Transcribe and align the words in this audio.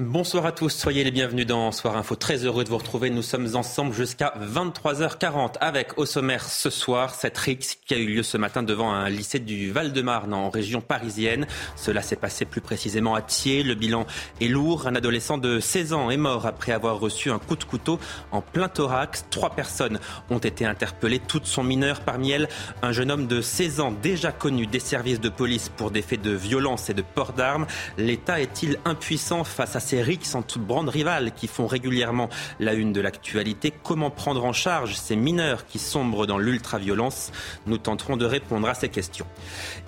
Bonsoir 0.00 0.46
à 0.46 0.52
tous, 0.52 0.70
soyez 0.70 1.04
les 1.04 1.10
bienvenus 1.10 1.46
dans 1.46 1.72
Soir 1.72 1.94
Info. 1.94 2.16
Très 2.16 2.46
heureux 2.46 2.64
de 2.64 2.70
vous 2.70 2.78
retrouver. 2.78 3.10
Nous 3.10 3.20
sommes 3.20 3.54
ensemble 3.54 3.92
jusqu'à 3.92 4.32
23h40 4.40 5.56
avec 5.60 5.98
au 5.98 6.06
sommaire 6.06 6.48
ce 6.48 6.70
soir 6.70 7.14
cette 7.14 7.36
rixe 7.36 7.76
qui 7.86 7.92
a 7.92 7.98
eu 7.98 8.06
lieu 8.06 8.22
ce 8.22 8.38
matin 8.38 8.62
devant 8.62 8.90
un 8.90 9.10
lycée 9.10 9.40
du 9.40 9.70
Val-de-Marne 9.70 10.32
en 10.32 10.48
région 10.48 10.80
parisienne. 10.80 11.46
Cela 11.76 12.00
s'est 12.00 12.16
passé 12.16 12.46
plus 12.46 12.62
précisément 12.62 13.14
à 13.14 13.20
Thiers. 13.20 13.62
Le 13.62 13.74
bilan 13.74 14.06
est 14.40 14.48
lourd. 14.48 14.86
Un 14.86 14.94
adolescent 14.94 15.36
de 15.36 15.60
16 15.60 15.92
ans 15.92 16.08
est 16.08 16.16
mort 16.16 16.46
après 16.46 16.72
avoir 16.72 16.98
reçu 16.98 17.30
un 17.30 17.38
coup 17.38 17.56
de 17.56 17.64
couteau 17.64 18.00
en 18.32 18.40
plein 18.40 18.70
thorax. 18.70 19.26
Trois 19.28 19.50
personnes 19.50 20.00
ont 20.30 20.38
été 20.38 20.64
interpellées, 20.64 21.18
toutes 21.18 21.44
sont 21.44 21.62
mineures. 21.62 22.00
Parmi 22.00 22.30
elles, 22.30 22.48
un 22.80 22.92
jeune 22.92 23.10
homme 23.10 23.26
de 23.26 23.42
16 23.42 23.80
ans 23.80 23.92
déjà 23.92 24.32
connu 24.32 24.66
des 24.66 24.80
services 24.80 25.20
de 25.20 25.28
police 25.28 25.68
pour 25.68 25.90
des 25.90 26.00
faits 26.00 26.22
de 26.22 26.32
violence 26.32 26.88
et 26.88 26.94
de 26.94 27.02
port 27.02 27.34
d'armes. 27.34 27.66
L'État 27.98 28.40
est-il 28.40 28.78
impuissant 28.86 29.44
face 29.44 29.76
à 29.76 29.89
ces 29.90 30.02
rixes 30.02 30.36
en 30.36 30.42
toute 30.42 30.62
brande 30.62 30.88
rivale 30.88 31.32
qui 31.34 31.48
font 31.48 31.66
régulièrement 31.66 32.28
la 32.60 32.74
une 32.74 32.92
de 32.92 33.00
l'actualité. 33.00 33.72
Comment 33.82 34.10
prendre 34.10 34.44
en 34.44 34.52
charge 34.52 34.94
ces 34.94 35.16
mineurs 35.16 35.66
qui 35.66 35.80
sombrent 35.80 36.28
dans 36.28 36.38
l'ultra-violence 36.38 37.32
Nous 37.66 37.76
tenterons 37.76 38.16
de 38.16 38.24
répondre 38.24 38.68
à 38.68 38.74
ces 38.74 38.88
questions. 38.88 39.26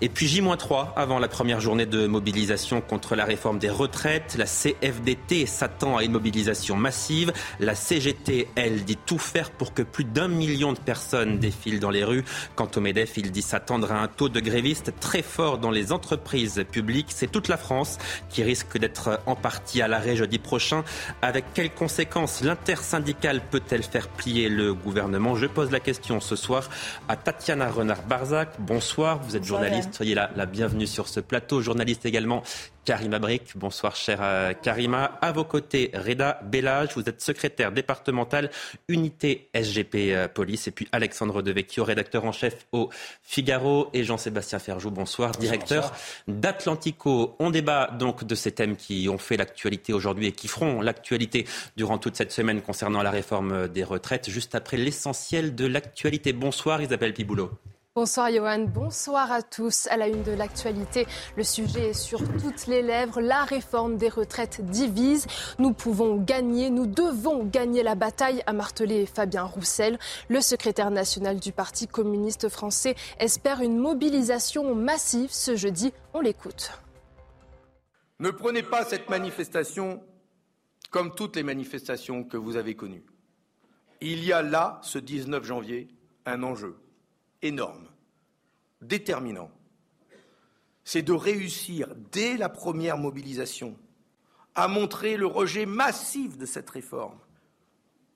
Et 0.01 0.09
puis 0.09 0.27
J-3 0.27 0.89
avant 0.97 1.21
la 1.21 1.29
première 1.29 1.61
journée 1.61 1.87
de 1.87 2.09
mobilisation 2.09 2.81
contre 2.81 3.15
la 3.15 3.25
réforme 3.25 3.61
des 3.61 3.71
retraites. 3.71 4.35
La 4.37 4.47
CFDT 4.47 5.47
s'attend 5.47 5.99
à 5.99 6.03
une 6.03 6.11
mobilisation 6.11 6.75
massive. 6.75 7.33
La 7.61 7.77
CGT, 7.77 8.49
elle, 8.57 8.83
dit 8.83 8.99
tout 9.07 9.19
faire 9.19 9.53
pour 9.53 9.73
que 9.73 9.83
plus 9.83 10.05
d'un 10.05 10.27
million 10.27 10.73
de 10.73 10.81
personnes 10.81 11.39
défilent 11.39 11.79
dans 11.79 11.91
les 11.91 12.03
rues. 12.03 12.25
Quant 12.57 12.71
au 12.75 12.81
MEDEF, 12.81 13.19
il 13.19 13.31
dit 13.31 13.43
s'attendre 13.43 13.93
à 13.93 14.01
un 14.03 14.09
taux 14.09 14.29
de 14.29 14.41
grévistes 14.41 14.95
très 14.99 15.23
fort 15.23 15.59
dans 15.59 15.71
les 15.71 15.93
entreprises 15.93 16.65
publiques. 16.73 17.11
C'est 17.15 17.31
toute 17.31 17.47
la 17.47 17.57
France 17.57 17.99
qui 18.31 18.43
risque 18.43 18.79
d'être 18.79 19.21
en 19.27 19.37
partie 19.37 19.81
à 19.81 19.92
l'arrêt 19.93 20.17
jeudi 20.17 20.39
prochain. 20.39 20.83
Avec 21.21 21.45
quelles 21.55 21.73
conséquences 21.73 22.41
l'intersyndicale 22.41 23.41
peut-elle 23.51 23.85
faire 23.85 24.09
plier 24.09 24.49
le 24.49 24.75
gouvernement? 24.75 25.37
Je 25.37 25.47
pose 25.47 25.71
la 25.71 25.81
question 25.81 26.19
ce 26.21 26.35
soir 26.35 26.69
à 27.09 27.17
Tatiana 27.17 27.71
Renard-Barzac. 27.71 28.55
Bonsoir, 28.59 29.21
vous 29.23 29.37
êtes 29.37 29.45
journaliste, 29.45 29.95
soyez 29.95 30.15
la, 30.15 30.31
la 30.35 30.47
bienvenue 30.47 30.87
sur 30.87 31.09
ce 31.09 31.21
plateau. 31.21 31.61
Journaliste 31.61 32.07
également 32.07 32.43
Karima 32.85 33.19
Brick. 33.19 33.57
Bonsoir, 33.57 33.95
chère 33.95 34.21
euh, 34.23 34.53
Karima. 34.55 35.19
À 35.21 35.33
vos 35.33 35.45
côtés, 35.45 35.91
Reda 35.95 36.41
Bellage. 36.45 36.91
Vous 36.97 37.09
êtes 37.09 37.21
secrétaire 37.21 37.73
départemental 37.73 38.51
unité 38.89 39.49
SGP 39.55 39.95
euh, 39.95 40.29
Police. 40.29 40.69
Et 40.69 40.71
puis 40.71 40.89
Alexandre 40.93 41.43
Devecchio, 41.43 41.85
rédacteur 41.85 42.25
en 42.25 42.33
chef 42.33 42.67
au 42.73 42.91
Figaro. 43.23 43.89
Et 43.93 44.05
Jean-Sébastien 44.05 44.59
Ferjou. 44.59 44.91
Bonsoir, 44.91 45.33
directeur 45.33 45.93
d'Atlantico. 46.27 47.37
On 47.39 47.51
débat 47.51 47.91
donc 47.99 48.25
de 48.25 48.35
ces 48.35 48.53
thèmes 48.53 48.77
qui 48.77 49.09
ont 49.09 49.19
fait 49.19 49.37
l'actualité 49.37 49.93
aujourd'hui 49.93 50.27
et 50.27 50.33
qui 50.33 50.49
feront 50.49 50.81
l'actualité 50.81 51.47
durant 51.77 51.99
toute 51.99 52.17
cette 52.17 52.33
semaine 52.33 52.63
concernant 52.63 53.03
la 53.03 53.11
réforme 53.11 53.69
des 53.69 53.85
retraites. 53.85 54.29
Juste 54.29 54.55
après 54.55 54.77
l'essentiel 54.77 55.55
de 55.55 55.67
l'actualité. 55.67 56.33
Bonsoir, 56.33 56.83
Isabelle 56.83 57.15
Piboulot. 57.15 57.51
Bonsoir 57.95 58.33
Johan, 58.33 58.61
bonsoir 58.61 59.31
à 59.31 59.43
tous. 59.43 59.87
À 59.89 59.99
la 59.99 60.09
une 60.09 60.23
de 60.23 60.33
l'actualité, 60.33 61.07
le 61.37 61.45
sujet 61.45 61.91
est 61.91 61.93
sur 61.93 62.21
toutes 62.21 62.67
les 62.67 62.81
lèvres. 62.81 63.21
La 63.21 63.45
réforme 63.45 63.99
des 63.99 64.09
retraites 64.09 64.63
divise. 64.65 65.27
Nous 65.59 65.75
pouvons 65.75 66.17
gagner, 66.17 66.71
nous 66.71 66.87
devons 66.87 67.45
gagner 67.45 67.83
la 67.83 67.95
bataille, 67.95 68.43
a 68.47 68.55
martelé 68.55 69.05
Fabien 69.05 69.45
Roussel. 69.45 69.99
Le 70.31 70.41
secrétaire 70.41 70.91
national 70.91 71.39
du 71.39 71.53
Parti 71.53 71.87
communiste 71.87 72.49
français 72.49 72.95
espère 73.21 73.61
une 73.61 73.77
mobilisation 73.77 74.75
massive 74.75 75.31
ce 75.31 75.55
jeudi. 75.55 75.93
On 76.15 76.23
l'écoute. 76.23 76.73
Ne 78.21 78.31
prenez 78.31 78.63
pas 78.63 78.87
cette 78.87 79.11
manifestation 79.11 80.03
comme 80.91 81.15
toutes 81.15 81.37
les 81.37 81.43
manifestations 81.43 82.25
que 82.25 82.39
vous 82.39 82.57
avez 82.57 82.75
connues. 82.75 83.05
Il 84.01 84.25
y 84.25 84.33
a 84.33 84.41
là, 84.41 84.81
ce 84.83 84.99
19 84.99 85.45
janvier, 85.45 85.89
un 86.25 86.43
enjeu 86.43 86.82
énorme, 87.43 87.89
déterminant. 88.81 89.51
C'est 90.85 91.03
de 91.03 91.13
réussir 91.13 91.95
dès 92.11 92.37
la 92.37 92.49
première 92.49 92.99
mobilisation 92.99 93.77
à 94.55 94.69
montrer 94.69 95.17
le 95.17 95.27
rejet 95.27 95.67
massif 95.67 96.37
de 96.37 96.47
cette 96.47 96.69
réforme 96.71 97.19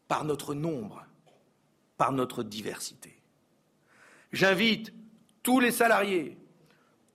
par 0.08 0.24
notre 0.24 0.54
nombre, 0.54 1.04
par 1.96 2.12
notre 2.12 2.42
diversité. 2.42 3.20
J'invite 4.32 4.92
tous 5.42 5.60
les 5.60 5.70
salariés, 5.70 6.36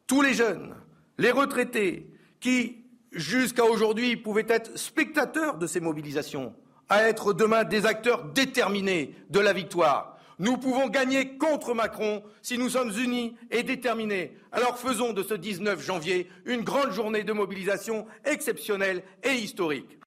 tous 0.07 0.21
les 0.21 0.33
jeunes, 0.33 0.75
les 1.17 1.31
retraités 1.31 2.09
qui, 2.39 2.83
jusqu'à 3.11 3.65
aujourd'hui, 3.65 4.17
pouvaient 4.17 4.45
être 4.47 4.77
spectateurs 4.77 5.57
de 5.57 5.67
ces 5.67 5.79
mobilisations, 5.79 6.55
à 6.89 7.03
être 7.03 7.33
demain 7.33 7.63
des 7.63 7.85
acteurs 7.85 8.25
déterminés 8.25 9.15
de 9.29 9.39
la 9.39 9.53
victoire. 9.53 10.17
Nous 10.41 10.57
pouvons 10.57 10.89
gagner 10.89 11.37
contre 11.37 11.75
Macron 11.75 12.23
si 12.41 12.57
nous 12.57 12.69
sommes 12.69 12.91
unis 12.97 13.35
et 13.51 13.61
déterminés. 13.61 14.35
Alors 14.51 14.79
faisons 14.79 15.13
de 15.13 15.21
ce 15.21 15.35
19 15.35 15.79
janvier 15.79 16.31
une 16.45 16.63
grande 16.63 16.89
journée 16.89 17.23
de 17.23 17.31
mobilisation 17.31 18.07
exceptionnelle 18.25 19.03
et 19.23 19.35
historique. 19.35 19.99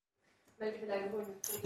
Malgré 0.58 0.86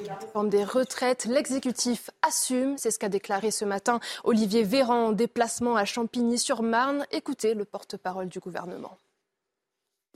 la 0.07 0.17
réforme 0.17 0.51
des 0.51 0.65
retraites, 0.65 1.25
l'exécutif 1.25 2.11
assume, 2.21 2.77
c'est 2.77 2.91
ce 2.91 2.99
qu'a 2.99 3.09
déclaré 3.09 3.51
ce 3.51 3.65
matin 3.65 4.01
Olivier 4.23 4.65
Véran 4.65 5.07
en 5.07 5.13
déplacement 5.13 5.77
à 5.77 5.87
Champigny-sur-Marne. 5.87 7.07
Écoutez 7.11 7.55
le 7.55 7.65
porte-parole 7.65 8.29
du 8.29 8.39
gouvernement. 8.39 8.99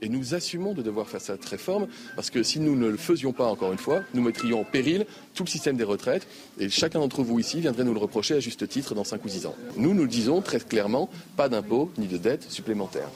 Et 0.01 0.09
nous 0.09 0.35
assumons 0.35 0.75
de 0.75 0.83
devoir 0.83 1.09
faire 1.09 1.21
cette 1.21 1.45
réforme 1.45 1.87
parce 2.17 2.31
que 2.31 2.43
si 2.43 2.59
nous 2.59 2.75
ne 2.75 2.89
le 2.89 2.97
faisions 2.97 3.33
pas, 3.33 3.45
encore 3.47 3.71
une 3.71 3.79
fois, 3.79 4.01
nous 4.15 4.23
mettrions 4.23 4.61
en 4.61 4.65
péril 4.65 5.07
tout 5.35 5.45
le 5.45 5.49
système 5.49 5.77
des 5.77 5.85
retraites 5.85 6.27
et 6.59 6.69
chacun 6.69 6.99
d'entre 6.99 7.23
vous 7.23 7.39
ici 7.39 7.61
viendrait 7.61 7.85
nous 7.85 7.95
le 7.95 8.01
reprocher 8.01 8.35
à 8.35 8.41
juste 8.41 8.67
titre 8.67 8.97
dans 8.97 9.05
5 9.05 9.25
ou 9.25 9.29
6 9.29 9.47
ans. 9.47 9.55
Nous, 9.77 9.95
nous 9.95 10.03
le 10.03 10.09
disons 10.09 10.41
très 10.41 10.59
clairement, 10.59 11.09
pas 11.37 11.49
d'impôts 11.49 11.93
ni 11.99 12.09
de 12.09 12.17
dettes 12.17 12.51
supplémentaires. 12.51 13.11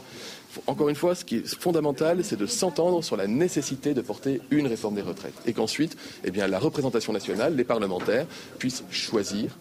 Encore 0.66 0.88
une 0.88 0.94
fois, 0.94 1.14
ce 1.14 1.24
qui 1.24 1.36
est 1.36 1.46
fondamental, 1.46 2.24
c'est 2.24 2.36
de 2.36 2.46
s'entendre 2.46 3.02
sur 3.02 3.16
la 3.16 3.26
nécessité 3.26 3.94
de 3.94 4.00
porter 4.00 4.40
une 4.50 4.66
réforme 4.66 4.94
des 4.94 5.02
retraites. 5.02 5.34
Et 5.46 5.52
qu'ensuite, 5.52 5.96
eh 6.24 6.30
bien, 6.30 6.46
la 6.46 6.58
représentation 6.58 7.12
nationale, 7.12 7.56
les 7.56 7.64
parlementaires, 7.64 8.26
puissent 8.58 8.84
choisir 8.90 9.56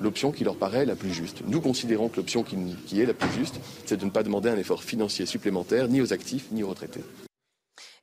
l'option 0.00 0.32
qui 0.32 0.44
leur 0.44 0.56
paraît 0.56 0.86
la 0.86 0.96
plus 0.96 1.12
juste. 1.12 1.42
Nous 1.46 1.60
considérons 1.60 2.08
que 2.08 2.16
l'option 2.16 2.42
qui, 2.42 2.56
qui 2.86 3.00
est 3.00 3.06
la 3.06 3.14
plus 3.14 3.30
juste, 3.32 3.60
c'est 3.84 3.98
de 3.98 4.04
ne 4.04 4.10
pas 4.10 4.22
demander 4.22 4.48
un 4.48 4.56
effort 4.56 4.82
financier 4.82 5.26
supplémentaire 5.26 5.88
ni 5.88 6.00
aux 6.00 6.12
actifs 6.12 6.46
ni 6.52 6.62
aux 6.62 6.68
retraités. 6.68 7.02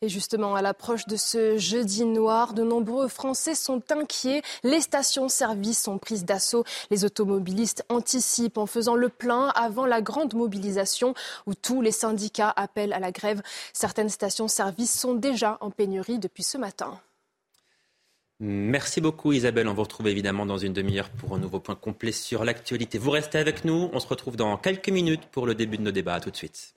Et 0.03 0.09
justement, 0.09 0.55
à 0.55 0.63
l'approche 0.63 1.05
de 1.05 1.15
ce 1.15 1.59
jeudi 1.59 2.05
noir, 2.05 2.55
de 2.55 2.63
nombreux 2.63 3.07
Français 3.07 3.53
sont 3.53 3.83
inquiets. 3.91 4.41
Les 4.63 4.81
stations-service 4.81 5.83
sont 5.83 5.99
prises 5.99 6.25
d'assaut. 6.25 6.63
Les 6.89 7.05
automobilistes 7.05 7.85
anticipent 7.87 8.57
en 8.57 8.65
faisant 8.65 8.95
le 8.95 9.09
plein 9.09 9.49
avant 9.49 9.85
la 9.85 10.01
grande 10.01 10.33
mobilisation 10.33 11.13
où 11.45 11.53
tous 11.53 11.83
les 11.83 11.91
syndicats 11.91 12.51
appellent 12.55 12.93
à 12.93 12.99
la 12.99 13.11
grève. 13.11 13.43
Certaines 13.73 14.09
stations-service 14.09 14.91
sont 14.99 15.13
déjà 15.13 15.59
en 15.61 15.69
pénurie 15.69 16.17
depuis 16.17 16.43
ce 16.43 16.57
matin. 16.57 16.99
Merci 18.39 19.01
beaucoup 19.01 19.33
Isabelle. 19.33 19.67
On 19.67 19.75
vous 19.75 19.83
retrouve 19.83 20.07
évidemment 20.07 20.47
dans 20.47 20.57
une 20.57 20.73
demi-heure 20.73 21.11
pour 21.11 21.35
un 21.35 21.37
nouveau 21.37 21.59
point 21.59 21.75
complet 21.75 22.11
sur 22.11 22.43
l'actualité. 22.43 22.97
Vous 22.97 23.11
restez 23.11 23.37
avec 23.37 23.65
nous. 23.65 23.91
On 23.93 23.99
se 23.99 24.07
retrouve 24.07 24.35
dans 24.35 24.57
quelques 24.57 24.89
minutes 24.89 25.27
pour 25.31 25.45
le 25.45 25.53
début 25.53 25.77
de 25.77 25.83
nos 25.83 25.91
débats. 25.91 26.15
À 26.15 26.19
tout 26.19 26.31
de 26.31 26.35
suite. 26.35 26.73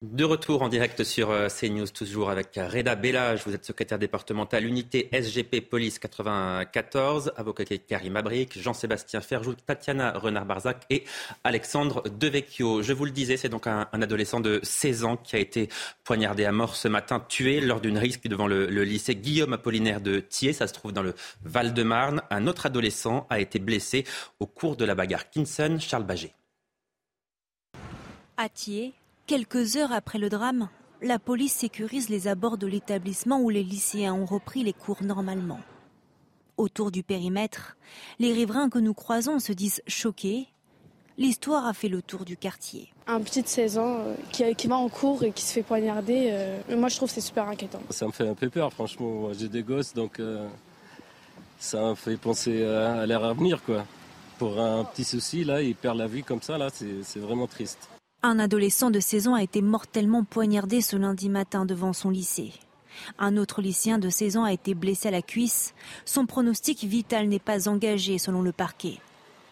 De 0.00 0.22
retour 0.22 0.62
en 0.62 0.68
direct 0.68 1.02
sur 1.02 1.32
euh, 1.32 1.48
CNews, 1.48 1.88
toujours 1.88 2.30
avec 2.30 2.54
Reda 2.54 2.94
Bellage. 2.94 3.42
Vous 3.44 3.52
êtes 3.52 3.64
secrétaire 3.64 3.98
départemental 3.98 4.64
unité 4.64 5.08
SGP 5.12 5.60
Police 5.60 5.98
94, 5.98 7.32
avocat 7.36 7.64
Karim 7.64 8.14
Abric, 8.14 8.60
Jean-Sébastien 8.62 9.20
Ferjou, 9.20 9.54
Tatiana 9.54 10.12
Renard-Barzac 10.12 10.86
et 10.90 11.02
Alexandre 11.42 12.04
Devecchio. 12.08 12.80
Je 12.80 12.92
vous 12.92 13.06
le 13.06 13.10
disais, 13.10 13.36
c'est 13.36 13.48
donc 13.48 13.66
un, 13.66 13.88
adolescent 13.92 14.38
de 14.38 14.60
16 14.62 15.02
ans 15.02 15.16
qui 15.16 15.34
a 15.34 15.40
été 15.40 15.68
poignardé 16.04 16.44
à 16.44 16.52
mort 16.52 16.76
ce 16.76 16.86
matin, 16.86 17.18
tué 17.28 17.60
lors 17.60 17.80
d'une 17.80 17.98
risque 17.98 18.28
devant 18.28 18.46
le, 18.46 18.66
le, 18.66 18.84
lycée 18.84 19.16
Guillaume 19.16 19.54
Apollinaire 19.54 20.00
de 20.00 20.20
Thiers. 20.20 20.52
Ça 20.52 20.68
se 20.68 20.74
trouve 20.74 20.92
dans 20.92 21.02
le 21.02 21.16
Val-de-Marne. 21.42 22.22
Un 22.30 22.46
autre 22.46 22.66
adolescent 22.66 23.26
a 23.30 23.40
été 23.40 23.58
blessé 23.58 24.04
au 24.38 24.46
cours 24.46 24.76
de 24.76 24.84
la 24.84 24.94
bagarre. 24.94 25.28
Kinson, 25.28 25.78
Charles 25.80 26.06
Baget. 26.06 26.34
À 28.36 28.48
Thiers, 28.48 28.92
quelques 29.28 29.76
heures 29.76 29.92
après 29.92 30.18
le 30.18 30.30
drame, 30.30 30.70
la 31.02 31.18
police 31.18 31.52
sécurise 31.52 32.08
les 32.08 32.28
abords 32.28 32.56
de 32.56 32.66
l'établissement 32.66 33.38
où 33.38 33.50
les 33.50 33.62
lycéens 33.62 34.14
ont 34.14 34.24
repris 34.24 34.64
les 34.64 34.72
cours 34.72 35.02
normalement. 35.02 35.60
Autour 36.56 36.90
du 36.90 37.02
périmètre, 37.02 37.76
les 38.18 38.32
riverains 38.32 38.70
que 38.70 38.78
nous 38.78 38.94
croisons 38.94 39.38
se 39.38 39.52
disent 39.52 39.82
choqués. 39.86 40.48
L'histoire 41.18 41.66
a 41.66 41.74
fait 41.74 41.88
le 41.88 42.00
tour 42.00 42.24
du 42.24 42.38
quartier. 42.38 42.88
Un 43.06 43.20
petit 43.20 43.42
de 43.42 43.48
16 43.48 43.78
ans 43.78 43.98
euh, 43.98 44.14
qui, 44.54 44.66
va 44.66 44.76
en 44.76 44.88
cours 44.88 45.22
et 45.22 45.32
qui 45.32 45.42
se 45.42 45.52
fait 45.52 45.62
poignarder, 45.62 46.30
euh, 46.30 46.76
moi 46.76 46.88
je 46.88 46.96
trouve 46.96 47.10
que 47.10 47.14
c'est 47.14 47.20
super 47.20 47.48
inquiétant. 47.48 47.82
Ça 47.90 48.06
me 48.06 48.12
fait 48.12 48.26
un 48.26 48.34
peu 48.34 48.48
peur, 48.48 48.72
franchement. 48.72 49.30
J'ai 49.38 49.48
des 49.48 49.62
gosses, 49.62 49.92
donc 49.92 50.20
euh, 50.20 50.48
ça 51.58 51.90
me 51.90 51.94
fait 51.94 52.16
penser 52.16 52.64
à 52.64 53.04
l'air 53.04 53.22
à 53.24 53.34
venir. 53.34 53.62
Quoi. 53.62 53.84
Pour 54.38 54.58
un 54.58 54.84
petit 54.84 55.04
souci, 55.04 55.44
là, 55.44 55.60
il 55.60 55.74
perd 55.74 55.98
la 55.98 56.06
vie 56.06 56.22
comme 56.22 56.40
ça, 56.40 56.56
là, 56.56 56.70
c'est 56.70 57.20
vraiment 57.20 57.46
triste. 57.46 57.90
Un 58.20 58.40
adolescent 58.40 58.90
de 58.90 58.98
16 58.98 59.28
ans 59.28 59.34
a 59.34 59.44
été 59.44 59.62
mortellement 59.62 60.24
poignardé 60.24 60.80
ce 60.80 60.96
lundi 60.96 61.28
matin 61.28 61.64
devant 61.64 61.92
son 61.92 62.10
lycée. 62.10 62.52
Un 63.16 63.36
autre 63.36 63.62
lycéen 63.62 63.98
de 63.98 64.08
16 64.08 64.38
ans 64.38 64.44
a 64.44 64.52
été 64.52 64.74
blessé 64.74 65.06
à 65.06 65.12
la 65.12 65.22
cuisse. 65.22 65.72
Son 66.04 66.26
pronostic 66.26 66.82
vital 66.82 67.28
n'est 67.28 67.38
pas 67.38 67.68
engagé 67.68 68.18
selon 68.18 68.42
le 68.42 68.50
parquet. 68.50 68.98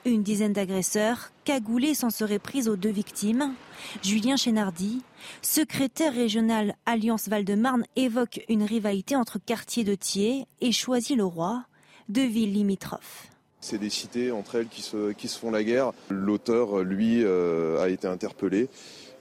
Une 0.04 0.24
dizaine 0.24 0.52
d'agresseurs, 0.52 1.30
cagoulés, 1.44 1.94
s'en 1.94 2.10
seraient 2.10 2.40
pris 2.40 2.68
aux 2.68 2.74
deux 2.74 2.90
victimes. 2.90 3.54
Julien 4.02 4.34
Chénardi, 4.34 5.02
secrétaire 5.42 6.12
régional 6.12 6.74
Alliance 6.86 7.28
Val-de-Marne, 7.28 7.84
évoque 7.94 8.44
une 8.48 8.64
rivalité 8.64 9.14
entre 9.14 9.38
quartiers 9.38 9.84
de 9.84 9.94
Thiers 9.94 10.48
et 10.60 10.72
Choisy-le-Roi, 10.72 11.62
deux 12.08 12.26
villes 12.26 12.52
limitrophes. 12.52 13.28
C'est 13.66 13.78
des 13.78 13.90
cités 13.90 14.30
entre 14.30 14.54
elles 14.54 14.68
qui 14.68 14.80
se, 14.80 15.10
qui 15.10 15.26
se 15.26 15.36
font 15.36 15.50
la 15.50 15.64
guerre. 15.64 15.90
L'auteur, 16.08 16.84
lui, 16.84 17.24
euh, 17.24 17.82
a 17.82 17.88
été 17.88 18.06
interpellé. 18.06 18.68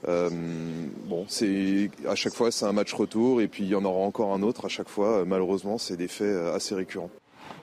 Euh, 0.06 0.30
bon, 1.06 1.24
c'est 1.26 1.90
à 2.06 2.14
chaque 2.14 2.32
fois 2.32 2.52
c'est 2.52 2.64
un 2.64 2.72
match 2.72 2.94
retour 2.94 3.40
et 3.40 3.48
puis 3.48 3.64
il 3.64 3.70
y 3.70 3.74
en 3.74 3.84
aura 3.84 4.06
encore 4.06 4.32
un 4.32 4.42
autre 4.42 4.66
à 4.66 4.68
chaque 4.68 4.88
fois. 4.88 5.24
Malheureusement, 5.24 5.78
c'est 5.78 5.96
des 5.96 6.06
faits 6.06 6.28
euh, 6.28 6.54
assez 6.54 6.76
récurrents. 6.76 7.10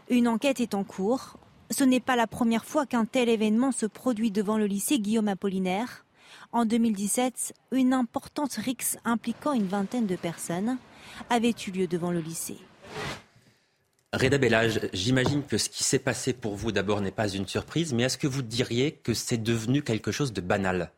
Une 0.10 0.28
enquête 0.28 0.60
est 0.60 0.74
en 0.74 0.84
cours. 0.84 1.38
Ce 1.72 1.86
n'est 1.86 2.02
pas 2.02 2.18
la 2.18 2.28
première 2.28 2.66
fois 2.66 2.86
qu'un 2.86 3.06
tel 3.06 3.30
événement 3.30 3.72
se 3.72 3.86
produit 3.86 4.30
devant 4.30 4.58
le 4.58 4.66
lycée 4.66 5.00
Guillaume 5.00 5.30
Apollinaire. 5.30 6.04
En 6.52 6.66
2017, 6.66 7.54
une 7.72 7.94
importante 7.94 8.56
rixe 8.56 8.98
impliquant 9.06 9.54
une 9.54 9.68
vingtaine 9.68 10.06
de 10.06 10.18
personnes 10.18 10.78
avait 11.30 11.56
eu 11.66 11.72
lieu 11.72 11.88
devant 11.88 12.12
le 12.12 12.20
lycée. 12.20 12.58
Reda 14.14 14.38
Bellage, 14.38 14.80
j'imagine 14.94 15.42
que 15.42 15.58
ce 15.58 15.70
qui 15.70 15.84
s'est 15.84 15.98
passé 15.98 16.34
pour 16.34 16.56
vous 16.56 16.72
d'abord 16.72 17.02
n'est 17.02 17.10
pas 17.10 17.28
une 17.28 17.48
surprise, 17.48 17.94
mais 17.94 18.04
est-ce 18.04 18.20
que 18.20 18.28
vous 18.28 18.44
diriez 18.44 18.92
que 18.92 19.16
c'est 19.16 19.42
devenu 19.42 19.82
quelque 19.82 20.12
chose 20.12 20.34
de 20.34 20.42
banal? 20.42 20.92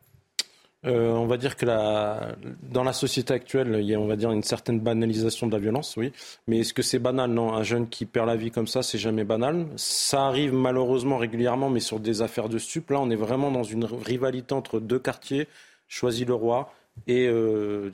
Euh, 0.84 1.12
on 1.12 1.26
va 1.26 1.38
dire 1.38 1.56
que 1.56 1.64
dans 1.64 2.84
la 2.84 2.92
société 2.92 3.32
actuelle, 3.32 3.78
il 3.80 3.86
y 3.86 3.94
a, 3.94 3.98
on 3.98 4.06
va 4.06 4.16
dire, 4.16 4.30
une 4.32 4.42
certaine 4.42 4.80
banalisation 4.80 5.46
de 5.46 5.52
la 5.52 5.58
violence, 5.58 5.96
oui. 5.96 6.12
Mais 6.46 6.58
est-ce 6.58 6.74
que 6.74 6.82
c'est 6.82 6.98
banal? 6.98 7.30
Non, 7.30 7.54
un 7.54 7.62
jeune 7.62 7.88
qui 7.88 8.04
perd 8.04 8.26
la 8.26 8.36
vie 8.36 8.50
comme 8.50 8.66
ça, 8.66 8.82
c'est 8.82 8.98
jamais 8.98 9.24
banal. 9.24 9.66
Ça 9.76 10.26
arrive 10.26 10.52
malheureusement 10.52 11.16
régulièrement, 11.16 11.70
mais 11.70 11.80
sur 11.80 11.98
des 11.98 12.20
affaires 12.20 12.50
de 12.50 12.58
stup. 12.58 12.90
Là, 12.90 13.00
on 13.00 13.08
est 13.08 13.16
vraiment 13.16 13.50
dans 13.50 13.64
une 13.64 13.86
rivalité 13.86 14.54
entre 14.54 14.78
deux 14.78 14.98
quartiers, 14.98 15.48
Choisy-le-Roi 15.88 16.70
et 17.06 17.26
euh. 17.26 17.90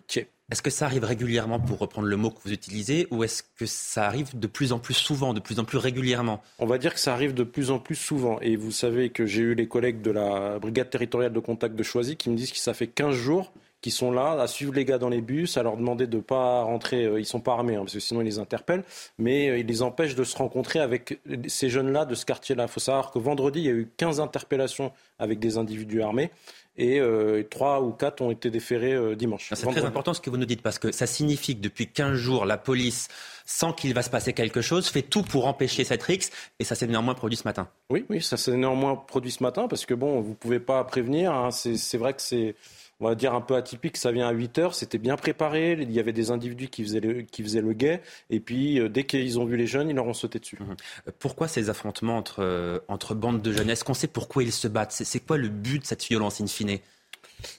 Est-ce 0.52 0.60
que 0.60 0.68
ça 0.68 0.84
arrive 0.84 1.04
régulièrement, 1.04 1.58
pour 1.58 1.78
reprendre 1.78 2.08
le 2.08 2.16
mot 2.18 2.28
que 2.28 2.36
vous 2.44 2.52
utilisez, 2.52 3.06
ou 3.10 3.24
est-ce 3.24 3.42
que 3.56 3.64
ça 3.64 4.04
arrive 4.04 4.38
de 4.38 4.46
plus 4.46 4.72
en 4.72 4.78
plus 4.78 4.92
souvent, 4.92 5.32
de 5.32 5.40
plus 5.40 5.58
en 5.58 5.64
plus 5.64 5.78
régulièrement? 5.78 6.42
On 6.58 6.66
va 6.66 6.76
dire 6.76 6.92
que 6.92 7.00
ça 7.00 7.14
arrive 7.14 7.32
de 7.32 7.42
plus 7.42 7.70
en 7.70 7.78
plus 7.78 7.94
souvent. 7.94 8.38
Et 8.40 8.56
vous 8.56 8.70
savez 8.70 9.08
que 9.08 9.24
j'ai 9.24 9.40
eu 9.40 9.54
les 9.54 9.66
collègues 9.66 10.02
de 10.02 10.10
la 10.10 10.58
brigade 10.58 10.90
territoriale 10.90 11.32
de 11.32 11.40
contact 11.40 11.74
de 11.74 11.82
Choisy 11.82 12.16
qui 12.16 12.28
me 12.28 12.36
disent 12.36 12.52
que 12.52 12.58
ça 12.58 12.74
fait 12.74 12.86
15 12.86 13.14
jours 13.14 13.50
qu'ils 13.82 13.92
sont 13.92 14.12
là 14.12 14.40
à 14.40 14.46
suivre 14.46 14.72
les 14.72 14.84
gars 14.84 14.98
dans 14.98 15.08
les 15.08 15.20
bus, 15.20 15.56
à 15.56 15.62
leur 15.62 15.76
demander 15.76 16.06
de 16.06 16.16
ne 16.16 16.22
pas 16.22 16.62
rentrer. 16.62 17.04
Euh, 17.04 17.18
ils 17.18 17.26
sont 17.26 17.40
pas 17.40 17.52
armés, 17.52 17.74
hein, 17.74 17.80
parce 17.80 17.94
que 17.94 18.00
sinon 18.00 18.20
ils 18.20 18.26
les 18.26 18.38
interpellent, 18.38 18.84
mais 19.18 19.50
euh, 19.50 19.58
ils 19.58 19.66
les 19.66 19.82
empêchent 19.82 20.14
de 20.14 20.24
se 20.24 20.36
rencontrer 20.36 20.78
avec 20.78 21.18
ces 21.48 21.68
jeunes-là 21.68 22.04
de 22.04 22.14
ce 22.14 22.24
quartier-là. 22.24 22.64
Il 22.64 22.68
faut 22.68 22.80
savoir 22.80 23.10
que 23.10 23.18
vendredi, 23.18 23.60
il 23.60 23.66
y 23.66 23.68
a 23.68 23.72
eu 23.72 23.90
15 23.96 24.20
interpellations 24.20 24.92
avec 25.18 25.40
des 25.40 25.58
individus 25.58 26.02
armés 26.02 26.30
et 26.76 27.00
euh, 27.00 27.42
trois 27.42 27.82
ou 27.82 27.92
quatre 27.92 28.22
ont 28.22 28.30
été 28.30 28.50
déférés 28.50 28.94
euh, 28.94 29.14
dimanche. 29.14 29.50
C'est 29.52 29.66
très 29.66 29.84
important 29.84 30.14
ce 30.14 30.20
que 30.20 30.30
vous 30.30 30.38
nous 30.38 30.46
dites 30.46 30.62
parce 30.62 30.78
que 30.78 30.90
ça 30.90 31.06
signifie 31.06 31.56
que 31.56 31.60
depuis 31.60 31.88
15 31.88 32.14
jours, 32.14 32.46
la 32.46 32.56
police, 32.56 33.08
sans 33.44 33.72
qu'il 33.72 33.92
va 33.92 34.02
se 34.02 34.10
passer 34.10 34.32
quelque 34.32 34.62
chose, 34.62 34.88
fait 34.88 35.02
tout 35.02 35.22
pour 35.22 35.46
empêcher 35.46 35.84
cette 35.84 36.02
rixe 36.02 36.30
et 36.58 36.64
ça 36.64 36.74
s'est 36.74 36.86
néanmoins 36.86 37.14
produit 37.14 37.36
ce 37.36 37.44
matin. 37.44 37.68
Oui, 37.90 38.06
oui, 38.08 38.22
ça 38.22 38.36
s'est 38.36 38.56
néanmoins 38.56 38.96
produit 38.96 39.30
ce 39.30 39.42
matin 39.42 39.68
parce 39.68 39.84
que 39.84 39.94
bon, 39.94 40.20
vous 40.20 40.34
pouvez 40.34 40.60
pas 40.60 40.82
prévenir. 40.84 41.32
Hein. 41.32 41.50
c'est 41.50 41.98
vrai 41.98 42.14
que 42.14 42.22
c'est 42.22 42.54
on 43.02 43.08
va 43.08 43.14
dire 43.16 43.34
un 43.34 43.40
peu 43.40 43.56
atypique, 43.56 43.96
ça 43.96 44.12
vient 44.12 44.28
à 44.28 44.30
8 44.30 44.58
heures, 44.58 44.74
c'était 44.74 44.98
bien 44.98 45.16
préparé, 45.16 45.72
il 45.72 45.90
y 45.90 45.98
avait 45.98 46.12
des 46.12 46.30
individus 46.30 46.68
qui 46.68 46.84
faisaient 46.84 47.00
le, 47.00 47.22
qui 47.22 47.42
faisaient 47.42 47.60
le 47.60 47.72
guet, 47.72 48.00
et 48.30 48.38
puis 48.38 48.78
euh, 48.78 48.88
dès 48.88 49.04
qu'ils 49.04 49.40
ont 49.40 49.44
vu 49.44 49.56
les 49.56 49.66
jeunes, 49.66 49.90
ils 49.90 49.96
leur 49.96 50.06
ont 50.06 50.14
sauté 50.14 50.38
dessus. 50.38 50.58
Mhm. 50.60 50.76
Pourquoi 51.18 51.48
ces 51.48 51.68
affrontements 51.68 52.16
entre, 52.16 52.42
euh, 52.44 52.78
entre 52.86 53.14
bandes 53.14 53.42
de 53.42 53.52
jeunes? 53.52 53.70
Est-ce 53.70 53.82
qu'on 53.82 53.94
sait 53.94 54.06
pourquoi 54.06 54.44
ils 54.44 54.52
se 54.52 54.68
battent? 54.68 54.92
C'est 54.92 55.20
quoi 55.20 55.36
le 55.36 55.48
but 55.48 55.82
de 55.82 55.86
cette 55.86 56.04
violence 56.04 56.40
in 56.40 56.46
fine? 56.46 56.78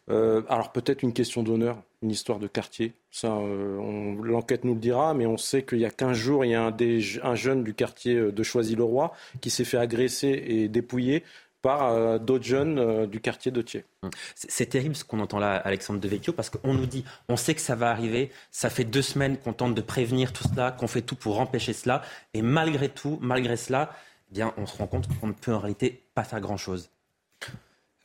Euh, 0.10 0.44
alors 0.48 0.72
peut-être 0.72 1.04
une 1.04 1.12
question 1.12 1.44
d'honneur, 1.44 1.78
une 2.02 2.12
histoire 2.12 2.40
de 2.40 2.48
quartier. 2.48 2.94
Ça, 3.12 3.38
l'enquête 4.24 4.64
nous 4.64 4.76
le 4.76 4.80
dira, 4.80 5.14
mais 5.14 5.26
on 5.26 5.38
sait 5.38 5.64
qu'il 5.64 5.80
y 5.80 5.86
a 5.86 5.92
15 5.92 6.16
jours, 6.16 6.46
il 6.46 6.52
y 6.52 6.56
a 6.56 6.64
un, 6.64 6.76
un 7.24 7.36
jeune 7.36 7.64
du 7.64 7.74
quartier 7.74 8.32
de 8.32 8.44
Choisy-le-Roi 8.44 9.14
qui 9.42 9.50
s'est 9.50 9.66
fait 9.66 9.78
agresser 9.78 10.42
et 10.48 10.70
dépouiller 10.70 11.24
par 11.64 12.20
d'autres 12.20 12.44
jeunes 12.44 12.78
euh, 12.78 13.08
du 13.08 13.22
quartier 13.22 13.50
de. 13.50 13.64
Hum. 14.04 14.12
C'est 14.36 14.68
terrible 14.68 14.96
ce 14.96 15.04
qu'on 15.06 15.20
entend 15.20 15.40
là, 15.40 15.56
Alexandre 15.56 16.00
Devecchio, 16.00 16.34
parce 16.34 16.52
qu'on 16.52 16.74
nous 16.74 16.86
dit, 16.86 17.06
on 17.30 17.38
sait 17.38 17.56
que 17.56 17.62
ça 17.62 17.74
va 17.74 17.90
arriver, 17.90 18.32
ça 18.52 18.70
fait 18.70 18.84
deux 18.84 19.02
semaines 19.02 19.38
qu'on 19.38 19.54
tente 19.54 19.74
de 19.74 19.82
prévenir 19.82 20.34
tout 20.34 20.44
cela, 20.44 20.72
qu'on 20.72 20.88
fait 20.88 21.02
tout 21.02 21.16
pour 21.16 21.40
empêcher 21.40 21.74
cela, 21.74 22.04
et 22.34 22.42
malgré 22.42 22.90
tout, 22.90 23.18
malgré 23.22 23.56
cela, 23.56 23.92
eh 24.30 24.34
bien, 24.34 24.54
on 24.58 24.66
se 24.66 24.78
rend 24.78 24.88
compte 24.88 25.08
qu'on 25.20 25.28
ne 25.28 25.34
peut 25.34 25.54
en 25.54 25.60
réalité 25.60 26.04
pas 26.14 26.26
faire 26.26 26.42
grand-chose. 26.42 26.90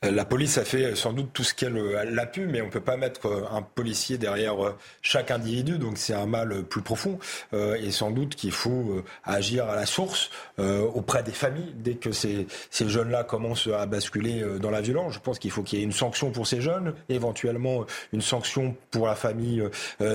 Euh, 0.05 0.11
la 0.11 0.23
police 0.23 0.57
a 0.57 0.63
fait 0.63 0.95
sans 0.95 1.11
doute 1.11 1.31
tout 1.33 1.43
ce 1.43 1.53
qu'elle 1.53 2.17
a 2.17 2.25
pu, 2.25 2.47
mais 2.47 2.61
on 2.61 2.67
ne 2.67 2.71
peut 2.71 2.79
pas 2.79 2.95
mettre 2.95 3.27
euh, 3.27 3.43
un 3.51 3.61
policier 3.61 4.17
derrière 4.17 4.65
euh, 4.65 4.77
chaque 5.01 5.29
individu, 5.29 5.77
donc 5.77 5.97
c'est 5.97 6.13
un 6.13 6.25
mal 6.25 6.63
plus 6.63 6.81
profond. 6.81 7.19
Et 7.53 7.91
sans 7.91 8.11
doute 8.11 8.35
qu'il 8.35 8.51
faut 8.51 9.03
agir 9.23 9.67
à 9.67 9.75
la 9.75 9.85
source 9.85 10.29
auprès 10.57 11.23
des 11.23 11.31
familles 11.31 11.73
dès 11.75 11.95
que 11.95 12.11
ces, 12.11 12.47
jeunes-là 12.71 13.23
commencent 13.23 13.67
à 13.67 13.85
basculer 13.85 14.43
dans 14.59 14.69
la 14.69 14.81
violence. 14.81 15.13
Je 15.13 15.19
pense 15.19 15.39
qu'il 15.39 15.51
faut 15.51 15.63
qu'il 15.63 15.79
y 15.79 15.81
ait 15.81 15.85
une 15.85 15.91
sanction 15.91 16.31
pour 16.31 16.47
ces 16.47 16.61
jeunes, 16.61 16.93
éventuellement 17.09 17.85
une 18.13 18.21
sanction 18.21 18.75
pour 18.91 19.07
la 19.07 19.15
famille 19.15 19.63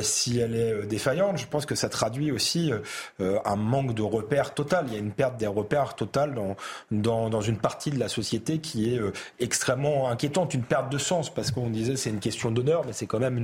si 0.02 0.38
elle 0.38 0.54
est 0.54 0.86
défaillante. 0.86 1.38
Je 1.38 1.46
pense 1.46 1.66
que 1.66 1.74
ça 1.74 1.88
traduit 1.88 2.30
aussi 2.30 2.72
un 3.20 3.56
manque 3.56 3.94
de 3.94 4.02
repères 4.02 4.54
total. 4.54 4.86
Il 4.88 4.94
y 4.94 4.96
a 4.96 5.00
une 5.00 5.12
perte 5.12 5.36
des 5.36 5.46
repères 5.46 5.94
totale 5.94 6.34
dans, 6.34 6.56
dans, 6.90 7.30
dans 7.30 7.40
une 7.40 7.58
partie 7.58 7.90
de 7.90 7.98
la 7.98 8.08
société 8.08 8.58
qui 8.58 8.94
est 8.94 9.00
extrêmement 9.40 9.73
inquiétante, 10.08 10.54
une 10.54 10.62
perte 10.62 10.90
de 10.90 10.98
sens, 10.98 11.32
parce 11.32 11.50
qu'on 11.50 11.68
disait 11.68 11.96
c'est 11.96 12.10
une 12.10 12.20
question 12.20 12.50
d'honneur, 12.50 12.84
mais 12.86 12.92
c'est 12.92 13.06
quand 13.06 13.18
même 13.18 13.38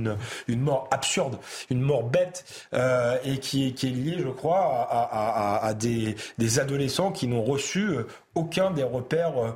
une, 0.47 0.59
mort 0.59 0.87
absurde, 0.91 1.37
une 1.69 1.81
mort 1.81 2.03
bête, 2.03 2.45
euh, 2.73 3.17
et 3.23 3.37
qui, 3.37 3.67
est 3.67 3.83
liée, 3.83 4.17
je 4.19 4.29
crois, 4.29 4.87
à, 4.89 5.73
des 5.73 6.59
adolescents 6.59 7.11
qui 7.11 7.27
n'ont 7.27 7.43
reçu 7.43 7.91
aucun 8.35 8.71
des 8.71 8.83
repères 8.83 9.37
euh, 9.37 9.51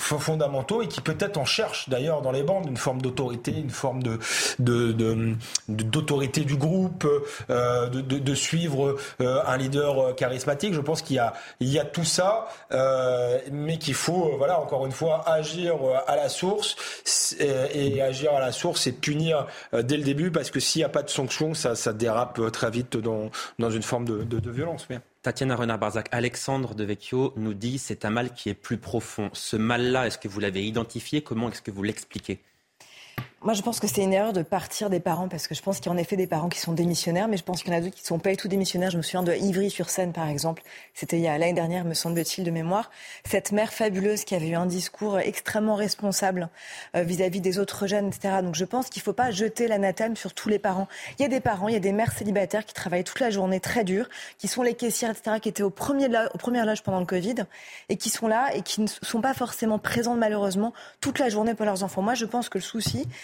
fondamentaux 0.00 0.82
et 0.82 0.88
qui 0.88 1.00
peut-être 1.00 1.36
en 1.36 1.44
cherchent 1.44 1.88
d'ailleurs 1.88 2.22
dans 2.22 2.32
les 2.32 2.42
bandes 2.42 2.66
une 2.68 2.76
forme 2.76 3.00
d'autorité, 3.00 3.52
une 3.52 3.70
forme 3.70 4.02
de, 4.02 4.18
d'autorité 5.68 6.42
du 6.42 6.56
groupe, 6.56 7.06
euh, 7.50 7.88
de, 7.88 8.00
de, 8.00 8.34
suivre 8.34 8.96
euh, 9.20 9.40
un 9.46 9.56
leader 9.56 10.14
charismatique. 10.16 10.74
Je 10.74 10.80
pense 10.80 11.02
qu'il 11.02 11.16
y 11.16 11.18
a, 11.18 11.34
il 11.60 11.68
y 11.68 11.78
a 11.78 11.84
tout 11.84 12.04
ça, 12.04 12.48
euh, 12.72 13.38
mais 13.52 13.78
qu'il 13.78 13.94
faut, 13.94 14.36
voilà, 14.36 14.60
encore 14.60 14.86
une 14.86 14.92
fois, 14.92 15.28
agir 15.28 15.76
à 16.06 16.16
la 16.16 16.28
source 16.28 16.76
et, 17.38 18.00
agir 18.02 18.34
à 18.34 18.40
la 18.40 18.52
source 18.52 18.86
et 18.86 18.92
punir 18.92 19.46
dès 19.72 19.96
le 19.96 20.04
début 20.04 20.30
parce 20.30 20.50
que 20.50 20.60
s'il 20.60 20.80
n'y 20.80 20.84
a 20.84 20.88
pas 20.88 21.02
de 21.02 21.10
sanctions, 21.10 21.54
ça, 21.54 21.74
ça 21.74 21.92
dérape 21.92 22.40
très 22.52 22.70
vite 22.70 22.96
dans, 22.96 23.30
dans 23.58 23.70
une 23.70 23.82
forme 23.82 24.04
de, 24.04 24.22
de, 24.24 24.50
violence. 24.50 24.86
Tatiana 25.22 25.54
Renard-Barzac, 25.54 26.08
Alexandre 26.12 26.74
de 26.74 26.82
Vecchio 26.82 27.34
nous 27.36 27.52
dit 27.52 27.78
c'est 27.78 28.06
un 28.06 28.10
mal 28.10 28.32
qui 28.32 28.48
est 28.48 28.54
plus 28.54 28.78
profond. 28.78 29.28
Ce 29.34 29.54
mal-là, 29.54 30.06
est-ce 30.06 30.16
que 30.16 30.28
vous 30.28 30.40
l'avez 30.40 30.64
identifié? 30.64 31.20
Comment 31.20 31.50
est-ce 31.50 31.60
que 31.60 31.70
vous 31.70 31.82
l'expliquez? 31.82 32.40
Moi, 33.42 33.54
je 33.54 33.62
pense 33.62 33.80
que 33.80 33.86
c'est 33.86 34.02
une 34.02 34.12
erreur 34.12 34.34
de 34.34 34.42
partir 34.42 34.90
des 34.90 35.00
parents 35.00 35.26
parce 35.26 35.46
que 35.46 35.54
je 35.54 35.62
pense 35.62 35.78
qu'il 35.78 35.86
y 35.86 35.88
a 35.88 35.92
en 35.92 35.96
effet 35.96 36.14
des 36.14 36.26
parents 36.26 36.50
qui 36.50 36.58
sont 36.58 36.74
démissionnaires, 36.74 37.26
mais 37.26 37.38
je 37.38 37.42
pense 37.42 37.62
qu'il 37.62 37.72
y 37.72 37.74
en 37.74 37.78
a 37.78 37.80
d'autres 37.80 37.94
qui 37.94 38.02
ne 38.02 38.06
sont 38.06 38.18
pas 38.18 38.32
du 38.32 38.36
tout 38.36 38.48
démissionnaires. 38.48 38.90
Je 38.90 38.98
me 38.98 39.02
souviens 39.02 39.22
de 39.22 39.32
Ivry-sur-Seine, 39.32 40.12
par 40.12 40.28
exemple. 40.28 40.62
C'était 40.92 41.16
il 41.16 41.22
y 41.22 41.26
a 41.26 41.38
l'année 41.38 41.54
dernière, 41.54 41.86
me 41.86 41.94
semble-t-il, 41.94 42.44
de 42.44 42.50
mémoire. 42.50 42.90
Cette 43.24 43.52
mère 43.52 43.72
fabuleuse 43.72 44.24
qui 44.24 44.34
avait 44.34 44.48
eu 44.48 44.56
un 44.56 44.66
discours 44.66 45.18
extrêmement 45.20 45.74
responsable 45.74 46.50
euh, 46.94 47.02
vis-à-vis 47.02 47.40
des 47.40 47.58
autres 47.58 47.86
jeunes, 47.86 48.08
etc. 48.08 48.40
Donc, 48.42 48.56
je 48.56 48.64
pense 48.66 48.90
qu'il 48.90 49.00
ne 49.00 49.04
faut 49.04 49.14
pas 49.14 49.30
jeter 49.30 49.68
l'anathème 49.68 50.16
sur 50.16 50.34
tous 50.34 50.50
les 50.50 50.58
parents. 50.58 50.86
Il 51.18 51.22
y 51.22 51.24
a 51.24 51.28
des 51.28 51.40
parents, 51.40 51.68
il 51.68 51.72
y 51.72 51.78
a 51.78 51.80
des 51.80 51.92
mères 51.92 52.12
célibataires 52.12 52.66
qui 52.66 52.74
travaillent 52.74 53.04
toute 53.04 53.20
la 53.20 53.30
journée 53.30 53.58
très 53.58 53.84
dur, 53.84 54.10
qui 54.36 54.48
sont 54.48 54.62
les 54.62 54.74
caissières, 54.74 55.12
etc., 55.12 55.36
qui 55.40 55.48
étaient 55.48 55.62
au 55.62 55.70
premier, 55.70 56.08
au 56.34 56.36
premier 56.36 56.62
loge 56.66 56.82
pendant 56.82 57.00
le 57.00 57.06
Covid 57.06 57.36
et 57.88 57.96
qui 57.96 58.10
sont 58.10 58.28
là 58.28 58.54
et 58.54 58.60
qui 58.60 58.82
ne 58.82 58.86
sont 58.86 59.22
pas 59.22 59.32
forcément 59.32 59.78
présentes 59.78 60.18
malheureusement 60.18 60.74
toute 61.00 61.18
la 61.18 61.30
journée 61.30 61.54
pour 61.54 61.64
leurs 61.64 61.84
enfants. 61.84 62.02
Moi, 62.02 62.12
je 62.12 62.26
pense 62.26 62.50
que 62.50 62.58
le 62.58 62.62
souci, 62.62 63.08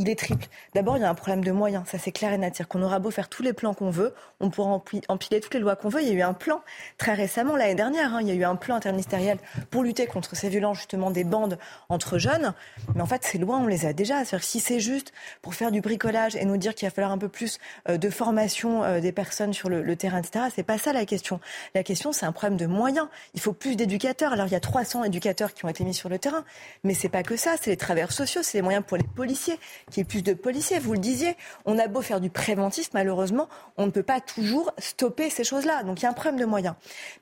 il 0.00 0.08
est 0.08 0.18
triple. 0.18 0.46
D'abord, 0.74 0.96
il 0.96 1.02
y 1.02 1.04
a 1.04 1.08
un 1.08 1.14
problème 1.14 1.44
de 1.44 1.52
moyens, 1.52 1.84
ça 1.86 1.98
c'est 1.98 2.10
clair 2.10 2.32
et 2.32 2.38
net. 2.38 2.60
Qu'on 2.68 2.82
aura 2.82 2.98
beau 2.98 3.12
faire 3.12 3.28
tous 3.28 3.44
les 3.44 3.52
plans 3.52 3.74
qu'on 3.74 3.90
veut, 3.90 4.12
on 4.40 4.50
pourra 4.50 4.82
empiler 5.08 5.40
toutes 5.40 5.54
les 5.54 5.60
lois 5.60 5.76
qu'on 5.76 5.88
veut. 5.88 6.02
Il 6.02 6.08
y 6.08 6.10
a 6.10 6.14
eu 6.14 6.22
un 6.22 6.34
plan 6.34 6.62
très 6.98 7.14
récemment, 7.14 7.54
l'année 7.54 7.76
dernière, 7.76 8.12
hein, 8.12 8.18
il 8.20 8.26
y 8.26 8.32
a 8.32 8.34
eu 8.34 8.42
un 8.42 8.56
plan 8.56 8.74
interministériel 8.74 9.38
pour 9.70 9.84
lutter 9.84 10.06
contre 10.06 10.34
ces 10.34 10.48
violences, 10.48 10.78
justement 10.78 11.12
des 11.12 11.22
bandes 11.22 11.58
entre 11.88 12.18
jeunes. 12.18 12.54
Mais 12.96 13.02
en 13.02 13.06
fait, 13.06 13.22
ces 13.22 13.38
lois, 13.38 13.56
on 13.58 13.68
les 13.68 13.86
a 13.86 13.92
déjà. 13.92 14.24
cest 14.24 14.42
si 14.42 14.58
c'est 14.58 14.80
juste 14.80 15.12
pour 15.42 15.54
faire 15.54 15.70
du 15.70 15.80
bricolage 15.80 16.34
et 16.34 16.44
nous 16.44 16.56
dire 16.56 16.74
qu'il 16.74 16.88
va 16.88 16.92
falloir 16.92 17.12
un 17.12 17.18
peu 17.18 17.28
plus 17.28 17.60
euh, 17.88 17.96
de 17.96 18.10
formation 18.10 18.82
euh, 18.82 18.98
des 18.98 19.12
personnes 19.12 19.52
sur 19.52 19.68
le, 19.68 19.80
le 19.80 19.94
terrain, 19.96 20.18
etc., 20.18 20.46
c'est 20.52 20.64
pas 20.64 20.76
ça 20.76 20.92
la 20.92 21.06
question. 21.06 21.38
La 21.76 21.84
question, 21.84 22.12
c'est 22.12 22.26
un 22.26 22.32
problème 22.32 22.58
de 22.58 22.66
moyens. 22.66 23.06
Il 23.34 23.40
faut 23.40 23.52
plus 23.52 23.76
d'éducateurs. 23.76 24.32
Alors, 24.32 24.46
il 24.46 24.52
y 24.52 24.56
a 24.56 24.60
300 24.60 25.04
éducateurs 25.04 25.54
qui 25.54 25.64
ont 25.64 25.68
été 25.68 25.84
mis 25.84 25.94
sur 25.94 26.08
le 26.08 26.18
terrain, 26.18 26.44
mais 26.82 26.94
c'est 26.94 27.08
pas 27.08 27.22
que 27.22 27.36
ça. 27.36 27.54
C'est 27.60 27.70
les 27.70 27.76
travailleurs 27.76 28.10
sociaux, 28.10 28.42
c'est 28.42 28.58
les 28.58 28.62
moyens 28.62 28.84
pour 28.84 28.96
les 28.96 29.04
policiers 29.04 29.60
qu'il 29.90 29.98
y 29.98 30.02
ait 30.02 30.04
plus 30.04 30.22
de 30.22 30.34
policiers. 30.34 30.78
Vous 30.78 30.92
le 30.92 30.98
disiez, 30.98 31.36
on 31.64 31.78
a 31.78 31.88
beau 31.88 32.02
faire 32.02 32.20
du 32.20 32.30
préventif, 32.30 32.90
malheureusement, 32.94 33.48
on 33.76 33.86
ne 33.86 33.90
peut 33.90 34.02
pas 34.02 34.20
toujours 34.20 34.72
stopper 34.78 35.30
ces 35.30 35.44
choses-là. 35.44 35.82
Donc 35.82 36.00
il 36.00 36.04
y 36.04 36.06
a 36.06 36.10
un 36.10 36.14
problème 36.14 36.38
de 36.38 36.44
moyens. 36.44 36.74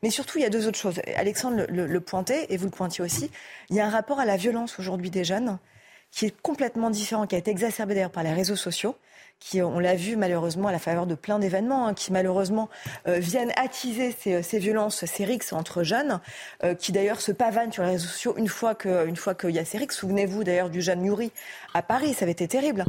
Mais 0.02 0.10
surtout, 0.10 0.38
il 0.38 0.42
y 0.42 0.46
a 0.46 0.50
deux 0.50 0.66
autres 0.66 0.78
choses. 0.78 1.00
Alexandre 1.16 1.66
le, 1.68 1.86
le 1.86 2.00
pointait, 2.00 2.46
et 2.48 2.56
vous 2.56 2.66
le 2.66 2.70
pointiez 2.70 3.04
aussi. 3.04 3.30
Il 3.70 3.76
y 3.76 3.80
a 3.80 3.86
un 3.86 3.90
rapport 3.90 4.20
à 4.20 4.24
la 4.24 4.36
violence 4.36 4.78
aujourd'hui 4.78 5.10
des 5.10 5.24
jeunes 5.24 5.58
qui 6.10 6.26
est 6.26 6.40
complètement 6.42 6.90
différent, 6.90 7.26
qui 7.26 7.34
a 7.34 7.38
été 7.38 7.50
exacerbé 7.50 7.94
d'ailleurs 7.94 8.10
par 8.10 8.22
les 8.22 8.34
réseaux 8.34 8.56
sociaux 8.56 8.96
qui, 9.42 9.60
on 9.60 9.80
l'a 9.80 9.94
vu 9.94 10.16
malheureusement 10.16 10.68
à 10.68 10.72
la 10.72 10.78
faveur 10.78 11.06
de 11.06 11.14
plein 11.14 11.38
d'événements, 11.38 11.88
hein, 11.88 11.94
qui 11.94 12.12
malheureusement 12.12 12.68
euh, 13.08 13.18
viennent 13.18 13.52
attiser 13.56 14.14
ces, 14.18 14.42
ces, 14.42 14.58
violences, 14.58 15.04
ces 15.04 15.24
rixes 15.24 15.52
entre 15.52 15.82
jeunes, 15.82 16.20
euh, 16.62 16.74
qui 16.74 16.92
d'ailleurs 16.92 17.20
se 17.20 17.32
pavanent 17.32 17.72
sur 17.72 17.82
les 17.82 17.90
réseaux 17.90 18.08
sociaux 18.08 18.34
une 18.36 18.46
fois 18.46 18.74
qu'il 18.74 19.50
y 19.50 19.58
a 19.58 19.64
ces 19.64 19.78
rixes. 19.78 19.96
Souvenez-vous 19.96 20.44
d'ailleurs 20.44 20.70
du 20.70 20.80
jeune 20.80 21.00
Muri 21.00 21.32
à 21.74 21.82
Paris, 21.82 22.14
ça 22.14 22.24
avait 22.24 22.32
été 22.32 22.46
terrible. 22.46 22.84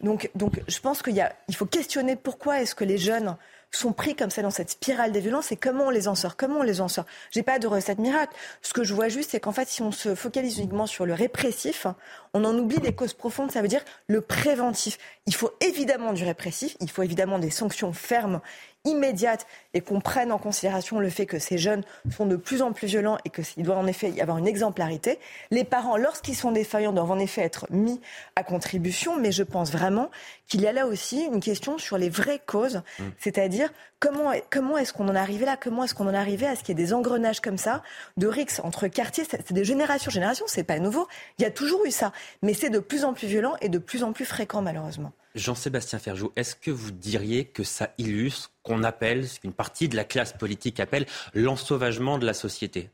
Donc, 0.00 0.30
donc 0.34 0.60
je 0.68 0.78
pense 0.78 1.02
qu'il 1.02 1.28
il 1.48 1.56
faut 1.56 1.66
questionner 1.66 2.16
pourquoi 2.16 2.60
est-ce 2.60 2.74
que 2.74 2.84
les 2.84 2.98
jeunes 2.98 3.36
sont 3.76 3.92
pris 3.92 4.14
comme 4.14 4.30
ça 4.30 4.42
dans 4.42 4.50
cette 4.50 4.70
spirale 4.70 5.12
des 5.12 5.20
violences 5.20 5.52
et 5.52 5.56
comment 5.56 5.86
on 5.86 5.90
les 5.90 6.08
en 6.08 6.14
sort 6.14 6.36
Comment 6.36 6.60
on 6.60 6.62
les 6.62 6.80
en 6.80 6.88
sort 6.88 7.04
J'ai 7.30 7.42
pas 7.42 7.58
de 7.58 7.66
recette 7.66 7.98
miracle. 7.98 8.34
Ce 8.62 8.72
que 8.72 8.84
je 8.84 8.94
vois 8.94 9.08
juste, 9.08 9.30
c'est 9.30 9.40
qu'en 9.40 9.52
fait, 9.52 9.68
si 9.68 9.82
on 9.82 9.92
se 9.92 10.14
focalise 10.14 10.58
uniquement 10.58 10.86
sur 10.86 11.06
le 11.06 11.14
répressif, 11.14 11.86
on 12.34 12.44
en 12.44 12.56
oublie 12.56 12.78
des 12.78 12.94
causes 12.94 13.14
profondes. 13.14 13.50
Ça 13.50 13.62
veut 13.62 13.68
dire 13.68 13.82
le 14.08 14.20
préventif. 14.20 14.98
Il 15.26 15.34
faut 15.34 15.52
évidemment 15.60 16.12
du 16.12 16.24
répressif, 16.24 16.76
il 16.80 16.90
faut 16.90 17.02
évidemment 17.02 17.38
des 17.38 17.50
sanctions 17.50 17.92
fermes 17.92 18.40
immédiate 18.86 19.46
et 19.74 19.80
qu'on 19.80 20.00
prenne 20.00 20.32
en 20.32 20.38
considération 20.38 20.98
le 20.98 21.10
fait 21.10 21.26
que 21.26 21.38
ces 21.38 21.58
jeunes 21.58 21.82
sont 22.10 22.26
de 22.26 22.36
plus 22.36 22.62
en 22.62 22.72
plus 22.72 22.86
violents 22.86 23.18
et 23.24 23.30
qu'il 23.30 23.64
doit 23.64 23.76
en 23.76 23.86
effet 23.86 24.10
y 24.10 24.20
avoir 24.20 24.38
une 24.38 24.48
exemplarité. 24.48 25.18
Les 25.50 25.64
parents, 25.64 25.96
lorsqu'ils 25.96 26.36
sont 26.36 26.52
défaillants, 26.52 26.92
doivent 26.92 27.10
en 27.10 27.18
effet 27.18 27.42
être 27.42 27.66
mis 27.70 28.00
à 28.36 28.42
contribution, 28.42 29.18
mais 29.18 29.32
je 29.32 29.42
pense 29.42 29.70
vraiment 29.70 30.10
qu'il 30.48 30.60
y 30.60 30.66
a 30.66 30.72
là 30.72 30.86
aussi 30.86 31.24
une 31.24 31.40
question 31.40 31.78
sur 31.78 31.98
les 31.98 32.08
vraies 32.08 32.40
causes, 32.44 32.82
mmh. 32.98 33.04
c'est-à-dire 33.18 33.70
comment, 34.00 34.32
comment 34.50 34.78
est-ce 34.78 34.92
qu'on 34.92 35.08
en 35.08 35.14
est 35.14 35.18
arrivé 35.18 35.44
là, 35.44 35.56
comment 35.60 35.84
est-ce 35.84 35.94
qu'on 35.94 36.06
en 36.06 36.14
est 36.14 36.16
arrivé 36.16 36.46
à 36.46 36.54
ce 36.54 36.60
qu'il 36.60 36.78
y 36.78 36.80
ait 36.80 36.84
des 36.84 36.92
engrenages 36.92 37.40
comme 37.40 37.58
ça, 37.58 37.82
de 38.16 38.26
rixes 38.26 38.60
entre 38.62 38.88
quartiers, 38.88 39.24
c'est 39.28 39.52
des 39.52 39.64
générations, 39.64 40.10
générations, 40.10 40.46
c'est 40.48 40.64
pas 40.64 40.78
nouveau, 40.78 41.08
il 41.38 41.42
y 41.42 41.44
a 41.44 41.50
toujours 41.50 41.84
eu 41.84 41.90
ça, 41.90 42.12
mais 42.42 42.54
c'est 42.54 42.70
de 42.70 42.78
plus 42.78 43.04
en 43.04 43.12
plus 43.12 43.26
violent 43.26 43.56
et 43.60 43.68
de 43.68 43.78
plus 43.78 44.04
en 44.04 44.12
plus 44.12 44.24
fréquent 44.24 44.62
malheureusement. 44.62 45.12
Jean-Sébastien 45.36 45.98
Ferjou, 45.98 46.32
est-ce 46.34 46.56
que 46.56 46.70
vous 46.70 46.90
diriez 46.90 47.44
que 47.44 47.62
ça 47.62 47.90
illustre 47.98 48.50
qu'on 48.62 48.82
appelle, 48.82 49.28
ce 49.28 49.38
qu'une 49.38 49.52
partie 49.52 49.88
de 49.88 49.96
la 49.96 50.04
classe 50.04 50.32
politique 50.32 50.80
appelle 50.80 51.06
l'ensauvagement 51.34 52.18
de 52.18 52.26
la 52.26 52.34
société? 52.34 52.90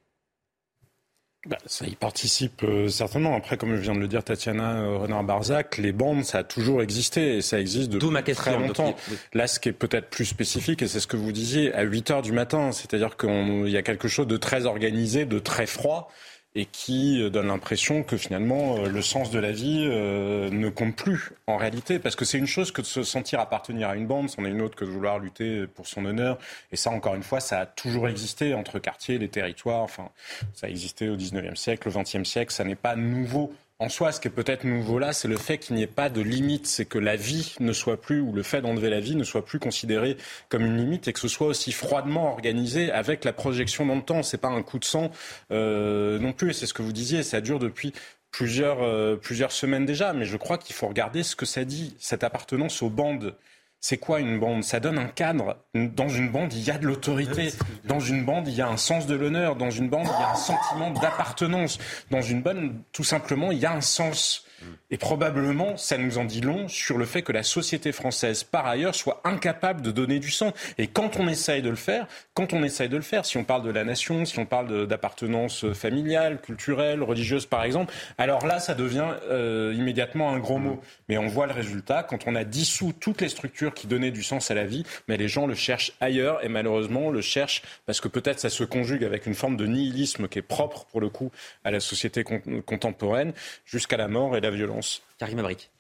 Bah, 1.49 1.59
ça 1.67 1.87
y 1.87 1.97
participe 1.97 2.63
euh, 2.63 2.89
certainement. 2.89 3.35
Après, 3.35 3.57
comme 3.57 3.75
je 3.75 3.81
viens 3.81 3.97
de 3.97 3.99
le 3.99 4.07
dire, 4.07 4.23
Tatiana 4.23 4.77
euh, 4.77 4.99
Renard-Barzac, 4.99 5.79
les 5.79 5.91
bandes, 5.91 6.23
ça 6.25 6.39
a 6.39 6.45
toujours 6.45 6.83
existé 6.83 7.37
et 7.37 7.41
ça 7.41 7.59
existe 7.59 7.91
depuis 7.91 8.11
ma 8.11 8.23
très 8.23 8.57
longtemps. 8.57 8.95
Là, 9.33 9.49
ce 9.49 9.59
qui 9.59 9.69
est 9.69 9.73
peut-être 9.73 10.09
plus 10.09 10.25
spécifique, 10.25 10.83
et 10.83 10.89
c'est 10.89 11.01
ce 11.01 11.09
que 11.09 11.17
vous 11.17 11.33
disiez, 11.33 11.75
à 11.75 11.83
8 11.83 12.11
heures 12.13 12.23
du 12.23 12.31
matin, 12.31 12.71
c'est-à-dire 12.71 13.17
qu'il 13.17 13.69
y 13.69 13.77
a 13.77 13.83
quelque 13.83 14.07
chose 14.07 14.29
de 14.29 14.37
très 14.37 14.67
organisé, 14.67 15.25
de 15.25 15.41
très 15.41 15.67
froid 15.67 16.13
et 16.55 16.67
qui 16.67 17.23
euh, 17.23 17.31
donne 17.31 17.47
l'impression 17.47 18.03
que 18.03 18.17
finalement 18.17 18.77
euh, 18.77 18.89
le 18.89 19.03
sens 19.03 19.31
de 19.31 19.39
la 19.39 19.53
vie 19.53 19.87
euh, 19.89 20.51
ne 20.51 20.69
compte 20.69 20.95
plus 20.95 21.31
en 21.47 21.57
réalité. 21.57 21.99
Parce 21.99 22.17
que 22.17 22.25
c'est 22.25 22.39
une 22.39 22.47
chose 22.47 22.73
que 22.73 22.83
de 22.83 22.87
se 22.87 23.03
sentir 23.03 23.41
appartenir 23.41 23.89
à 23.89 23.97
une 23.97 24.07
bande, 24.07 24.29
c'en 24.29 24.45
est 24.45 24.51
une 24.51 24.61
autre 24.61 24.77
que 24.77 24.85
de 24.85 24.91
vouloir 24.91 25.19
lutter 25.19 25.67
pour 25.67 25.87
son 25.87 26.05
honneur. 26.05 26.39
Et 26.71 26.77
ça 26.77 26.91
encore 26.91 27.15
une 27.15 27.23
fois 27.23 27.41
ça 27.41 27.61
a 27.61 27.67
toujours 27.67 28.09
existé 28.09 28.55
entre 28.55 28.79
quartiers, 28.79 29.19
les 29.19 29.29
territoires, 29.29 29.83
enfin 29.83 30.11
ça 30.53 30.67
a 30.67 30.71
existé 30.71 31.09
au 31.09 31.17
19e 31.17 31.57
siècle, 31.57 31.89
au 31.89 31.93
20e 31.93 32.25
siècle, 32.25 32.53
ça 32.53 32.65
n'est 32.65 32.75
pas 32.75 32.97
nouveau 32.97 33.53
en 33.83 33.89
soi, 33.89 34.13
ce 34.13 34.21
qui 34.21 34.29
est 34.29 34.33
peut-être 34.33 34.63
nouveau 34.63 35.01
là, 35.01 35.13
c'est 35.13 35.27
le 35.27 35.37
fait 35.37 35.59
qu'il 35.59 35.75
n'y 35.75 35.83
ait 35.83 35.89
pas 35.89 36.09
de 36.09 36.21
limite. 36.21 36.69
C'est 36.69 36.85
que 36.85 36.99
la 36.99 37.17
vie 37.17 37.57
ne 37.59 37.73
soit 37.73 38.01
plus, 38.01 38.21
ou 38.21 38.33
le 38.33 38.45
fait 38.45 38.61
d'enlever 38.61 38.91
la 38.91 39.01
vie 39.01 39.17
ne 39.17 39.25
soit 39.25 39.45
plus 39.45 39.59
considéré 39.59 40.17
comme 40.49 40.65
une 40.65 40.77
limite 40.77 41.09
et 41.09 41.13
que 41.13 41.19
ce 41.19 41.27
soit 41.27 41.49
aussi 41.49 41.73
froidement 41.73 42.31
organisé 42.31 42.93
avec 42.93 43.25
la 43.25 43.33
projection 43.33 43.85
dans 43.85 43.97
le 43.97 44.03
temps. 44.03 44.23
C'est 44.23 44.39
pas 44.39 44.49
un 44.49 44.63
coup 44.63 44.79
de 44.79 44.85
sang 44.85 45.11
euh, 45.51 46.21
non 46.21 46.33
plus. 46.33 46.53
C'est 46.53 46.67
ce 46.67 46.75
que 46.75 46.83
vous 46.83 46.93
disiez. 46.93 47.25
Ça 47.25 47.41
dure 47.41 47.59
depuis 47.59 47.93
plusieurs, 48.31 48.83
euh, 48.83 49.17
plusieurs 49.17 49.51
semaines 49.51 49.85
déjà. 49.85 50.13
Mais 50.13 50.27
je 50.27 50.37
crois 50.37 50.59
qu'il 50.59 50.77
faut 50.77 50.87
regarder 50.87 51.25
ce 51.25 51.35
que 51.35 51.45
ça 51.45 51.65
dit, 51.65 51.97
cette 51.99 52.23
appartenance 52.23 52.83
aux 52.83 52.91
bandes 52.91 53.35
c'est 53.83 53.99
quoi 53.99 54.21
une 54.21 54.39
bande? 54.39 54.63
Ça 54.63 54.79
donne 54.79 54.97
un 54.97 55.09
cadre. 55.09 55.57
Dans 55.75 56.09
une 56.09 56.31
bande, 56.31 56.53
il 56.55 56.63
y 56.63 56.71
a 56.71 56.79
de 56.79 56.87
l'autorité. 56.87 57.53
Dans 57.85 57.99
une 57.99 58.25
bande, 58.25 58.47
il 58.47 58.55
y 58.55 58.63
a 58.63 58.69
un 58.69 58.77
sens 58.77 59.09
de 59.09 59.17
l'honneur. 59.17 59.57
Dans 59.57 59.71
une 59.71 59.89
bande, 59.89 60.07
il 60.07 60.21
y 60.21 60.23
a 60.23 60.31
un 60.31 60.37
sentiment 60.37 60.93
d'appartenance. 60.93 61.79
Dans 62.13 62.23
une 62.23 62.43
bande, 62.43 62.75
tout 62.93 63.03
simplement, 63.03 63.51
il 63.51 63.59
y 63.59 63.67
a 63.67 63.73
un 63.73 63.81
sens. 63.81 64.47
Et 64.91 64.99
probablement, 64.99 65.77
ça 65.77 65.99
nous 65.99 66.19
en 66.19 66.25
dit 66.25 66.41
long 66.41 66.69
sur 66.69 66.99
le 66.99 67.05
fait 67.05 67.23
que 67.23 67.33
la 67.33 67.43
société 67.43 67.93
française, 67.93 68.45
par 68.45 68.67
ailleurs, 68.67 68.95
soit 68.95 69.21
incapable 69.25 69.83
de 69.83 69.91
donner 69.91 70.19
du 70.19 70.31
sang. 70.31 70.53
Et 70.79 70.87
quand 70.87 71.17
on 71.19 71.29
essaye 71.29 71.63
de 71.63 71.71
le 71.71 71.77
faire, 71.77 72.07
quand 72.35 72.53
on 72.53 72.63
essaye 72.63 72.89
de 72.89 72.97
le 72.97 73.03
faire, 73.03 73.25
si 73.25 73.37
on 73.37 73.45
parle 73.45 73.63
de 73.63 73.71
la 73.71 73.85
nation, 73.85 74.25
si 74.25 74.39
on 74.39 74.47
parle 74.47 74.87
d'appartenance 74.87 75.73
familiale, 75.73 76.41
culturelle, 76.41 77.03
religieuse, 77.03 77.47
par 77.47 77.65
exemple, 77.65 77.93
alors 78.19 78.47
là, 78.47 78.59
ça 78.59 78.75
devient 78.75 79.09
euh, 79.31 79.75
immédiatement 79.77 80.31
un 80.31 80.39
gros 80.39 80.59
mot. 80.59 80.81
Mais 81.09 81.19
on 81.19 81.27
voit 81.27 81.47
le 81.47 81.53
résultat 81.53 82.03
quand 82.03 82.27
on 82.27 82.35
a 82.35 82.45
dissous 82.45 82.93
toutes 82.99 83.21
les 83.21 83.29
structures 83.29 83.75
qui 83.75 83.87
donnaient 83.87 84.11
du 84.11 84.23
sens 84.23 84.51
à 84.51 84.55
la 84.55 84.65
vie, 84.65 84.85
mais 85.09 85.17
les 85.17 85.29
gens 85.29 85.47
le 85.47 85.55
cherchent 85.55 85.93
ailleurs 86.01 86.45
et 86.45 86.49
malheureusement 86.49 87.11
le 87.11 87.21
cherchent 87.21 87.63
parce 87.87 88.01
que 88.01 88.09
peut-être 88.09 88.41
ça 88.41 88.51
se 88.51 88.65
conjugue 88.65 89.05
avec 89.05 89.27
une 89.27 89.35
forme 89.35 89.57
de 89.57 89.67
nihilisme 89.67 90.29
qui 90.29 90.39
est 90.39 90.43
propre 90.43 90.85
pour 90.87 91.01
le 91.01 91.09
coup 91.09 91.31
à 91.65 91.71
la 91.71 91.81
société 91.81 92.25
contemporaine 92.25 93.33
jusqu'à 93.65 93.97
la 93.97 94.09
mort 94.09 94.37
et 94.37 94.41
la 94.41 94.51
violence. 94.57 95.01
Karim 95.19 95.39
Abrik. 95.39 95.72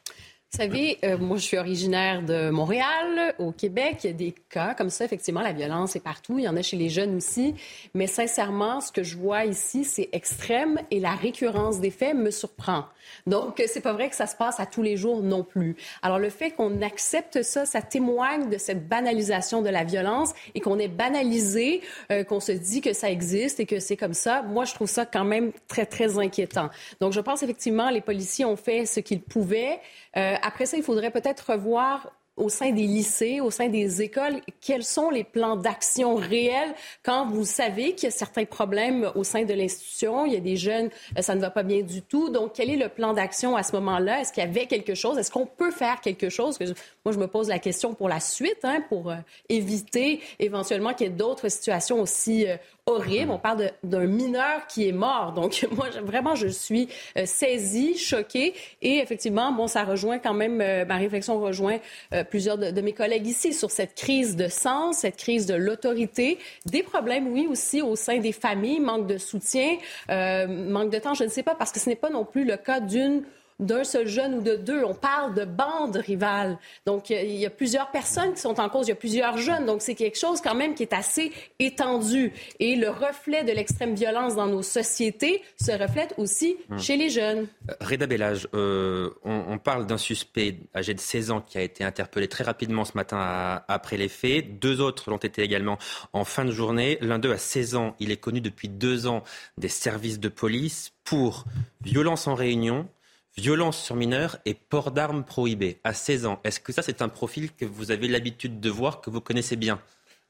Vous 0.54 0.58
savez, 0.58 0.98
euh, 1.02 1.16
moi, 1.16 1.38
je 1.38 1.44
suis 1.44 1.56
originaire 1.56 2.20
de 2.20 2.50
Montréal, 2.50 3.34
au 3.38 3.52
Québec. 3.52 4.00
Il 4.04 4.06
y 4.08 4.10
a 4.10 4.12
des 4.12 4.34
cas 4.50 4.74
comme 4.74 4.90
ça. 4.90 5.06
Effectivement, 5.06 5.40
la 5.40 5.54
violence 5.54 5.96
est 5.96 6.04
partout. 6.04 6.38
Il 6.38 6.44
y 6.44 6.48
en 6.48 6.58
a 6.58 6.60
chez 6.60 6.76
les 6.76 6.90
jeunes 6.90 7.16
aussi. 7.16 7.54
Mais 7.94 8.06
sincèrement, 8.06 8.82
ce 8.82 8.92
que 8.92 9.02
je 9.02 9.16
vois 9.16 9.46
ici, 9.46 9.84
c'est 9.84 10.10
extrême 10.12 10.78
et 10.90 11.00
la 11.00 11.14
récurrence 11.14 11.80
des 11.80 11.90
faits 11.90 12.14
me 12.14 12.30
surprend. 12.30 12.84
Donc, 13.26 13.62
c'est 13.66 13.80
pas 13.80 13.94
vrai 13.94 14.10
que 14.10 14.14
ça 14.14 14.26
se 14.26 14.36
passe 14.36 14.60
à 14.60 14.66
tous 14.66 14.82
les 14.82 14.98
jours 14.98 15.22
non 15.22 15.42
plus. 15.42 15.74
Alors, 16.02 16.18
le 16.18 16.28
fait 16.28 16.50
qu'on 16.50 16.82
accepte 16.82 17.42
ça, 17.42 17.64
ça 17.64 17.80
témoigne 17.80 18.50
de 18.50 18.58
cette 18.58 18.86
banalisation 18.86 19.62
de 19.62 19.70
la 19.70 19.84
violence 19.84 20.34
et 20.54 20.60
qu'on 20.60 20.78
ait 20.78 20.86
banalisé, 20.86 21.80
euh, 22.10 22.24
qu'on 22.24 22.40
se 22.40 22.52
dit 22.52 22.82
que 22.82 22.92
ça 22.92 23.10
existe 23.10 23.58
et 23.58 23.64
que 23.64 23.80
c'est 23.80 23.96
comme 23.96 24.12
ça. 24.12 24.42
Moi, 24.42 24.66
je 24.66 24.74
trouve 24.74 24.88
ça 24.88 25.06
quand 25.06 25.24
même 25.24 25.52
très, 25.66 25.86
très 25.86 26.18
inquiétant. 26.18 26.68
Donc, 27.00 27.14
je 27.14 27.20
pense 27.20 27.42
effectivement, 27.42 27.88
les 27.88 28.02
policiers 28.02 28.44
ont 28.44 28.56
fait 28.56 28.84
ce 28.84 29.00
qu'ils 29.00 29.22
pouvaient. 29.22 29.80
Euh, 30.16 30.34
après 30.42 30.66
ça, 30.66 30.76
il 30.76 30.82
faudrait 30.82 31.10
peut-être 31.10 31.52
revoir 31.52 32.12
au 32.36 32.48
sein 32.48 32.70
des 32.70 32.86
lycées, 32.86 33.40
au 33.40 33.50
sein 33.50 33.68
des 33.68 34.00
écoles, 34.00 34.40
quels 34.62 34.84
sont 34.84 35.10
les 35.10 35.22
plans 35.22 35.56
d'action 35.56 36.14
réels 36.14 36.74
quand 37.02 37.26
vous 37.26 37.44
savez 37.44 37.94
qu'il 37.94 38.04
y 38.04 38.12
a 38.12 38.14
certains 38.14 38.46
problèmes 38.46 39.10
au 39.14 39.22
sein 39.22 39.44
de 39.44 39.52
l'institution, 39.52 40.24
il 40.24 40.32
y 40.32 40.36
a 40.36 40.40
des 40.40 40.56
jeunes, 40.56 40.88
euh, 41.18 41.22
ça 41.22 41.34
ne 41.34 41.40
va 41.40 41.50
pas 41.50 41.62
bien 41.62 41.82
du 41.82 42.00
tout. 42.00 42.30
Donc, 42.30 42.52
quel 42.54 42.70
est 42.70 42.76
le 42.76 42.88
plan 42.88 43.12
d'action 43.12 43.54
à 43.54 43.62
ce 43.62 43.72
moment-là? 43.72 44.20
Est-ce 44.20 44.32
qu'il 44.32 44.42
y 44.42 44.46
avait 44.46 44.66
quelque 44.66 44.94
chose? 44.94 45.18
Est-ce 45.18 45.30
qu'on 45.30 45.46
peut 45.46 45.70
faire 45.70 46.00
quelque 46.00 46.30
chose? 46.30 46.58
Moi, 47.04 47.12
je 47.12 47.18
me 47.18 47.26
pose 47.26 47.48
la 47.48 47.58
question 47.58 47.92
pour 47.92 48.08
la 48.08 48.20
suite, 48.20 48.60
hein, 48.64 48.82
pour 48.88 49.10
euh, 49.10 49.16
éviter 49.50 50.20
éventuellement 50.38 50.94
qu'il 50.94 51.08
y 51.08 51.10
ait 51.10 51.12
d'autres 51.12 51.50
situations 51.50 52.00
aussi, 52.00 52.46
horrible. 52.86 53.30
On 53.30 53.38
parle 53.38 53.70
d'un 53.82 54.06
mineur 54.06 54.66
qui 54.66 54.88
est 54.88 54.92
mort. 54.92 55.32
Donc, 55.32 55.66
moi, 55.76 55.88
vraiment, 56.02 56.34
je 56.34 56.48
suis 56.48 56.88
euh, 57.16 57.26
saisie, 57.26 57.96
choquée. 57.96 58.54
Et 58.80 58.98
effectivement, 58.98 59.52
bon, 59.52 59.66
ça 59.66 59.84
rejoint 59.84 60.18
quand 60.18 60.34
même, 60.34 60.60
euh, 60.60 60.84
ma 60.84 60.96
réflexion 60.96 61.40
rejoint 61.40 61.78
euh, 62.12 62.24
plusieurs 62.24 62.58
de, 62.58 62.80
mes 62.80 62.92
collègues 62.92 63.26
ici 63.26 63.52
sur 63.52 63.70
cette 63.70 63.94
crise 63.94 64.36
de 64.36 64.48
sens, 64.48 64.98
cette 64.98 65.16
crise 65.16 65.46
de 65.46 65.54
l'autorité. 65.54 66.38
Des 66.66 66.82
problèmes, 66.82 67.28
oui, 67.28 67.46
aussi 67.48 67.82
au 67.82 67.94
sein 67.96 68.18
des 68.18 68.32
familles, 68.32 68.80
manque 68.80 69.06
de 69.06 69.18
soutien, 69.18 69.76
manque 70.08 70.90
de 70.90 70.98
temps, 70.98 71.14
je 71.14 71.24
ne 71.24 71.28
sais 71.28 71.42
pas, 71.42 71.54
parce 71.54 71.70
que 71.70 71.78
ce 71.78 71.88
n'est 71.88 71.96
pas 71.96 72.10
non 72.10 72.24
plus 72.24 72.44
le 72.44 72.56
cas 72.56 72.80
d'une 72.80 73.22
d'un 73.60 73.84
seul 73.84 74.06
jeune 74.06 74.34
ou 74.34 74.40
de 74.40 74.56
deux. 74.56 74.84
On 74.84 74.94
parle 74.94 75.34
de 75.34 75.44
bandes 75.44 75.96
rivales. 75.96 76.58
Donc, 76.86 77.10
il 77.10 77.36
y 77.36 77.46
a 77.46 77.50
plusieurs 77.50 77.90
personnes 77.90 78.34
qui 78.34 78.40
sont 78.40 78.58
en 78.60 78.68
cause, 78.68 78.86
il 78.86 78.90
y 78.90 78.92
a 78.92 78.96
plusieurs 78.96 79.36
jeunes. 79.38 79.66
Donc, 79.66 79.82
c'est 79.82 79.94
quelque 79.94 80.18
chose 80.18 80.40
quand 80.40 80.54
même 80.54 80.74
qui 80.74 80.82
est 80.82 80.92
assez 80.92 81.32
étendu. 81.58 82.32
Et 82.60 82.76
le 82.76 82.90
reflet 82.90 83.44
de 83.44 83.52
l'extrême 83.52 83.94
violence 83.94 84.36
dans 84.36 84.46
nos 84.46 84.62
sociétés 84.62 85.42
se 85.60 85.72
reflète 85.72 86.14
aussi 86.16 86.56
hum. 86.70 86.78
chez 86.78 86.96
les 86.96 87.10
jeunes. 87.10 87.46
Euh, 87.70 87.74
Reda 87.80 88.06
Bellage, 88.06 88.48
euh, 88.54 89.10
on, 89.24 89.58
parle 89.58 89.86
d'un 89.86 89.98
suspect 89.98 90.58
âgé 90.74 90.94
de 90.94 91.00
16 91.00 91.30
ans 91.30 91.40
qui 91.40 91.58
a 91.58 91.62
été 91.62 91.84
interpellé 91.84 92.26
très 92.26 92.44
rapidement 92.44 92.84
ce 92.84 92.92
matin 92.96 93.62
après 93.68 93.96
les 93.96 94.08
faits. 94.08 94.58
Deux 94.58 94.80
autres 94.80 95.10
l'ont 95.10 95.18
été 95.18 95.42
également 95.42 95.78
en 96.12 96.24
fin 96.24 96.44
de 96.44 96.50
journée. 96.50 96.98
L'un 97.00 97.18
d'eux 97.18 97.32
a 97.32 97.38
16 97.38 97.76
ans. 97.76 97.94
Il 98.00 98.10
est 98.10 98.16
connu 98.16 98.40
depuis 98.40 98.68
deux 98.68 99.06
ans 99.06 99.22
des 99.58 99.68
services 99.68 100.18
de 100.18 100.28
police 100.28 100.92
pour 101.04 101.44
violence 101.82 102.26
en 102.26 102.34
réunion, 102.34 102.88
violence 103.36 103.78
sur 103.78 103.96
mineurs 103.96 104.38
et 104.44 104.54
port 104.54 104.90
d'armes 104.90 105.24
prohibé 105.24 105.78
à 105.84 105.92
16 105.92 106.26
ans. 106.26 106.40
Est-ce 106.44 106.60
que 106.60 106.72
ça, 106.72 106.82
c'est 106.82 107.02
un 107.02 107.08
profil 107.08 107.52
que 107.54 107.64
vous 107.64 107.90
avez 107.90 108.08
l'habitude 108.08 108.60
de 108.60 108.70
voir, 108.70 109.00
que 109.00 109.10
vous 109.10 109.20
connaissez 109.20 109.56
bien? 109.56 109.80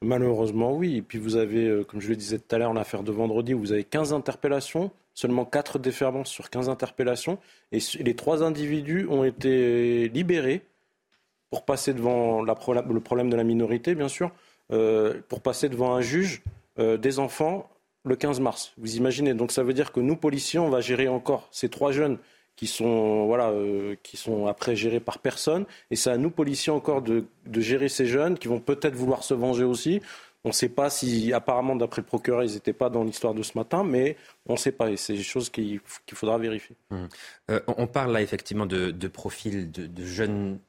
Malheureusement, 0.01 0.73
oui. 0.73 0.97
Et 0.97 1.01
puis 1.01 1.17
vous 1.17 1.35
avez, 1.35 1.67
euh, 1.67 1.83
comme 1.83 2.01
je 2.01 2.09
le 2.09 2.15
disais 2.15 2.39
tout 2.39 2.55
à 2.55 2.57
l'heure, 2.57 2.73
l'affaire 2.73 3.03
de 3.03 3.11
vendredi, 3.11 3.53
vous 3.53 3.71
avez 3.71 3.83
15 3.83 4.13
interpellations, 4.13 4.91
seulement 5.13 5.45
4 5.45 5.79
déferlements 5.79 6.25
sur 6.25 6.49
15 6.49 6.69
interpellations. 6.69 7.39
Et 7.71 7.79
les 7.99 8.15
trois 8.15 8.43
individus 8.43 9.07
ont 9.09 9.23
été 9.23 10.09
libérés 10.09 10.61
pour 11.49 11.65
passer 11.65 11.93
devant 11.93 12.41
le 12.41 12.99
problème 12.99 13.29
de 13.29 13.35
la 13.35 13.43
minorité, 13.43 13.95
bien 13.95 14.07
sûr, 14.07 14.31
euh, 14.71 15.21
pour 15.29 15.41
passer 15.41 15.69
devant 15.69 15.93
un 15.93 16.01
juge 16.01 16.41
euh, 16.79 16.97
des 16.97 17.19
enfants 17.19 17.69
le 18.05 18.15
15 18.15 18.39
mars. 18.39 18.73
Vous 18.77 18.97
imaginez 18.97 19.33
Donc 19.33 19.51
ça 19.51 19.63
veut 19.63 19.73
dire 19.73 19.91
que 19.91 19.99
nous, 19.99 20.15
policiers, 20.15 20.59
on 20.59 20.69
va 20.69 20.81
gérer 20.81 21.07
encore 21.07 21.47
ces 21.51 21.69
trois 21.69 21.91
jeunes 21.91 22.17
qui 22.55 22.67
sont, 22.67 23.25
voilà, 23.25 23.49
euh, 23.49 23.95
qui 24.03 24.17
sont 24.17 24.47
après 24.47 24.75
gérés 24.75 24.99
par 24.99 25.19
personne. 25.19 25.65
Et 25.91 25.95
c'est 25.95 26.09
à 26.09 26.17
nous, 26.17 26.29
policiers, 26.29 26.71
encore 26.71 27.01
de, 27.01 27.25
gérer 27.55 27.89
ces 27.89 28.05
jeunes 28.05 28.37
qui 28.37 28.47
vont 28.47 28.59
peut-être 28.59 28.95
vouloir 28.95 29.23
se 29.23 29.33
venger 29.33 29.63
aussi. 29.63 30.01
On 30.45 30.49
ne 30.49 30.53
sait 30.53 30.69
pas 30.69 30.89
si, 30.89 31.31
apparemment, 31.31 31.75
d'après 31.75 32.01
le 32.01 32.05
procureur, 32.05 32.43
ils 32.43 32.53
n'étaient 32.53 32.73
pas 32.73 32.89
dans 32.89 33.03
l'histoire 33.03 33.33
de 33.33 33.43
ce 33.43 33.57
matin, 33.57 33.83
mais 33.83 34.17
on 34.45 34.53
ne 34.53 34.57
sait 34.57 34.73
pas. 34.73 34.91
Et 34.91 34.97
c'est 34.97 35.13
des 35.13 35.23
choses 35.23 35.49
qu'il 35.49 35.79
faudra 36.13 36.37
vérifier. 36.37 36.75
Mmh. 36.89 37.05
Euh, 37.51 37.59
on 37.67 37.87
parle 37.87 38.11
là, 38.11 38.21
effectivement, 38.21 38.65
de, 38.65 38.91
de 38.91 39.07
profils 39.07 39.71
de, 39.71 39.87
de 39.87 40.05
jeunes 40.05 40.59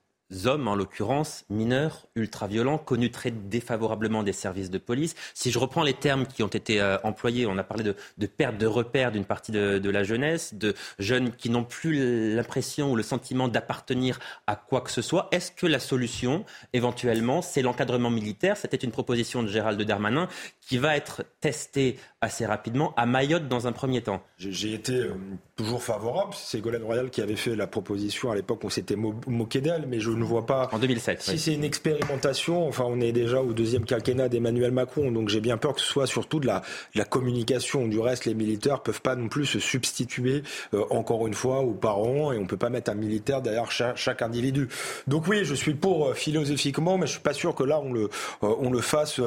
hommes, 0.44 0.68
en 0.68 0.74
l'occurrence, 0.74 1.44
mineurs, 1.50 2.06
ultra-violents, 2.16 2.78
connus 2.78 3.10
très 3.10 3.30
défavorablement 3.30 4.22
des 4.22 4.32
services 4.32 4.70
de 4.70 4.78
police. 4.78 5.14
Si 5.34 5.50
je 5.50 5.58
reprends 5.58 5.82
les 5.82 5.94
termes 5.94 6.26
qui 6.26 6.42
ont 6.42 6.48
été 6.48 6.80
euh, 6.80 6.98
employés, 7.04 7.46
on 7.46 7.58
a 7.58 7.62
parlé 7.64 7.84
de, 7.84 8.26
perte 8.26 8.56
de 8.58 8.66
repères 8.66 9.12
d'une 9.12 9.24
partie 9.24 9.52
de, 9.52 9.90
la 9.90 10.04
jeunesse, 10.04 10.54
de 10.54 10.74
jeunes 10.98 11.32
qui 11.32 11.50
n'ont 11.50 11.64
plus 11.64 12.34
l'impression 12.34 12.92
ou 12.92 12.96
le 12.96 13.02
sentiment 13.02 13.48
d'appartenir 13.48 14.18
à 14.46 14.56
quoi 14.56 14.80
que 14.80 14.90
ce 14.90 15.02
soit. 15.02 15.28
Est-ce 15.30 15.52
que 15.52 15.66
la 15.66 15.78
solution, 15.78 16.44
éventuellement, 16.72 17.42
c'est 17.42 17.62
l'encadrement 17.62 18.10
militaire? 18.10 18.56
C'était 18.56 18.76
une 18.76 18.90
proposition 18.90 19.42
de 19.42 19.48
Gérald 19.48 19.80
Darmanin 19.82 20.28
qui 20.60 20.78
va 20.78 20.96
être 20.96 21.24
testée 21.40 21.98
assez 22.20 22.46
rapidement 22.46 22.94
à 22.96 23.06
Mayotte 23.06 23.48
dans 23.48 23.66
un 23.66 23.72
premier 23.72 24.02
temps. 24.02 24.22
J'ai 24.38 24.72
été 24.72 24.94
euh, 24.94 25.14
toujours 25.56 25.82
favorable. 25.82 26.32
C'est 26.34 26.60
Golène 26.60 26.82
Royal 26.82 27.10
qui 27.10 27.20
avait 27.20 27.36
fait 27.36 27.54
la 27.54 27.66
proposition 27.66 28.30
à 28.30 28.34
l'époque, 28.34 28.60
on 28.64 28.70
s'était 28.70 28.96
moqué 28.96 29.60
d'elle, 29.60 29.86
mais 29.86 30.00
je 30.00 30.10
ne 30.16 30.24
vois 30.24 30.46
pas. 30.46 30.68
En 30.72 30.78
2007. 30.78 31.22
Si 31.22 31.38
c'est 31.38 31.54
une 31.54 31.64
expérimentation, 31.64 32.66
enfin, 32.68 32.84
on 32.86 33.00
est 33.00 33.12
déjà 33.12 33.40
au 33.40 33.52
deuxième 33.52 33.84
quinquennat 33.84 34.28
d'Emmanuel 34.28 34.72
Macron, 34.72 35.10
donc 35.10 35.28
j'ai 35.28 35.40
bien 35.40 35.56
peur 35.56 35.74
que 35.74 35.80
ce 35.80 35.86
soit 35.86 36.06
surtout 36.06 36.40
de 36.40 36.46
la, 36.46 36.62
la 36.94 37.04
communication. 37.04 37.86
Du 37.86 37.98
reste, 38.00 38.24
les 38.24 38.34
militaires 38.34 38.80
peuvent 38.80 39.02
pas 39.02 39.16
non 39.16 39.28
plus 39.28 39.46
se 39.46 39.58
substituer 39.58 40.42
euh, 40.74 40.84
encore 40.90 41.26
une 41.26 41.34
fois 41.34 41.60
aux 41.60 41.74
parents 41.74 42.32
et 42.32 42.38
on 42.38 42.46
peut 42.46 42.56
pas 42.56 42.70
mettre 42.70 42.90
un 42.90 42.94
militaire 42.94 43.42
derrière 43.42 43.70
chaque, 43.70 44.22
individu. 44.22 44.68
Donc 45.06 45.26
oui, 45.28 45.44
je 45.44 45.54
suis 45.54 45.74
pour 45.74 46.08
euh, 46.08 46.14
philosophiquement, 46.14 46.98
mais 46.98 47.06
je 47.06 47.12
suis 47.12 47.20
pas 47.20 47.32
sûr 47.32 47.54
que 47.54 47.64
là 47.64 47.80
on 47.80 47.92
le, 47.92 48.08
on 48.42 48.70
le 48.70 48.80
fasse 48.80 49.20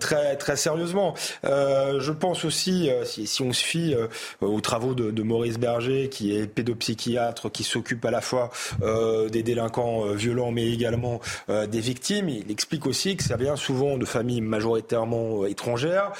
très 0.00 0.36
très 0.36 0.56
sérieusement. 0.56 1.14
je 1.44 2.10
pense 2.10 2.44
aussi, 2.44 2.90
euh, 2.90 3.04
si, 3.04 3.42
on 3.42 3.52
se 3.52 3.64
fie 3.64 3.94
euh, 3.94 4.08
aux 4.40 4.60
travaux 4.60 4.94
de, 4.94 5.22
Maurice 5.22 5.58
Berger, 5.58 6.08
qui 6.08 6.36
est 6.36 6.46
pédopsychiatre, 6.46 7.50
qui 7.50 7.64
s'occupe 7.64 8.04
à 8.04 8.10
la 8.10 8.20
fois 8.20 8.50
euh, 8.82 9.28
des 9.28 9.42
délinquants 9.42 10.04
violents, 10.12 10.23
mais 10.52 10.70
également 10.70 11.20
des 11.48 11.80
victimes, 11.80 12.28
il 12.28 12.50
explique 12.50 12.86
aussi 12.86 13.16
que 13.16 13.22
ça 13.22 13.36
vient 13.36 13.56
souvent 13.56 13.96
de 13.96 14.04
familles 14.04 14.40
majoritairement 14.40 15.46
étrangères, 15.46 16.12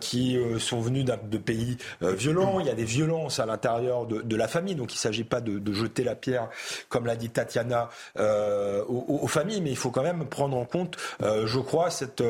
qui 0.00 0.38
sont 0.58 0.80
venues 0.80 1.04
de 1.04 1.38
pays 1.38 1.76
violents. 2.00 2.60
Il 2.60 2.66
y 2.66 2.70
a 2.70 2.74
des 2.74 2.84
violences 2.84 3.38
à 3.38 3.46
l'intérieur 3.46 4.06
de, 4.06 4.36
la 4.36 4.48
famille, 4.48 4.74
donc 4.74 4.92
il 4.92 4.96
ne 4.96 5.00
s'agit 5.00 5.24
pas 5.24 5.40
de, 5.40 5.72
jeter 5.72 6.04
la 6.04 6.14
pierre, 6.14 6.48
comme 6.88 7.06
l'a 7.06 7.16
dit 7.16 7.30
Tatiana, 7.30 7.90
aux, 8.18 9.28
familles, 9.28 9.60
mais 9.60 9.70
il 9.70 9.76
faut 9.76 9.90
quand 9.90 10.02
même 10.02 10.24
prendre 10.26 10.56
en 10.56 10.64
compte, 10.64 10.96
je 11.20 11.58
crois, 11.58 11.90
cette, 11.90 12.22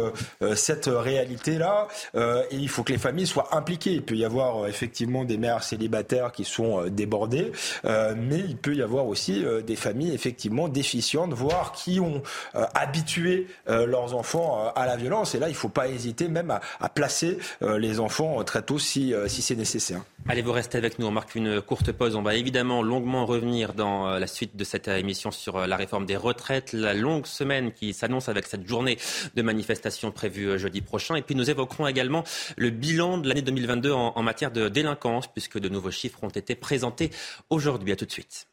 cette 0.54 0.87
réalité-là. 0.87 1.88
et 2.14 2.56
il 2.56 2.68
faut 2.68 2.82
que 2.82 2.92
les 2.92 2.98
familles 2.98 3.26
soient 3.26 3.54
impliqués. 3.54 3.92
Il 3.92 4.02
peut 4.02 4.16
y 4.16 4.24
avoir 4.24 4.64
euh, 4.64 4.66
effectivement 4.66 5.24
des 5.24 5.37
mères 5.37 5.62
célibataires 5.62 6.32
qui 6.32 6.44
sont 6.44 6.80
euh, 6.80 6.90
débordées, 6.90 7.52
euh, 7.85 8.14
mais 8.16 8.38
il 8.38 8.56
peut 8.56 8.74
y 8.74 8.82
avoir 8.82 9.06
aussi 9.06 9.44
des 9.66 9.76
familles 9.76 10.14
effectivement 10.14 10.68
déficientes, 10.68 11.12
voire 11.33 11.72
qui 11.72 12.01
ont 12.01 12.22
habitué 12.55 13.46
leurs 13.66 14.14
enfants 14.14 14.72
à 14.75 14.87
la 14.87 14.96
violence. 14.96 15.35
Et 15.35 15.38
là, 15.38 15.48
il 15.48 15.53
ne 15.53 15.57
faut 15.57 15.68
pas 15.68 15.88
hésiter 15.88 16.29
même 16.29 16.51
à, 16.81 16.88
placer 16.88 17.38
les 17.61 18.01
enfants 18.01 18.42
très 18.44 18.62
tôt 18.62 18.79
si, 18.79 19.14
si 19.27 19.42
c'est 19.42 19.57
nécessaire. 19.57 20.03
Allez, 20.29 20.42
vous 20.42 20.53
restez 20.53 20.79
avec 20.79 20.98
nous. 20.98 21.07
On 21.07 21.11
marque 21.11 21.35
une 21.35 21.61
courte 21.61 21.90
pause. 21.92 22.16
On 22.16 22.22
va 22.22 22.35
évidemment 22.35 22.83
longuement 22.83 23.27
revenir 23.27 23.75
dans 23.75 24.18
la 24.18 24.27
suite 24.27 24.57
de 24.57 24.64
cette 24.64 24.88
émission 24.88 25.31
sur 25.31 25.66
la 25.66 25.77
réforme 25.77 26.07
des 26.07 26.16
retraites, 26.16 26.72
la 26.72 26.94
longue 26.94 27.27
semaine 27.27 27.72
qui 27.72 27.92
s'annonce 27.92 28.29
avec 28.29 28.46
cette 28.46 28.66
journée 28.66 28.98
de 29.35 29.42
manifestation 29.42 30.11
prévue 30.11 30.59
jeudi 30.59 30.81
prochain. 30.81 31.16
Et 31.16 31.22
puis 31.22 31.35
nous 31.35 31.51
évoquerons 31.51 31.87
également 31.87 32.25
le 32.57 32.70
bilan 32.70 33.18
de 33.18 33.29
l'année 33.29 33.42
2022 33.42 33.92
en, 33.92 34.12
en 34.14 34.22
matière 34.22 34.51
de 34.51 34.68
délinquance, 34.68 35.27
puisque 35.27 35.59
de 35.59 35.68
nouveaux 35.68 35.90
chiffres 35.90 36.22
ont 36.22 36.29
été 36.29 36.55
présentés 36.55 37.11
aujourd'hui. 37.51 37.92
À 37.92 37.96
tout 37.96 38.07
de 38.07 38.12
suite. 38.12 38.46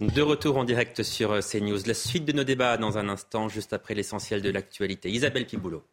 De 0.00 0.22
retour 0.22 0.56
en 0.56 0.64
direct 0.64 1.04
sur 1.04 1.38
CNews. 1.38 1.78
La 1.86 1.94
suite 1.94 2.24
de 2.24 2.32
nos 2.32 2.42
débats 2.42 2.76
dans 2.78 2.98
un 2.98 3.08
instant, 3.08 3.48
juste 3.48 3.72
après 3.72 3.94
l'essentiel 3.94 4.42
de 4.42 4.50
l'actualité. 4.50 5.08
Isabelle 5.08 5.46
Piboulot. 5.46 5.84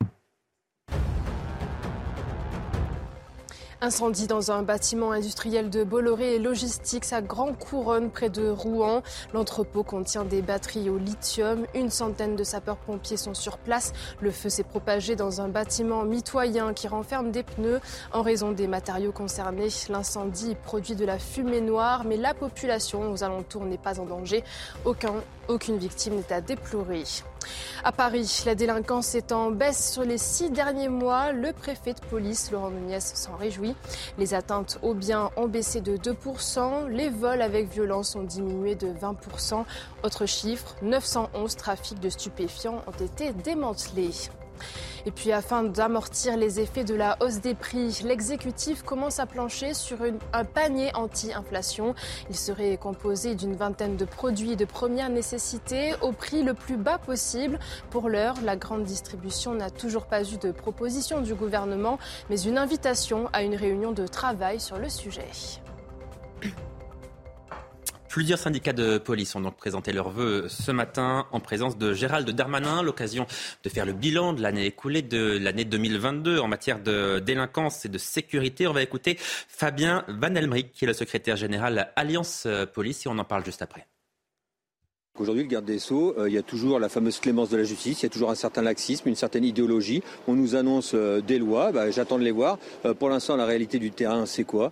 Incendie 3.84 4.28
dans 4.28 4.52
un 4.52 4.62
bâtiment 4.62 5.12
industriel 5.12 5.72
de 5.72 5.84
Bolloré 5.84 6.36
et 6.36 6.39
Logistics 6.39 7.12
à 7.13 7.24
Grand 7.24 7.54
Couronne 7.54 8.12
près 8.12 8.30
de 8.30 8.48
Rouen. 8.48 9.02
L'entrepôt 9.34 9.82
contient 9.82 10.24
des 10.24 10.44
batteries 10.44 10.91
au 10.91 11.00
lithium. 11.00 11.65
Une 11.74 11.89
centaine 11.89 12.36
de 12.36 12.44
sapeurs-pompiers 12.44 13.17
sont 13.17 13.34
sur 13.34 13.58
place. 13.58 13.91
Le 14.20 14.30
feu 14.30 14.50
s'est 14.50 14.62
propagé 14.62 15.15
dans 15.15 15.41
un 15.41 15.48
bâtiment 15.48 16.04
mitoyen 16.04 16.76
qui 16.76 16.88
renferme 16.88 17.32
des 17.32 17.41
pneus. 17.41 17.80
En 18.13 18.22
raison 18.22 18.52
des 18.52 18.67
matériaux 18.67 19.12
concernés, 19.12 19.70
l'incendie 19.89 20.54
produit 20.54 20.94
de 20.94 21.04
la 21.04 21.17
fumée 21.17 21.62
noire, 21.62 22.04
mais 22.06 22.17
la 22.17 22.36
population 22.36 23.12
aux 23.12 23.24
alentours 23.24 23.65
n'est 23.65 23.80
pas 23.80 24.00
en 24.00 24.06
danger. 24.06 24.44
Aucun, 24.86 25.15
aucune 25.48 25.80
victime 25.80 26.17
n'est 26.17 26.32
à 26.32 26.39
déplorer. 26.39 27.04
À 27.84 27.91
Paris, 27.91 28.43
la 28.45 28.56
délinquance 28.56 29.15
est 29.15 29.32
en 29.32 29.51
baisse 29.51 29.93
sur 29.93 30.04
les 30.04 30.17
six 30.17 30.51
derniers 30.51 30.89
mois. 30.89 31.32
Le 31.32 31.51
préfet 31.51 31.93
de 31.93 31.99
police, 32.10 32.51
Laurent 32.51 32.69
Nunez, 32.69 32.99
s'en 32.99 33.36
réjouit. 33.36 33.75
Les 34.17 34.34
atteintes 34.34 34.77
aux 34.82 34.93
biens 34.93 35.32
ont 35.36 35.47
baissé 35.47 35.82
de 35.82 35.97
2%. 35.97 36.88
Les 36.89 37.10
vols 37.10 37.41
avec 37.41 37.69
violence 37.69 38.15
ont 38.15 38.23
diminué 38.23 38.75
de 38.75 38.88
20%. 38.88 39.65
Autre 40.04 40.25
chiffre, 40.25 40.75
911 40.82 41.56
trafics 41.56 41.99
de 41.99 42.10
stupéfiants 42.10 42.84
ont 42.88 43.04
été 43.04 43.34
démantelés. 43.34 44.12
Et 45.06 45.12
puis 45.12 45.32
afin 45.32 45.63
d'amortir 45.63 46.38
les 46.38 46.60
effets 46.60 46.84
de 46.84 46.95
la 46.95 47.17
hausse 47.21 47.41
des 47.41 47.56
prix, 47.56 48.02
l'exécutif 48.04 48.84
commence 48.84 49.19
à 49.19 49.26
plancher 49.26 49.74
sur 49.74 49.97
un 50.34 50.45
panier 50.45 50.91
anti-inflation. 50.95 51.95
Il 52.30 52.36
serait 52.36 52.78
composé 52.78 53.36
d'une 53.36 53.56
vingtaine 53.56 53.97
de 53.97 54.06
produits 54.06 54.56
de 54.56 54.65
première 54.65 55.10
nécessité 55.10 55.93
au 56.02 56.12
prix 56.12 56.43
le 56.43 56.54
plus 56.54 56.78
bas 56.78 56.97
possible. 56.97 57.60
Pour 57.89 58.10
l'heure, 58.10 58.36
la 58.43 58.56
grande 58.56 58.84
distribution 58.84 59.54
n'a 59.54 59.69
toujours 59.69 60.06
pas 60.06 60.24
eu 60.24 60.38
de 60.38 60.52
proposition 60.52 61.21
du 61.21 61.34
gouvernement, 61.34 61.97
mais 62.30 62.39
une 62.41 62.58
invitation 62.58 63.30
à 63.34 63.43
une 63.43 63.56
réunion 63.56 63.91
de 63.91 64.08
travail 64.08 64.60
sur 64.60 64.78
le 64.78 64.89
sujet. 64.89 65.28
Plusieurs 68.12 68.39
syndicats 68.39 68.74
de 68.74 68.97
police 68.97 69.34
ont 69.38 69.39
donc 69.39 69.56
présenté 69.56 69.93
leurs 69.93 70.10
vœux 70.10 70.50
ce 70.50 70.74
matin 70.74 71.28
en 71.32 71.39
présence 71.39 71.78
de 71.78 71.93
Gérald 71.93 72.30
Darmanin, 72.30 72.84
l'occasion 72.84 73.26
de 73.63 73.69
faire 73.69 73.86
le 73.86 73.93
bilan 73.93 74.34
de 74.34 74.41
l'année 74.41 74.65
écoulée, 74.65 75.02
de 75.02 75.38
l'année 75.41 75.63
2022 75.63 76.38
en 76.39 76.50
matière 76.50 76.82
de 76.82 77.19
délinquance 77.19 77.86
et 77.86 77.89
de 77.89 77.97
sécurité. 77.97 78.67
On 78.67 78.74
va 78.74 78.84
écouter 78.84 79.15
Fabien 79.17 80.04
Van 80.10 80.36
Elmerick, 80.36 80.74
qui 80.74 80.84
est 80.84 80.88
le 80.89 80.93
secrétaire 80.93 81.38
général 81.38 81.93
Alliance 81.95 82.50
Police, 82.74 83.06
et 83.06 83.10
on 83.10 83.17
en 83.17 83.24
parle 83.24 83.45
juste 83.45 83.62
après. 83.62 83.88
Aujourd'hui, 85.19 85.43
le 85.43 85.50
garde 85.50 85.65
des 85.65 85.78
Sceaux, 85.78 86.15
euh, 86.17 86.30
il 86.30 86.34
y 86.34 86.38
a 86.39 86.41
toujours 86.41 86.80
la 86.80 86.89
fameuse 86.89 87.19
clémence 87.19 87.50
de 87.50 87.58
la 87.58 87.63
justice, 87.63 88.02
il 88.02 88.04
y 88.04 88.06
a 88.08 88.10
toujours 88.10 88.32
un 88.32 88.36
certain 88.36 88.63
laxisme, 88.63 89.08
une 89.08 89.15
certaine 89.15 89.43
idéologie. 89.43 90.02
On 90.28 90.34
nous 90.34 90.56
annonce 90.56 90.93
euh, 90.95 91.21
des 91.21 91.38
lois, 91.38 91.71
bah, 91.71 91.91
j'attends 91.91 92.17
de 92.17 92.24
les 92.24 92.32
voir. 92.32 92.58
Euh, 92.86 92.95
pour 92.95 93.08
l'instant, 93.10 93.36
la 93.36 93.45
réalité 93.45 93.78
du 93.78 93.91
terrain, 93.91 94.26
c'est 94.26 94.45
quoi? 94.45 94.71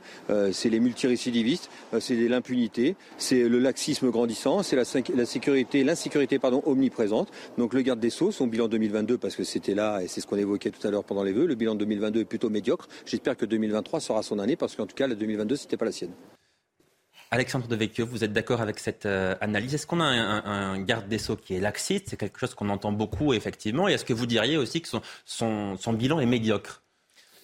C'est 0.51 0.69
les 0.69 0.79
multirécidivistes, 0.79 1.69
c'est 1.99 2.15
l'impunité, 2.15 2.95
c'est 3.17 3.47
le 3.47 3.59
laxisme 3.59 4.09
grandissant, 4.09 4.63
c'est 4.63 4.75
la, 4.75 4.85
sécurité, 4.85 5.83
l'insécurité 5.83 6.39
pardon, 6.39 6.63
omniprésente. 6.65 7.29
Donc 7.57 7.75
le 7.75 7.81
garde 7.81 7.99
des 7.99 8.09
Sceaux, 8.09 8.31
son 8.31 8.47
bilan 8.47 8.67
2022, 8.69 9.17
parce 9.17 9.35
que 9.35 9.43
c'était 9.43 9.75
là 9.75 10.01
et 10.01 10.07
c'est 10.07 10.21
ce 10.21 10.25
qu'on 10.25 10.37
évoquait 10.37 10.71
tout 10.71 10.85
à 10.87 10.89
l'heure 10.89 11.03
pendant 11.03 11.23
les 11.23 11.33
vœux, 11.33 11.45
le 11.45 11.55
bilan 11.55 11.75
2022 11.75 12.21
est 12.21 12.25
plutôt 12.25 12.49
médiocre. 12.49 12.87
J'espère 13.05 13.37
que 13.37 13.45
2023 13.45 13.99
sera 13.99 14.23
son 14.23 14.39
année, 14.39 14.55
parce 14.55 14.75
qu'en 14.75 14.87
tout 14.87 14.95
cas, 14.95 15.07
la 15.07 15.15
2022, 15.15 15.57
c'était 15.57 15.77
pas 15.77 15.85
la 15.85 15.91
sienne. 15.91 16.13
Alexandre 17.31 17.67
Devecchio, 17.67 18.07
vous 18.07 18.23
êtes 18.23 18.33
d'accord 18.33 18.59
avec 18.59 18.79
cette 18.79 19.05
euh, 19.05 19.35
analyse? 19.39 19.75
Est-ce 19.75 19.85
qu'on 19.85 19.99
a 19.99 20.05
un, 20.05 20.79
garde 20.81 21.07
des 21.07 21.19
Sceaux 21.19 21.35
qui 21.35 21.55
est 21.55 21.59
laxiste? 21.59 22.09
C'est 22.09 22.17
quelque 22.17 22.39
chose 22.39 22.55
qu'on 22.55 22.69
entend 22.69 22.91
beaucoup, 22.91 23.33
effectivement. 23.33 23.87
Et 23.87 23.93
est-ce 23.93 24.05
que 24.05 24.13
vous 24.13 24.25
diriez 24.25 24.57
aussi 24.57 24.81
que 24.81 24.89
son 25.25 25.93
bilan 25.93 26.19
est 26.19 26.25
médiocre? 26.25 26.81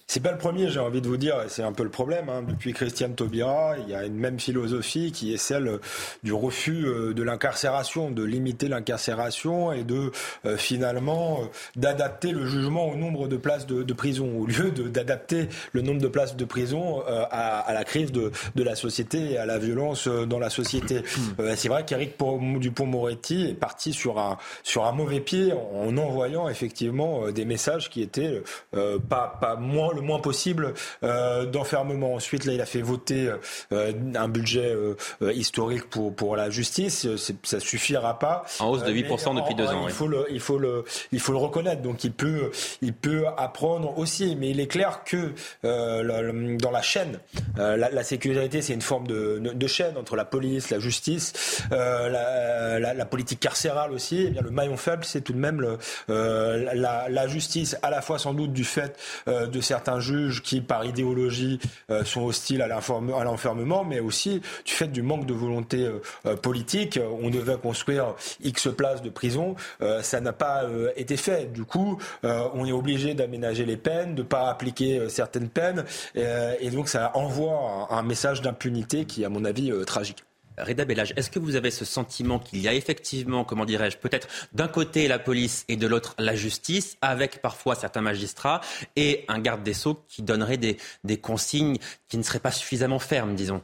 C'est 0.08 0.20
pas 0.20 0.30
le 0.30 0.38
premier, 0.38 0.70
j'ai 0.70 0.78
envie 0.78 1.00
de 1.00 1.08
vous 1.08 1.16
dire, 1.16 1.34
c'est 1.48 1.64
un 1.64 1.72
peu 1.72 1.82
le 1.82 1.90
problème. 1.90 2.28
Hein. 2.28 2.44
Depuis 2.46 2.72
Christiane 2.72 3.16
Taubira, 3.16 3.74
il 3.76 3.90
y 3.90 3.94
a 3.94 4.04
une 4.04 4.14
même 4.14 4.38
philosophie 4.38 5.10
qui 5.10 5.34
est 5.34 5.36
celle 5.36 5.80
du 6.22 6.32
refus 6.32 6.86
euh, 6.86 7.12
de 7.12 7.22
l'incarcération, 7.24 8.12
de 8.12 8.22
limiter 8.22 8.68
l'incarcération 8.68 9.72
et 9.72 9.82
de 9.82 10.12
euh, 10.44 10.56
finalement 10.56 11.40
euh, 11.40 11.46
d'adapter 11.74 12.30
le 12.30 12.46
jugement 12.46 12.88
au 12.88 12.94
nombre 12.94 13.26
de 13.26 13.36
places 13.36 13.66
de, 13.66 13.92
prison, 13.94 14.30
au 14.38 14.46
lieu 14.46 14.70
d'adapter 14.70 15.48
le 15.72 15.82
nombre 15.82 16.00
de 16.00 16.08
places 16.08 16.36
de 16.36 16.44
prison 16.44 17.02
à, 17.30 17.72
la 17.72 17.84
crise 17.84 18.12
de, 18.12 18.30
de, 18.54 18.62
la 18.62 18.76
société 18.76 19.32
et 19.32 19.38
à 19.38 19.46
la 19.46 19.58
violence 19.58 20.06
dans 20.06 20.38
la 20.38 20.50
société. 20.50 21.00
Hmm. 21.00 21.54
c'est 21.56 21.68
vrai 21.68 21.84
qu'Éric 21.84 22.14
Dupont-Moretti 22.18 23.48
est 23.48 23.54
parti 23.54 23.92
sur 23.92 24.18
un, 24.18 24.38
sur 24.62 24.84
un 24.84 24.92
mauvais 24.92 25.20
pied 25.20 25.52
en 25.52 25.96
envoyant 25.96 26.48
effectivement 26.48 27.30
des 27.30 27.44
messages 27.44 27.90
qui 27.90 28.02
étaient 28.02 28.42
pas, 28.72 29.38
pas 29.40 29.56
moins 29.56 29.95
le 29.96 30.02
moins 30.02 30.20
possible 30.20 30.74
euh, 31.02 31.46
d'enfermement. 31.46 32.14
Ensuite, 32.14 32.44
là, 32.44 32.52
il 32.52 32.60
a 32.60 32.66
fait 32.66 32.82
voter 32.82 33.30
euh, 33.72 33.92
un 34.14 34.28
budget 34.28 34.74
euh, 34.74 34.94
historique 35.32 35.88
pour, 35.90 36.14
pour 36.14 36.36
la 36.36 36.50
justice. 36.50 37.06
Ça 37.42 37.60
suffira 37.60 38.18
pas. 38.18 38.44
En 38.60 38.68
hausse 38.68 38.84
de 38.84 38.92
8% 38.92 39.36
depuis 39.36 39.54
deux 39.54 39.66
ans. 39.66 39.86
Il, 39.88 39.92
faut 39.92 40.06
le, 40.06 40.26
il, 40.30 40.40
faut 40.40 40.58
le, 40.58 40.84
il 41.12 41.20
faut 41.20 41.32
le 41.32 41.38
reconnaître. 41.38 41.82
Donc, 41.82 42.04
il 42.04 42.12
peut, 42.12 42.50
il 42.82 42.92
peut 42.92 43.24
apprendre 43.36 43.98
aussi. 43.98 44.36
Mais 44.36 44.50
il 44.50 44.60
est 44.60 44.66
clair 44.66 45.02
que 45.04 45.32
dans 45.62 46.70
la 46.70 46.82
chaîne, 46.82 47.18
la, 47.56 48.02
sécurité, 48.04 48.62
c'est 48.62 48.74
une 48.74 48.82
forme 48.82 49.06
de, 49.06 49.40
de, 49.42 49.66
chaîne 49.66 49.96
entre 49.96 50.14
la 50.14 50.24
police, 50.24 50.70
la 50.70 50.78
justice, 50.78 51.62
la, 51.70 52.78
la, 52.78 53.06
politique 53.06 53.40
carcérale 53.40 53.92
aussi. 53.92 54.18
Et 54.18 54.26
eh 54.28 54.30
bien, 54.30 54.42
le 54.42 54.50
maillon 54.50 54.76
faible, 54.76 55.04
c'est 55.04 55.22
tout 55.22 55.32
de 55.32 55.38
même 55.38 55.60
le, 55.60 55.78
la, 56.08 57.26
justice, 57.26 57.76
à 57.82 57.90
la 57.90 58.02
fois 58.02 58.18
sans 58.18 58.34
doute 58.34 58.52
du 58.52 58.64
fait 58.64 58.96
de 59.26 59.60
certains 59.60 59.85
certains 59.86 60.00
juges 60.00 60.42
qui, 60.42 60.60
par 60.60 60.84
idéologie, 60.84 61.60
euh, 61.90 62.04
sont 62.04 62.24
hostiles 62.24 62.60
à 62.60 62.66
l'enfermement, 62.66 63.84
mais 63.84 64.00
aussi 64.00 64.40
du 64.64 64.72
fait 64.72 64.88
du 64.88 65.02
manque 65.02 65.26
de 65.26 65.32
volonté 65.32 65.84
euh, 65.84 66.02
euh, 66.26 66.36
politique. 66.36 66.98
On 67.22 67.30
devait 67.30 67.56
construire 67.56 68.14
X 68.42 68.68
places 68.76 69.02
de 69.02 69.10
prison, 69.10 69.54
ça 70.02 70.20
n'a 70.20 70.32
pas 70.32 70.64
été 70.96 71.16
fait. 71.16 71.52
Du 71.52 71.64
coup, 71.64 71.98
on 72.22 72.64
est 72.64 72.72
obligé 72.72 73.14
d'aménager 73.14 73.64
les 73.64 73.76
peines, 73.76 74.14
de 74.14 74.22
ne 74.22 74.26
pas 74.26 74.48
appliquer 74.48 75.08
certaines 75.08 75.48
peines, 75.48 75.84
et 76.14 76.70
donc 76.70 76.88
ça 76.88 77.12
envoie 77.14 77.88
un 77.90 78.02
message 78.02 78.42
d'impunité 78.42 79.04
qui, 79.04 79.24
à 79.24 79.28
mon 79.28 79.44
avis, 79.44 79.70
est 79.70 79.84
tragique. 79.84 80.25
Reda 80.58 80.84
Bellage, 80.84 81.12
est-ce 81.16 81.30
que 81.30 81.38
vous 81.38 81.56
avez 81.56 81.70
ce 81.70 81.84
sentiment 81.84 82.38
qu'il 82.38 82.60
y 82.60 82.68
a 82.68 82.74
effectivement, 82.74 83.44
comment 83.44 83.64
dirais-je, 83.64 83.98
peut-être 83.98 84.28
d'un 84.52 84.68
côté 84.68 85.08
la 85.08 85.18
police 85.18 85.64
et 85.68 85.76
de 85.76 85.86
l'autre 85.86 86.14
la 86.18 86.34
justice, 86.34 86.96
avec 87.00 87.40
parfois 87.42 87.74
certains 87.74 88.00
magistrats 88.00 88.60
et 88.96 89.24
un 89.28 89.38
garde 89.38 89.62
des 89.62 89.74
sceaux 89.74 90.02
qui 90.08 90.22
donnerait 90.22 90.56
des, 90.56 90.76
consignes 91.18 91.78
qui 92.08 92.18
ne 92.18 92.22
seraient 92.22 92.40
pas 92.40 92.50
suffisamment 92.50 92.98
fermes, 92.98 93.34
disons? 93.34 93.62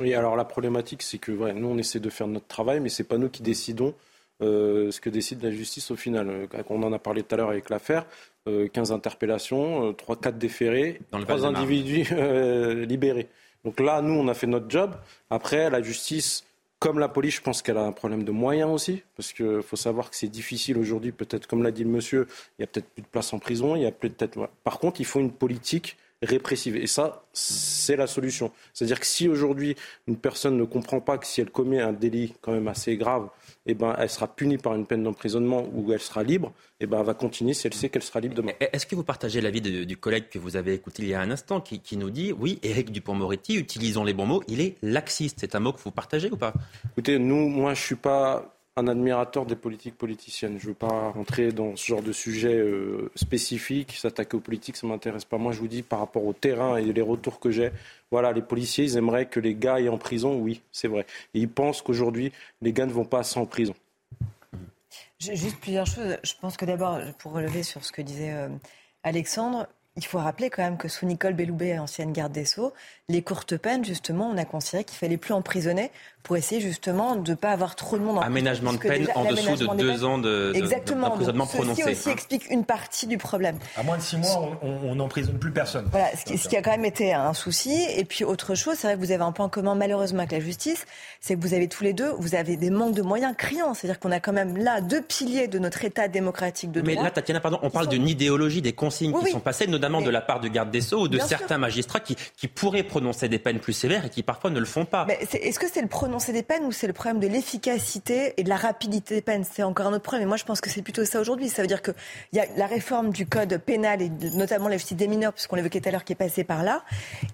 Oui, 0.00 0.14
alors 0.14 0.36
la 0.36 0.44
problématique, 0.44 1.02
c'est 1.02 1.18
que 1.18 1.32
nous, 1.32 1.68
on 1.68 1.78
essaie 1.78 2.00
de 2.00 2.10
faire 2.10 2.26
notre 2.26 2.46
travail, 2.46 2.80
mais 2.80 2.88
ce 2.88 3.02
n'est 3.02 3.08
pas 3.08 3.18
nous 3.18 3.28
qui 3.28 3.42
décidons 3.42 3.94
euh, 4.42 4.90
ce 4.90 5.00
que 5.00 5.10
décide 5.10 5.42
la 5.42 5.50
justice 5.50 5.90
au 5.90 5.96
final. 5.96 6.28
Euh, 6.28 6.62
on 6.68 6.82
en 6.82 6.92
a 6.92 6.98
parlé 6.98 7.22
tout 7.22 7.34
à 7.34 7.38
l'heure 7.38 7.50
avec 7.50 7.70
l'affaire. 7.70 8.06
15 8.46 8.90
euh, 8.90 8.94
interpellations, 8.94 9.92
3-4 9.92 10.36
déférés, 10.36 11.00
3 11.12 11.46
individus 11.46 12.08
libérés. 12.86 13.28
Donc 13.64 13.80
là, 13.80 14.02
nous, 14.02 14.14
on 14.14 14.28
a 14.28 14.34
fait 14.34 14.46
notre 14.46 14.68
job. 14.68 14.94
Après, 15.30 15.70
la 15.70 15.82
justice, 15.82 16.44
comme 16.78 16.98
la 16.98 17.08
police, 17.08 17.36
je 17.36 17.40
pense 17.40 17.62
qu'elle 17.62 17.78
a 17.78 17.84
un 17.84 17.92
problème 17.92 18.24
de 18.24 18.32
moyens 18.32 18.70
aussi, 18.70 19.02
parce 19.16 19.32
qu'il 19.32 19.62
faut 19.62 19.76
savoir 19.76 20.10
que 20.10 20.16
c'est 20.16 20.28
difficile 20.28 20.78
aujourd'hui, 20.78 21.12
peut-être, 21.12 21.46
comme 21.46 21.62
l'a 21.62 21.70
dit 21.70 21.84
le 21.84 21.90
monsieur, 21.90 22.26
il 22.58 22.62
y 22.62 22.64
a 22.64 22.66
peut-être 22.66 22.88
plus 22.88 23.02
de 23.02 23.06
place 23.06 23.32
en 23.32 23.38
prison, 23.38 23.76
il 23.76 23.82
y 23.82 23.86
a 23.86 23.92
peut-être... 23.92 24.48
Par 24.64 24.78
contre, 24.78 25.00
il 25.00 25.04
faut 25.04 25.20
une 25.20 25.32
politique 25.32 25.96
répressive. 26.22 26.76
Et 26.76 26.86
ça, 26.86 27.24
c'est 27.32 27.96
la 27.96 28.06
solution. 28.06 28.52
C'est-à-dire 28.72 29.00
que 29.00 29.06
si 29.06 29.28
aujourd'hui, 29.28 29.76
une 30.06 30.16
personne 30.16 30.56
ne 30.56 30.64
comprend 30.64 31.00
pas 31.00 31.18
que 31.18 31.26
si 31.26 31.40
elle 31.40 31.50
commet 31.50 31.80
un 31.80 31.92
délit 31.92 32.34
quand 32.40 32.52
même 32.52 32.68
assez 32.68 32.96
grave, 32.96 33.28
eh 33.66 33.74
ben, 33.74 33.94
elle 33.98 34.08
sera 34.08 34.28
punie 34.28 34.58
par 34.58 34.74
une 34.74 34.86
peine 34.86 35.02
d'emprisonnement 35.02 35.66
ou 35.72 35.92
elle 35.92 36.00
sera 36.00 36.22
libre, 36.22 36.52
eh 36.80 36.86
ben, 36.86 37.00
elle 37.00 37.06
va 37.06 37.14
continuer 37.14 37.54
si 37.54 37.66
elle 37.66 37.74
sait 37.74 37.88
qu'elle 37.88 38.02
sera 38.02 38.20
libre 38.20 38.34
demain. 38.34 38.52
Est-ce 38.60 38.86
que 38.86 38.94
vous 38.94 39.04
partagez 39.04 39.40
l'avis 39.40 39.60
du 39.60 39.96
collègue 39.96 40.28
que 40.30 40.38
vous 40.38 40.56
avez 40.56 40.74
écouté 40.74 41.02
il 41.02 41.08
y 41.08 41.14
a 41.14 41.20
un 41.20 41.30
instant 41.30 41.60
qui, 41.60 41.80
qui 41.80 41.96
nous 41.96 42.10
dit 42.10 42.32
oui, 42.32 42.58
Éric 42.62 42.90
Dupont-Moretti, 42.90 43.56
utilisons 43.56 44.04
les 44.04 44.14
bons 44.14 44.26
mots, 44.26 44.42
il 44.48 44.60
est 44.60 44.76
laxiste. 44.82 45.38
C'est 45.40 45.54
un 45.54 45.60
mot 45.60 45.72
que 45.72 45.80
vous 45.80 45.90
partagez 45.90 46.30
ou 46.30 46.36
pas? 46.36 46.52
Écoutez, 46.92 47.18
nous, 47.18 47.48
moi, 47.48 47.74
je 47.74 47.80
suis 47.80 47.94
pas 47.94 48.51
un 48.76 48.88
admirateur 48.88 49.44
des 49.44 49.56
politiques 49.56 49.98
politiciennes. 49.98 50.58
Je 50.58 50.64
ne 50.64 50.68
veux 50.68 50.74
pas 50.74 51.10
rentrer 51.10 51.52
dans 51.52 51.76
ce 51.76 51.86
genre 51.86 52.02
de 52.02 52.12
sujet 52.12 52.54
euh, 52.54 53.10
spécifique. 53.14 53.92
S'attaquer 53.92 54.36
aux 54.36 54.40
politiques, 54.40 54.76
ça 54.76 54.86
ne 54.86 54.92
m'intéresse 54.92 55.24
pas. 55.24 55.36
Moi, 55.36 55.52
je 55.52 55.58
vous 55.58 55.68
dis, 55.68 55.82
par 55.82 55.98
rapport 55.98 56.24
au 56.24 56.32
terrain 56.32 56.76
et 56.78 56.92
les 56.92 57.02
retours 57.02 57.38
que 57.38 57.50
j'ai, 57.50 57.70
voilà, 58.10 58.32
les 58.32 58.40
policiers, 58.40 58.84
ils 58.84 58.96
aimeraient 58.96 59.26
que 59.26 59.40
les 59.40 59.54
gars 59.54 59.80
aient 59.80 59.88
en 59.88 59.98
prison. 59.98 60.38
Oui, 60.38 60.62
c'est 60.72 60.88
vrai. 60.88 61.04
Et 61.34 61.40
ils 61.40 61.48
pensent 61.48 61.82
qu'aujourd'hui, 61.82 62.32
les 62.62 62.72
gars 62.72 62.86
ne 62.86 62.92
vont 62.92 63.04
pas 63.04 63.20
assez 63.20 63.38
en 63.38 63.46
prison. 63.46 63.74
Juste 65.18 65.60
plusieurs 65.60 65.86
choses. 65.86 66.16
Je 66.24 66.32
pense 66.40 66.56
que 66.56 66.64
d'abord, 66.64 66.98
pour 67.18 67.32
relever 67.32 67.62
sur 67.62 67.84
ce 67.84 67.92
que 67.92 68.02
disait 68.02 68.32
euh, 68.32 68.48
Alexandre, 69.02 69.68
il 69.96 70.04
faut 70.04 70.18
rappeler 70.18 70.48
quand 70.48 70.62
même 70.62 70.78
que 70.78 70.88
sous 70.88 71.04
Nicole 71.04 71.34
Belloubet, 71.34 71.78
ancienne 71.78 72.12
garde 72.12 72.32
des 72.32 72.46
Sceaux, 72.46 72.72
les 73.08 73.22
courtes 73.22 73.56
peines, 73.58 73.84
justement, 73.84 74.30
on 74.32 74.38
a 74.38 74.44
considéré 74.44 74.84
qu'il 74.84 74.96
fallait 74.96 75.18
plus 75.18 75.34
emprisonner 75.34 75.90
pour 76.22 76.36
essayer 76.36 76.60
justement 76.60 77.16
de 77.16 77.32
ne 77.32 77.36
pas 77.36 77.50
avoir 77.50 77.74
trop 77.74 77.98
de 77.98 78.02
monde 78.02 78.18
en 78.18 78.22
Aménagement 78.22 78.72
de 78.72 78.78
peine 78.78 79.08
en 79.14 79.24
dessous 79.24 79.56
de 79.56 79.76
deux 79.76 80.04
ans 80.04 80.18
d'emprisonnement 80.18 81.16
de, 81.16 81.50
prononcé. 81.50 81.82
Ceci 81.82 81.92
aussi 81.92 82.10
explique 82.10 82.48
une 82.50 82.64
partie 82.64 83.06
du 83.06 83.18
problème. 83.18 83.58
À 83.76 83.82
moins 83.82 83.98
de 83.98 84.02
six 84.02 84.16
mois, 84.16 84.58
on 84.62 84.94
n'emprisonne 84.94 85.38
plus 85.38 85.50
personne. 85.50 85.88
Voilà, 85.90 86.16
ce 86.16 86.24
qui, 86.24 86.38
ce 86.38 86.48
qui, 86.48 86.56
a 86.56 86.62
quand 86.62 86.70
même 86.70 86.84
été 86.84 87.12
un 87.12 87.34
souci. 87.34 87.84
Et 87.96 88.04
puis 88.04 88.24
autre 88.24 88.54
chose, 88.54 88.76
c'est 88.78 88.86
vrai 88.86 88.96
que 88.96 89.00
vous 89.00 89.10
avez 89.12 89.24
un 89.24 89.32
point 89.32 89.48
commun 89.48 89.74
malheureusement 89.74 90.20
avec 90.20 90.32
la 90.32 90.40
justice, 90.40 90.86
c'est 91.20 91.34
que 91.34 91.40
vous 91.40 91.54
avez 91.54 91.68
tous 91.68 91.84
les 91.84 91.92
deux, 91.92 92.12
vous 92.18 92.34
avez 92.34 92.56
des 92.56 92.70
manques 92.70 92.94
de 92.94 93.02
moyens 93.02 93.34
criants. 93.36 93.74
C'est-à-dire 93.74 93.98
qu'on 93.98 94.12
a 94.12 94.20
quand 94.20 94.32
même 94.32 94.56
là 94.56 94.80
deux 94.80 95.02
piliers 95.02 95.48
de 95.48 95.58
notre 95.58 95.84
État 95.84 96.08
démocratique 96.08 96.70
de 96.70 96.80
droit. 96.80 96.94
Mais 96.94 97.02
là, 97.02 97.10
Tatiana, 97.10 97.40
pardon, 97.40 97.58
on 97.62 97.70
parle 97.70 97.88
d'une 97.88 98.08
idéologie 98.08 98.62
des 98.62 98.72
consignes 98.72 99.12
qui 99.12 99.32
sont 99.32 99.40
passées, 99.40 99.66
notamment 99.82 100.00
de 100.00 100.10
la 100.10 100.20
part 100.20 100.38
du 100.38 100.48
garde 100.48 100.70
des 100.70 100.80
Sceaux 100.80 101.02
ou 101.02 101.08
de 101.08 101.18
certains 101.18 101.58
magistrats 101.58 101.98
qui, 101.98 102.16
qui 102.36 102.46
pourraient 102.46 102.84
prononcer 102.84 103.28
des 103.28 103.40
peines 103.40 103.58
plus 103.58 103.72
sévères 103.72 104.04
et 104.04 104.10
qui 104.10 104.22
parfois 104.22 104.50
ne 104.50 104.60
le 104.60 104.64
font 104.64 104.84
pas. 104.84 105.08
Est-ce 105.08 105.58
que 105.58 105.66
c'est 105.68 105.82
le 105.82 105.88
prononcer 105.88 106.32
des 106.32 106.44
peines 106.44 106.64
ou 106.64 106.70
c'est 106.70 106.86
le 106.86 106.92
problème 106.92 107.18
de 107.18 107.26
l'efficacité 107.26 108.34
et 108.36 108.44
de 108.44 108.48
la 108.48 108.56
rapidité 108.56 109.16
des 109.16 109.22
peines? 109.22 109.44
C'est 109.44 109.64
encore 109.64 109.86
un 109.88 109.92
autre 109.92 110.02
problème. 110.02 110.22
Et 110.22 110.26
moi, 110.26 110.36
je 110.36 110.44
pense 110.44 110.60
que 110.60 110.70
c'est 110.70 110.82
plutôt 110.82 111.04
ça 111.04 111.20
aujourd'hui. 111.20 111.48
Ça 111.48 111.62
veut 111.62 111.68
dire 111.68 111.82
qu'il 111.82 111.94
y 112.32 112.38
a 112.38 112.46
la 112.56 112.66
réforme 112.66 113.10
du 113.10 113.26
code 113.26 113.58
pénal 113.58 114.02
et 114.02 114.10
notamment 114.34 114.68
la 114.68 114.76
justice 114.76 114.96
des 114.96 115.08
mineurs, 115.08 115.32
puisqu'on 115.32 115.56
l'évoquait 115.56 115.80
tout 115.80 115.88
à 115.88 115.92
l'heure, 115.92 116.04
qui 116.04 116.12
est 116.12 116.16
passée 116.16 116.44
par 116.44 116.62
là. 116.62 116.84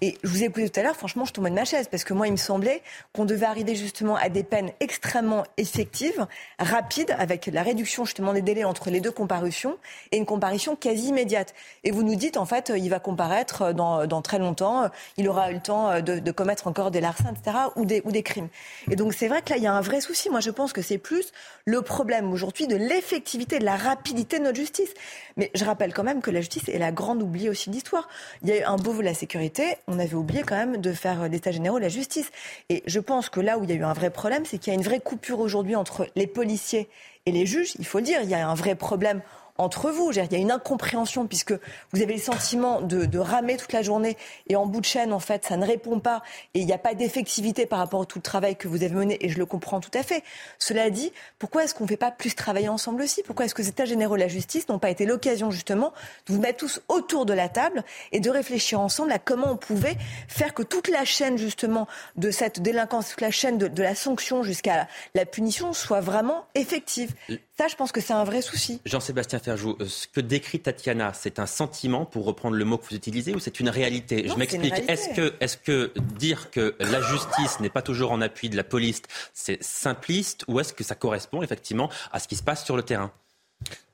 Et 0.01 0.17
je 0.23 0.29
vous 0.29 0.41
ai 0.41 0.47
écouté 0.47 0.69
tout 0.69 0.79
à 0.79 0.83
l'heure, 0.83 0.95
franchement, 0.95 1.25
je 1.25 1.33
tombais 1.33 1.51
de 1.51 1.55
ma 1.55 1.65
chaise 1.65 1.87
parce 1.87 2.03
que 2.03 2.15
moi, 2.15 2.25
il 2.25 2.31
me 2.31 2.37
semblait 2.37 2.81
qu'on 3.13 3.25
devait 3.25 3.45
arriver 3.45 3.75
justement 3.75 4.15
à 4.15 4.29
des 4.29 4.43
peines 4.43 4.71
extrêmement 4.79 5.43
effectives, 5.57 6.25
rapides, 6.57 7.15
avec 7.19 7.45
la 7.45 7.61
réduction 7.61 8.05
justement 8.05 8.33
des 8.33 8.41
délais 8.41 8.63
entre 8.63 8.89
les 8.89 9.01
deux 9.01 9.11
comparutions 9.11 9.77
et 10.11 10.17
une 10.17 10.25
comparution 10.25 10.75
quasi 10.75 11.09
immédiate. 11.09 11.53
Et 11.83 11.91
vous 11.91 12.01
nous 12.01 12.15
dites, 12.15 12.37
en 12.39 12.45
fait, 12.45 12.71
il 12.75 12.89
va 12.89 12.99
comparaître 12.99 13.73
dans, 13.73 14.07
dans 14.07 14.21
très 14.21 14.39
longtemps, 14.39 14.89
il 15.17 15.27
aura 15.27 15.51
eu 15.51 15.55
le 15.55 15.59
temps 15.59 16.01
de, 16.01 16.31
commettre 16.31 16.67
encore 16.67 16.91
des 16.91 17.01
larcins, 17.01 17.33
etc., 17.33 17.57
ou 17.75 17.85
des, 17.85 18.01
ou 18.05 18.11
des 18.11 18.23
crimes. 18.23 18.47
Et 18.89 18.95
donc 18.95 19.13
c'est 19.13 19.27
vrai 19.27 19.41
que 19.41 19.49
là, 19.49 19.57
il 19.57 19.63
y 19.63 19.67
a 19.67 19.73
un 19.73 19.81
vrai 19.81 19.99
souci. 19.99 20.29
Moi, 20.29 20.39
je 20.39 20.51
pense 20.51 20.71
que 20.71 20.81
c'est 20.81 20.97
plus 20.97 21.31
le 21.65 21.81
problème 21.81 22.31
aujourd'hui 22.31 22.67
de 22.67 22.75
l'effectivité, 22.75 23.59
de 23.59 23.65
la 23.65 23.75
rapidité 23.75 24.39
de 24.39 24.45
notre 24.45 24.57
justice. 24.57 24.93
Mais 25.37 25.51
je 25.53 25.65
rappelle 25.65 25.93
quand 25.93 26.03
même 26.03 26.21
que 26.21 26.31
la 26.31 26.39
justice 26.39 26.69
est 26.69 26.77
la 26.77 26.91
grande 26.91 27.21
oubliée 27.21 27.49
aussi 27.49 27.69
de 27.69 27.75
l'histoire. 27.75 28.07
Il 28.41 28.49
y 28.49 28.53
a 28.53 28.59
eu 28.59 28.63
un 28.63 28.77
beau 28.77 28.91
volet 28.91 29.09
la 29.09 29.15
sécurité, 29.15 29.75
on 29.87 29.97
avait 29.97 30.13
oublié 30.13 30.43
quand 30.43 30.55
même 30.55 30.77
de 30.77 30.93
faire 30.93 31.27
l'état 31.27 31.51
général 31.51 31.79
de 31.79 31.83
la 31.83 31.89
justice. 31.89 32.31
Et 32.69 32.83
je 32.85 32.99
pense 32.99 33.29
que 33.29 33.39
là 33.39 33.57
où 33.57 33.63
il 33.63 33.69
y 33.69 33.73
a 33.73 33.75
eu 33.75 33.83
un 33.83 33.93
vrai 33.93 34.11
problème, 34.11 34.45
c'est 34.45 34.59
qu'il 34.59 34.71
y 34.71 34.75
a 34.75 34.79
une 34.79 34.85
vraie 34.85 34.99
coupure 34.99 35.39
aujourd'hui 35.39 35.75
entre 35.75 36.07
les 36.15 36.27
policiers 36.27 36.89
et 37.25 37.31
les 37.31 37.45
juges. 37.45 37.73
Il 37.79 37.85
faut 37.85 37.97
le 37.97 38.03
dire, 38.03 38.21
il 38.21 38.29
y 38.29 38.35
a 38.35 38.47
un 38.47 38.53
vrai 38.53 38.75
problème 38.75 39.21
entre 39.59 39.91
vous. 39.91 40.11
Il 40.11 40.31
y 40.31 40.35
a 40.35 40.37
une 40.37 40.51
incompréhension 40.51 41.27
puisque 41.27 41.53
vous 41.91 42.01
avez 42.01 42.13
le 42.13 42.19
sentiment 42.19 42.81
de, 42.81 43.05
de, 43.05 43.19
ramer 43.19 43.57
toute 43.57 43.73
la 43.73 43.81
journée 43.81 44.17
et 44.47 44.55
en 44.55 44.65
bout 44.65 44.79
de 44.79 44.85
chaîne, 44.85 45.13
en 45.13 45.19
fait, 45.19 45.45
ça 45.45 45.57
ne 45.57 45.65
répond 45.65 45.99
pas 45.99 46.23
et 46.53 46.61
il 46.61 46.65
n'y 46.65 46.73
a 46.73 46.77
pas 46.77 46.93
d'effectivité 46.93 47.65
par 47.65 47.79
rapport 47.79 48.01
à 48.01 48.05
tout 48.05 48.17
le 48.17 48.23
travail 48.23 48.55
que 48.55 48.67
vous 48.67 48.83
avez 48.83 48.95
mené 48.95 49.17
et 49.23 49.29
je 49.29 49.37
le 49.37 49.45
comprends 49.45 49.79
tout 49.79 49.91
à 49.93 50.03
fait. 50.03 50.23
Cela 50.57 50.89
dit, 50.89 51.11
pourquoi 51.37 51.63
est-ce 51.63 51.75
qu'on 51.75 51.83
ne 51.83 51.89
fait 51.89 51.97
pas 51.97 52.11
plus 52.11 52.33
travailler 52.33 52.69
ensemble 52.69 53.01
aussi? 53.01 53.21
Pourquoi 53.23 53.45
est-ce 53.45 53.53
que 53.53 53.61
ces 53.61 53.69
états 53.69 53.85
généraux 53.85 54.15
de 54.15 54.21
la 54.21 54.27
justice 54.27 54.67
n'ont 54.69 54.79
pas 54.79 54.89
été 54.89 55.05
l'occasion 55.05 55.51
justement 55.51 55.93
de 56.27 56.33
vous 56.33 56.39
mettre 56.39 56.59
tous 56.59 56.81
autour 56.87 57.25
de 57.25 57.33
la 57.33 57.49
table 57.49 57.83
et 58.11 58.19
de 58.19 58.29
réfléchir 58.29 58.79
ensemble 58.79 59.11
à 59.11 59.19
comment 59.19 59.51
on 59.51 59.57
pouvait 59.57 59.97
faire 60.27 60.53
que 60.53 60.63
toute 60.63 60.87
la 60.87 61.05
chaîne 61.05 61.37
justement 61.37 61.87
de 62.15 62.31
cette 62.31 62.61
délinquance, 62.61 63.09
toute 63.09 63.21
la 63.21 63.31
chaîne 63.31 63.57
de, 63.57 63.67
de 63.67 63.83
la 63.83 63.95
sanction 63.95 64.43
jusqu'à 64.43 64.87
la 65.15 65.25
punition 65.25 65.73
soit 65.73 66.01
vraiment 66.01 66.45
effective? 66.55 67.13
Ça, 67.57 67.67
je 67.67 67.75
pense 67.75 67.91
que 67.91 67.99
c'est 67.99 68.13
un 68.13 68.23
vrai 68.23 68.41
souci. 68.41 68.79
Jean-Sébastien 68.85 69.39
Euh, 69.49 69.85
ce 69.85 70.07
que 70.07 70.21
décrit 70.21 70.59
Tatiana, 70.59 71.13
c'est 71.13 71.39
un 71.39 71.45
sentiment, 71.45 72.05
pour 72.05 72.25
reprendre 72.25 72.55
le 72.55 72.65
mot 72.65 72.77
que 72.77 72.85
vous 72.89 72.95
utilisez, 72.95 73.35
ou 73.35 73.39
c'est 73.39 73.59
une 73.59 73.69
réalité? 73.69 74.27
Je 74.27 74.35
m'explique. 74.35 74.73
Est-ce 74.87 75.09
que, 75.09 75.33
est 75.39 75.61
que 75.63 75.91
dire 76.17 76.51
que 76.51 76.75
la 76.79 77.01
justice 77.01 77.59
n'est 77.59 77.69
pas 77.69 77.81
toujours 77.81 78.11
en 78.11 78.21
appui 78.21 78.49
de 78.49 78.55
la 78.55 78.63
police, 78.63 79.01
c'est 79.33 79.61
simpliste, 79.63 80.45
ou 80.47 80.59
est-ce 80.59 80.73
que 80.73 80.83
ça 80.83 80.95
correspond 80.95 81.41
effectivement 81.41 81.89
à 82.11 82.19
ce 82.19 82.27
qui 82.27 82.35
se 82.35 82.43
passe 82.43 82.65
sur 82.65 82.75
le 82.75 82.83
terrain? 82.83 83.11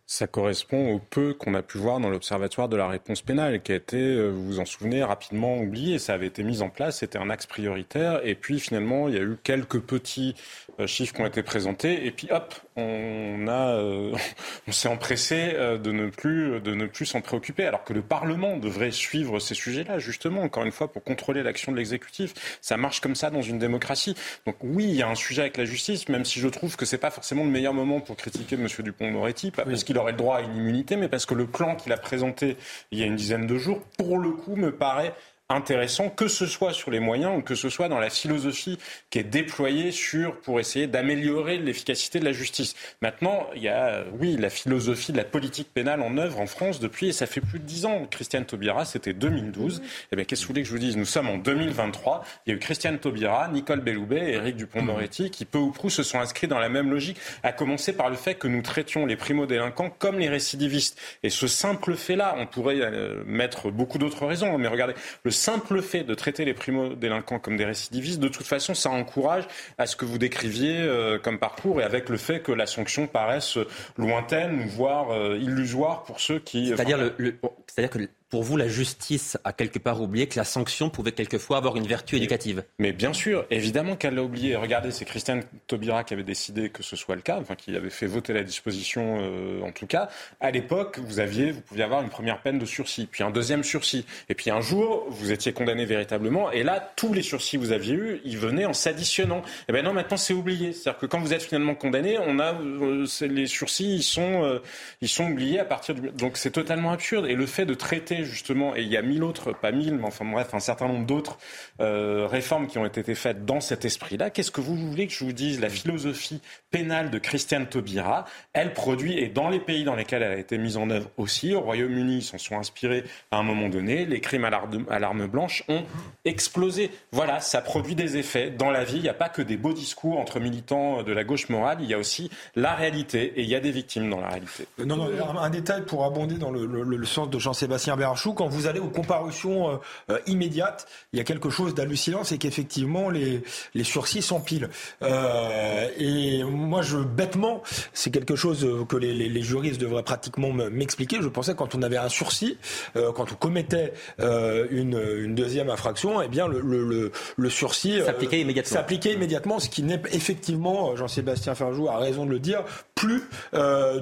Ça 0.08 0.28
correspond 0.28 0.94
au 0.94 1.00
peu 1.00 1.34
qu'on 1.34 1.56
a 1.56 1.64
pu 1.64 1.80
voir 1.80 2.00
dans 2.00 2.10
l'Observatoire 2.10 2.70
de 2.70 2.78
la 2.78 2.88
réponse 2.88 3.24
pénale, 3.24 3.62
qui 3.64 3.72
a 3.72 3.76
été, 3.76 3.98
euh, 3.98 4.30
vous 4.30 4.46
vous 4.46 4.60
en 4.60 4.66
souvenez, 4.66 5.04
rapidement 5.04 5.58
oublié. 5.58 5.98
Ça 5.98 6.14
avait 6.14 6.28
été 6.28 6.44
mis 6.44 6.62
en 6.62 6.70
place, 6.70 7.00
c'était 7.00 7.18
un 7.18 7.32
axe 7.32 7.48
prioritaire. 7.48 8.22
Et 8.24 8.36
puis 8.36 8.60
finalement, 8.60 9.08
il 9.08 9.16
y 9.16 9.18
a 9.18 9.22
eu 9.22 9.38
quelques 9.42 9.80
petits 9.80 10.36
euh, 10.80 10.86
chiffres 10.86 11.16
qui 11.16 11.22
ont 11.22 11.26
été 11.26 11.42
présentés. 11.42 12.06
Et 12.06 12.12
puis 12.12 12.28
hop, 12.30 12.54
on 12.76 13.48
a, 13.48 13.78
euh, 13.78 14.14
on 14.68 14.72
s'est 14.72 14.88
empressé 14.88 15.54
de 15.56 15.92
ne 15.92 16.10
plus, 16.10 16.60
de 16.62 16.76
ne 16.76 16.86
plus 16.86 17.08
s'en 17.08 17.22
préoccuper, 17.22 17.66
alors 17.66 17.84
que 17.84 17.94
le 17.94 18.04
Parlement 18.04 18.58
devrait 18.58 18.92
suivre 18.92 19.40
ces 19.40 19.56
sujets-là, 19.56 19.98
justement, 19.98 20.42
encore 20.42 20.66
une 20.66 20.72
fois, 20.72 20.92
pour 20.92 21.04
contrôler 21.04 21.42
l'action 21.42 21.72
de 21.72 21.78
l'exécutif. 21.78 22.60
Ça 22.62 22.78
marche 22.78 23.00
comme 23.02 23.16
ça 23.16 23.32
dans 23.32 23.42
une 23.42 23.58
démocratie. 23.58 24.16
Donc 24.46 24.58
oui, 24.62 24.84
il 24.84 24.96
y 24.96 25.02
a 25.02 25.10
un 25.10 25.16
sujet 25.16 25.42
avec 25.42 25.58
la 25.58 25.66
justice, 25.66 26.10
même 26.10 26.26
si 26.26 26.40
je 26.40 26.48
trouve 26.48 26.76
que 26.76 26.86
c'est 26.86 27.00
pas 27.00 27.10
forcément 27.10 27.44
le 27.44 27.50
meilleur 27.50 27.74
moment 27.74 28.02
pour 28.02 28.16
critiquer 28.18 28.56
M. 28.56 28.68
Dupont-Moretti, 28.68 29.50
parce 29.50 29.84
qu'il 29.84 29.95
il 29.96 29.98
aurait 29.98 30.12
le 30.12 30.18
droit 30.18 30.38
à 30.38 30.42
une 30.42 30.58
immunité, 30.58 30.98
mais 30.98 31.08
parce 31.08 31.26
que 31.26 31.34
le 31.34 31.48
plan 31.48 31.78
qu'il 31.78 31.94
a 31.94 31.98
présenté 31.98 32.58
il 32.92 33.00
y 33.00 33.04
a 33.04 33.06
une 33.06 33.16
dizaine 33.16 33.48
de 33.48 33.58
jours, 33.58 33.80
pour 33.98 34.18
le 34.18 34.32
coup, 34.32 34.58
me 34.58 34.76
paraît 34.76 35.14
intéressant, 35.50 36.10
que 36.10 36.28
ce 36.28 36.48
soit 36.48 36.74
sur 36.74 36.90
les 36.90 37.00
moyens 37.00 37.38
ou 37.38 37.42
que 37.42 37.54
ce 37.54 37.70
soit 37.70 37.88
dans 37.88 38.00
la 38.00 38.10
philosophie 38.10 38.80
qui 39.12 39.20
est 39.20 39.24
déployée 39.24 39.92
sur 39.92 40.40
pour 40.42 40.60
essayer 40.60 40.88
d'améliorer 40.88 41.60
l'efficacité 41.60 42.20
de 42.20 42.26
la 42.26 42.32
justice. 42.32 42.76
Maintenant, 43.02 43.46
il 43.56 43.62
y 43.62 43.70
a, 43.70 44.04
oui, 44.20 44.38
la 44.38 44.50
philosophie 44.50 45.12
de 45.12 45.18
la 45.18 45.24
politique 45.24 45.72
pénale 45.72 46.02
en 46.02 46.18
œuvre 46.18 46.40
en 46.40 46.48
France 46.48 46.80
depuis, 46.80 47.10
et 47.10 47.14
ça 47.14 47.28
fait 47.28 47.42
plus 47.42 47.60
de 47.60 47.66
dix 47.66 47.86
ans. 47.86 48.08
Christiane 48.10 48.46
Taubira, 48.46 48.86
c'était 48.86 49.14
2012. 49.14 49.84
Eh 50.12 50.16
bien, 50.16 50.26
qu'est-ce 50.26 50.42
que 50.42 50.48
vous 50.48 50.54
voulez 50.54 50.64
que 50.64 50.68
je 50.68 50.74
vous 50.74 50.80
dise? 50.80 50.98
Nous 50.98 51.06
sommes 51.06 51.30
en 51.30 51.38
2023. 51.38 52.24
Il 52.46 52.50
y 52.50 52.54
a 52.54 52.56
eu 52.56 52.60
Christiane 52.60 52.98
Taubira, 52.98 53.48
Nicole 53.50 53.82
Belloubet 53.82 54.32
et 54.32 54.34
Éric 54.34 54.56
Dupont-Moretti 54.56 55.30
qui, 55.30 55.46
peu 55.46 55.60
ou 55.60 55.70
prou, 55.70 55.92
se 55.92 56.02
sont 56.02 56.20
inscrits 56.20 56.48
dans 56.48 56.60
la 56.60 56.70
même 56.70 56.90
logique, 56.90 57.18
à 57.44 57.52
commencer 57.52 57.94
par 57.94 58.10
le 58.10 58.16
fait 58.16 58.34
que 58.34 58.48
nous 58.48 58.64
traitions 58.64 59.06
les 59.06 59.16
primo-délinquants 59.16 59.92
comme 60.00 60.18
les 60.18 60.30
récidivistes. 60.30 61.00
Et 61.22 61.30
ce 61.30 61.46
simple 61.46 61.96
fait-là, 61.96 62.36
on 62.40 62.48
pourrait 62.48 62.80
euh, 62.80 63.24
mettre 63.28 63.70
beaucoup 63.70 64.00
d'autres 64.00 64.26
raisons, 64.26 64.58
mais 64.58 64.68
regardez, 64.68 64.96
le 65.24 65.35
simple 65.36 65.82
fait 65.82 66.04
de 66.04 66.16
traiter 66.16 66.46
les 66.46 66.54
primo-délinquants 66.54 67.40
comme 67.40 67.58
des 67.58 67.66
récidivistes, 67.66 68.20
de 68.20 68.28
toute 68.28 68.48
façon, 68.48 68.74
ça 68.74 68.90
encourage 68.90 69.48
à 69.78 69.86
ce 69.86 69.96
que 69.96 70.06
vous 70.06 70.18
décriviez 70.18 70.80
euh, 70.80 71.20
comme 71.20 71.38
parcours 71.38 71.82
et 71.82 71.84
avec 71.84 72.10
le 72.10 72.18
fait 72.18 72.40
que 72.40 72.52
la 72.52 72.66
sanction 72.66 73.08
paraisse 73.08 73.58
lointaine, 73.98 74.66
voire 74.68 75.12
euh, 75.12 75.38
illusoire 75.38 76.04
pour 76.04 76.20
ceux 76.20 76.40
qui. 76.40 76.70
C'est-à-dire, 76.70 76.98
le, 76.98 77.36
c'est-à-dire 77.68 77.90
que 77.90 78.00
pour 78.36 78.44
vous, 78.44 78.58
la 78.58 78.68
justice 78.68 79.38
a 79.46 79.54
quelque 79.54 79.80
part 79.80 80.02
oublié 80.02 80.28
que 80.28 80.38
la 80.38 80.44
sanction 80.44 80.90
pouvait 80.90 81.14
quelquefois 81.14 81.56
avoir 81.56 81.78
une 81.78 81.88
vertu 81.88 82.18
éducative. 82.18 82.66
Mais 82.80 82.92
bien 82.92 83.14
sûr, 83.14 83.46
évidemment 83.50 83.96
qu'elle 83.96 84.16
l'a 84.16 84.24
oublié. 84.24 84.58
Regardez, 84.58 84.92
c'est 84.92 85.06
Christiane 85.06 85.44
Taubira 85.68 86.04
qui 86.04 86.14
avait 86.14 86.24
décidé 86.24 86.70
que 86.70 86.84
ce 86.84 86.98
soit 86.98 87.16
le 87.16 87.22
cas, 87.22 87.38
enfin 87.40 87.56
qui 87.56 87.74
avait 87.78 87.90
fait 87.90 88.08
voter 88.08 88.34
la 88.34 88.44
disposition 88.44 89.20
euh, 89.22 89.62
en 89.62 89.72
tout 89.72 89.88
cas. 89.88 90.10
À 90.42 90.52
l'époque, 90.52 91.00
vous 91.00 91.22
aviez, 91.22 91.52
vous 91.52 91.62
pouviez 91.62 91.86
avoir 91.86 92.02
une 92.02 92.10
première 92.10 92.42
peine 92.42 92.60
de 92.60 92.66
sursis, 92.66 93.08
puis 93.10 93.24
un 93.24 93.32
deuxième 93.32 93.64
sursis, 93.64 94.06
et 94.28 94.36
puis 94.36 94.52
un 94.52 94.60
jour, 94.60 95.06
vous 95.08 95.32
étiez 95.32 95.54
condamné 95.54 95.86
véritablement, 95.86 96.52
et 96.52 96.64
là, 96.64 96.92
tous 96.98 97.14
les 97.14 97.22
sursis 97.22 97.56
que 97.56 97.62
vous 97.62 97.72
aviez 97.72 97.94
eus, 97.94 98.22
ils 98.26 98.38
venaient 98.38 98.66
en 98.66 98.74
s'additionnant. 98.74 99.44
Et 99.44 99.70
eh 99.70 99.72
ben 99.72 99.86
non, 99.86 99.94
maintenant 99.94 100.18
c'est 100.18 100.34
oublié. 100.34 100.74
C'est-à-dire 100.74 101.00
que 101.00 101.06
quand 101.06 101.22
vous 101.22 101.34
êtes 101.34 101.44
finalement 101.44 101.76
condamné, 101.76 102.18
on 102.20 102.38
a 102.40 102.54
euh, 102.54 103.06
les 103.22 103.48
sursis, 103.48 103.96
ils 103.96 104.04
sont, 104.04 104.44
euh, 104.44 104.60
ils 105.00 105.08
sont 105.08 105.32
oubliés 105.32 105.62
à 105.62 105.66
partir 105.66 105.96
du. 105.96 106.10
Donc 106.10 106.36
c'est 106.36 106.52
totalement 106.52 106.92
absurde. 106.92 107.28
Et 107.28 107.36
le 107.36 107.46
fait 107.46 107.66
de 107.66 107.74
traiter 107.74 108.25
justement, 108.26 108.76
et 108.76 108.82
il 108.82 108.88
y 108.88 108.98
a 108.98 109.02
mille 109.02 109.24
autres, 109.24 109.54
pas 109.54 109.72
mille, 109.72 109.96
mais 109.96 110.06
enfin 110.06 110.26
bref, 110.26 110.54
un 110.54 110.60
certain 110.60 110.88
nombre 110.88 111.06
d'autres 111.06 111.38
euh, 111.80 112.28
réformes 112.28 112.68
qui 112.68 112.78
ont 112.78 112.86
été 112.86 113.16
faites 113.16 113.46
dans 113.46 113.60
cet 113.60 113.86
esprit-là. 113.86 114.30
Qu'est-ce 114.30 114.52
que 114.52 114.62
vous 114.62 114.76
voulez 114.76 115.08
que 115.08 115.14
je 115.14 115.24
vous 115.24 115.34
dise? 115.34 115.60
La 115.60 115.70
philosophie 115.70 116.42
pénale 116.72 117.10
de 117.10 117.20
Christiane 117.20 117.68
Taubira, 117.68 118.26
elle 118.54 118.74
produit, 118.74 119.18
et 119.20 119.30
dans 119.30 119.50
les 119.50 119.60
pays 119.60 119.84
dans 119.84 119.96
lesquels 119.96 120.24
elle 120.24 120.34
a 120.34 120.38
été 120.38 120.58
mise 120.58 120.78
en 120.78 120.90
œuvre 120.90 121.10
aussi, 121.18 121.54
au 121.54 121.62
Royaume-Uni, 121.62 122.18
ils 122.18 122.24
s'en 122.24 122.38
sont 122.38 122.58
inspirés 122.58 123.04
à 123.32 123.38
un 123.38 123.44
moment 123.44 123.70
donné, 123.70 124.06
les 124.06 124.20
crimes 124.20 124.46
à 124.46 125.00
l'arme 125.00 125.28
blanche 125.28 125.64
ont 125.68 125.84
explosé. 126.26 126.92
Voilà, 127.12 127.40
ça 127.40 127.62
produit 127.62 127.96
des 127.96 128.18
effets. 128.18 128.50
Dans 128.50 128.72
la 128.72 128.84
vie, 128.84 128.98
il 128.98 129.04
n'y 129.04 129.10
a 129.10 129.14
pas 129.14 129.30
que 129.30 129.42
des 129.42 129.58
beaux 129.58 129.74
discours 129.74 130.20
entre 130.20 130.40
militants 130.40 131.04
de 131.04 131.14
la 131.14 131.24
gauche 131.24 131.50
morale, 131.50 131.78
il 131.82 131.90
y 131.90 131.94
a 131.94 131.98
aussi 131.98 132.30
la 132.56 132.74
réalité, 132.76 133.34
et 133.36 133.44
il 133.44 133.50
y 133.50 133.56
a 133.56 133.60
des 133.60 133.72
victimes 133.72 134.10
dans 134.10 134.22
la 134.22 134.30
réalité. 134.30 134.68
Non, 134.84 134.96
non, 134.96 135.10
un 135.40 135.50
détail 135.50 135.84
pour 135.86 136.06
abonder 136.06 136.36
dans 136.36 136.52
le, 136.52 136.66
le 136.66 137.06
sens 137.06 137.30
de 137.30 137.40
Jean-Sébastien 137.40 137.96
Quand 138.36 138.48
vous 138.48 138.68
allez 138.68 138.80
aux 138.80 138.90
comparutions 138.90 139.70
euh, 139.70 139.78
euh, 140.12 140.20
immédiates, 140.28 140.88
il 141.14 141.18
y 141.18 141.20
a 141.20 141.24
quelque 141.24 141.50
chose 141.50 141.74
d'hallucinant, 141.74 142.24
c'est 142.24 142.38
qu'effectivement 142.38 143.10
les, 143.10 143.42
les 143.74 143.84
sursis 143.84 144.22
s'empilent. 144.22 144.70
Euh, 145.02 145.90
et 145.98 146.44
moi, 146.44 146.82
je 146.82 146.98
bêtement, 146.98 147.64
c'est 147.94 148.12
quelque 148.12 148.36
chose 148.36 148.68
que 148.88 148.98
les, 148.98 149.14
les, 149.14 149.30
les 149.30 149.42
juristes 149.42 149.82
devraient 149.82 150.04
pratiquement 150.04 150.52
m'expliquer. 150.52 151.18
Je 151.22 151.28
pensais 151.28 151.56
quand 151.56 151.76
on 151.76 151.82
avait 151.82 151.98
un 151.98 152.10
sursis, 152.10 152.58
euh, 152.96 153.12
quand 153.12 153.32
on 153.32 153.36
commettait 153.36 153.94
euh, 154.20 154.68
une, 154.70 155.00
une, 155.24 155.36
deuxième 155.36 155.70
infraction, 155.70 156.22
eh 156.22 156.28
bien 156.28 156.48
le, 156.48 156.62
le, 156.62 157.12
le 157.36 157.50
sursis 157.50 158.02
s'appliquait 158.06 158.42
immédiatement. 158.42 158.78
S'appliquait 158.78 159.14
immédiatement, 159.14 159.60
ce 159.60 159.70
qui 159.70 159.84
n'est 159.84 160.02
effectivement, 160.12 160.96
Jean-Sébastien 160.96 161.56
Ferjou 161.56 161.88
a 161.88 161.98
raison 161.98 162.26
de 162.26 162.32
le 162.32 162.40
dire, 162.40 162.64
plus 162.94 163.24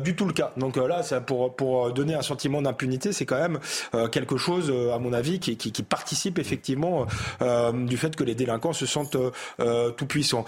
du 0.04 0.16
tout 0.16 0.26
le 0.26 0.34
cas. 0.34 0.52
Donc 0.58 0.78
là, 0.78 1.04
ça, 1.04 1.22
pour, 1.22 1.56
pour 1.56 1.92
donner 1.92 2.16
un 2.16 2.22
sentiment 2.22 2.62
d'impunité, 2.62 3.12
c'est 3.12 3.26
quand 3.26 3.39
même 3.39 3.60
quelque 4.12 4.38
chose, 4.38 4.70
euh, 4.70 4.94
à 4.94 5.00
mon 5.00 5.14
avis, 5.14 5.40
qui, 5.40 5.58
qui, 5.58 5.72
qui 5.72 5.84
participe 5.84 6.40
effectivement 6.40 7.06
euh, 7.42 7.72
du 7.72 7.98
fait 7.98 8.16
que 8.16 8.24
les 8.24 8.36
délinquants 8.36 8.74
se 8.74 8.86
sentent 8.86 9.18
euh, 9.60 9.92
tout 9.92 10.06
puissants. 10.06 10.46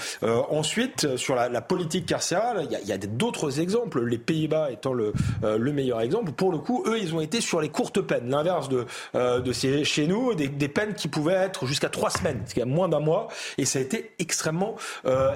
ensuite, 0.50 1.16
sur 1.18 1.36
la, 1.36 1.50
la, 1.50 1.62
politique 1.62 2.06
carcérale, 2.06 2.68
il 2.70 2.88
y 2.88 2.92
a, 2.92 2.96
a 2.96 2.98
d'autres 2.98 3.60
exemples. 3.60 4.04
Les 4.06 4.18
Pays-Bas 4.18 4.72
étant 4.72 4.94
le, 4.94 5.14
le 5.44 5.74
meilleur 5.74 6.02
exemple. 6.02 6.32
Pour 6.32 6.52
le 6.52 6.58
coup, 6.58 6.84
eux, 6.88 6.98
ils 7.00 7.14
ont 7.14 7.22
été 7.22 7.42
sur 7.42 7.62
les 7.62 7.70
courtes 7.70 8.02
peines. 8.02 8.30
L'inverse 8.30 8.70
de, 8.70 8.86
de 9.14 9.54
chez 9.54 10.08
nous, 10.08 10.34
des, 10.36 10.48
des 10.48 10.68
peines 10.68 10.94
qui 10.94 11.08
pouvaient 11.08 11.34
être 11.34 11.66
jusqu'à 11.66 11.90
trois 11.90 12.10
semaines, 12.10 12.42
ce 12.46 12.54
qui 12.54 12.60
est 12.60 12.66
moins 12.66 12.88
d'un 12.88 13.00
mois. 13.00 13.28
Et 13.58 13.66
ça 13.66 13.80
a 13.80 13.82
été 13.82 14.12
extrêmement 14.20 14.76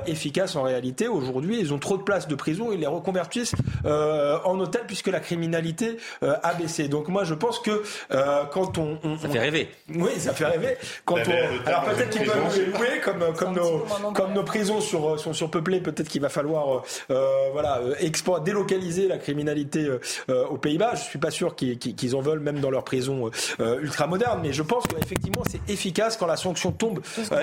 efficace 0.05 0.55
en 0.55 0.63
réalité. 0.63 1.07
Aujourd'hui, 1.07 1.59
ils 1.59 1.73
ont 1.73 1.79
trop 1.79 1.97
de 1.97 2.03
places 2.03 2.27
de 2.27 2.35
prison, 2.35 2.71
ils 2.71 2.79
les 2.79 2.87
reconvertissent 2.87 3.55
en 3.85 4.59
hôtel 4.59 4.83
puisque 4.87 5.07
la 5.07 5.19
criminalité 5.19 5.97
a 6.21 6.53
baissé. 6.53 6.87
Donc 6.87 7.07
moi, 7.07 7.23
je 7.23 7.33
pense 7.33 7.59
que 7.59 7.81
euh, 8.11 8.45
quand 8.51 8.77
on, 8.77 8.97
on, 9.03 9.17
ça 9.17 9.29
fait 9.29 9.39
rêver. 9.39 9.69
Oui, 9.93 10.11
ça 10.17 10.33
fait 10.33 10.45
rêver. 10.45 10.77
Quand 11.05 11.15
on, 11.17 11.67
alors 11.67 11.83
peut-être 11.85 12.09
qu'ils 12.09 12.25
peuvent 12.25 12.71
louer 12.73 12.99
comme 13.03 13.33
comme 13.35 13.53
nos 13.53 13.85
comme 14.13 14.33
nos 14.33 14.43
prisons 14.43 14.81
sur, 14.81 15.19
sont 15.19 15.33
surpeuplées. 15.33 15.79
Peut-être 15.79 16.07
qu'il 16.07 16.21
va 16.21 16.29
falloir 16.29 16.83
euh, 17.09 17.49
voilà 17.51 17.81
export, 17.99 18.41
délocaliser 18.41 19.07
la 19.07 19.17
criminalité 19.17 19.87
euh, 20.29 20.45
aux 20.47 20.57
Pays-Bas. 20.57 20.95
Je 20.95 21.01
suis 21.01 21.19
pas 21.19 21.31
sûr 21.31 21.55
qu'ils 21.55 22.15
en 22.15 22.21
veulent 22.21 22.39
même 22.39 22.59
dans 22.59 22.71
leurs 22.71 22.83
prisons 22.83 23.31
ultra 23.59 24.07
modernes, 24.07 24.39
mais 24.43 24.53
je 24.53 24.63
pense 24.63 24.85
qu'effectivement 24.87 25.43
c'est 25.49 25.61
efficace 25.71 26.17
quand 26.17 26.27
la 26.27 26.37
sanction 26.37 26.71
tombe 26.71 26.99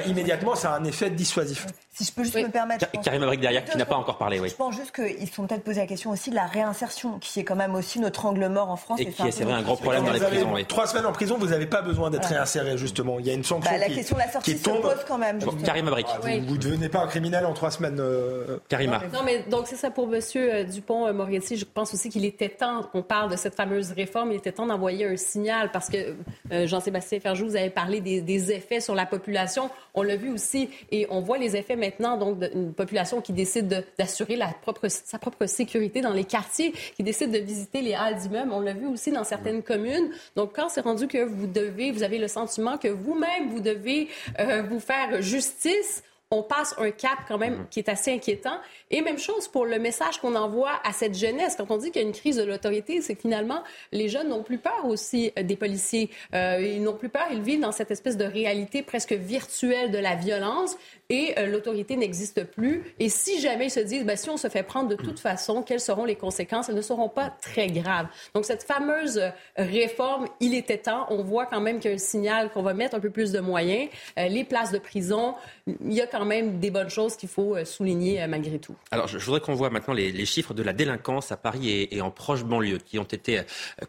immédiatement. 0.07 0.55
Ça 0.55 0.73
a 0.73 0.79
un 0.79 0.85
effet 0.85 1.11
dissuasif. 1.11 1.67
Si 1.93 2.05
je 2.05 2.13
peux 2.13 2.25
juste 2.25 2.37
me 2.37 2.51
permettre. 2.51 2.87
Karim 3.03 3.23
Abrik 3.23 3.41
derrière 3.41 3.65
qui 3.65 3.79
n'a 3.79 3.87
pas 3.87 3.97
encore 3.97 4.19
parlé. 4.19 4.39
Oui. 4.39 4.51
Je 4.51 4.55
pense 4.55 4.75
juste 4.77 4.95
qu'ils 4.95 5.29
se 5.29 5.35
sont 5.35 5.47
peut-être 5.47 5.65
posé 5.65 5.81
la 5.81 5.87
question 5.87 6.11
aussi 6.11 6.31
de 6.31 6.35
la 6.35 6.47
réinsertion, 6.47 7.19
qui 7.21 7.41
est 7.41 7.45
quand 7.45 7.57
même 7.57 7.75
aussi 7.75 8.01
notre 8.01 8.27
angle 8.27 8.49
mort 8.49 8.71
en 8.71 8.77
France. 8.77 9.01
Et, 9.01 9.07
qui 9.07 9.23
est, 9.23 9.31
c'est 9.31 9.45
vrai, 9.45 9.55
un 9.55 9.63
gros 9.63 9.77
problème 9.77 10.05
dans 10.05 10.13
les 10.13 10.21
prisons. 10.21 10.46
Trois 10.69 10.87
semaines 10.87 11.07
en 11.07 11.13
prison, 11.13 11.37
vous 11.39 11.49
n'avez 11.49 11.67
pas 11.67 11.83
besoin 11.83 12.11
d'être 12.11 12.27
réinséré, 12.29 12.77
justement. 12.79 13.19
Il 13.19 13.27
y 13.27 13.31
a 13.31 13.35
une 13.35 13.45
sanction 13.45 13.71
bah, 13.73 13.79
la 13.79 13.87
qui, 13.87 13.95
question 13.97 14.17
de 14.17 14.21
la 14.23 14.31
sortie 14.31 14.53
qui 14.53 14.59
se 14.59 14.65
tombe. 14.65 14.83
pose 14.83 15.05
quand 15.07 15.19
même. 15.19 15.39
Bon, 15.39 15.53
Karim 15.65 15.89
Abrik. 15.89 16.07
Ah, 16.11 16.19
vous 16.47 16.55
ne 16.57 16.61
devenez 16.61 16.89
pas 16.89 17.01
un 17.01 17.07
criminel 17.07 17.45
en 17.47 17.53
trois 17.53 17.71
semaines. 17.71 17.99
euh, 18.01 18.59
Karima. 18.69 19.01
Non, 19.13 19.21
mais 19.25 19.45
donc 19.51 19.67
c'est 19.67 19.77
ça 19.77 19.91
pour 19.91 20.13
M. 20.13 20.21
Dupont-Moretti. 20.71 21.57
Je 21.57 21.65
pense 21.65 21.93
aussi 21.95 22.09
qu'il 22.09 22.25
était 22.25 22.49
temps 22.49 22.83
qu'on 22.85 23.03
parle 23.03 23.31
de 23.31 23.37
cette 23.37 23.55
fameuse 23.55 23.93
réforme. 23.93 24.33
Il 24.33 24.37
était 24.37 24.53
temps 24.53 24.67
d'envoyer 24.67 25.07
un 25.07 25.17
signal 25.17 25.71
parce 25.73 25.89
que 25.89 26.15
euh, 26.53 26.67
Jean-Sébastien 26.67 27.21
Ferjou, 27.21 27.47
vous 27.47 27.57
avez 27.57 27.71
parlé 27.71 28.01
des, 28.01 28.21
des 28.21 28.53
effets 28.53 28.81
sur 28.81 28.95
la 28.95 29.07
population. 29.07 29.71
On 29.95 30.03
l'a 30.03 30.17
vu 30.17 30.31
aussi 30.33 30.69
et 30.91 31.07
on 31.11 31.21
voit 31.21 31.39
les 31.39 31.57
effets 31.57 31.77
maintenant 31.77 32.17
donc 32.17 32.39
d'une 32.39 32.73
population 32.73 33.21
qui 33.21 33.33
décide 33.33 33.69
de- 33.69 33.85
d'assurer 33.99 34.39
propre, 34.63 34.89
sa 34.89 35.19
propre 35.19 35.47
sécurité 35.47 36.01
dans 36.01 36.13
les 36.13 36.25
quartiers, 36.25 36.73
qui 36.97 37.03
décide 37.03 37.31
de 37.31 37.39
visiter 37.39 37.81
les 37.83 37.95
halles 37.95 38.17
d'immeubles. 38.17 38.51
On 38.53 38.61
l'a 38.61 38.75
vu 38.75 38.87
aussi 38.87 39.11
dans 39.13 39.25
certaines 39.25 39.63
communes. 39.63 40.11
Donc 40.37 40.55
quand 40.55 40.69
c'est 40.69 40.83
rendu 40.83 41.09
que 41.09 41.25
vous 41.25 41.47
devez, 41.47 41.91
vous 41.91 42.03
avez 42.03 42.19
le 42.19 42.29
sentiment 42.29 42.79
que 42.79 42.89
vous-même 42.89 43.51
vous 43.51 43.61
devez 43.61 44.09
euh, 44.39 44.63
vous 44.63 44.81
faire 44.81 45.21
justice 45.23 46.03
on 46.33 46.43
passe 46.43 46.75
un 46.79 46.91
cap 46.91 47.19
quand 47.29 47.39
même 47.39 47.67
qui 47.71 47.79
est 47.79 47.89
assez 47.89 48.13
inquiétant. 48.13 48.59
Et 48.91 49.01
même 49.01 49.19
chose 49.19 49.47
pour 49.47 49.65
le 49.65 49.79
message 49.79 50.21
qu'on 50.21 50.35
envoie 50.35 50.73
à 50.83 50.93
cette 50.93 51.17
jeunesse. 51.17 51.55
Quand 51.57 51.71
on 51.71 51.77
dit 51.77 51.93
qu'il 51.93 52.03
y 52.03 52.05
a 52.05 52.09
une 52.09 52.15
crise 52.15 52.37
de 52.37 52.43
l'autorité, 52.43 53.01
c'est 53.01 53.15
que 53.15 53.21
finalement, 53.21 53.63
les 53.93 54.09
jeunes 54.09 54.29
n'ont 54.29 54.43
plus 54.43 54.59
peur 54.59 54.87
aussi 54.87 55.33
euh, 55.39 55.45
des 55.45 55.57
policiers. 55.57 56.11
Euh, 56.35 56.61
ils 56.61 56.83
n'ont 56.83 56.97
plus 56.97 57.09
peur, 57.09 57.27
ils 57.31 57.43
vivent 57.43 57.61
dans 57.61 57.73
cette 57.73 57.93
espèce 57.93 58.17
de 58.17 58.25
réalité 58.25 58.83
presque 58.83 59.13
virtuelle 59.13 59.93
de 59.93 59.99
la 59.99 60.17
violence 60.17 60.77
et 61.09 61.35
euh, 61.39 61.47
l'autorité 61.47 61.97
n'existe 61.97 62.45
plus. 62.45 62.95
Et 62.99 63.09
si 63.09 63.41
jamais 63.41 63.67
ils 63.67 63.71
se 63.71 63.81
disent, 63.81 64.05
ben, 64.05 64.17
si 64.17 64.29
on 64.29 64.37
se 64.37 64.49
fait 64.49 64.63
prendre 64.63 64.89
de 64.89 64.97
toute 64.97 65.21
façon, 65.21 65.63
quelles 65.63 65.81
seront 65.81 66.05
les 66.05 66.17
conséquences? 66.17 66.69
Elles 66.69 66.75
ne 66.75 66.83
seront 66.83 67.09
pas 67.09 67.31
très 67.31 67.69
graves. 67.69 68.07
Donc 68.35 68.45
cette 68.45 68.65
fameuse 68.65 69.19
euh, 69.19 69.31
réforme, 69.57 70.27
il 70.41 70.55
était 70.55 70.79
temps. 70.79 71.07
On 71.11 71.23
voit 71.23 71.47
quand 71.47 71.61
même 71.61 71.79
qu'il 71.79 71.91
y 71.91 71.95
a 71.95 71.97
un 71.97 71.99
signal 71.99 72.51
qu'on 72.51 72.63
va 72.63 72.75
mettre 72.75 72.97
un 72.97 73.01
peu 73.01 73.11
plus 73.11 73.33
de 73.33 73.41
moyens. 73.41 73.89
Euh, 74.19 74.29
les 74.29 74.45
places 74.45 74.73
de 74.73 74.79
prison, 74.79 75.35
il 75.67 75.93
y 75.93 76.01
a 76.01 76.07
quand 76.07 76.25
même 76.25 76.59
des 76.59 76.71
bonnes 76.71 76.91
choses 76.91 77.17
qu'il 77.17 77.29
faut 77.29 77.57
souligner 77.65 78.27
malgré 78.27 78.59
tout. 78.59 78.75
Alors, 78.91 79.09
je, 79.09 79.19
voudrais 79.19 79.41
qu'on 79.41 79.55
voit 79.55 79.71
maintenant 79.71 79.95
les, 79.95 80.27
chiffres 80.27 80.55
de 80.55 80.63
la 80.63 80.73
délinquance 80.73 81.31
à 81.31 81.37
Paris 81.37 81.89
et, 81.91 82.01
en 82.01 82.11
proche 82.11 82.45
banlieue 82.45 82.79
qui 82.79 82.99
ont 82.99 83.05
été 83.05 83.43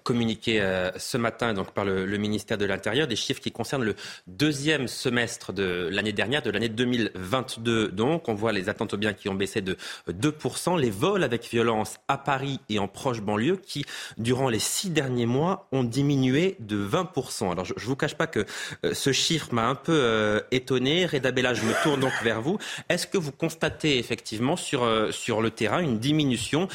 communiqués 0.04 0.62
ce 0.98 1.18
matin 1.18 1.54
donc 1.54 1.72
par 1.72 1.86
le, 1.86 2.06
le 2.06 2.18
ministère 2.18 2.58
de 2.58 2.66
l'Intérieur, 2.66 3.08
des 3.08 3.16
chiffres 3.16 3.42
qui 3.42 3.52
concernent 3.52 3.84
le 3.84 3.96
deuxième 4.28 4.88
semestre 4.88 5.54
de 5.54 5.90
l'année 5.92 6.14
dernière, 6.14 6.42
de 6.42 6.52
l'année 6.52 6.70
2022. 7.14 7.90
Donc, 7.90 8.30
on 8.30 8.34
voit 8.34 8.52
les 8.52 8.70
attentes 8.70 8.94
aux 8.94 8.98
biens 8.98 9.14
qui 9.14 9.30
ont 9.30 9.36
baissé 9.36 9.62
de 9.62 9.78
2%, 10.10 10.80
les 10.80 10.90
vols 10.90 11.24
avec 11.24 11.48
violence 11.50 11.98
à 12.08 12.18
Paris 12.18 12.60
et 12.70 12.80
en 12.80 12.88
proche 12.88 13.22
banlieue 13.22 13.58
qui, 13.58 13.86
durant 14.18 14.50
les 14.50 14.60
six 14.60 14.90
derniers 14.90 15.26
mois, 15.26 15.68
ont 15.72 15.84
diminué 15.84 16.56
de 16.60 16.78
20%. 16.78 17.52
Alors, 17.52 17.66
je 17.66 17.74
ne 17.74 17.80
vous 17.80 17.96
cache 17.96 18.16
pas 18.16 18.28
que 18.28 18.46
euh, 18.86 18.94
ce 18.94 19.12
chiffre 19.12 19.54
m'a 19.54 19.68
un 19.68 19.76
peu 19.76 19.94
euh, 19.94 20.42
étonné. 20.52 21.06
Reda 21.06 21.32
Bella, 21.32 21.54
je 21.54 21.64
me 21.64 21.74
tourne 21.84 22.00
donc 22.00 22.14
vers 22.24 22.42
vous. 22.42 22.58
Est-ce 22.90 23.08
que 23.08 23.18
vous 23.18 23.32
constatez 23.32 23.98
effectivement 23.98 24.56
sur, 24.56 24.84
euh, 24.84 25.12
sur 25.12 25.42
le 25.42 25.52
terrain 25.52 25.80
une 25.80 26.00
diminution 26.00 26.68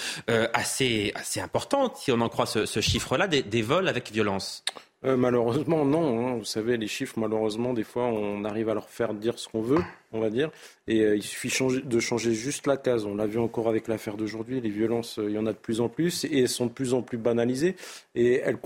assez, 0.54 1.12
assez 1.14 1.40
importante, 1.40 1.96
si 1.96 2.12
on 2.12 2.20
en 2.20 2.28
croit 2.28 2.46
ce, 2.46 2.80
chiffre-là, 2.80 3.26
des 3.28 3.62
vols 3.62 3.88
avec 3.88 4.10
violence? 4.10 4.64
Euh, 5.04 5.16
malheureusement, 5.16 5.84
non. 5.84 6.28
hein. 6.28 6.36
Vous 6.36 6.44
savez, 6.44 6.76
les 6.76 6.86
chiffres, 6.86 7.18
malheureusement, 7.18 7.72
des 7.72 7.82
fois, 7.82 8.04
on 8.04 8.44
arrive 8.44 8.68
à 8.68 8.74
leur 8.74 8.88
faire 8.88 9.14
dire 9.14 9.38
ce 9.38 9.48
qu'on 9.48 9.60
veut, 9.60 9.80
on 10.12 10.20
va 10.20 10.30
dire. 10.30 10.50
Et 10.86 11.00
euh, 11.00 11.16
il 11.16 11.22
suffit 11.22 11.52
de 11.84 12.00
changer 12.00 12.34
juste 12.34 12.66
la 12.68 12.76
case. 12.76 13.04
On 13.04 13.16
l'a 13.16 13.26
vu 13.26 13.38
encore 13.38 13.68
avec 13.68 13.88
l'affaire 13.88 14.16
d'aujourd'hui. 14.16 14.60
Les 14.60 14.70
violences, 14.70 15.18
euh, 15.18 15.28
il 15.28 15.34
y 15.34 15.38
en 15.38 15.46
a 15.46 15.52
de 15.52 15.58
plus 15.58 15.80
en 15.80 15.88
plus 15.88 16.24
et 16.24 16.42
elles 16.42 16.48
sont 16.48 16.66
de 16.66 16.72
plus 16.72 16.94
en 16.94 17.02
plus 17.02 17.18
banalisées. 17.18 17.74
Et 18.14 18.34
elles, 18.34 18.58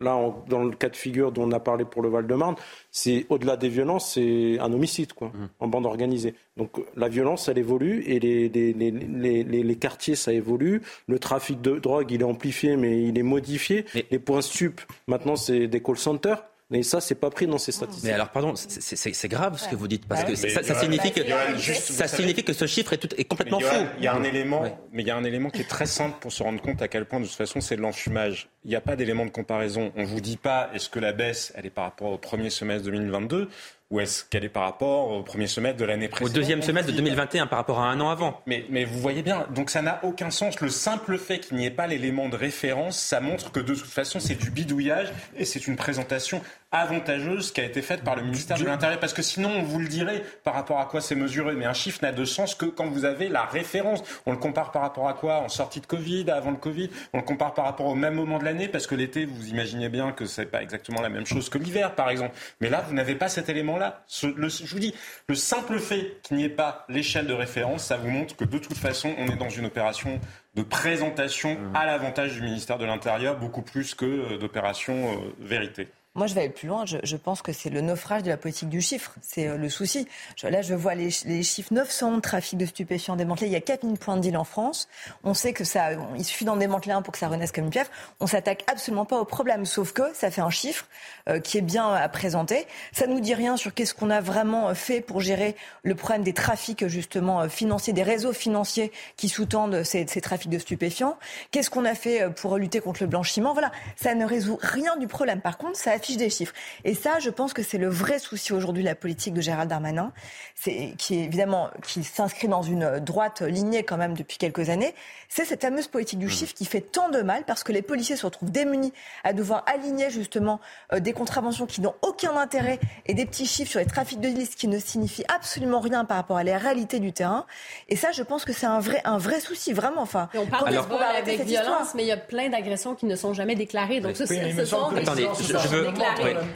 là, 0.00 0.18
dans 0.48 0.64
le 0.64 0.70
cas 0.76 0.88
de 0.88 0.96
figure 0.96 1.32
dont 1.32 1.44
on 1.44 1.52
a 1.52 1.60
parlé 1.60 1.84
pour 1.84 2.02
le 2.02 2.08
Val-de-Marne, 2.08 2.54
c'est 2.90 3.26
au-delà 3.28 3.56
des 3.56 3.68
violences, 3.68 4.14
c'est 4.14 4.58
un 4.60 4.72
homicide, 4.72 5.12
quoi, 5.12 5.32
en 5.60 5.68
bande 5.68 5.86
organisée. 5.86 6.34
Donc 6.56 6.70
la 6.96 7.08
violence, 7.08 7.48
elle 7.48 7.58
évolue 7.58 8.02
et 8.06 8.18
les, 8.20 8.48
les, 8.48 8.72
les, 8.72 8.90
les, 8.90 9.44
les- 9.44 9.62
les 9.62 9.76
quartiers, 9.76 10.14
ça 10.16 10.32
évolue. 10.32 10.82
Le 11.06 11.18
trafic 11.18 11.60
de 11.60 11.78
drogue, 11.78 12.10
il 12.10 12.20
est 12.20 12.24
amplifié, 12.24 12.76
mais 12.76 13.02
il 13.02 13.18
est 13.18 13.22
modifié. 13.22 13.84
Les 14.10 14.18
points 14.18 14.40
stup, 14.42 14.80
maintenant, 15.06 15.36
c'est 15.36 15.66
des 15.68 15.82
call 15.82 15.96
centers. 15.98 16.42
Mais 16.70 16.82
ça, 16.82 17.00
c'est 17.00 17.14
pas 17.14 17.30
pris 17.30 17.46
dans 17.46 17.56
ces 17.56 17.72
statistiques. 17.72 18.04
Mais 18.04 18.12
alors, 18.12 18.28
pardon, 18.28 18.54
c'est- 18.54 18.80
c'est 18.96 19.14
c'est 19.14 19.28
grave 19.28 19.58
ce 19.58 19.68
que 19.68 19.74
vous 19.76 19.88
dites, 19.88 20.06
parce 20.06 20.22
que 20.24 20.30
Mais 20.30 20.36
ça, 20.36 20.74
signifie 20.78 21.12
que, 21.12 21.22
vous 21.22 21.62
ça 21.94 22.06
signifie 22.08 22.44
que 22.44 22.52
ce 22.52 22.66
chiffre 22.66 22.92
est, 22.92 22.98
tout, 22.98 23.08
est 23.18 23.24
complètement 23.24 23.58
faux. 23.60 23.86
Il 23.96 24.04
y 24.04 24.06
a 24.06 24.14
un 24.14 24.22
élément, 24.22 24.62
mais 24.92 25.02
il 25.02 25.08
y 25.08 25.10
a 25.10 25.16
un 25.16 25.24
élément 25.24 25.48
qui 25.48 25.62
est 25.62 25.68
très 25.68 25.86
simple 25.86 26.16
pour 26.20 26.30
se 26.30 26.42
rendre 26.42 26.60
compte 26.60 26.82
à 26.82 26.88
quel 26.88 27.06
point 27.06 27.20
de 27.20 27.24
toute 27.26 27.34
façon 27.34 27.62
c'est 27.62 27.76
de 27.76 27.80
l'enfumage. 27.80 28.50
Il 28.64 28.70
n'y 28.70 28.76
a 28.76 28.82
pas 28.82 28.96
d'élément 28.96 29.24
de 29.24 29.30
comparaison. 29.30 29.92
On 29.96 30.04
vous 30.04 30.20
dit 30.20 30.36
pas 30.36 30.68
est-ce 30.74 30.90
que 30.90 30.98
la 30.98 31.12
baisse 31.12 31.52
elle 31.56 31.64
est 31.64 31.70
par 31.70 31.84
rapport 31.84 32.12
au 32.12 32.18
premier 32.18 32.50
semestre 32.50 32.84
2022 32.84 33.48
ou 33.90 34.00
est-ce 34.00 34.24
qu'elle 34.24 34.44
est 34.44 34.48
par 34.50 34.64
rapport 34.64 35.10
au 35.12 35.22
premier 35.22 35.46
semestre 35.46 35.78
de 35.78 35.84
l'année 35.84 36.06
Au 36.06 36.10
précédente. 36.10 36.34
deuxième 36.34 36.58
On 36.58 36.62
semestre 36.62 36.88
de 36.88 36.92
vous 36.92 36.98
dit- 37.02 37.04
2021 37.10 37.46
par 37.46 37.58
rapport 37.58 37.80
à 37.80 37.86
un 37.88 37.98
an 38.00 38.10
avant. 38.10 38.40
mais, 38.46 38.64
mais 38.68 38.84
vous 38.84 38.98
voyez 38.98 39.22
bien, 39.22 39.46
donc 39.54 39.70
ça 39.70 39.80
n'a 39.82 40.00
aucun 40.02 40.30
sens. 40.30 40.60
Le 40.60 40.68
simple 40.68 41.16
fait 41.18 41.38
qu'il 41.40 41.56
n'y 41.56 41.64
ait 41.66 41.70
pas 41.70 41.86
l'élément 41.86 42.28
de 42.28 42.36
référence, 42.36 42.98
ça 42.98 43.20
montre 43.20 43.50
que 43.50 43.60
de 43.60 43.74
toute 43.74 43.86
façon 43.86 44.20
c'est 44.20 44.34
du 44.34 44.50
bidouillage 44.50 45.08
et 45.36 45.44
c'est 45.44 45.66
une 45.66 45.76
présentation 45.76 46.42
avantageuse 46.70 47.50
qui 47.50 47.62
a 47.62 47.64
été 47.64 47.80
faite 47.80 48.02
par 48.04 48.14
le 48.14 48.22
ministère 48.22 48.58
de 48.58 48.64
l'Intérieur. 48.64 49.00
Parce 49.00 49.14
que 49.14 49.22
sinon, 49.22 49.50
on 49.56 49.62
vous 49.62 49.78
le 49.78 49.88
dirait 49.88 50.22
par 50.44 50.52
rapport 50.52 50.78
à 50.80 50.84
quoi 50.84 51.00
c'est 51.00 51.14
mesuré. 51.14 51.54
Mais 51.54 51.64
un 51.64 51.72
chiffre 51.72 52.00
n'a 52.02 52.12
de 52.12 52.26
sens 52.26 52.54
que 52.54 52.66
quand 52.66 52.86
vous 52.86 53.06
avez 53.06 53.30
la 53.30 53.44
référence. 53.44 54.02
On 54.26 54.32
le 54.32 54.36
compare 54.38 54.70
par 54.70 54.82
rapport 54.82 55.08
à 55.08 55.14
quoi 55.14 55.38
En 55.38 55.48
sortie 55.48 55.80
de 55.80 55.86
Covid, 55.86 56.30
avant 56.30 56.50
le 56.50 56.58
Covid 56.58 56.90
On 57.14 57.18
le 57.18 57.22
compare 57.24 57.54
par 57.54 57.64
rapport 57.64 57.86
au 57.86 57.94
même 57.94 58.14
moment 58.14 58.38
de 58.38 58.44
l'année 58.44 58.68
Parce 58.68 58.86
que 58.86 58.94
l'été, 58.94 59.24
vous 59.24 59.48
imaginez 59.48 59.88
bien 59.88 60.12
que 60.12 60.26
c'est 60.26 60.44
pas 60.44 60.60
exactement 60.62 61.00
la 61.00 61.08
même 61.08 61.24
chose 61.24 61.48
que 61.48 61.56
l'hiver, 61.56 61.94
par 61.94 62.10
exemple. 62.10 62.34
Mais 62.60 62.68
là, 62.68 62.84
vous 62.86 62.94
n'avez 62.94 63.14
pas 63.14 63.28
cet 63.28 63.48
élément-là. 63.48 63.77
Le- 64.22 64.48
je 64.48 64.66
vous 64.72 64.78
dis, 64.80 64.94
le 65.28 65.34
simple 65.34 65.78
fait 65.78 66.18
qu'il 66.22 66.36
n'y 66.36 66.44
ait 66.44 66.48
pas 66.48 66.84
l'échelle 66.88 67.26
de 67.26 67.32
référence, 67.34 67.84
ça 67.84 67.96
vous 67.96 68.10
montre 68.10 68.36
que 68.36 68.44
de 68.44 68.58
toute 68.58 68.76
façon, 68.76 69.14
on 69.18 69.26
est 69.28 69.36
dans 69.36 69.48
une 69.48 69.66
opération 69.66 70.20
de 70.54 70.62
présentation 70.62 71.56
à 71.74 71.86
l'avantage 71.86 72.34
du 72.34 72.42
ministère 72.42 72.78
de 72.78 72.84
l'Intérieur, 72.84 73.36
beaucoup 73.38 73.62
plus 73.62 73.94
que 73.94 74.04
euh, 74.04 74.38
d'opération 74.38 75.12
euh, 75.12 75.34
vérité. 75.38 75.88
Moi, 76.18 76.26
je 76.26 76.34
vais 76.34 76.40
aller 76.40 76.50
plus 76.50 76.66
loin. 76.66 76.84
Je, 76.84 77.16
pense 77.16 77.42
que 77.42 77.52
c'est 77.52 77.70
le 77.70 77.80
naufrage 77.80 78.24
de 78.24 78.28
la 78.28 78.36
politique 78.36 78.68
du 78.68 78.80
chiffre. 78.80 79.14
C'est 79.22 79.46
euh, 79.46 79.56
le 79.56 79.68
souci. 79.68 80.08
Là, 80.42 80.62
je 80.62 80.74
vois 80.74 80.96
les, 80.96 81.10
les 81.26 81.44
chiffres 81.44 81.72
900 81.72 82.20
trafic 82.22 82.58
de 82.58 82.66
stupéfiants 82.66 83.14
démantelés. 83.14 83.46
Il 83.46 83.52
y 83.52 83.56
a 83.56 83.60
4000 83.60 83.98
points 83.98 84.16
de 84.16 84.22
deal 84.22 84.36
en 84.36 84.42
France. 84.42 84.88
On 85.22 85.32
sait 85.32 85.52
que 85.52 85.62
ça, 85.62 85.90
il 86.16 86.24
suffit 86.24 86.44
d'en 86.44 86.56
démanteler 86.56 86.90
un 86.90 87.02
pour 87.02 87.12
que 87.12 87.18
ça 87.20 87.28
renaisse 87.28 87.52
comme 87.52 87.66
une 87.66 87.70
pierre. 87.70 87.86
On 88.18 88.26
s'attaque 88.26 88.64
absolument 88.66 89.04
pas 89.04 89.20
au 89.20 89.24
problème. 89.24 89.64
Sauf 89.64 89.92
que 89.92 90.02
ça 90.12 90.32
fait 90.32 90.40
un 90.40 90.50
chiffre 90.50 90.86
euh, 91.28 91.38
qui 91.38 91.56
est 91.56 91.62
bien 91.62 91.88
à 91.92 92.08
présenter. 92.08 92.66
Ça 92.90 93.06
nous 93.06 93.20
dit 93.20 93.34
rien 93.34 93.56
sur 93.56 93.72
qu'est-ce 93.72 93.94
qu'on 93.94 94.10
a 94.10 94.20
vraiment 94.20 94.74
fait 94.74 95.00
pour 95.00 95.20
gérer 95.20 95.54
le 95.84 95.94
problème 95.94 96.24
des 96.24 96.32
trafics, 96.32 96.88
justement, 96.88 97.42
euh, 97.42 97.48
financiers, 97.48 97.92
des 97.92 98.02
réseaux 98.02 98.32
financiers 98.32 98.90
qui 99.16 99.28
sous-tendent 99.28 99.84
ces, 99.84 100.04
trafics 100.20 100.50
de 100.50 100.58
stupéfiants. 100.58 101.16
Qu'est-ce 101.52 101.70
qu'on 101.70 101.84
a 101.84 101.94
fait 101.94 102.22
euh, 102.22 102.30
pour 102.30 102.56
lutter 102.56 102.80
contre 102.80 103.04
le 103.04 103.08
blanchiment? 103.08 103.52
Voilà. 103.52 103.70
Ça 103.94 104.16
ne 104.16 104.24
résout 104.24 104.58
rien 104.60 104.96
du 104.96 105.06
problème. 105.06 105.40
Par 105.40 105.58
contre, 105.58 105.76
ça 105.76 105.92
affiche 105.92 106.07
des 106.16 106.30
chiffres. 106.30 106.54
Et 106.84 106.94
ça, 106.94 107.18
je 107.18 107.30
pense 107.30 107.52
que 107.52 107.62
c'est 107.62 107.78
le 107.78 107.88
vrai 107.88 108.18
souci 108.18 108.52
aujourd'hui 108.52 108.82
de 108.82 108.88
la 108.88 108.94
politique 108.94 109.34
de 109.34 109.40
Gérald 109.40 109.68
Darmanin, 109.68 110.12
c'est 110.54 110.94
qui 110.96 111.18
évidemment 111.20 111.70
qui 111.82 112.04
s'inscrit 112.04 112.48
dans 112.48 112.62
une 112.62 112.98
droite 113.00 113.42
lignée 113.42 113.82
quand 113.82 113.96
même 113.96 114.14
depuis 114.16 114.38
quelques 114.38 114.70
années. 114.70 114.94
C'est 115.28 115.44
cette 115.44 115.60
fameuse 115.62 115.86
politique 115.88 116.18
du 116.18 116.28
chiffre 116.30 116.54
qui 116.54 116.64
fait 116.64 116.80
tant 116.80 117.08
de 117.10 117.20
mal 117.20 117.44
parce 117.46 117.62
que 117.62 117.70
les 117.72 117.82
policiers 117.82 118.16
se 118.16 118.24
retrouvent 118.24 118.50
démunis 118.50 118.92
à 119.24 119.32
devoir 119.32 119.62
aligner 119.66 120.10
justement 120.10 120.60
euh, 120.92 121.00
des 121.00 121.12
contraventions 121.12 121.66
qui 121.66 121.80
n'ont 121.80 121.94
aucun 122.02 122.36
intérêt 122.36 122.80
et 123.06 123.14
des 123.14 123.26
petits 123.26 123.46
chiffres 123.46 123.70
sur 123.70 123.80
les 123.80 123.86
trafics 123.86 124.20
de 124.20 124.28
liste 124.28 124.54
qui 124.54 124.68
ne 124.68 124.78
signifient 124.78 125.24
absolument 125.28 125.80
rien 125.80 126.04
par 126.04 126.16
rapport 126.16 126.38
à 126.38 126.44
la 126.44 126.56
réalité 126.58 126.98
du 126.98 127.12
terrain. 127.12 127.46
Et 127.88 127.96
ça, 127.96 128.10
je 128.12 128.22
pense 128.22 128.44
que 128.44 128.52
c'est 128.52 128.66
un 128.66 128.80
vrai, 128.80 129.00
un 129.04 129.18
vrai 129.18 129.40
souci, 129.40 129.72
vraiment. 129.72 130.02
Enfin, 130.02 130.28
Et 130.34 130.38
on 130.38 130.46
parle 130.46 130.70
de 130.72 130.76
arrêter 130.78 131.34
avec 131.34 131.46
violence, 131.46 131.94
mais 131.94 132.04
il 132.04 132.08
y 132.08 132.12
a 132.12 132.16
plein 132.16 132.48
d'agressions 132.48 132.94
qui 132.94 133.06
ne 133.06 133.14
sont 133.16 133.34
jamais 133.34 133.54
déclarées. 133.54 134.00
Donc, 134.00 134.16
ce, 134.16 134.24
sont 134.24 134.32
des 134.34 134.98
Attendez, 135.00 135.28
je, 135.40 135.68
veux. 135.68 135.88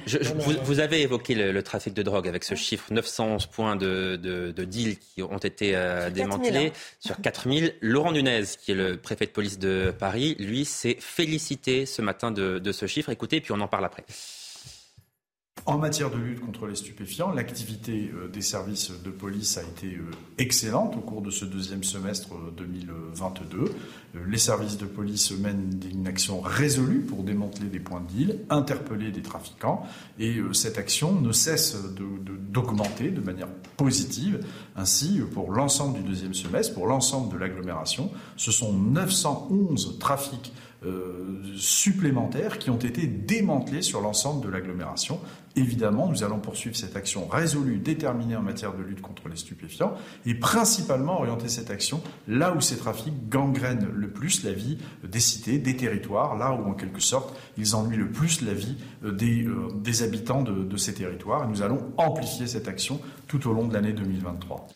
je- 0.06 0.18
je- 0.22 0.32
vous, 0.32 0.52
vous 0.62 0.80
avez 0.80 1.02
évoqué 1.02 1.34
le, 1.34 1.52
le 1.52 1.62
trafic 1.62 1.94
de 1.94 2.02
drogue 2.02 2.26
avec 2.28 2.44
ce 2.44 2.54
chiffre 2.54 2.86
911 2.90 3.46
points 3.46 3.76
de, 3.76 4.16
de, 4.16 4.50
de 4.50 4.64
deals 4.64 4.98
qui 4.98 5.22
ont 5.22 5.36
été 5.38 5.76
euh, 5.76 6.06
Sur 6.06 6.14
4000, 6.14 6.14
démantelés 6.14 6.66
hein. 6.68 6.78
sur 7.00 7.20
4000. 7.20 7.74
Laurent 7.80 8.12
Nunez, 8.12 8.42
qui 8.62 8.70
est 8.70 8.76
le 8.76 8.96
préfet 8.96 9.26
de 9.26 9.32
police 9.32 9.58
de 9.58 9.92
Paris, 9.98 10.36
lui 10.38 10.64
s'est 10.64 10.96
félicité 11.00 11.84
ce 11.84 12.00
matin 12.00 12.30
de, 12.30 12.60
de 12.60 12.72
ce 12.72 12.86
chiffre. 12.86 13.10
Écoutez, 13.10 13.40
puis 13.40 13.50
on 13.50 13.60
en 13.60 13.66
parle 13.66 13.84
après. 13.84 14.04
En 15.64 15.78
matière 15.78 16.10
de 16.10 16.16
lutte 16.16 16.40
contre 16.40 16.66
les 16.66 16.74
stupéfiants, 16.74 17.30
l'activité 17.30 18.10
euh, 18.12 18.26
des 18.26 18.40
services 18.40 18.90
de 19.04 19.10
police 19.10 19.58
a 19.58 19.62
été 19.62 19.94
euh, 19.94 20.00
excellente 20.38 20.96
au 20.96 21.00
cours 21.00 21.22
de 21.22 21.30
ce 21.30 21.44
deuxième 21.44 21.84
semestre 21.84 22.30
euh, 22.34 22.50
2022. 22.56 23.58
Euh, 23.60 23.68
Les 24.26 24.38
services 24.38 24.76
de 24.76 24.86
police 24.86 25.30
mènent 25.30 25.78
une 25.88 26.08
action 26.08 26.40
résolue 26.40 26.98
pour 27.02 27.22
démanteler 27.22 27.68
des 27.68 27.78
points 27.78 28.00
de 28.00 28.08
deal, 28.08 28.38
interpeller 28.50 29.12
des 29.12 29.22
trafiquants, 29.22 29.84
et 30.18 30.40
cette 30.52 30.78
action 30.78 31.12
ne 31.20 31.30
cesse 31.30 31.76
de- 31.76 32.18
de- 32.24 32.36
d'augmenter 32.36 33.10
de, 33.10 33.20
manière 33.20 33.48
positive. 33.76 34.44
Ainsi, 34.74 35.20
pour 35.32 35.52
l'ensemble 35.52 35.98
du 36.02 36.08
deuxième 36.08 36.34
semestre, 36.34 36.74
pour 36.74 36.88
l'ensemble 36.88 37.32
de 37.32 37.38
l'agglomération, 37.38 38.10
ce 38.36 38.50
sont 38.50 38.72
911 38.72 39.96
trafics 40.00 40.52
supplémentaires 41.56 42.58
qui 42.58 42.70
ont 42.70 42.78
été 42.78 43.06
démantelés 43.06 43.82
sur 43.82 44.00
l'ensemble 44.00 44.44
de 44.44 44.50
l'agglomération. 44.50 45.20
Évidemment, 45.54 46.08
nous 46.08 46.24
allons 46.24 46.38
poursuivre 46.38 46.76
cette 46.76 46.96
action 46.96 47.26
résolue, 47.26 47.78
déterminée 47.78 48.36
en 48.36 48.42
matière 48.42 48.74
de 48.74 48.82
lutte 48.82 49.02
contre 49.02 49.28
les 49.28 49.36
stupéfiants 49.36 49.94
et 50.24 50.34
principalement 50.34 51.20
orienter 51.20 51.48
cette 51.48 51.70
action 51.70 52.02
là 52.26 52.54
où 52.54 52.60
ces 52.60 52.78
trafics 52.78 53.28
gangrènent 53.28 53.88
le 53.92 54.10
plus 54.10 54.44
la 54.44 54.52
vie 54.52 54.78
des 55.04 55.20
cités, 55.20 55.58
des 55.58 55.76
territoires, 55.76 56.36
là 56.36 56.52
où 56.52 56.68
en 56.70 56.74
quelque 56.74 57.00
sorte 57.00 57.36
ils 57.58 57.76
ennuient 57.76 57.98
le 57.98 58.10
plus 58.10 58.40
la 58.40 58.54
vie 58.54 58.76
euh, 59.04 59.12
des, 59.12 59.44
euh, 59.44 59.68
des 59.74 60.02
habitants 60.02 60.42
de, 60.42 60.64
de 60.64 60.76
ces 60.76 60.94
territoires. 60.94 61.44
Et 61.44 61.48
nous 61.48 61.62
allons 61.62 61.92
amplifier 61.98 62.46
cette 62.46 62.68
action 62.68 63.00
tout 63.26 63.46
au 63.48 63.52
long 63.52 63.66
de 63.66 63.74
l'année 63.74 63.92
2023. 63.92 64.68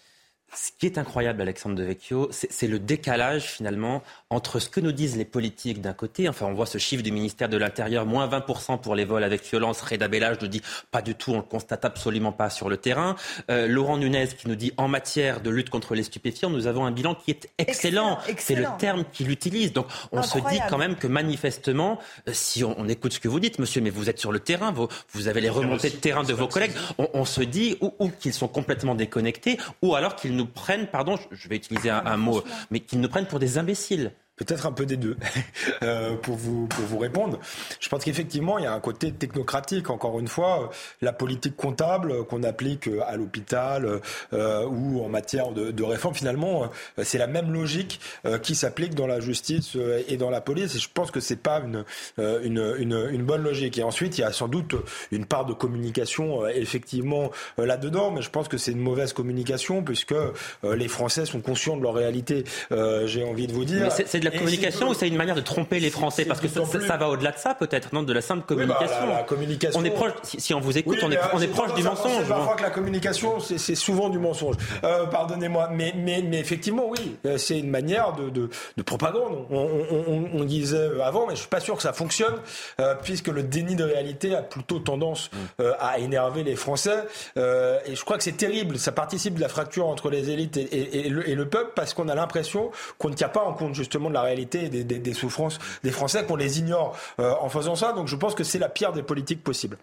Ce 0.54 0.70
qui 0.78 0.86
est 0.86 0.96
incroyable, 0.96 1.42
Alexandre 1.42 1.74
Devecchio, 1.74 2.28
c'est 2.30 2.68
le 2.68 2.78
décalage 2.78 3.42
finalement 3.42 4.02
entre 4.30 4.58
ce 4.58 4.70
que 4.70 4.80
nous 4.80 4.92
disent 4.92 5.16
les 5.16 5.24
politiques 5.24 5.80
d'un 5.80 5.92
côté, 5.92 6.28
enfin 6.28 6.46
on 6.46 6.54
voit 6.54 6.66
ce 6.66 6.78
chiffre 6.78 7.02
du 7.02 7.12
ministère 7.12 7.48
de 7.48 7.56
l'Intérieur, 7.56 8.06
moins 8.06 8.26
20% 8.28 8.80
pour 8.80 8.94
les 8.94 9.04
vols 9.04 9.24
avec 9.24 9.44
violence, 9.44 9.82
Reda 9.82 10.08
Bellage 10.08 10.38
nous 10.40 10.48
dit 10.48 10.62
pas 10.90 11.02
du 11.02 11.14
tout, 11.14 11.32
on 11.32 11.38
le 11.38 11.42
constate 11.42 11.84
absolument 11.84 12.32
pas 12.32 12.48
sur 12.48 12.68
le 12.68 12.76
terrain. 12.76 13.16
Euh, 13.50 13.66
Laurent 13.66 13.98
Nunez 13.98 14.28
qui 14.28 14.48
nous 14.48 14.54
dit 14.54 14.72
en 14.76 14.88
matière 14.88 15.40
de 15.40 15.50
lutte 15.50 15.68
contre 15.68 15.94
les 15.94 16.04
stupéfiants, 16.04 16.48
nous 16.48 16.66
avons 16.66 16.86
un 16.86 16.90
bilan 16.92 17.14
qui 17.16 17.32
est 17.32 17.50
excellent. 17.58 18.18
C'est 18.38 18.54
le 18.54 18.66
terme 18.78 19.04
qu'il 19.12 19.30
utilise. 19.30 19.72
Donc 19.72 19.88
on 20.12 20.22
se 20.22 20.38
dit 20.38 20.60
quand 20.70 20.78
même 20.78 20.96
que 20.96 21.08
manifestement, 21.08 21.98
euh, 22.28 22.32
si 22.32 22.64
on, 22.64 22.78
on, 22.78 22.88
écoute 22.88 23.12
ce 23.12 23.20
que 23.20 23.28
vous 23.28 23.40
dites, 23.40 23.58
monsieur, 23.58 23.80
mais 23.80 23.90
vous 23.90 24.08
êtes 24.08 24.20
sur 24.20 24.32
le 24.32 24.38
terrain, 24.38 24.70
vous, 24.70 24.88
vous 25.12 25.28
avez 25.28 25.40
les 25.40 25.50
remontées 25.50 25.90
de 25.90 25.96
terrain 25.96 26.22
de 26.22 26.32
vos 26.32 26.48
collègues, 26.48 26.72
on, 26.98 27.08
on 27.12 27.24
se 27.24 27.42
dit 27.42 27.76
ou, 27.80 27.92
ou 27.98 28.08
qu'ils 28.08 28.32
sont 28.32 28.48
complètement 28.48 28.94
déconnectés, 28.94 29.58
ou 29.82 29.94
alors 29.94 30.16
qu'ils 30.16 30.34
nous 30.34 30.45
prennent, 30.46 30.86
pardon, 30.86 31.16
je 31.30 31.48
vais 31.48 31.56
utiliser 31.56 31.90
un, 31.90 32.04
un 32.06 32.16
mot, 32.16 32.42
mais 32.70 32.80
qu'ils 32.80 33.00
nous 33.00 33.08
prennent 33.08 33.26
pour 33.26 33.38
des 33.38 33.58
imbéciles. 33.58 34.12
Peut-être 34.36 34.66
un 34.66 34.72
peu 34.72 34.84
des 34.84 34.96
deux 34.96 35.16
euh, 35.82 36.14
pour 36.16 36.36
vous 36.36 36.66
pour 36.66 36.84
vous 36.84 36.98
répondre. 36.98 37.38
Je 37.80 37.88
pense 37.88 38.04
qu'effectivement 38.04 38.58
il 38.58 38.64
y 38.64 38.66
a 38.66 38.72
un 38.72 38.80
côté 38.80 39.12
technocratique. 39.12 39.90
Encore 39.90 40.18
une 40.20 40.28
fois, 40.28 40.70
la 41.00 41.12
politique 41.12 41.56
comptable 41.56 42.24
qu'on 42.24 42.42
applique 42.42 42.88
à 43.06 43.16
l'hôpital 43.16 44.00
euh, 44.32 44.66
ou 44.66 45.02
en 45.02 45.08
matière 45.08 45.52
de, 45.52 45.70
de 45.70 45.82
réforme, 45.82 46.14
finalement, 46.14 46.64
euh, 46.98 47.02
c'est 47.04 47.18
la 47.18 47.26
même 47.26 47.52
logique 47.52 48.00
euh, 48.24 48.38
qui 48.38 48.54
s'applique 48.54 48.94
dans 48.94 49.06
la 49.06 49.20
justice 49.20 49.76
euh, 49.76 50.02
et 50.08 50.16
dans 50.16 50.30
la 50.30 50.40
police. 50.40 50.74
Et 50.76 50.78
je 50.78 50.88
pense 50.92 51.10
que 51.10 51.20
c'est 51.20 51.36
pas 51.36 51.60
une, 51.60 51.84
une, 52.18 52.74
une 52.78 53.08
une 53.10 53.22
bonne 53.22 53.42
logique. 53.42 53.78
Et 53.78 53.82
ensuite, 53.82 54.18
il 54.18 54.20
y 54.20 54.24
a 54.24 54.32
sans 54.32 54.48
doute 54.48 54.74
une 55.12 55.24
part 55.24 55.46
de 55.46 55.52
communication 55.52 56.46
effectivement 56.46 57.30
là-dedans, 57.58 58.10
mais 58.10 58.22
je 58.22 58.30
pense 58.30 58.48
que 58.48 58.58
c'est 58.58 58.72
une 58.72 58.80
mauvaise 58.80 59.12
communication 59.12 59.82
puisque 59.82 60.14
les 60.62 60.88
Français 60.88 61.24
sont 61.24 61.40
conscients 61.40 61.76
de 61.76 61.82
leur 61.82 61.94
réalité. 61.94 62.44
J'ai 62.70 63.24
envie 63.24 63.46
de 63.46 63.52
vous 63.52 63.64
dire 63.64 63.90
la 64.30 64.38
communication 64.38 64.88
ou 64.88 64.94
c'est 64.94 65.08
une 65.08 65.16
manière 65.16 65.34
de 65.34 65.40
tromper 65.40 65.80
les 65.80 65.90
Français 65.90 66.24
Parce 66.24 66.40
que 66.40 66.48
ça, 66.48 66.96
va 66.96 67.08
au-delà 67.08 67.32
de 67.32 67.38
ça, 67.38 67.54
peut-être, 67.54 67.92
non 67.92 68.02
De 68.02 68.12
la 68.12 68.20
simple 68.20 68.44
communication. 68.46 68.86
Oui, 69.00 69.06
bah, 69.06 69.12
la, 69.12 69.16
la, 69.18 69.22
communication. 69.22 69.80
On 69.80 69.84
est 69.84 69.90
proche, 69.90 70.12
si, 70.22 70.40
si 70.40 70.54
on 70.54 70.60
vous 70.60 70.76
écoute, 70.76 70.98
oui, 71.02 71.04
on 71.06 71.12
est, 71.12 71.18
on 71.32 71.40
est 71.40 71.48
proche 71.48 71.74
du 71.74 71.82
mensonge. 71.82 72.22
C'est 72.22 72.28
parfois 72.28 72.56
que 72.56 72.62
la 72.62 72.70
communication, 72.70 73.40
c'est 73.40 73.74
souvent 73.74 74.08
du 74.08 74.18
mensonge. 74.18 74.56
Euh, 74.84 75.06
Pardonnez-moi. 75.06 75.70
Mais, 75.72 75.92
mais, 75.96 76.22
mais 76.22 76.38
effectivement, 76.38 76.88
oui, 76.88 77.16
c'est 77.36 77.58
une 77.58 77.70
manière 77.70 78.12
de, 78.14 78.30
de, 78.30 78.50
de 78.76 78.82
propagande. 78.82 79.46
On, 79.50 79.56
on, 79.56 80.40
on, 80.40 80.44
disait 80.44 80.88
avant, 81.02 81.26
mais 81.26 81.34
je 81.34 81.40
suis 81.40 81.48
pas 81.48 81.60
sûr 81.60 81.76
que 81.76 81.82
ça 81.82 81.92
fonctionne, 81.92 82.34
euh, 82.80 82.94
puisque 83.02 83.28
le 83.28 83.42
déni 83.42 83.76
de 83.76 83.84
réalité 83.84 84.34
a 84.34 84.42
plutôt 84.42 84.78
tendance 84.78 85.30
euh, 85.60 85.72
à 85.80 85.98
énerver 85.98 86.42
les 86.42 86.56
Français. 86.56 87.04
Euh, 87.36 87.78
et 87.86 87.94
je 87.94 88.04
crois 88.04 88.16
que 88.16 88.22
c'est 88.22 88.36
terrible. 88.36 88.78
Ça 88.78 88.92
participe 88.92 89.34
de 89.34 89.40
la 89.40 89.48
fracture 89.48 89.86
entre 89.86 90.10
les 90.10 90.30
élites 90.30 90.56
et, 90.56 90.62
et, 90.62 91.06
et, 91.06 91.08
le, 91.08 91.28
et 91.28 91.34
le, 91.34 91.48
peuple, 91.48 91.72
parce 91.74 91.94
qu'on 91.94 92.08
a 92.08 92.14
l'impression 92.14 92.70
qu'on 92.98 93.08
ne 93.08 93.14
tient 93.14 93.28
pas 93.28 93.42
en 93.42 93.52
compte 93.52 93.74
justement 93.74 94.08
de 94.08 94.14
la 94.16 94.22
réalité 94.22 94.68
des, 94.68 94.84
des, 94.84 94.98
des 94.98 95.14
souffrances 95.14 95.58
des 95.82 95.92
Français, 95.92 96.24
qu'on 96.24 96.36
les 96.36 96.58
ignore 96.58 96.96
euh, 97.20 97.34
en 97.40 97.48
faisant 97.48 97.76
ça. 97.76 97.92
Donc 97.92 98.08
je 98.08 98.16
pense 98.16 98.34
que 98.34 98.44
c'est 98.44 98.58
la 98.58 98.68
pire 98.68 98.92
des 98.92 99.02
politiques 99.02 99.42
possibles. 99.42 99.78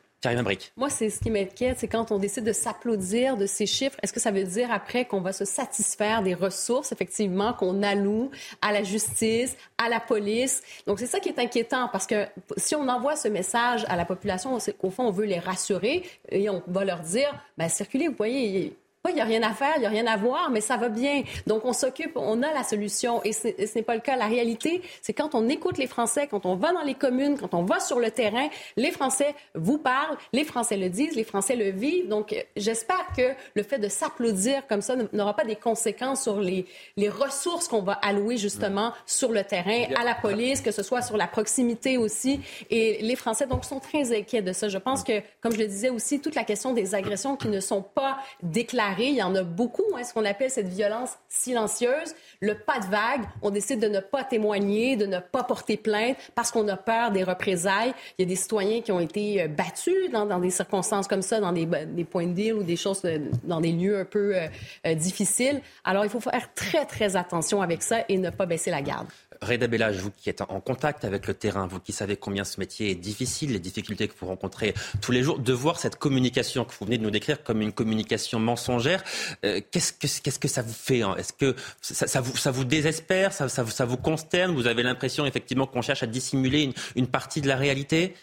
Moi, 0.77 0.89
c'est 0.89 1.09
ce 1.09 1.19
qui 1.19 1.29
m'inquiète, 1.29 1.79
c'est 1.79 1.89
quand 1.89 2.11
on 2.11 2.17
décide 2.17 2.45
de 2.45 2.53
s'applaudir 2.53 3.35
de 3.35 3.45
ces 3.45 3.65
chiffres, 3.65 3.97
est-ce 4.01 4.13
que 4.13 4.21
ça 4.21 4.31
veut 4.31 4.45
dire 4.45 4.71
après 4.71 5.03
qu'on 5.03 5.19
va 5.19 5.33
se 5.33 5.43
satisfaire 5.43 6.23
des 6.23 6.33
ressources, 6.33 6.93
effectivement, 6.93 7.53
qu'on 7.53 7.83
alloue 7.83 8.31
à 8.61 8.71
la 8.71 8.83
justice, 8.83 9.57
à 9.83 9.89
la 9.89 9.99
police? 9.99 10.63
Donc, 10.87 10.99
c'est 10.99 11.07
ça 11.07 11.19
qui 11.19 11.27
est 11.27 11.39
inquiétant 11.39 11.89
parce 11.91 12.07
que 12.07 12.25
si 12.55 12.73
on 12.73 12.87
envoie 12.87 13.17
ce 13.17 13.27
message 13.27 13.85
à 13.89 13.97
la 13.97 14.05
population, 14.05 14.57
au 14.81 14.89
fond, 14.89 15.07
on 15.07 15.11
veut 15.11 15.25
les 15.25 15.39
rassurer 15.39 16.03
et 16.29 16.49
on 16.49 16.63
va 16.67 16.85
leur 16.85 16.99
dire, 16.99 17.29
ben, 17.57 17.67
circulez, 17.67 18.07
vous 18.07 18.15
voyez, 18.15 18.77
il 19.09 19.15
n'y 19.15 19.21
a 19.21 19.25
rien 19.25 19.43
à 19.43 19.53
faire, 19.53 19.73
il 19.75 19.81
n'y 19.81 19.85
a 19.85 19.89
rien 19.89 20.07
à 20.07 20.15
voir, 20.15 20.49
mais 20.49 20.61
ça 20.61 20.77
va 20.77 20.87
bien. 20.87 21.23
Donc, 21.45 21.65
on 21.65 21.73
s'occupe, 21.73 22.13
on 22.15 22.41
a 22.41 22.53
la 22.53 22.63
solution. 22.63 23.21
Et, 23.23 23.33
ce 23.33 23.49
n'est 23.75 23.83
pas 23.83 23.95
le 23.95 24.01
cas. 24.01 24.15
La 24.15 24.27
réalité, 24.27 24.81
c'est 25.01 25.11
quand 25.11 25.35
on 25.35 25.49
écoute 25.49 25.77
les 25.77 25.87
Français, 25.87 26.27
quand 26.27 26.45
on 26.45 26.55
va 26.55 26.71
dans 26.71 26.83
les 26.83 26.93
communes, 26.93 27.37
quand 27.37 27.53
on 27.53 27.63
va 27.63 27.81
sur 27.81 27.99
le 27.99 28.11
terrain, 28.11 28.47
les 28.77 28.91
Français 28.91 29.35
vous 29.55 29.77
parlent, 29.77 30.15
les 30.31 30.45
Français 30.45 30.77
le 30.77 30.87
disent, 30.87 31.17
les 31.17 31.25
Français 31.25 31.57
le 31.57 31.69
vivent. 31.69 32.07
Donc, 32.07 32.33
j'espère 32.55 33.05
que 33.17 33.33
le 33.55 33.63
fait 33.63 33.77
de 33.77 33.89
s'applaudir 33.89 34.65
comme 34.67 34.81
ça 34.81 34.95
n'aura 35.11 35.35
pas 35.35 35.43
des 35.43 35.57
conséquences 35.57 36.23
sur 36.23 36.39
les, 36.39 36.65
les 36.95 37.09
ressources 37.09 37.67
qu'on 37.67 37.81
va 37.81 37.93
allouer 37.93 38.37
justement 38.37 38.89
mmh. 38.89 38.93
sur 39.05 39.33
le 39.33 39.43
terrain, 39.43 39.83
à 39.99 40.05
la 40.05 40.15
police, 40.15 40.61
que 40.61 40.71
ce 40.71 40.81
soit 40.81 41.01
sur 41.01 41.17
la 41.17 41.27
proximité 41.27 41.97
aussi. 41.97 42.39
Et 42.69 42.99
les 43.01 43.17
Français, 43.17 43.47
donc, 43.47 43.65
sont 43.65 43.81
très 43.81 44.17
inquiets 44.17 44.41
de 44.41 44.53
ça. 44.53 44.69
Je 44.69 44.77
pense 44.77 45.03
que, 45.03 45.21
comme 45.41 45.51
je 45.51 45.59
le 45.59 45.67
disais 45.67 45.89
aussi, 45.89 46.21
toute 46.21 46.35
la 46.35 46.45
question 46.45 46.71
des 46.71 46.95
agressions 46.95 47.35
qui 47.35 47.49
ne 47.49 47.59
sont 47.59 47.81
pas 47.81 48.19
déclarées, 48.41 48.92
il 48.99 49.15
y 49.15 49.23
en 49.23 49.35
a 49.35 49.43
beaucoup, 49.43 49.83
hein, 49.95 50.03
ce 50.03 50.13
qu'on 50.13 50.25
appelle 50.25 50.49
cette 50.49 50.67
violence 50.67 51.11
silencieuse. 51.29 52.15
Le 52.39 52.55
pas 52.55 52.79
de 52.79 52.85
vague, 52.85 53.21
on 53.41 53.49
décide 53.49 53.79
de 53.79 53.87
ne 53.87 53.99
pas 53.99 54.23
témoigner, 54.23 54.95
de 54.95 55.05
ne 55.05 55.19
pas 55.19 55.43
porter 55.43 55.77
plainte 55.77 56.17
parce 56.35 56.51
qu'on 56.51 56.67
a 56.67 56.77
peur 56.77 57.11
des 57.11 57.23
représailles. 57.23 57.93
Il 58.17 58.23
y 58.23 58.25
a 58.25 58.27
des 58.27 58.35
citoyens 58.35 58.81
qui 58.81 58.91
ont 58.91 58.99
été 58.99 59.43
euh, 59.43 59.47
battus 59.47 60.11
dans, 60.11 60.39
des 60.39 60.49
circonstances 60.49 61.07
comme 61.07 61.21
ça, 61.21 61.39
dans 61.39 61.51
des, 61.51 61.65
points 62.03 62.27
de 62.27 62.33
deal 62.33 62.53
ou 62.53 62.63
des 62.63 62.75
choses, 62.75 63.01
euh, 63.05 63.19
dans 63.43 63.61
des 63.61 63.71
lieux 63.71 63.99
un 63.99 64.05
peu 64.05 64.35
euh, 64.35 64.95
difficiles. 64.95 65.61
Alors, 65.83 66.05
il 66.05 66.09
faut 66.09 66.19
faire 66.19 66.53
très, 66.53 66.85
très 66.85 67.15
attention 67.15 67.61
avec 67.61 67.83
ça 67.83 68.03
et 68.09 68.17
ne 68.17 68.29
pas 68.29 68.45
baisser 68.45 68.71
la 68.71 68.81
garde. 68.81 69.07
Reda 69.43 69.67
Bellage, 69.67 69.97
vous 69.97 70.11
qui 70.11 70.29
êtes 70.29 70.41
en 70.41 70.59
contact 70.59 71.05
avec 71.05 71.27
le 71.27 71.33
terrain, 71.33 71.67
vous 71.67 71.79
qui 71.79 71.91
savez 71.91 72.17
combien 72.17 72.43
ce 72.43 72.59
métier 72.59 72.91
est 72.91 72.95
difficile, 72.95 73.53
les 73.53 73.59
difficultés 73.59 74.07
que 74.07 74.13
vous 74.19 74.27
rencontrez 74.27 74.73
tous 75.01 75.11
les 75.11 75.23
jours, 75.23 75.39
de 75.39 75.53
voir 75.53 75.79
cette 75.79 75.97
communication 75.97 76.65
que 76.65 76.73
vous 76.79 76.85
venez 76.85 76.97
de 76.97 77.03
nous 77.03 77.11
décrire 77.11 77.43
comme 77.43 77.61
une 77.61 77.71
communication 77.71 78.39
mensongère, 78.39 79.03
euh, 79.45 79.61
qu'est-ce 79.71 80.39
que 80.39 80.47
ça 80.47 80.61
vous 80.61 80.73
fait 80.73 81.01
hein? 81.01 81.15
Est-ce 81.17 81.33
que 81.33 81.55
ça, 81.81 82.51
vous 82.51 82.63
désespère? 82.63 83.33
Ça, 83.33 83.49
ça, 83.49 83.85
vous 83.85 83.97
consterne? 83.97 84.53
Vous 84.53 84.67
avez 84.67 84.83
l'impression 84.83 85.25
effectivement 85.25 85.67
qu'on 85.67 85.81
cherche 85.81 86.03
à 86.03 86.07
dissimuler 86.07 86.63
une, 86.63 86.73
une, 86.95 87.07
partie 87.07 87.41
de 87.41 87.47
la 87.47 87.55
réalité? 87.55 88.13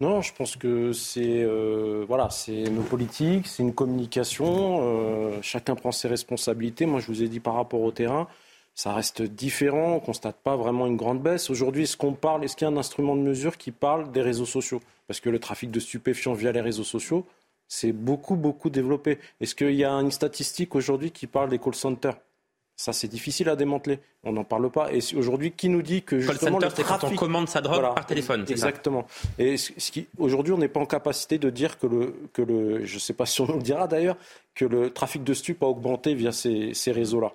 Non, 0.00 0.22
je 0.22 0.32
pense 0.32 0.56
que 0.56 0.92
c'est 0.92 1.42
euh, 1.42 2.04
voilà, 2.06 2.30
c'est 2.30 2.64
nos 2.64 2.82
politiques, 2.82 3.46
c'est 3.46 3.62
une 3.62 3.74
communication. 3.74 4.80
Euh, 4.82 5.38
chacun 5.42 5.74
prend 5.74 5.92
ses 5.92 6.08
responsabilités. 6.08 6.86
Moi, 6.86 7.00
je 7.00 7.06
vous 7.06 7.22
ai 7.22 7.28
dit 7.28 7.40
par 7.40 7.54
rapport 7.54 7.80
au 7.80 7.90
terrain 7.90 8.28
ça 8.78 8.94
reste 8.94 9.22
différent, 9.22 9.94
on 9.94 9.94
ne 9.96 9.98
constate 9.98 10.36
pas 10.36 10.54
vraiment 10.54 10.86
une 10.86 10.96
grande 10.96 11.20
baisse. 11.20 11.50
Aujourd'hui, 11.50 11.82
est-ce 11.82 11.96
qu'on 11.96 12.12
parle, 12.12 12.44
est-ce 12.44 12.54
qu'il 12.54 12.64
y 12.64 12.70
a 12.70 12.72
un 12.72 12.76
instrument 12.76 13.16
de 13.16 13.22
mesure 13.22 13.56
qui 13.56 13.72
parle 13.72 14.12
des 14.12 14.22
réseaux 14.22 14.46
sociaux? 14.46 14.80
Parce 15.08 15.18
que 15.18 15.28
le 15.30 15.40
trafic 15.40 15.72
de 15.72 15.80
stupéfiants 15.80 16.32
via 16.32 16.52
les 16.52 16.60
réseaux 16.60 16.84
sociaux, 16.84 17.26
c'est 17.66 17.90
beaucoup, 17.90 18.36
beaucoup 18.36 18.70
développé. 18.70 19.18
Est-ce 19.40 19.56
qu'il 19.56 19.74
y 19.74 19.84
a 19.84 19.90
une 19.90 20.12
statistique 20.12 20.76
aujourd'hui 20.76 21.10
qui 21.10 21.26
parle 21.26 21.50
des 21.50 21.58
call 21.58 21.74
centers? 21.74 22.18
Ça, 22.76 22.92
c'est 22.92 23.08
difficile 23.08 23.48
à 23.48 23.56
démanteler. 23.56 23.98
On 24.22 24.30
n'en 24.30 24.44
parle 24.44 24.70
pas. 24.70 24.92
Et 24.92 25.00
aujourd'hui, 25.16 25.50
qui 25.50 25.68
nous 25.68 25.82
dit 25.82 26.02
que 26.02 26.20
justement 26.20 26.58
call 26.60 26.70
center, 26.70 26.82
le 26.82 26.84
trafic... 26.84 27.08
quand 27.08 27.12
on 27.14 27.16
commande 27.16 27.48
sa 27.48 27.60
drogue 27.60 27.80
voilà, 27.80 27.94
par 27.94 28.06
téléphone. 28.06 28.46
Exactement. 28.48 29.08
Ça? 29.08 29.42
Et 29.42 29.56
ce 29.56 29.90
qui... 29.90 30.06
aujourd'hui, 30.18 30.52
on 30.52 30.58
n'est 30.58 30.68
pas 30.68 30.78
en 30.78 30.86
capacité 30.86 31.38
de 31.38 31.50
dire 31.50 31.80
que 31.80 31.88
le, 31.88 32.14
que 32.32 32.42
le, 32.42 32.84
je 32.84 32.94
ne 32.94 33.00
sais 33.00 33.12
pas 33.12 33.26
si 33.26 33.40
on 33.40 33.56
le 33.56 33.60
dira 33.60 33.88
d'ailleurs, 33.88 34.16
que 34.54 34.64
le 34.64 34.90
trafic 34.90 35.24
de 35.24 35.34
stupes 35.34 35.64
a 35.64 35.66
augmenté 35.66 36.14
via 36.14 36.30
ces, 36.30 36.74
ces 36.74 36.92
réseaux-là. 36.92 37.32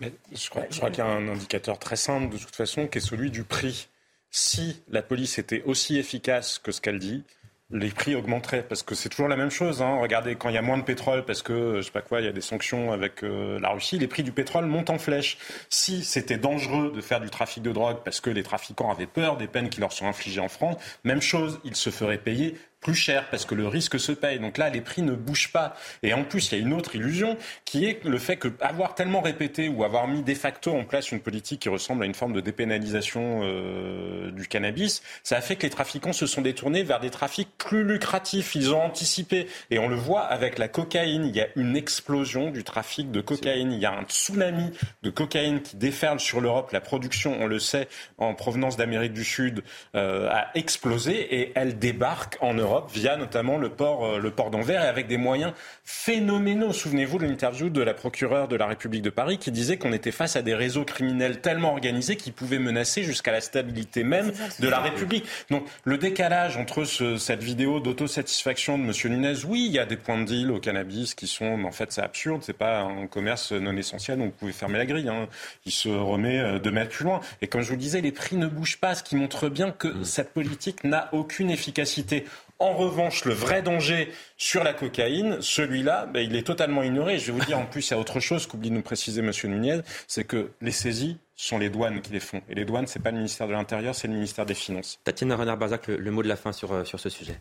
Mais 0.00 0.12
je 0.32 0.48
crois, 0.48 0.64
je 0.70 0.76
crois 0.76 0.90
qu'il 0.90 1.04
y 1.04 1.06
a 1.06 1.10
un 1.10 1.28
indicateur 1.28 1.78
très 1.78 1.96
simple 1.96 2.32
de 2.32 2.38
toute 2.38 2.56
façon 2.56 2.86
qui 2.86 2.98
est 2.98 3.02
celui 3.02 3.30
du 3.30 3.44
prix. 3.44 3.88
Si 4.30 4.82
la 4.88 5.02
police 5.02 5.38
était 5.38 5.62
aussi 5.64 5.98
efficace 5.98 6.58
que 6.58 6.72
ce 6.72 6.80
qu'elle 6.80 6.98
dit, 6.98 7.24
les 7.72 7.90
prix 7.90 8.14
augmenteraient 8.14 8.62
parce 8.62 8.82
que 8.82 8.94
c'est 8.94 9.08
toujours 9.08 9.28
la 9.28 9.36
même 9.36 9.50
chose. 9.50 9.82
Hein. 9.82 9.98
Regardez, 10.00 10.36
quand 10.36 10.48
il 10.50 10.54
y 10.54 10.58
a 10.58 10.62
moins 10.62 10.78
de 10.78 10.82
pétrole 10.82 11.24
parce 11.24 11.42
que 11.42 11.76
je 11.76 11.82
sais 11.82 11.90
pas 11.90 12.02
quoi, 12.02 12.20
il 12.20 12.24
y 12.24 12.28
a 12.28 12.32
des 12.32 12.42
sanctions 12.42 12.92
avec 12.92 13.22
euh, 13.24 13.58
la 13.60 13.70
Russie, 13.70 13.98
les 13.98 14.06
prix 14.06 14.22
du 14.22 14.32
pétrole 14.32 14.66
montent 14.66 14.90
en 14.90 14.98
flèche. 14.98 15.38
Si 15.68 16.04
c'était 16.04 16.38
dangereux 16.38 16.92
de 16.94 17.00
faire 17.00 17.20
du 17.20 17.30
trafic 17.30 17.62
de 17.62 17.72
drogue 17.72 17.98
parce 18.04 18.20
que 18.20 18.30
les 18.30 18.42
trafiquants 18.42 18.90
avaient 18.90 19.06
peur 19.06 19.36
des 19.36 19.46
peines 19.46 19.70
qui 19.70 19.80
leur 19.80 19.92
sont 19.92 20.06
infligées 20.06 20.40
en 20.40 20.48
France, 20.48 20.76
même 21.04 21.22
chose, 21.22 21.60
ils 21.64 21.76
se 21.76 21.90
feraient 21.90 22.18
payer 22.18 22.56
plus 22.82 22.94
cher 22.94 23.30
parce 23.30 23.46
que 23.46 23.54
le 23.54 23.68
risque 23.68 23.98
se 23.98 24.12
paye. 24.12 24.38
Donc 24.40 24.58
là, 24.58 24.68
les 24.68 24.80
prix 24.80 25.02
ne 25.02 25.14
bougent 25.14 25.52
pas. 25.52 25.74
Et 26.02 26.12
en 26.12 26.24
plus, 26.24 26.50
il 26.50 26.58
y 26.58 26.60
a 26.60 26.64
une 26.64 26.74
autre 26.74 26.96
illusion 26.96 27.38
qui 27.64 27.86
est 27.86 28.04
le 28.04 28.18
fait 28.18 28.36
que 28.36 28.48
avoir 28.60 28.94
tellement 28.94 29.20
répété 29.20 29.68
ou 29.68 29.84
avoir 29.84 30.08
mis 30.08 30.22
de 30.22 30.34
facto 30.34 30.72
en 30.72 30.84
place 30.84 31.12
une 31.12 31.20
politique 31.20 31.60
qui 31.60 31.68
ressemble 31.68 32.02
à 32.02 32.06
une 32.06 32.14
forme 32.14 32.32
de 32.32 32.40
dépénalisation 32.40 33.40
euh, 33.44 34.30
du 34.32 34.48
cannabis, 34.48 35.02
ça 35.22 35.36
a 35.36 35.40
fait 35.40 35.56
que 35.56 35.62
les 35.62 35.70
trafiquants 35.70 36.12
se 36.12 36.26
sont 36.26 36.42
détournés 36.42 36.82
vers 36.82 36.98
des 36.98 37.10
trafics 37.10 37.48
plus 37.56 37.84
lucratifs. 37.84 38.54
Ils 38.56 38.74
ont 38.74 38.82
anticipé. 38.82 39.46
Et 39.70 39.78
on 39.78 39.88
le 39.88 39.96
voit 39.96 40.22
avec 40.22 40.58
la 40.58 40.66
cocaïne. 40.66 41.24
Il 41.26 41.36
y 41.36 41.40
a 41.40 41.46
une 41.54 41.76
explosion 41.76 42.50
du 42.50 42.64
trafic 42.64 43.12
de 43.12 43.20
cocaïne. 43.20 43.72
Il 43.72 43.78
y 43.78 43.86
a 43.86 43.92
un 43.92 44.02
tsunami 44.02 44.72
de 45.02 45.10
cocaïne 45.10 45.62
qui 45.62 45.76
déferle 45.76 46.18
sur 46.18 46.40
l'Europe. 46.40 46.72
La 46.72 46.80
production, 46.80 47.36
on 47.40 47.46
le 47.46 47.60
sait, 47.60 47.88
en 48.18 48.34
provenance 48.34 48.76
d'Amérique 48.76 49.12
du 49.12 49.24
Sud, 49.24 49.62
euh, 49.94 50.28
a 50.30 50.48
explosé 50.56 51.12
et 51.12 51.52
elle 51.54 51.78
débarque 51.78 52.38
en 52.40 52.54
Europe 52.54 52.71
via 52.92 53.16
notamment 53.16 53.58
le 53.58 53.68
port, 53.68 54.04
euh, 54.04 54.18
le 54.18 54.30
port 54.30 54.50
d'Anvers 54.50 54.82
et 54.84 54.88
avec 54.88 55.06
des 55.06 55.16
moyens 55.16 55.52
phénoménaux. 55.84 56.72
Souvenez-vous 56.72 57.18
de 57.18 57.26
l'interview 57.26 57.70
de 57.70 57.82
la 57.82 57.94
procureure 57.94 58.48
de 58.48 58.56
la 58.56 58.66
République 58.66 59.02
de 59.02 59.10
Paris 59.10 59.38
qui 59.38 59.50
disait 59.50 59.76
qu'on 59.76 59.92
était 59.92 60.12
face 60.12 60.36
à 60.36 60.42
des 60.42 60.54
réseaux 60.54 60.84
criminels 60.84 61.40
tellement 61.40 61.72
organisés 61.72 62.16
qui 62.16 62.30
pouvaient 62.30 62.58
menacer 62.58 63.02
jusqu'à 63.02 63.32
la 63.32 63.40
stabilité 63.40 64.04
même 64.04 64.32
de 64.60 64.68
la 64.68 64.80
République. 64.80 65.24
Donc 65.50 65.64
le 65.84 65.98
décalage 65.98 66.56
entre 66.56 66.84
ce, 66.84 67.16
cette 67.16 67.42
vidéo 67.42 67.80
d'autosatisfaction 67.80 68.78
de 68.78 68.84
M. 68.84 68.92
Nunez, 69.12 69.44
oui, 69.46 69.66
il 69.68 69.72
y 69.72 69.78
a 69.78 69.86
des 69.86 69.96
points 69.96 70.20
de 70.20 70.24
deal 70.24 70.50
au 70.50 70.60
cannabis 70.60 71.14
qui 71.14 71.26
sont, 71.26 71.64
en 71.64 71.72
fait, 71.72 71.92
c'est 71.92 72.02
absurde, 72.02 72.42
c'est 72.44 72.56
pas 72.56 72.80
un 72.80 73.06
commerce 73.06 73.52
non 73.52 73.76
essentiel, 73.76 74.18
donc 74.18 74.32
vous 74.32 74.38
pouvez 74.38 74.52
fermer 74.52 74.78
la 74.78 74.86
grille. 74.86 75.08
Hein. 75.08 75.28
Il 75.66 75.72
se 75.72 75.88
remet 75.88 76.38
euh, 76.38 76.58
de 76.58 76.70
mettre 76.70 76.90
plus 76.90 77.04
loin. 77.04 77.20
Et 77.40 77.46
comme 77.46 77.62
je 77.62 77.68
vous 77.68 77.74
le 77.74 77.80
disais, 77.80 78.00
les 78.00 78.12
prix 78.12 78.36
ne 78.36 78.46
bougent 78.46 78.78
pas, 78.78 78.94
ce 78.94 79.02
qui 79.02 79.16
montre 79.16 79.48
bien 79.48 79.70
que 79.70 79.88
mmh. 79.88 80.04
cette 80.04 80.32
politique 80.32 80.84
n'a 80.84 81.08
aucune 81.12 81.50
efficacité. 81.50 82.24
En 82.62 82.74
revanche, 82.74 83.24
le 83.24 83.34
vrai 83.34 83.60
danger 83.60 84.12
sur 84.36 84.62
la 84.62 84.72
cocaïne, 84.72 85.38
celui-là, 85.40 86.06
ben, 86.06 86.20
il 86.20 86.36
est 86.36 86.46
totalement 86.46 86.84
ignoré. 86.84 87.18
Je 87.18 87.26
vais 87.26 87.32
vous 87.32 87.44
dire, 87.44 87.58
en 87.58 87.66
plus, 87.66 87.90
il 87.90 87.90
y 87.90 87.96
a 87.96 87.98
autre 87.98 88.20
chose 88.20 88.46
qu'oublie 88.46 88.70
de 88.70 88.76
nous 88.76 88.82
préciser 88.82 89.20
M. 89.20 89.32
Nunez, 89.50 89.80
c'est 90.06 90.22
que 90.22 90.52
les 90.60 90.70
saisies 90.70 91.18
sont 91.34 91.58
les 91.58 91.70
douanes 91.70 92.00
qui 92.02 92.12
les 92.12 92.20
font. 92.20 92.40
Et 92.48 92.54
les 92.54 92.64
douanes, 92.64 92.86
ce 92.86 92.96
n'est 92.96 93.02
pas 93.02 93.10
le 93.10 93.16
ministère 93.16 93.48
de 93.48 93.52
l'Intérieur, 93.52 93.96
c'est 93.96 94.06
le 94.06 94.14
ministère 94.14 94.46
des 94.46 94.54
Finances. 94.54 95.00
Tatiana 95.02 95.34
Renard-Barzac, 95.34 95.88
le, 95.88 96.10
mot 96.12 96.22
de 96.22 96.28
la 96.28 96.36
fin 96.36 96.52
sur, 96.52 96.72
euh, 96.72 96.84
sur 96.84 97.00
ce 97.00 97.08
sujet. 97.08 97.40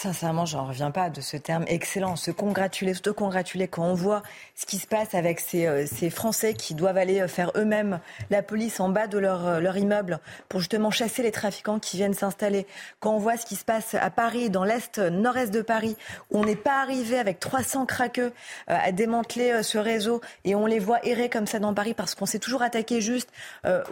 Sincèrement, 0.00 0.46
j'en 0.46 0.64
reviens 0.64 0.92
pas 0.92 1.10
de 1.10 1.20
ce 1.20 1.36
terme 1.36 1.64
excellent, 1.66 2.14
se 2.14 2.30
congratuler, 2.30 2.94
se 2.94 3.10
congratuler 3.10 3.66
quand 3.66 3.82
on 3.82 3.94
voit 3.94 4.22
ce 4.54 4.64
qui 4.64 4.78
se 4.78 4.86
passe 4.86 5.12
avec 5.16 5.40
ces, 5.40 5.66
euh, 5.66 5.86
Français 6.08 6.54
qui 6.54 6.76
doivent 6.76 6.98
aller 6.98 7.20
euh, 7.20 7.26
faire 7.26 7.50
eux-mêmes 7.56 7.98
la 8.30 8.44
police 8.44 8.78
en 8.78 8.90
bas 8.90 9.08
de 9.08 9.18
leur, 9.18 9.44
euh, 9.44 9.58
leur 9.58 9.76
immeuble 9.76 10.20
pour 10.48 10.60
justement 10.60 10.92
chasser 10.92 11.24
les 11.24 11.32
trafiquants 11.32 11.80
qui 11.80 11.96
viennent 11.96 12.14
s'installer. 12.14 12.68
Quand 13.00 13.10
on 13.10 13.18
voit 13.18 13.36
ce 13.36 13.44
qui 13.44 13.56
se 13.56 13.64
passe 13.64 13.96
à 13.96 14.08
Paris, 14.10 14.50
dans 14.50 14.62
l'est, 14.62 14.98
nord-est 14.98 15.52
de 15.52 15.62
Paris, 15.62 15.96
où 16.30 16.38
on 16.38 16.44
n'est 16.44 16.54
pas 16.54 16.80
arrivé 16.80 17.18
avec 17.18 17.40
300 17.40 17.84
craqueux 17.84 18.32
à 18.68 18.92
démanteler 18.92 19.64
ce 19.64 19.78
réseau 19.78 20.20
et 20.44 20.54
on 20.54 20.66
les 20.66 20.78
voit 20.78 21.04
errer 21.04 21.28
comme 21.28 21.48
ça 21.48 21.58
dans 21.58 21.74
Paris 21.74 21.94
parce 21.94 22.14
qu'on 22.14 22.26
s'est 22.26 22.38
toujours 22.38 22.62
attaqué 22.62 23.00
juste 23.00 23.30
à, 23.64 23.82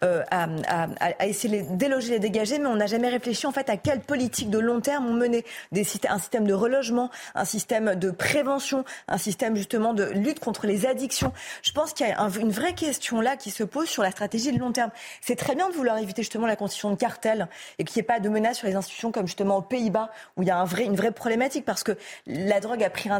à, 0.00 1.26
essayer 1.26 1.60
de 1.60 1.68
les 1.68 1.76
déloger, 1.76 2.12
les 2.12 2.18
dégager, 2.18 2.58
mais 2.58 2.68
on 2.68 2.76
n'a 2.76 2.86
jamais 2.86 3.10
réfléchi 3.10 3.46
en 3.46 3.52
fait 3.52 3.68
à 3.68 3.76
quelle 3.76 4.00
politique 4.00 4.48
de 4.48 4.58
long 4.58 4.80
terme 4.80 5.01
ont 5.06 5.14
mené 5.14 5.44
un 5.74 6.18
système 6.18 6.46
de 6.46 6.54
relogement, 6.54 7.10
un 7.34 7.44
système 7.44 7.94
de 7.94 8.10
prévention, 8.10 8.84
un 9.08 9.18
système 9.18 9.56
justement 9.56 9.94
de 9.94 10.04
lutte 10.04 10.40
contre 10.40 10.66
les 10.66 10.86
addictions. 10.86 11.32
Je 11.62 11.72
pense 11.72 11.92
qu'il 11.92 12.06
y 12.06 12.10
a 12.10 12.28
une 12.40 12.50
vraie 12.50 12.74
question 12.74 13.20
là 13.20 13.36
qui 13.36 13.50
se 13.50 13.64
pose 13.64 13.88
sur 13.88 14.02
la 14.02 14.10
stratégie 14.10 14.52
de 14.52 14.58
long 14.58 14.72
terme. 14.72 14.90
C'est 15.20 15.36
très 15.36 15.54
bien 15.54 15.68
de 15.68 15.74
vouloir 15.74 15.98
éviter 15.98 16.22
justement 16.22 16.46
la 16.46 16.56
constitution 16.56 16.90
de 16.90 16.96
cartels 16.96 17.48
et 17.78 17.84
qu'il 17.84 18.00
n'y 18.00 18.04
ait 18.04 18.06
pas 18.06 18.20
de 18.20 18.28
menace 18.28 18.58
sur 18.58 18.66
les 18.66 18.74
institutions 18.74 19.12
comme 19.12 19.26
justement 19.26 19.58
aux 19.58 19.62
Pays-Bas 19.62 20.10
où 20.36 20.42
il 20.42 20.48
y 20.48 20.50
a 20.50 20.64
une 20.80 20.96
vraie 20.96 21.12
problématique 21.12 21.64
parce 21.64 21.82
que 21.82 21.96
la 22.26 22.60
drogue 22.60 22.82
a 22.82 22.90
pris 22.90 23.10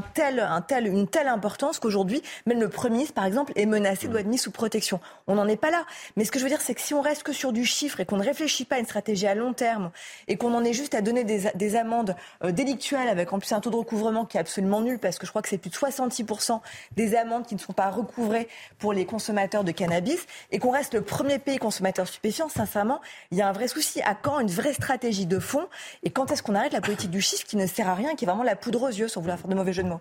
une 0.81 1.09
telle 1.09 1.29
importance 1.29 1.79
qu'aujourd'hui, 1.79 2.23
même 2.47 2.61
le 2.61 2.69
Premier 2.69 2.95
ministre, 2.97 3.15
par 3.15 3.25
exemple, 3.25 3.53
est 3.57 3.67
menacé, 3.67 4.09
doit 4.09 4.21
être 4.21 4.27
mis 4.27 4.39
sous 4.39 4.51
protection. 4.51 5.01
On 5.27 5.35
n'en 5.35 5.49
est 5.49 5.57
pas 5.57 5.71
là. 5.71 5.85
Mais 6.17 6.25
ce 6.25 6.31
que 6.31 6.39
je 6.39 6.45
veux 6.45 6.51
dire, 6.51 6.61
c'est 6.61 6.75
que 6.75 6.81
si 6.81 6.95
on 6.95 7.01
reste 7.01 7.23
que 7.23 7.33
sur 7.33 7.53
du 7.53 7.65
chiffre 7.65 8.01
et 8.01 8.05
qu'on 8.05 8.17
ne 8.17 8.25
réfléchit 8.25 8.65
pas 8.65 8.77
à 8.77 8.79
une 8.79 8.85
stratégie 8.85 9.27
à 9.27 9.35
long 9.35 9.53
terme 9.53 9.91
et 10.29 10.37
qu'on 10.37 10.55
en 10.55 10.65
est 10.65 10.73
juste 10.73 10.95
à 10.95 11.01
donner 11.01 11.25
des, 11.25 11.62
des 11.63 11.73
des 11.73 11.77
amendes 11.77 12.17
euh, 12.45 12.53
délictuelles 12.53 13.09
avec 13.09 13.33
en 13.33 13.39
plus 13.39 13.53
un 13.53 13.61
taux 13.61 13.71
de 13.71 13.77
recouvrement 13.77 14.25
qui 14.25 14.37
est 14.37 14.41
absolument 14.41 14.81
nul 14.81 14.99
parce 14.99 15.19
que 15.19 15.27
je 15.27 15.31
crois 15.31 15.43
que 15.43 15.49
c'est 15.49 15.59
plus 15.59 15.71
de 15.71 15.75
66% 15.75 16.61
des 16.97 17.15
amendes 17.15 17.47
qui 17.47 17.55
ne 17.55 17.61
sont 17.61 17.73
pas 17.73 17.91
recouvrées 17.91 18.49
pour 18.79 18.93
les 18.93 19.07
consommateurs 19.07 19.65
de 19.65 19.73
cannabis. 19.73 20.27
Et 20.51 20.59
qu'on 20.59 20.71
reste 20.71 20.95
le 20.95 21.03
premier 21.03 21.39
pays 21.39 21.59
consommateur 21.59 22.07
stupéfiant, 22.07 22.49
sincèrement, 22.49 23.01
il 23.31 23.39
y 23.39 23.43
a 23.43 23.49
un 23.49 23.53
vrai 23.53 23.69
souci. 23.69 24.03
À 24.03 24.15
quand 24.15 24.41
une 24.41 24.51
vraie 24.51 24.75
stratégie 24.75 25.27
de 25.27 25.39
fond? 25.39 25.67
Et 26.03 26.11
quand 26.11 26.31
est-ce 26.33 26.43
qu'on 26.43 26.55
arrête 26.55 26.73
la 26.73 26.81
politique 26.81 27.11
du 27.11 27.21
chiffre 27.21 27.45
qui 27.47 27.57
ne 27.57 27.67
sert 27.67 27.89
à 27.89 27.95
rien, 27.95 28.15
qui 28.15 28.25
est 28.25 28.29
vraiment 28.29 28.43
la 28.43 28.57
poudre 28.57 28.83
aux 28.83 28.89
yeux, 28.89 29.09
sans 29.09 29.21
vouloir 29.21 29.39
faire 29.39 29.49
de 29.49 29.55
mauvais 29.55 29.73
jeux 29.73 29.85
de 29.85 29.89
mots? 29.89 30.01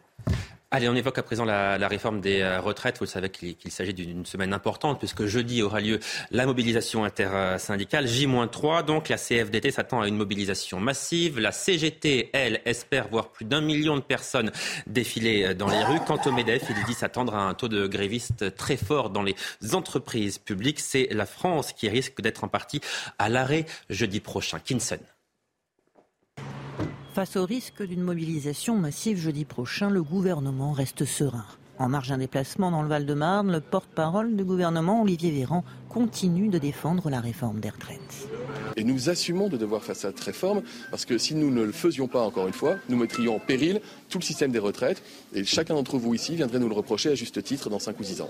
Allez, 0.74 0.88
on 0.88 0.96
évoque 0.96 1.18
à 1.18 1.24
présent 1.24 1.44
la, 1.44 1.76
réforme 1.90 2.22
des 2.22 2.40
euh, 2.40 2.62
retraites. 2.62 3.00
Vous 3.00 3.06
savez 3.06 3.30
qu'il 3.30 3.72
s'agit 3.72 3.94
d'une 3.94 4.26
semaine 4.26 4.54
importante 4.54 5.00
puisque 5.00 5.26
jeudi 5.26 5.62
aura 5.62 5.82
lieu 5.82 6.00
la 6.32 6.46
mobilisation 6.46 7.04
intersyndicale. 7.04 8.08
J-3, 8.08 8.86
donc 8.86 9.10
la 9.10 9.18
CFDT 9.18 9.72
s'attend 9.72 10.00
à 10.00 10.08
une 10.08 10.16
mobilisation 10.16 10.80
massive. 10.80 11.42
La 11.42 11.52
CGT, 11.52 12.30
elle, 12.32 12.62
espère 12.64 13.10
voir 13.10 13.34
plus 13.34 13.44
d'un 13.44 13.60
million 13.60 13.98
de 13.98 14.02
personnes 14.02 14.50
défiler 14.88 15.44
euh, 15.44 15.54
dans 15.54 15.68
les 15.68 15.84
rues. 15.84 16.00
Quant 16.08 16.22
au 16.26 16.32
MEDEF, 16.32 16.64
il 16.70 16.86
dit 16.86 16.94
s'attendre 16.94 17.36
à 17.36 17.42
un 17.42 17.54
taux 17.54 17.68
de 17.68 17.86
grévistes 17.86 18.56
très 18.56 18.78
fort 18.78 19.10
dans 19.10 19.24
les 19.24 19.36
entreprises 19.74 20.38
publiques. 20.38 20.80
C'est 20.80 21.10
la 21.12 21.26
France 21.26 21.74
qui 21.74 21.90
risque 21.90 22.22
d'être 22.22 22.46
en 22.46 22.48
partie 22.48 22.80
à 23.20 23.28
l'arrêt 23.28 23.66
jeudi 23.90 24.22
prochain. 24.22 24.60
Kinson. 24.60 25.00
Face 27.14 27.36
au 27.36 27.46
risque 27.46 27.84
d'une 27.84 28.04
mobilisation 28.04 28.78
massive 28.78 29.18
jeudi 29.18 29.44
prochain, 29.44 29.90
le 29.90 30.02
gouvernement 30.02 30.72
reste 30.72 31.04
serein. 31.04 31.44
En 31.78 31.90
marge 31.90 32.08
d'un 32.08 32.20
déplacement 32.20 32.72
dans 32.72 32.84
le 32.84 32.88
Val-de-Marne, 32.88 33.52
le 33.52 33.60
porte-parole 33.60 34.38
du 34.38 34.46
gouvernement, 34.46 35.02
Olivier 35.02 35.32
Véran, 35.32 35.66
continue 35.90 36.48
de 36.48 36.58
défendre 36.58 37.10
la 37.10 37.20
réforme 37.20 37.60
des 37.60 37.70
retraites. 37.70 38.30
Et 38.78 38.86
nous 38.86 39.10
assumons 39.10 39.50
de 39.50 39.58
devoir 39.58 39.84
faire 39.84 39.96
cette 39.98 40.22
réforme 40.22 40.62
parce 40.90 41.04
que 41.04 41.18
si 41.18 41.36
nous 41.36 41.52
ne 41.52 41.64
le 41.64 41.74
faisions 41.74 42.08
pas, 42.08 42.22
encore 42.22 42.48
une 42.48 42.54
fois, 42.54 42.78
nous 42.88 42.96
mettrions 42.96 43.36
en 43.36 43.40
péril 43.40 43.82
tout 44.10 44.20
le 44.20 44.24
système 44.24 44.52
des 44.54 44.60
retraites 44.60 45.04
et 45.34 45.44
chacun 45.44 45.74
d'entre 45.74 45.98
vous 45.98 46.14
ici 46.14 46.36
viendrait 46.36 46.60
nous 46.60 46.70
le 46.70 46.76
reprocher 46.76 47.10
à 47.10 47.16
juste 47.16 47.44
titre 47.44 47.70
dans 47.70 47.80
5 47.80 48.00
ou 48.00 48.04
6 48.04 48.22
ans. 48.22 48.30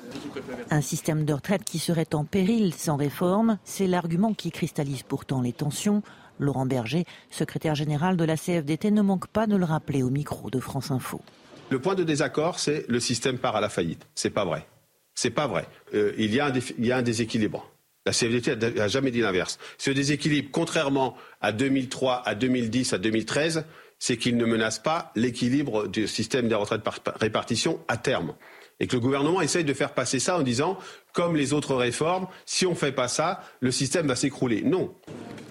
Un 0.72 0.82
système 0.82 1.24
de 1.24 1.34
retraite 1.34 1.66
qui 1.66 1.78
serait 1.78 2.16
en 2.16 2.26
péril 2.26 2.74
sans 2.74 2.96
réforme, 2.96 3.60
c'est 3.64 3.86
l'argument 3.86 4.34
qui 4.34 4.50
cristallise 4.50 5.04
pourtant 5.04 5.42
les 5.42 5.54
tensions. 5.54 6.02
Laurent 6.42 6.66
Berger, 6.66 7.06
secrétaire 7.30 7.76
général 7.76 8.18
de 8.18 8.26
la 8.26 8.36
CFDT, 8.36 8.92
ne 8.92 9.02
manque 9.02 9.28
pas 9.28 9.48
de 9.48 9.56
le 9.56 9.66
rappeler 9.66 10.04
au 10.04 10.10
micro 10.10 10.50
de 10.50 10.60
France 10.60 10.92
Info. 10.92 11.22
Le 11.70 11.80
point 11.80 11.96
de 11.96 12.04
désaccord, 12.04 12.60
c'est 12.60 12.86
le 12.90 13.00
système 13.00 13.38
part 13.38 13.56
à 13.56 13.62
la 13.62 13.70
faillite. 13.70 14.06
C'est 14.14 14.30
pas 14.30 14.44
vrai. 14.44 14.68
C'est 15.16 15.30
pas 15.30 15.48
vrai. 15.48 15.68
Euh, 15.94 16.14
il, 16.18 16.34
y 16.34 16.42
a 16.42 16.98
un 16.98 17.02
déséquilibre. 17.02 17.72
La 18.06 18.12
CFDT 18.12 18.56
n'a 18.56 18.88
jamais 18.88 19.12
dit 19.12 19.22
l'inverse. 19.22 19.60
Ce 19.78 19.92
déséquilibre, 19.92 20.50
contrairement 20.52 21.16
à 21.40 21.52
2003, 21.52 22.24
à 22.26 22.36
2010, 22.36 22.94
à 22.94 22.98
2013, 22.98 23.66
c'est 24.00 24.18
qu'il 24.18 24.36
ne 24.36 24.46
menace 24.46 24.80
pas 24.80 25.12
l'équilibre 25.16 25.88
du 25.88 26.08
système 26.08 26.48
des 26.48 26.56
retraites 26.56 26.82
par 26.82 27.00
répartition 27.20 27.80
à 27.88 27.98
terme. 27.98 28.34
Et 28.80 28.88
que 28.88 28.96
le 28.96 29.00
gouvernement 29.00 29.42
essaye 29.42 29.64
de 29.64 29.74
faire 29.74 29.94
passer 29.94 30.18
ça 30.18 30.40
en 30.40 30.42
disant, 30.42 30.80
comme 31.14 31.36
les 31.36 31.54
autres 31.54 31.76
réformes, 31.76 32.28
si 32.46 32.66
on 32.66 32.72
ne 32.72 32.76
fait 32.76 32.92
pas 32.92 33.08
ça, 33.08 33.42
le 33.60 33.72
système 33.72 34.08
va 34.08 34.16
s'écrouler. 34.16 34.62
Non. 34.64 34.94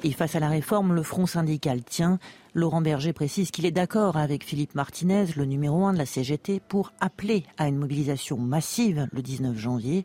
Et 0.02 0.12
face 0.12 0.34
à 0.34 0.40
la 0.40 0.48
réforme, 0.48 0.94
le 0.94 1.02
Front 1.02 1.26
syndical 1.26 1.82
tient. 1.82 2.18
Laurent 2.54 2.80
Berger 2.80 3.12
précise 3.12 3.50
qu'il 3.50 3.66
est 3.66 3.70
d'accord 3.70 4.16
avec 4.16 4.44
Philippe 4.44 4.74
Martinez, 4.74 5.26
le 5.36 5.44
numéro 5.44 5.84
un 5.84 5.92
de 5.92 5.98
la 5.98 6.06
CGT, 6.06 6.60
pour 6.60 6.92
appeler 7.00 7.44
à 7.58 7.68
une 7.68 7.76
mobilisation 7.76 8.38
massive 8.38 9.06
le 9.12 9.22
19 9.22 9.56
janvier. 9.56 10.04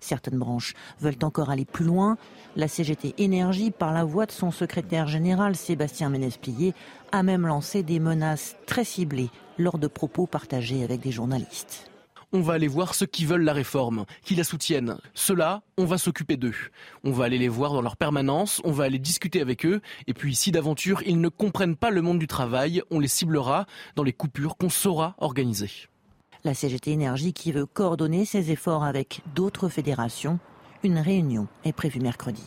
Certaines 0.00 0.38
branches 0.38 0.74
veulent 1.00 1.18
encore 1.22 1.50
aller 1.50 1.64
plus 1.64 1.84
loin. 1.84 2.16
La 2.54 2.68
CGT 2.68 3.14
Énergie, 3.18 3.70
par 3.70 3.92
la 3.92 4.04
voix 4.04 4.26
de 4.26 4.32
son 4.32 4.50
secrétaire 4.50 5.06
général 5.06 5.56
Sébastien 5.56 6.08
Ménez-Plié, 6.10 6.74
a 7.12 7.22
même 7.22 7.46
lancé 7.46 7.82
des 7.82 8.00
menaces 8.00 8.56
très 8.66 8.84
ciblées 8.84 9.30
lors 9.58 9.78
de 9.78 9.86
propos 9.86 10.26
partagés 10.26 10.82
avec 10.82 11.00
des 11.00 11.12
journalistes 11.12 11.90
on 12.36 12.42
va 12.42 12.52
aller 12.52 12.68
voir 12.68 12.94
ceux 12.94 13.06
qui 13.06 13.24
veulent 13.24 13.44
la 13.44 13.54
réforme, 13.54 14.04
qui 14.22 14.34
la 14.34 14.44
soutiennent. 14.44 14.98
Ceux-là, 15.14 15.62
on 15.78 15.86
va 15.86 15.96
s'occuper 15.96 16.36
d'eux. 16.36 16.54
On 17.02 17.10
va 17.10 17.24
aller 17.24 17.38
les 17.38 17.48
voir 17.48 17.72
dans 17.72 17.80
leur 17.80 17.96
permanence, 17.96 18.60
on 18.64 18.72
va 18.72 18.84
aller 18.84 18.98
discuter 18.98 19.40
avec 19.40 19.64
eux, 19.64 19.80
et 20.06 20.12
puis 20.12 20.34
si 20.34 20.52
d'aventure 20.52 21.02
ils 21.06 21.18
ne 21.18 21.30
comprennent 21.30 21.76
pas 21.76 21.90
le 21.90 22.02
monde 22.02 22.18
du 22.18 22.26
travail, 22.26 22.82
on 22.90 23.00
les 23.00 23.08
ciblera 23.08 23.64
dans 23.94 24.02
les 24.02 24.12
coupures 24.12 24.58
qu'on 24.58 24.68
saura 24.68 25.14
organiser. 25.18 25.70
La 26.44 26.52
CGT 26.52 26.92
Énergie 26.92 27.32
qui 27.32 27.52
veut 27.52 27.64
coordonner 27.64 28.26
ses 28.26 28.50
efforts 28.50 28.84
avec 28.84 29.22
d'autres 29.34 29.70
fédérations, 29.70 30.38
une 30.82 30.98
réunion 30.98 31.48
est 31.64 31.72
prévue 31.72 32.00
mercredi. 32.00 32.44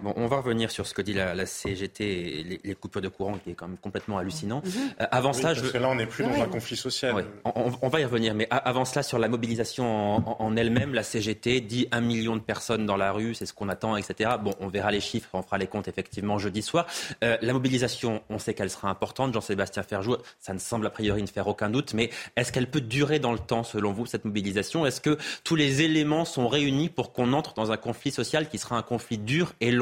Bon, 0.00 0.12
on 0.16 0.26
va 0.26 0.36
revenir 0.36 0.70
sur 0.70 0.86
ce 0.86 0.94
que 0.94 1.02
dit 1.02 1.12
la, 1.12 1.46
CGT 1.46 2.40
et 2.40 2.60
les, 2.64 2.74
coupures 2.74 3.00
de 3.00 3.08
courant, 3.08 3.38
qui 3.42 3.50
est 3.50 3.54
quand 3.54 3.68
même 3.68 3.78
complètement 3.78 4.18
hallucinant. 4.18 4.62
Mhm. 4.64 4.72
Euh, 5.00 5.06
avant 5.10 5.32
cela, 5.32 5.54
je... 5.54 5.64
là, 5.76 5.88
on 5.88 5.94
n'est 5.94 6.06
plus 6.06 6.24
dans 6.24 6.40
un 6.40 6.46
conflit 6.46 6.76
social. 6.76 7.24
On, 7.44 7.88
va 7.88 8.00
y 8.00 8.04
revenir, 8.04 8.34
mais 8.34 8.46
avant 8.50 8.84
cela, 8.84 9.02
sur 9.02 9.18
la 9.18 9.28
mobilisation 9.28 10.40
en, 10.40 10.56
elle-même, 10.56 10.94
la 10.94 11.02
CGT 11.02 11.60
dit 11.60 11.88
un 11.92 12.00
million 12.00 12.36
de 12.36 12.40
personnes 12.40 12.86
dans 12.86 12.96
la 12.96 13.12
rue, 13.12 13.34
c'est 13.34 13.46
ce 13.46 13.52
qu'on 13.52 13.68
attend, 13.68 13.96
etc. 13.96 14.30
Bon, 14.42 14.54
on 14.60 14.68
verra 14.68 14.90
les 14.90 15.00
chiffres, 15.00 15.28
on 15.32 15.42
fera 15.42 15.58
les 15.58 15.66
comptes 15.66 15.88
effectivement 15.88 16.38
jeudi 16.38 16.62
soir. 16.62 16.86
Euh, 17.24 17.36
la 17.40 17.52
mobilisation, 17.52 18.22
on 18.30 18.38
sait 18.38 18.54
qu'elle 18.54 18.70
sera 18.70 18.88
importante. 18.88 19.32
Jean-Sébastien 19.34 19.82
Ferjou, 19.82 20.16
ça 20.40 20.52
ne 20.52 20.58
semble 20.58 20.86
a 20.86 20.90
priori 20.90 21.22
ne 21.22 21.26
faire 21.26 21.48
aucun 21.48 21.70
doute, 21.70 21.94
mais 21.94 22.10
est-ce 22.36 22.52
qu'elle 22.52 22.70
peut 22.70 22.80
durer 22.80 23.18
dans 23.18 23.32
le 23.32 23.38
temps, 23.38 23.64
selon 23.64 23.92
vous, 23.92 24.06
cette 24.06 24.24
mobilisation? 24.24 24.86
Est-ce 24.86 25.00
que 25.00 25.18
tous 25.44 25.56
les 25.56 25.82
éléments 25.82 26.24
sont 26.24 26.48
réunis 26.48 26.88
pour 26.88 27.12
qu'on 27.12 27.32
entre 27.32 27.54
dans 27.54 27.72
un 27.72 27.76
conflit 27.76 28.10
social 28.10 28.48
qui 28.48 28.58
sera 28.58 28.76
un 28.76 28.82
conflit 28.82 29.18
dur 29.18 29.54
et 29.60 29.70
long? 29.70 29.77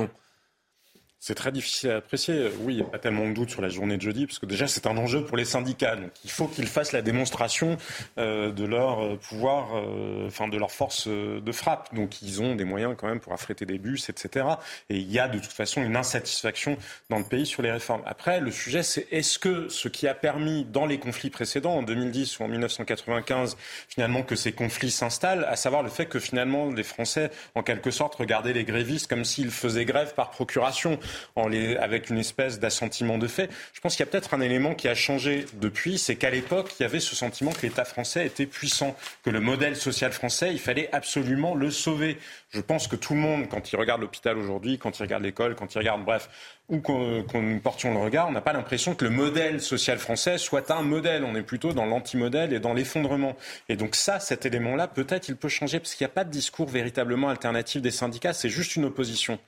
C'est 1.27 1.35
très 1.35 1.51
difficile 1.51 1.91
à 1.91 1.97
apprécier. 1.97 2.53
Oui, 2.61 2.75
il 2.75 2.77
n'y 2.77 2.83
a 2.83 2.87
pas 2.89 3.01
tellement 3.01 3.29
de 3.29 3.33
doute 3.33 3.51
sur 3.51 3.61
la 3.61 3.69
journée 3.69 3.97
de 3.97 4.03
jeudi, 4.03 4.27
parce 4.27 4.39
que 4.39 4.47
déjà, 4.47 4.69
c'est 4.69 4.87
un 4.87 4.97
enjeu 4.97 5.25
pour 5.25 5.37
les 5.37 5.45
syndicats. 5.45 5.97
Donc, 5.97 6.13
il 6.23 6.31
faut 6.31 6.47
qu'ils 6.47 6.69
fassent 6.69 6.93
la 6.93 7.03
démonstration 7.03 7.79
euh, 8.17 8.53
de 8.53 8.65
leur 8.65 9.03
euh, 9.03 9.17
pouvoir, 9.17 9.71
euh, 9.75 10.29
enfin, 10.29 10.47
de 10.47 10.57
leur 10.57 10.71
force 10.71 11.09
de 11.09 11.53
frappe. 11.53 11.93
Donc, 11.97 12.23
ils 12.23 12.41
ont 12.43 12.55
des 12.55 12.63
moyens 12.63 12.95
quand 12.97 13.09
même 13.09 13.19
pour 13.19 13.33
affréter 13.33 13.67
des 13.67 13.79
bus, 13.79 14.09
etc. 14.09 14.47
Et 14.89 14.99
il 14.99 15.11
y 15.11 15.19
a 15.19 15.27
de 15.27 15.41
toute 15.41 15.51
façon 15.51 15.83
une 15.83 15.97
insatisfaction 15.97 16.79
dans 17.11 17.19
le 17.19 17.25
pays 17.25 17.45
sur 17.45 17.61
les 17.61 17.73
réformes. 17.73 18.03
Après, 18.07 18.39
le 18.39 18.53
sujet, 18.53 18.85
c'est 18.85 19.09
est-ce 19.11 19.41
que 19.41 19.69
ce 19.69 19.89
qui 19.89 20.07
a 20.07 20.15
permis, 20.15 20.65
dans 20.65 20.87
les 20.87 21.01
conflits 21.01 21.31
précédents, 21.31 21.75
en 21.75 21.83
2010 21.83 22.39
ou 22.39 22.45
en 22.45 22.49
1995, 22.49 23.57
finalement, 23.89 24.23
que 24.23 24.37
ces 24.37 24.53
conflits 24.53 24.93
s'installent, 24.93 25.45
à 25.47 25.57
savoir 25.57 25.83
le 25.83 25.91
fait 25.91 26.07
que 26.07 26.21
finalement, 26.21 26.71
les 26.71 26.85
Français, 26.85 27.33
en 27.57 27.65
quelque 27.65 27.91
sorte, 27.91 28.15
regardaient 28.15 28.53
les 28.53 28.65
grévistes 28.65 29.09
comme 29.09 29.25
s'ils 29.25 29.51
faisaient 29.51 29.85
grève 29.85 30.15
par 30.15 30.31
procuration 30.31 31.01
avec 31.37 32.11
une 32.11 32.19
espèce 32.19 32.59
d'assentiment 32.59 33.19
de 33.19 33.27
fait. 33.27 33.51
Je 33.73 33.81
pense 33.81 33.97
qu'il 33.97 34.05
y 34.05 34.09
a 34.09 34.11
peut-être 34.11 34.35
un 34.35 34.41
élément 34.41 34.75
qui 34.75 34.89
a 34.89 34.95
changé 34.95 35.47
depuis, 35.55 35.99
c'est 35.99 36.17
qu'à 36.17 36.31
l'époque, 36.31 36.73
il 36.79 36.83
y 36.83 36.87
avait 36.87 37.01
ce 37.01 37.15
sentiment 37.15 37.53
que 37.53 37.63
l'État 37.63 37.85
français 37.85 38.27
était 38.27 38.47
puissant, 38.47 38.97
que 39.23 39.31
le 39.31 39.41
modèle 39.41 39.77
social 39.77 40.13
français, 40.13 40.51
il 40.53 40.61
fallait 40.61 40.89
absolument 40.93 41.55
le 41.55 41.71
sauver. 41.71 42.19
Je 42.51 42.61
pense 42.61 42.89
que 42.89 42.97
tout 42.97 43.15
le 43.15 43.21
monde, 43.21 43.49
quand 43.49 43.73
il 43.73 43.77
regarde 43.77 44.01
l'hôpital 44.01 44.39
aujourd'hui, 44.39 44.79
quand 44.79 44.99
il 44.99 45.03
regarde 45.03 45.23
l'école, 45.23 45.55
quand 45.55 45.75
il 45.75 45.79
regarde, 45.79 46.05
bref, 46.05 46.29
où 46.69 46.81
qu'on 46.81 47.43
nous 47.43 47.61
portions 47.61 47.93
le 47.93 48.01
regard, 48.01 48.29
on 48.29 48.33
n'a 48.33 48.41
pas 48.41 48.53
l'impression 48.53 48.95
que 48.95 49.05
le 49.05 49.11
modèle 49.11 49.61
social 49.61 49.99
français 49.99 50.39
soit 50.39 50.71
un 50.71 50.83
modèle. 50.83 51.25
On 51.25 51.37
est 51.37 51.43
plutôt 51.43 51.73
dans 51.73 51.87
l'anti-modèle 51.87 52.53
et 52.53 52.59
dans 52.59 52.75
l'effondrement. 52.75 53.37
Et 53.69 53.77
donc 53.77 53.95
ça, 53.95 54.19
cet 54.19 54.47
élément-là, 54.47 54.89
peut-être 54.89 55.29
il 55.29 55.37
peut 55.37 55.49
changer 55.49 55.79
parce 55.79 55.95
qu'il 55.95 56.05
n'y 56.05 56.11
a 56.11 56.15
pas 56.15 56.25
de 56.25 56.31
discours 56.31 56.69
véritablement 56.69 57.29
alternatif 57.29 57.83
des 57.83 57.91
syndicats, 57.91 58.33
c'est 58.33 58.49
juste 58.49 58.77
une 58.77 58.85
opposition. 58.87 59.39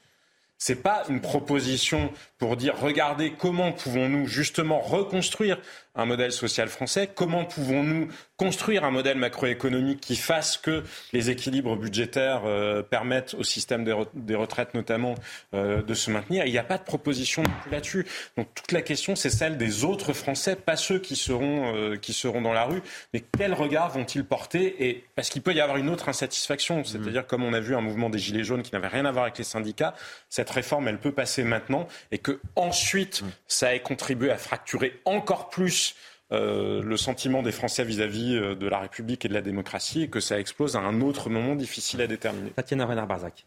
Ce 0.59 0.73
n'est 0.73 0.79
pas 0.79 1.05
une 1.09 1.21
proposition 1.21 2.13
pour 2.37 2.57
dire 2.57 2.77
regardez 2.79 3.33
comment 3.33 3.73
pouvons-nous 3.73 4.27
justement 4.27 4.81
reconstruire 4.81 5.59
un 5.99 6.07
modèle 6.07 6.33
social 6.33 6.69
français. 6.69 7.11
Comment 7.13 7.45
pouvons-nous 7.45 8.09
construire 8.37 8.85
un 8.85 8.93
modèle 8.93 9.19
macroéconomique 9.19 10.01
qui 10.01 10.15
fasse 10.15 10.57
que 10.57 10.85
les 11.13 11.29
équilibres 11.29 11.77
budgétaires 11.77 12.43
euh, 12.47 12.83
permettent 12.83 13.35
au 13.35 13.43
système 13.43 13.85
des, 13.85 14.35
retraites 14.35 14.75
notamment 14.75 15.17
euh, 15.55 15.83
de 15.83 15.95
se 15.95 16.11
maintenir? 16.11 16.47
Il 16.47 16.53
n'y 16.53 16.59
a 16.59 16.65
pas 16.65 16.79
de 16.79 16.85
proposition 16.85 17.43
là-dessus. 17.71 18.07
Donc 18.37 18.47
toute 18.55 18.71
la 18.71 18.81
question, 18.81 19.17
c'est 19.17 19.29
celle 19.29 19.59
des 19.59 19.85
autres 19.85 20.13
Français, 20.13 20.55
pas 20.55 20.77
ceux 20.77 21.01
qui 21.01 21.17
seront, 21.17 21.75
euh, 21.75 21.97
qui 21.97 22.13
seront 22.13 22.41
dans 22.41 22.53
la 22.53 22.65
rue. 22.65 22.81
Mais 23.13 23.25
quel 23.37 23.53
regard 23.53 23.91
vont-ils 23.91 24.25
porter? 24.25 24.89
Et 24.89 25.05
parce 25.17 25.31
qu'il 25.31 25.43
peut 25.43 25.53
y 25.53 25.61
avoir 25.61 25.79
une 25.79 25.91
autre 25.91 26.09
insatisfaction, 26.09 26.85
c'est-à-dire 26.85 27.27
comme 27.27 27.43
on 27.43 27.53
a 27.53 27.61
vu 27.61 27.75
un 27.75 27.81
mouvement 27.81 28.09
des 28.09 28.19
gilets 28.19 28.45
jaunes 28.45 28.63
qui 28.63 28.73
n'avait 28.73 28.87
rien 28.87 29.05
à 29.05 29.11
voir 29.11 29.25
avec 29.25 29.39
les 29.39 29.45
syndicats, 29.45 29.95
cette 30.29 30.51
réforme, 30.51 30.87
elle 30.87 31.01
peut 31.01 31.13
passer 31.13 31.43
maintenant 31.43 31.89
et 32.13 32.19
que 32.19 32.41
ensuite 32.55 33.25
ça 33.49 33.75
ait 33.75 33.81
contribué 33.81 34.31
à 34.31 34.37
fracturer 34.37 35.01
encore 35.05 35.49
plus 35.49 35.88
euh, 36.31 36.83
le 36.83 36.97
sentiment 36.99 37.43
des 37.43 37.53
Français 37.53 37.85
vis-à-vis 37.85 38.37
euh, 38.37 38.55
de 38.55 38.69
la 38.69 38.81
République 38.81 39.25
et 39.25 39.29
de 39.29 39.35
la 39.35 39.41
démocratie 39.41 40.03
et 40.03 40.09
que 40.09 40.21
ça 40.21 40.39
explose 40.39 40.77
à 40.77 40.81
un 40.81 41.01
autre 41.01 41.31
moment 41.31 41.55
difficile 41.55 42.03
à 42.03 42.07
déterminer. 42.07 42.51
Tatiana 42.51 42.85
Renard-Barzac. 42.85 43.47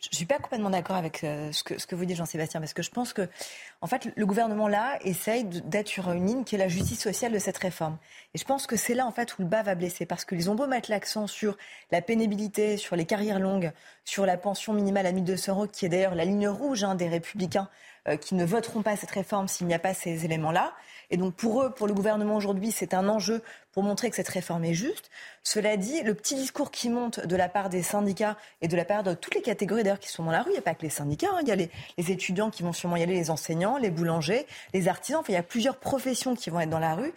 Je 0.00 0.08
ne 0.12 0.14
suis 0.14 0.26
pas 0.26 0.38
complètement 0.38 0.68
d'accord 0.68 0.96
avec 0.96 1.24
euh, 1.24 1.50
ce, 1.52 1.64
que, 1.64 1.80
ce 1.80 1.86
que 1.86 1.94
vous 1.94 2.04
dites, 2.04 2.18
Jean-Sébastien, 2.18 2.60
parce 2.60 2.74
que 2.74 2.82
je 2.82 2.90
pense 2.90 3.14
que, 3.14 3.26
en 3.80 3.86
fait, 3.86 4.10
le 4.14 4.26
gouvernement 4.26 4.68
là 4.68 4.98
essaye 5.00 5.44
d'être 5.44 5.88
sur 5.88 6.12
une 6.12 6.26
ligne 6.26 6.44
qui 6.44 6.56
est 6.56 6.58
la 6.58 6.68
justice 6.68 7.00
sociale 7.00 7.32
de 7.32 7.38
cette 7.38 7.56
réforme. 7.56 7.96
Et 8.34 8.38
je 8.38 8.44
pense 8.44 8.66
que 8.66 8.76
c'est 8.76 8.94
là, 8.94 9.06
en 9.06 9.10
fait, 9.10 9.38
où 9.38 9.42
le 9.42 9.48
bas 9.48 9.62
va 9.62 9.74
blesser, 9.74 10.04
parce 10.04 10.26
qu'ils 10.26 10.50
ont 10.50 10.54
beau 10.54 10.66
mettre 10.66 10.90
l'accent 10.90 11.28
sur 11.28 11.56
la 11.90 12.02
pénibilité, 12.02 12.76
sur 12.76 12.94
les 12.94 13.06
carrières 13.06 13.40
longues, 13.40 13.72
sur 14.04 14.26
la 14.26 14.36
pension 14.36 14.74
minimale 14.74 15.06
à 15.06 15.12
1200 15.12 15.52
euros, 15.52 15.66
qui 15.66 15.86
est 15.86 15.88
d'ailleurs 15.88 16.14
la 16.14 16.26
ligne 16.26 16.48
rouge 16.48 16.84
hein, 16.84 16.94
des 16.94 17.08
Républicains 17.08 17.70
qui 18.22 18.36
ne 18.36 18.44
voteront 18.46 18.80
pas 18.80 18.96
cette 18.96 19.10
réforme 19.10 19.48
s'il 19.48 19.66
n'y 19.66 19.74
a 19.74 19.78
pas 19.78 19.92
ces 19.92 20.24
éléments-là. 20.24 20.72
Et 21.10 21.16
donc 21.16 21.34
pour 21.34 21.62
eux, 21.62 21.70
pour 21.70 21.86
le 21.86 21.94
gouvernement 21.94 22.36
aujourd'hui, 22.36 22.70
c'est 22.70 22.94
un 22.94 23.08
enjeu 23.08 23.42
pour 23.72 23.82
montrer 23.82 24.10
que 24.10 24.16
cette 24.16 24.28
réforme 24.28 24.64
est 24.64 24.74
juste. 24.74 25.10
Cela 25.42 25.76
dit, 25.76 26.02
le 26.02 26.14
petit 26.14 26.34
discours 26.34 26.70
qui 26.70 26.90
monte 26.90 27.24
de 27.24 27.36
la 27.36 27.48
part 27.48 27.68
des 27.68 27.82
syndicats 27.82 28.36
et 28.60 28.68
de 28.68 28.76
la 28.76 28.84
part 28.84 29.02
de 29.02 29.14
toutes 29.14 29.34
les 29.34 29.40
catégories 29.40 29.84
d'ailleurs 29.84 30.00
qui 30.00 30.08
sont 30.08 30.24
dans 30.24 30.32
la 30.32 30.42
rue, 30.42 30.50
il 30.50 30.54
n'y 30.54 30.58
a 30.58 30.62
pas 30.62 30.74
que 30.74 30.82
les 30.82 30.90
syndicats, 30.90 31.28
hein. 31.32 31.38
il 31.42 31.48
y 31.48 31.52
a 31.52 31.56
les, 31.56 31.70
étudiants 31.96 32.50
qui 32.50 32.62
vont 32.62 32.72
sûrement 32.72 32.96
y 32.96 33.02
aller, 33.02 33.14
les 33.14 33.30
enseignants, 33.30 33.78
les 33.78 33.90
boulangers, 33.90 34.46
les 34.74 34.88
artisans, 34.88 35.20
enfin, 35.20 35.32
il 35.32 35.36
y 35.36 35.38
a 35.38 35.42
plusieurs 35.42 35.76
professions 35.76 36.34
qui 36.34 36.50
vont 36.50 36.60
être 36.60 36.70
dans 36.70 36.78
la 36.78 36.94
rue. 36.94 37.12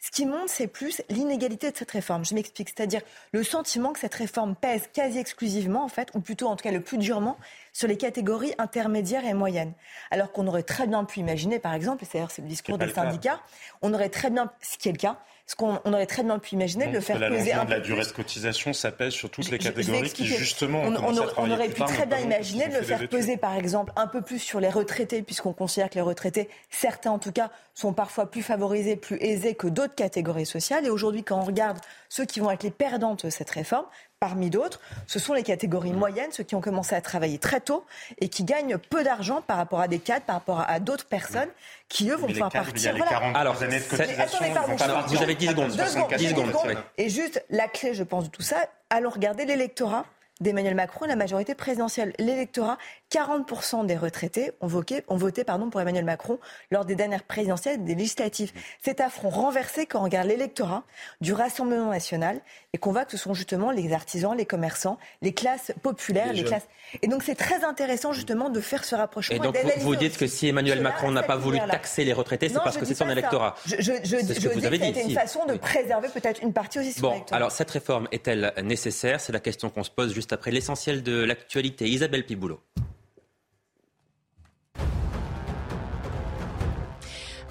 Ce 0.00 0.10
qui 0.10 0.24
monte, 0.24 0.48
c'est 0.48 0.68
plus 0.68 1.02
l'inégalité 1.10 1.70
de 1.70 1.76
cette 1.76 1.90
réforme. 1.90 2.24
Je 2.24 2.34
m'explique, 2.34 2.70
c'est-à-dire 2.70 3.02
le 3.32 3.42
sentiment 3.42 3.92
que 3.92 3.98
cette 3.98 4.14
réforme 4.14 4.54
pèse 4.54 4.88
quasi 4.92 5.18
exclusivement, 5.18 5.84
en 5.84 5.88
fait, 5.88 6.08
ou 6.14 6.20
plutôt 6.20 6.46
en 6.46 6.56
tout 6.56 6.62
cas 6.62 6.72
le 6.72 6.80
plus 6.80 6.98
durement, 6.98 7.36
sur 7.76 7.88
les 7.88 7.98
catégories 7.98 8.54
intermédiaires 8.56 9.26
et 9.26 9.34
moyennes. 9.34 9.74
Alors 10.10 10.32
qu'on 10.32 10.46
aurait 10.46 10.62
très 10.62 10.86
bien 10.86 11.04
pu 11.04 11.20
imaginer, 11.20 11.58
par 11.58 11.74
exemple, 11.74 12.04
et 12.04 12.06
c'est 12.06 12.40
le 12.40 12.48
discours 12.48 12.78
des 12.78 12.88
syndicats, 12.88 13.38
on 13.82 13.92
aurait 13.92 14.08
très 14.08 14.30
bien, 14.30 14.50
ce 14.62 14.78
qui 14.78 14.88
est 14.88 14.92
le 14.92 14.96
cas, 14.96 15.18
ce 15.46 15.54
qu'on 15.54 15.78
on 15.84 15.92
aurait 15.92 16.06
très 16.06 16.24
bien 16.24 16.38
pu 16.38 16.54
imaginer 16.54 16.88
de 16.88 16.92
le 16.92 17.00
faire 17.00 17.18
peser 17.18 17.52
un 17.52 17.64
de 17.64 17.70
la 17.70 17.80
durée 17.80 18.04
de 18.04 18.10
cotisation, 18.10 18.72
ça 18.72 18.90
pèse 18.90 19.12
sur 19.12 19.30
toutes 19.30 19.48
les 19.50 19.58
catégories 19.58 20.10
qui, 20.10 20.26
justement, 20.26 20.82
on, 20.82 20.94
on, 21.36 21.50
aurait 21.50 21.68
pu 21.68 21.82
très 21.82 22.06
bien 22.06 22.18
imaginer 22.18 22.68
de 22.68 22.74
le 22.74 22.82
faire 22.82 23.08
peser, 23.08 23.36
par 23.36 23.54
exemple, 23.54 23.92
un 23.96 24.08
peu 24.08 24.22
plus 24.22 24.40
sur 24.40 24.58
les 24.58 24.68
retraités, 24.68 25.22
puisqu'on 25.22 25.52
considère 25.52 25.88
que 25.88 25.94
les 25.94 26.00
retraités, 26.00 26.48
certains 26.70 27.12
en 27.12 27.18
tout 27.18 27.32
cas, 27.32 27.50
sont 27.74 27.92
parfois 27.92 28.30
plus 28.30 28.42
favorisés, 28.42 28.96
plus 28.96 29.18
aisés 29.20 29.54
que 29.54 29.68
d'autres 29.68 29.94
catégories 29.94 30.46
sociales. 30.46 30.84
Et 30.86 30.90
aujourd'hui, 30.90 31.22
quand 31.22 31.38
on 31.38 31.44
regarde 31.44 31.78
ceux 32.08 32.24
qui 32.24 32.40
vont 32.40 32.50
être 32.50 32.62
les 32.62 32.70
perdantes 32.70 33.26
de 33.26 33.30
cette 33.30 33.50
réforme, 33.50 33.86
parmi 34.18 34.48
d'autres, 34.48 34.80
ce 35.06 35.18
sont 35.18 35.34
les 35.34 35.42
catégories 35.42 35.92
moyennes, 35.92 36.32
ceux 36.32 36.42
qui 36.42 36.54
ont 36.54 36.60
commencé 36.60 36.94
à 36.94 37.00
travailler 37.02 37.38
très 37.38 37.60
tôt 37.60 37.84
et 38.18 38.28
qui 38.28 38.44
gagnent 38.44 38.78
peu 38.78 39.04
d'argent 39.04 39.42
par 39.42 39.58
rapport 39.58 39.80
à 39.80 39.88
des 39.88 39.98
cadres, 39.98 40.24
par 40.24 40.36
rapport 40.36 40.64
à, 40.66 40.80
d'autres 40.80 41.04
personnes 41.04 41.50
qui, 41.88 42.08
eux, 42.10 42.16
vont 42.16 42.26
pouvoir 42.26 42.50
partir. 42.50 42.94
Alors, 43.34 43.62
années 43.62 43.78
de 43.78 45.08
vous 45.08 45.22
avez 45.22 45.34
10 45.36 45.48
secondes. 45.48 45.70
10 46.16 46.28
secondes. 46.28 46.52
Et 46.98 47.08
juste, 47.08 47.44
la 47.50 47.68
clé, 47.68 47.94
je 47.94 48.02
pense, 48.02 48.24
de 48.24 48.30
tout 48.30 48.42
ça, 48.42 48.56
allons 48.90 49.10
regarder 49.10 49.44
l'électorat 49.44 50.04
d'Emmanuel 50.40 50.74
Macron, 50.74 51.06
la 51.06 51.16
majorité 51.16 51.54
présidentielle. 51.54 52.12
L'électorat, 52.18 52.78
40% 53.10 53.86
des 53.86 53.96
retraités 53.96 54.52
ont, 54.60 54.66
voté, 54.66 55.02
ont 55.08 55.16
voté 55.16 55.44
pardon, 55.44 55.70
pour 55.70 55.80
Emmanuel 55.80 56.04
Macron 56.04 56.38
lors 56.70 56.84
des 56.84 56.94
dernières 56.94 57.22
présidentielles 57.22 57.76
et 57.76 57.84
des 57.84 57.94
législatives. 57.94 58.52
C'est 58.82 59.00
affront 59.00 59.30
renversé 59.30 59.86
quand 59.86 60.00
on 60.00 60.04
regarde 60.04 60.28
l'électorat 60.28 60.84
du 61.20 61.32
Rassemblement 61.32 61.90
national 61.90 62.40
et 62.72 62.78
qu'on 62.78 62.92
voit 62.92 63.04
que 63.04 63.12
ce 63.12 63.16
sont 63.16 63.34
justement 63.34 63.70
les 63.70 63.92
artisans, 63.92 64.36
les 64.36 64.44
commerçants, 64.44 64.98
les 65.22 65.32
classes 65.32 65.72
populaires, 65.82 66.32
les, 66.32 66.44
classes. 66.44 66.68
Et 67.02 67.08
donc 67.08 67.22
c'est 67.22 67.34
très 67.34 67.64
intéressant 67.64 68.12
justement 68.12 68.50
de 68.50 68.60
faire 68.60 68.84
ce 68.84 68.94
rapprochement. 68.94 69.36
Et 69.36 69.38
donc 69.38 69.56
vous, 69.78 69.96
dites 69.96 70.18
que 70.18 70.26
si 70.26 70.48
Emmanuel 70.48 70.82
Macron 70.82 71.10
n'a 71.10 71.22
pas 71.22 71.36
voulu 71.36 71.58
taxer 71.58 72.04
les 72.04 72.12
retraités, 72.12 72.48
c'est 72.48 72.54
parce 72.62 72.76
que 72.76 72.84
c'est 72.84 72.94
son 72.94 73.08
électorat. 73.08 73.54
Je, 73.64 73.76
je, 73.78 73.92
je, 74.04 74.34
ce 74.34 74.40
que 74.40 74.54
vous 74.54 74.66
avez 74.66 74.78
dit. 74.78 75.00
une 75.00 75.10
façon 75.12 75.46
de 75.46 75.54
préserver 75.54 76.08
peut-être 76.08 76.42
une 76.42 76.52
partie 76.52 76.78
aussi. 76.80 77.00
Bon, 77.00 77.24
alors 77.30 77.52
cette 77.52 77.70
réforme 77.70 78.08
est-elle 78.12 78.52
nécessaire? 78.62 79.20
C'est 79.20 79.32
la 79.32 79.40
question 79.40 79.70
qu'on 79.70 79.82
se 79.82 79.90
pose 79.90 80.12
juste 80.12 80.25
après 80.32 80.50
l'essentiel 80.50 81.02
de 81.02 81.22
l'actualité. 81.22 81.88
Isabelle 81.88 82.24
Piboulot. 82.24 82.60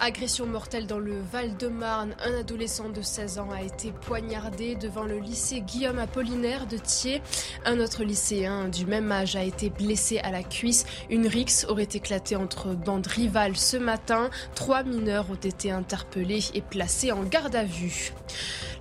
Agression 0.01 0.45
mortelle 0.45 0.87
dans 0.87 0.99
le 0.99 1.21
Val-de-Marne. 1.31 2.15
Un 2.23 2.39
adolescent 2.39 2.89
de 2.89 3.01
16 3.01 3.39
ans 3.39 3.49
a 3.51 3.61
été 3.61 3.93
poignardé 3.93 4.75
devant 4.75 5.05
le 5.05 5.19
lycée 5.19 5.61
Guillaume 5.61 5.99
Apollinaire 5.99 6.67
de 6.67 6.77
Thiers. 6.77 7.21
Un 7.63 7.79
autre 7.79 8.03
lycéen 8.03 8.67
du 8.67 8.85
même 8.85 9.09
âge 9.11 9.37
a 9.37 9.43
été 9.43 9.69
blessé 9.69 10.19
à 10.19 10.31
la 10.31 10.43
cuisse. 10.43 10.85
Une 11.09 11.27
rixe 11.27 11.65
aurait 11.69 11.87
éclaté 11.93 12.35
entre 12.35 12.73
bandes 12.73 13.07
rivales 13.07 13.55
ce 13.55 13.77
matin. 13.77 14.29
Trois 14.53 14.83
mineurs 14.83 15.31
ont 15.31 15.35
été 15.35 15.71
interpellés 15.71 16.43
et 16.53 16.61
placés 16.61 17.13
en 17.13 17.23
garde 17.23 17.55
à 17.55 17.63
vue. 17.63 18.11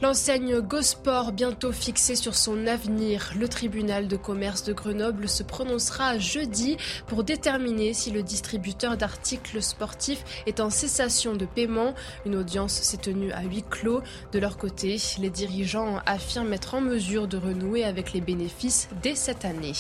L'enseigne 0.02 0.60
Gosport, 0.60 1.30
bientôt 1.30 1.70
fixée 1.70 2.16
sur 2.16 2.34
son 2.34 2.66
avenir, 2.66 3.32
le 3.38 3.48
tribunal 3.48 4.08
de 4.08 4.16
commerce 4.16 4.64
de 4.64 4.72
Grenoble 4.72 5.28
se 5.28 5.44
prononcera 5.44 6.18
jeudi 6.18 6.76
pour 7.06 7.22
déterminer 7.22 7.94
si 7.94 8.10
le 8.10 8.24
distributeur 8.24 8.96
d'articles 8.96 9.62
sportifs 9.62 10.24
est 10.46 10.58
en 10.58 10.68
cessation 10.68 11.03
de 11.05 11.44
paiement. 11.44 11.94
Une 12.24 12.36
audience 12.36 12.72
s'est 12.72 12.96
tenue 12.96 13.30
à 13.32 13.42
huis 13.42 13.64
clos. 13.68 14.00
De 14.32 14.38
leur 14.38 14.57
côté, 14.57 14.96
les 15.18 15.28
dirigeants 15.28 15.98
affirment 16.07 16.55
être 16.55 16.74
en 16.74 16.80
mesure 16.80 17.28
de 17.28 17.36
renouer 17.36 17.84
avec 17.84 18.14
les 18.14 18.22
bénéfices 18.22 18.88
dès 19.02 19.14
cette 19.14 19.44
année. 19.44 19.74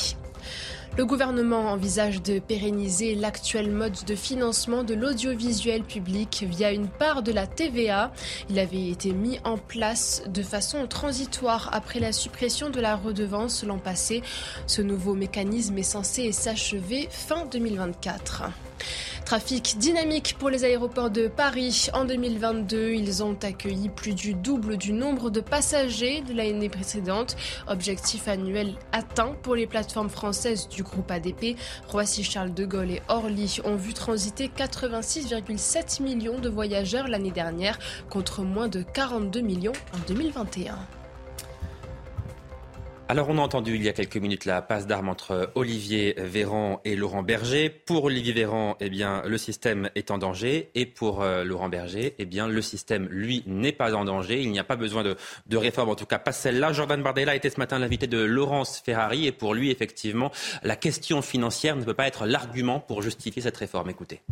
Le 0.98 1.06
gouvernement 1.06 1.70
envisage 1.72 2.22
de 2.22 2.38
pérenniser 2.38 3.14
l'actuel 3.14 3.70
mode 3.70 4.04
de 4.06 4.14
financement 4.14 4.84
de 4.84 4.94
l'audiovisuel 4.94 5.82
public 5.82 6.44
via 6.48 6.72
une 6.72 6.88
part 6.88 7.22
de 7.22 7.32
la 7.32 7.46
TVA. 7.46 8.12
Il 8.50 8.58
avait 8.58 8.90
été 8.90 9.12
mis 9.12 9.40
en 9.44 9.56
place 9.56 10.22
de 10.28 10.42
façon 10.42 10.86
transitoire 10.86 11.70
après 11.72 12.00
la 12.00 12.12
suppression 12.12 12.68
de 12.68 12.80
la 12.80 12.96
redevance 12.96 13.64
l'an 13.64 13.78
passé. 13.78 14.22
Ce 14.66 14.82
nouveau 14.82 15.14
mécanisme 15.14 15.78
est 15.78 15.82
censé 15.82 16.30
s'achever 16.32 17.08
fin 17.10 17.46
2024. 17.46 18.44
Trafic 19.24 19.78
dynamique 19.78 20.36
pour 20.38 20.50
les 20.50 20.64
aéroports 20.64 21.10
de 21.10 21.28
Paris. 21.28 21.88
En 21.94 22.04
2022, 22.04 22.92
ils 22.92 23.22
ont 23.22 23.36
accueilli 23.42 23.88
plus 23.88 24.14
du 24.14 24.34
double 24.34 24.76
du 24.76 24.92
nombre 24.92 25.30
de 25.30 25.40
passagers 25.40 26.20
de 26.20 26.34
l'année 26.34 26.68
précédente. 26.68 27.36
Objectif 27.66 28.28
annuel 28.28 28.74
atteint 28.92 29.34
pour 29.42 29.54
les 29.54 29.66
plateformes 29.66 30.10
françaises 30.10 30.68
du 30.68 30.82
groupe 30.82 31.10
ADP. 31.10 31.56
Roissy-Charles 31.88 32.52
de 32.52 32.66
Gaulle 32.66 32.90
et 32.90 33.02
Orly 33.08 33.60
ont 33.64 33.76
vu 33.76 33.94
transiter 33.94 34.50
86,7 34.54 36.02
millions 36.02 36.38
de 36.38 36.48
voyageurs 36.48 37.08
l'année 37.08 37.30
dernière 37.30 37.78
contre 38.10 38.42
moins 38.42 38.68
de 38.68 38.82
42 38.82 39.40
millions 39.40 39.72
en 39.94 39.98
2021. 40.06 40.76
Alors 43.06 43.28
on 43.28 43.36
a 43.36 43.42
entendu 43.42 43.76
il 43.76 43.82
y 43.82 43.88
a 43.90 43.92
quelques 43.92 44.16
minutes 44.16 44.46
la 44.46 44.62
passe 44.62 44.86
d'armes 44.86 45.10
entre 45.10 45.50
Olivier 45.56 46.14
Véran 46.16 46.80
et 46.86 46.96
Laurent 46.96 47.22
Berger. 47.22 47.68
Pour 47.68 48.04
Olivier 48.04 48.32
Véran, 48.32 48.78
eh 48.80 48.88
bien, 48.88 49.22
le 49.26 49.36
système 49.36 49.90
est 49.94 50.10
en 50.10 50.16
danger 50.16 50.70
et 50.74 50.86
pour 50.86 51.22
euh, 51.22 51.44
Laurent 51.44 51.68
Berger, 51.68 52.14
eh 52.18 52.24
bien, 52.24 52.48
le 52.48 52.62
système, 52.62 53.06
lui, 53.10 53.42
n'est 53.46 53.72
pas 53.72 53.94
en 53.94 54.06
danger. 54.06 54.40
Il 54.40 54.50
n'y 54.50 54.58
a 54.58 54.64
pas 54.64 54.76
besoin 54.76 55.02
de, 55.02 55.16
de 55.46 55.56
réforme, 55.58 55.90
en 55.90 55.96
tout 55.96 56.06
cas 56.06 56.18
pas 56.18 56.32
celle-là. 56.32 56.72
Jordan 56.72 57.02
Bardella 57.02 57.36
était 57.36 57.50
ce 57.50 57.60
matin 57.60 57.78
l'invité 57.78 58.06
de 58.06 58.18
Laurence 58.18 58.80
Ferrari 58.80 59.26
et 59.26 59.32
pour 59.32 59.52
lui, 59.52 59.70
effectivement, 59.70 60.32
la 60.62 60.74
question 60.74 61.20
financière 61.20 61.76
ne 61.76 61.84
peut 61.84 61.94
pas 61.94 62.06
être 62.06 62.24
l'argument 62.24 62.80
pour 62.80 63.02
justifier 63.02 63.42
cette 63.42 63.58
réforme. 63.58 63.90
Écoutez 63.90 64.22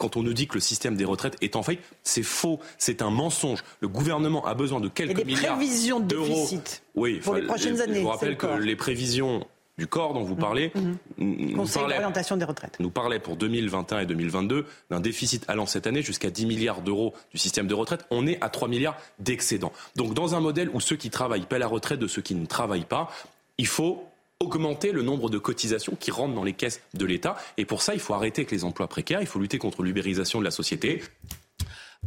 quand 0.00 0.16
on 0.16 0.22
nous 0.22 0.32
dit 0.32 0.48
que 0.48 0.54
le 0.54 0.60
système 0.60 0.96
des 0.96 1.04
retraites 1.04 1.36
est 1.42 1.54
en 1.56 1.62
faillite, 1.62 1.82
c'est 2.02 2.22
faux, 2.22 2.58
c'est 2.78 3.02
un 3.02 3.10
mensonge. 3.10 3.62
Le 3.80 3.88
gouvernement 3.88 4.44
a 4.46 4.54
besoin 4.54 4.80
de 4.80 4.88
quelques 4.88 5.10
Et 5.10 5.14
des 5.14 5.24
milliards 5.24 5.56
prévisions 5.56 6.00
de 6.00 6.16
déficit 6.16 6.82
Oui, 6.94 7.20
pour 7.20 7.34
les 7.34 7.42
prochaines 7.42 7.76
je 7.76 7.82
années, 7.82 8.00
vous 8.00 8.06
c'est 8.06 8.10
rappelle 8.12 8.28
le 8.30 8.34
que 8.36 8.46
corps. 8.46 8.58
les 8.58 8.76
prévisions 8.76 9.46
du 9.78 9.86
corps 9.86 10.12
dont 10.14 10.24
vous 10.24 10.36
parlez 10.36 10.72
nous 11.18 11.56
Conseil 11.56 11.80
parlaient- 11.82 11.96
d'orientation 11.96 12.36
des 12.36 12.44
retraites. 12.44 12.76
nous 12.80 12.90
parlait 12.90 13.18
pour 13.18 13.36
2021 13.36 14.00
et 14.00 14.06
2022 14.06 14.66
d'un 14.90 15.00
déficit 15.00 15.44
allant 15.48 15.64
cette 15.66 15.86
année 15.86 16.02
jusqu'à 16.02 16.30
10 16.30 16.44
milliards 16.46 16.82
d'euros 16.82 17.14
du 17.32 17.38
système 17.38 17.66
de 17.66 17.74
retraite. 17.74 18.04
On 18.10 18.26
est 18.26 18.42
à 18.42 18.48
3 18.50 18.68
milliards 18.68 18.96
d'excédent. 19.18 19.72
Donc 19.96 20.12
dans 20.14 20.34
un 20.34 20.40
modèle 20.40 20.70
où 20.74 20.80
ceux 20.80 20.96
qui 20.96 21.08
travaillent 21.10 21.46
paient 21.46 21.58
la 21.58 21.66
retraite 21.66 21.98
de 22.00 22.06
ceux 22.08 22.22
qui 22.22 22.34
ne 22.34 22.44
travaillent 22.46 22.84
pas, 22.84 23.10
il 23.58 23.66
faut 23.66 24.04
augmenter 24.50 24.90
le 24.92 25.02
nombre 25.02 25.28
de 25.30 25.38
cotisations 25.38 25.94
qui 25.94 26.10
rentrent 26.10 26.34
dans 26.34 26.44
les 26.44 26.54
caisses 26.54 26.80
de 26.94 27.04
l'État. 27.04 27.36
Et 27.58 27.66
pour 27.66 27.82
ça, 27.82 27.94
il 27.94 28.00
faut 28.00 28.14
arrêter 28.14 28.40
avec 28.40 28.50
les 28.50 28.64
emplois 28.64 28.88
précaires, 28.88 29.20
il 29.20 29.26
faut 29.26 29.38
lutter 29.38 29.58
contre 29.58 29.82
l'ubérisation 29.82 30.38
de 30.40 30.44
la 30.44 30.50
société. 30.50 31.02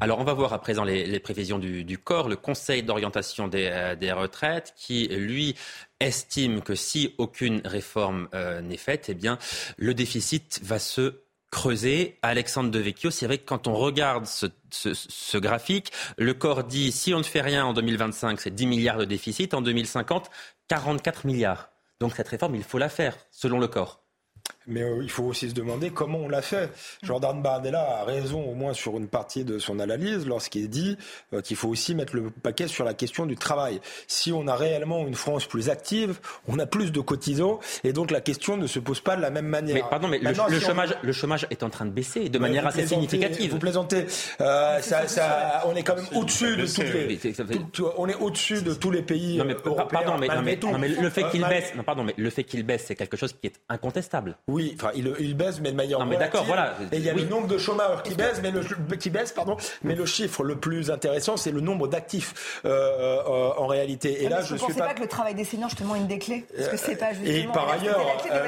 Alors 0.02 0.18
on 0.20 0.24
va 0.24 0.34
voir 0.34 0.52
à 0.54 0.60
présent 0.60 0.84
les, 0.84 1.20
prévisions 1.20 1.60
du, 1.60 1.98
corps, 2.00 2.28
le 2.28 2.36
Conseil 2.36 2.82
d'orientation 2.82 3.48
des, 3.48 3.70
euh, 3.72 3.96
des 3.96 4.12
retraites, 4.12 4.74
qui 4.76 5.08
lui 5.08 5.56
estime 6.00 6.62
que 6.62 6.74
si 6.74 7.14
aucune 7.20 7.62
réforme 7.64 8.28
euh, 8.34 8.62
n'est 8.62 8.78
faite, 8.78 9.06
eh 9.10 9.14
bien 9.14 9.38
le 9.78 9.94
déficit 9.94 10.60
va 10.64 10.80
se 10.80 11.20
creuser. 11.52 12.18
Alexandre 12.24 12.72
Devecchio, 12.72 13.12
c'est 13.12 13.28
vrai 13.28 13.38
que 13.38 13.46
quand 13.46 13.68
on 13.68 13.76
regarde 13.76 14.26
ce, 14.26 14.48
ce- 14.72 14.96
ce 14.96 15.38
graphique, 15.38 15.92
le 16.18 16.34
corps 16.34 16.64
dit 16.64 16.92
si 16.92 17.14
on 17.14 17.20
ne 17.20 17.24
fait 17.24 17.42
rien 17.42 17.64
en 17.64 17.74
2025, 17.74 18.42
c'est 18.42 18.56
10 18.56 18.66
milliards 18.66 18.98
de 18.98 19.06
déficit, 19.06 19.54
en 19.54 19.62
2050, 19.62 20.32
44 20.70 21.28
milliards. 21.28 21.70
Donc 22.00 22.16
cette 22.16 22.28
réforme, 22.28 22.56
il 22.56 22.64
faut 22.64 22.78
la 22.78 22.90
faire, 22.90 23.18
selon 23.32 23.60
le 23.60 23.68
corps. 23.68 24.03
Mais 24.68 24.82
euh, 24.82 25.00
il 25.02 25.10
faut 25.10 25.24
aussi 25.24 25.50
se 25.50 25.54
demander 25.54 25.90
comment 25.90 26.20
on 26.20 26.30
l'a 26.30 26.42
fait. 26.42 26.70
Jordan 27.04 27.42
Bardella 27.42 28.00
a 28.02 28.04
raison 28.06 28.42
au 28.44 28.54
moins 28.54 28.74
sur 28.74 28.98
une 28.98 29.08
partie 29.08 29.44
de 29.44 29.60
son 29.60 29.80
analyse 29.80 30.26
lorsqu'il 30.26 30.70
dit 30.70 30.98
euh, 31.34 31.42
qu'il 31.42 31.58
faut 31.58 31.68
aussi 31.70 31.96
mettre 31.96 32.16
le 32.16 32.30
paquet 32.30 32.68
sur 32.68 32.86
la 32.86 32.94
question 32.94 33.26
du 33.26 33.36
travail. 33.36 33.82
Si 34.08 34.32
on 34.32 34.48
a 34.48 34.56
réellement 34.56 35.06
une 35.08 35.16
France 35.16 35.46
plus 35.46 35.70
active, 35.70 36.20
on 36.48 36.60
a 36.60 36.66
plus 36.66 36.92
de 36.92 37.02
cotisants 37.02 37.60
et 37.84 37.94
donc 37.94 38.12
la 38.12 38.22
question 38.22 38.56
ne 38.58 38.68
se 38.68 38.80
pose 38.80 39.02
pas 39.02 39.16
de 39.16 39.22
la 39.22 39.30
même 39.30 39.48
manière. 39.48 39.76
Mais 39.76 39.84
pardon, 39.90 40.08
mais 40.08 40.20
le, 40.20 40.30
on- 40.40 40.60
chômage, 40.60 40.96
le 41.02 41.12
chômage 41.12 41.48
est 41.50 41.64
en 41.64 41.70
train 41.70 41.86
de 41.86 41.92
baisser 41.92 42.30
de 42.30 42.40
manière 42.40 42.66
assez 42.68 42.88
significative. 42.88 43.52
Vous 43.52 43.60
plaisantez. 43.60 44.06
Euh, 44.42 44.80
ça, 44.82 45.08
ça, 45.08 45.64
on 45.66 45.76
est 45.76 45.84
quand 45.84 45.96
même 45.96 46.08
au-dessus 46.16 46.56
de 46.56 46.66
toutes 46.66 46.94
les. 46.94 47.18
tout- 47.74 47.90
on 47.98 48.08
est 48.08 48.16
au-dessus 48.16 48.62
de 48.62 48.74
tous 48.74 48.92
les 48.92 49.02
pays 49.02 49.38
Non 49.38 49.46
mais, 49.46 49.56
européens. 49.66 49.88
pardon, 50.04 50.18
mais, 50.20 50.28
non, 50.28 50.42
mais, 50.42 50.58
tout. 50.58 50.70
non, 50.72 50.78
mais 50.80 50.88
le 50.90 51.10
fait 51.10 51.30
qu'il 51.30 51.46
baisse, 51.46 51.74
non, 51.76 51.84
pardon, 51.84 52.04
mais 52.04 52.14
le 52.18 52.30
fait 52.30 52.44
qu'il 52.44 52.64
baisse, 52.64 52.86
c'est 52.88 52.96
quelque 52.96 53.18
chose 53.18 53.34
qui 53.34 53.48
est 53.48 53.56
incontestable. 53.70 54.38
Oui, 54.48 54.53
enfin, 54.76 54.92
il, 54.96 55.14
il 55.20 55.36
baisse, 55.36 55.60
mais 55.62 55.72
de 55.72 55.78
manière 55.78 56.00
Non, 56.00 56.06
mais 56.06 56.18
d'accord, 56.18 56.44
voilà. 56.46 56.76
Et 56.92 56.98
il 56.98 57.04
y 57.04 57.10
a 57.10 57.14
Oui. 57.14 57.24
le 57.24 57.30
nombre 57.30 57.48
de 57.48 57.58
chômeurs 57.58 58.04
qui 58.04 58.16
baisse, 58.16 58.40
mais 58.42 58.52
le 58.52 58.62
qui 58.98 59.10
baisse, 59.10 59.32
pardon. 59.32 59.58
Mais 59.84 59.96
le 59.96 60.06
chiffre 60.06 60.44
le 60.44 60.56
plus 60.56 60.92
intéressant, 60.92 61.38
c'est 61.38 61.52
le 61.52 61.62
nombre 61.62 61.88
d'actifs 61.88 62.62
euh, 62.66 62.70
euh, 63.28 63.50
en 63.58 63.68
réalité. 63.68 64.24
Et 64.24 64.30
là, 64.30 64.40
Est-ce 64.40 64.50
que 64.50 64.54
je 64.56 64.58
suis 64.60 64.68
pensez 64.68 64.80
pas... 64.80 64.88
pas. 64.88 64.94
que 64.94 65.02
le 65.02 65.08
travail 65.08 65.36
des 65.36 65.44
seniors, 65.44 65.70
justement, 65.70 65.96
une 65.96 66.08
des 66.08 66.20
clés? 66.20 66.46
Parce 66.56 66.70
que 66.70 66.78
c'est 66.78 66.96
pas 66.96 67.14
justement. 67.14 67.30
Et 67.36 67.48
par 67.54 67.70
ailleurs, 67.70 68.02
euh, 68.32 68.48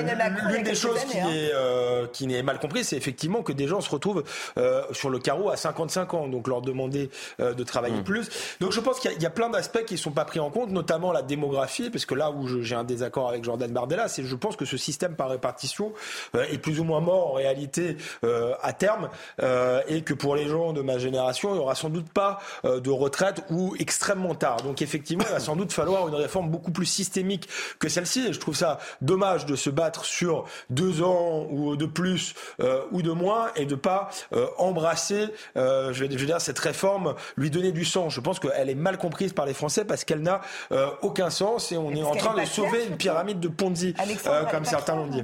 l'une 0.51 0.63
des 0.63 0.75
choses 0.75 0.97
années, 0.97 1.11
qui 1.11 1.19
hein. 1.19 1.29
est 1.29 1.51
euh, 1.53 2.07
qui 2.11 2.27
n'est 2.27 2.43
mal 2.43 2.59
comprise, 2.59 2.87
c'est 2.89 2.97
effectivement 2.97 3.41
que 3.43 3.51
des 3.53 3.67
gens 3.67 3.81
se 3.81 3.89
retrouvent 3.89 4.23
euh, 4.57 4.83
sur 4.91 5.09
le 5.09 5.19
carreau 5.19 5.49
à 5.49 5.57
55 5.57 6.13
ans, 6.13 6.27
donc 6.27 6.47
leur 6.47 6.61
demander 6.61 7.09
euh, 7.39 7.53
de 7.53 7.63
travailler 7.63 8.01
plus. 8.01 8.29
Donc 8.59 8.71
je 8.71 8.79
pense 8.79 8.99
qu'il 8.99 9.11
y 9.11 9.21
y, 9.21 9.25
a 9.25 9.29
plein 9.29 9.49
d'aspects 9.49 9.83
qui 9.85 9.95
ne 9.95 9.99
sont 9.99 10.11
pas 10.11 10.25
pris 10.25 10.39
en 10.39 10.49
compte, 10.49 10.69
notamment 10.69 11.11
la 11.11 11.21
démographie, 11.21 11.89
parce 11.89 12.05
que 12.05 12.13
là 12.15 12.31
où 12.31 12.47
j'ai 12.61 12.75
un 12.75 12.83
désaccord 12.83 13.29
avec 13.29 13.43
Jordan 13.43 13.71
Bardella, 13.71 14.07
c'est 14.07 14.23
je 14.23 14.35
pense 14.35 14.55
que 14.55 14.65
ce 14.65 14.77
système 14.77 15.15
par 15.15 15.29
répartition 15.29 15.87
euh, 15.87 15.94
est 16.33 16.57
plus 16.57 16.79
ou 16.79 16.83
moins 16.83 16.99
mort 16.99 17.31
en 17.31 17.33
réalité 17.33 17.97
euh, 18.23 18.53
à 18.61 18.73
terme, 18.73 19.09
euh, 19.41 19.81
et 19.87 20.01
que 20.01 20.13
pour 20.13 20.35
les 20.35 20.47
gens 20.47 20.73
de 20.73 20.81
ma 20.81 20.97
génération, 20.97 21.49
il 21.51 21.53
n'y 21.55 21.59
aura 21.59 21.75
sans 21.75 21.89
doute 21.89 22.09
pas 22.09 22.39
euh, 22.65 22.79
de 22.79 22.89
retraite 22.89 23.43
ou 23.49 23.75
extrêmement 23.79 24.35
tard. 24.35 24.57
Donc 24.57 24.81
effectivement, 24.81 25.23
il 25.27 25.33
va 25.33 25.39
sans 25.39 25.55
doute 25.55 25.71
falloir 25.71 26.07
une 26.07 26.15
réforme 26.15 26.49
beaucoup 26.49 26.71
plus 26.71 26.85
systémique 26.85 27.47
que 27.79 27.89
celle-ci. 27.89 28.27
Et 28.27 28.33
je 28.33 28.39
trouve 28.39 28.55
ça 28.55 28.79
dommage 29.01 29.45
de 29.45 29.55
se 29.55 29.69
battre 29.69 30.05
sur 30.05 30.45
deux 30.69 31.01
ans 31.01 31.47
ou 31.49 31.75
de 31.75 31.85
plus 31.85 32.33
euh, 32.59 32.81
ou 32.91 33.01
de 33.01 33.11
moins 33.11 33.47
et 33.55 33.65
de 33.65 33.75
pas 33.75 34.09
euh, 34.33 34.47
embrasser, 34.57 35.27
euh, 35.57 35.93
je, 35.93 36.03
vais, 36.05 36.17
je 36.17 36.25
dire, 36.25 36.41
cette 36.41 36.59
réforme, 36.59 37.15
lui 37.37 37.49
donner 37.49 37.71
du 37.71 37.85
sens. 37.85 38.13
Je 38.13 38.21
pense 38.21 38.39
qu'elle 38.39 38.69
est 38.69 38.75
mal 38.75 38.97
comprise 38.97 39.33
par 39.33 39.45
les 39.45 39.53
Français 39.53 39.85
parce 39.85 40.03
qu'elle 40.03 40.21
n'a 40.21 40.41
euh, 40.71 40.89
aucun 41.01 41.29
sens 41.29 41.71
et 41.71 41.77
on 41.77 41.91
est 41.91 42.01
parce 42.01 42.15
en 42.15 42.19
train 42.19 42.37
est 42.37 42.41
de 42.41 42.47
sauver 42.47 42.85
une 42.85 42.97
pyramide 42.97 43.39
de 43.39 43.47
Ponzi, 43.47 43.93
euh, 43.99 44.45
est 44.45 44.51
comme 44.51 44.65
certains 44.65 44.95
l'ont 44.95 45.07
dit. 45.07 45.23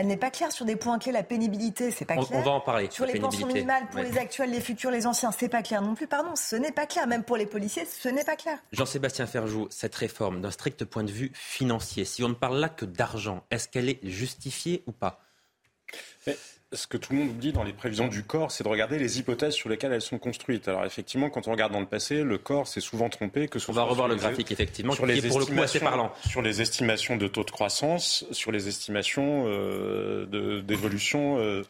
Elle 0.00 0.06
n'est 0.06 0.16
pas 0.16 0.30
claire 0.30 0.52
sur 0.52 0.64
des 0.64 0.76
points 0.76 0.96
clés, 1.00 1.10
la 1.10 1.24
pénibilité, 1.24 1.90
c'est 1.90 2.04
pas 2.04 2.14
clair. 2.14 2.28
on 2.30 2.40
va 2.40 2.52
en 2.52 2.60
parler, 2.60 2.88
Sur 2.88 3.04
les 3.04 3.18
pensions 3.18 3.48
minimales 3.48 3.84
pour 3.88 3.96
Ouais. 4.00 4.08
les 4.08 4.16
actuels, 4.16 4.48
les 4.52 4.60
futurs, 4.60 4.92
les 4.92 5.08
anciens, 5.08 5.32
c'est 5.32 5.48
pas 5.48 5.60
clair 5.64 5.82
non 5.82 5.96
plus. 5.96 6.06
Pardon, 6.06 6.36
ce 6.36 6.54
n'est 6.54 6.70
pas 6.70 6.86
clair. 6.86 7.08
Même 7.08 7.24
pour 7.24 7.36
les 7.36 7.46
policiers, 7.46 7.84
ce 7.84 8.08
n'est 8.08 8.22
pas 8.22 8.36
clair. 8.36 8.58
Jean-Sébastien 8.70 9.26
Ferjou, 9.26 9.66
cette 9.70 9.96
réforme, 9.96 10.40
d'un 10.40 10.52
strict 10.52 10.84
point 10.84 11.02
de 11.02 11.10
vue 11.10 11.32
financier, 11.34 12.04
si 12.04 12.22
on 12.22 12.28
ne 12.28 12.34
parle 12.34 12.58
là 12.60 12.68
que 12.68 12.84
d'argent, 12.84 13.42
est-ce 13.50 13.66
qu'elle 13.68 13.88
est 13.88 13.98
justifiée 14.04 14.84
ou 14.86 14.92
pas? 14.92 15.20
Mais 16.28 16.36
ce 16.72 16.86
que 16.86 16.96
tout 16.98 17.14
le 17.14 17.20
monde 17.20 17.38
dit 17.38 17.52
dans 17.52 17.64
les 17.64 17.72
prévisions 17.72 18.08
du 18.08 18.22
corps, 18.24 18.50
c'est 18.50 18.62
de 18.62 18.68
regarder 18.68 18.98
les 18.98 19.18
hypothèses 19.18 19.54
sur 19.54 19.70
lesquelles 19.70 19.92
elles 19.92 20.02
sont 20.02 20.18
construites. 20.18 20.68
Alors 20.68 20.84
effectivement, 20.84 21.30
quand 21.30 21.48
on 21.48 21.52
regarde 21.52 21.72
dans 21.72 21.80
le 21.80 21.86
passé, 21.86 22.22
le 22.22 22.36
corps 22.38 22.66
s'est 22.68 22.80
souvent 22.82 23.08
trompé. 23.08 23.48
Que 23.48 23.58
ce 23.58 23.70
On 23.70 23.74
va 23.74 23.84
revoir 23.84 24.06
le 24.06 24.16
graphique, 24.16 24.52
effectivement, 24.52 24.92
sur 24.92 25.06
qui 25.06 25.12
les 25.12 25.24
est 25.26 25.28
pour 25.28 25.38
le 25.40 25.46
coup 25.46 25.52
assez 25.52 25.78
estimations- 25.78 25.80
parlant. 25.88 26.12
Sur 26.28 26.42
les 26.42 26.60
estimations 26.60 27.16
de 27.16 27.26
taux 27.26 27.44
de 27.44 27.50
croissance, 27.50 28.26
sur 28.32 28.52
les 28.52 28.68
estimations 28.68 29.44
euh, 29.46 30.26
de- 30.26 30.60
d'évolution 30.60 31.38
euh, 31.38 31.62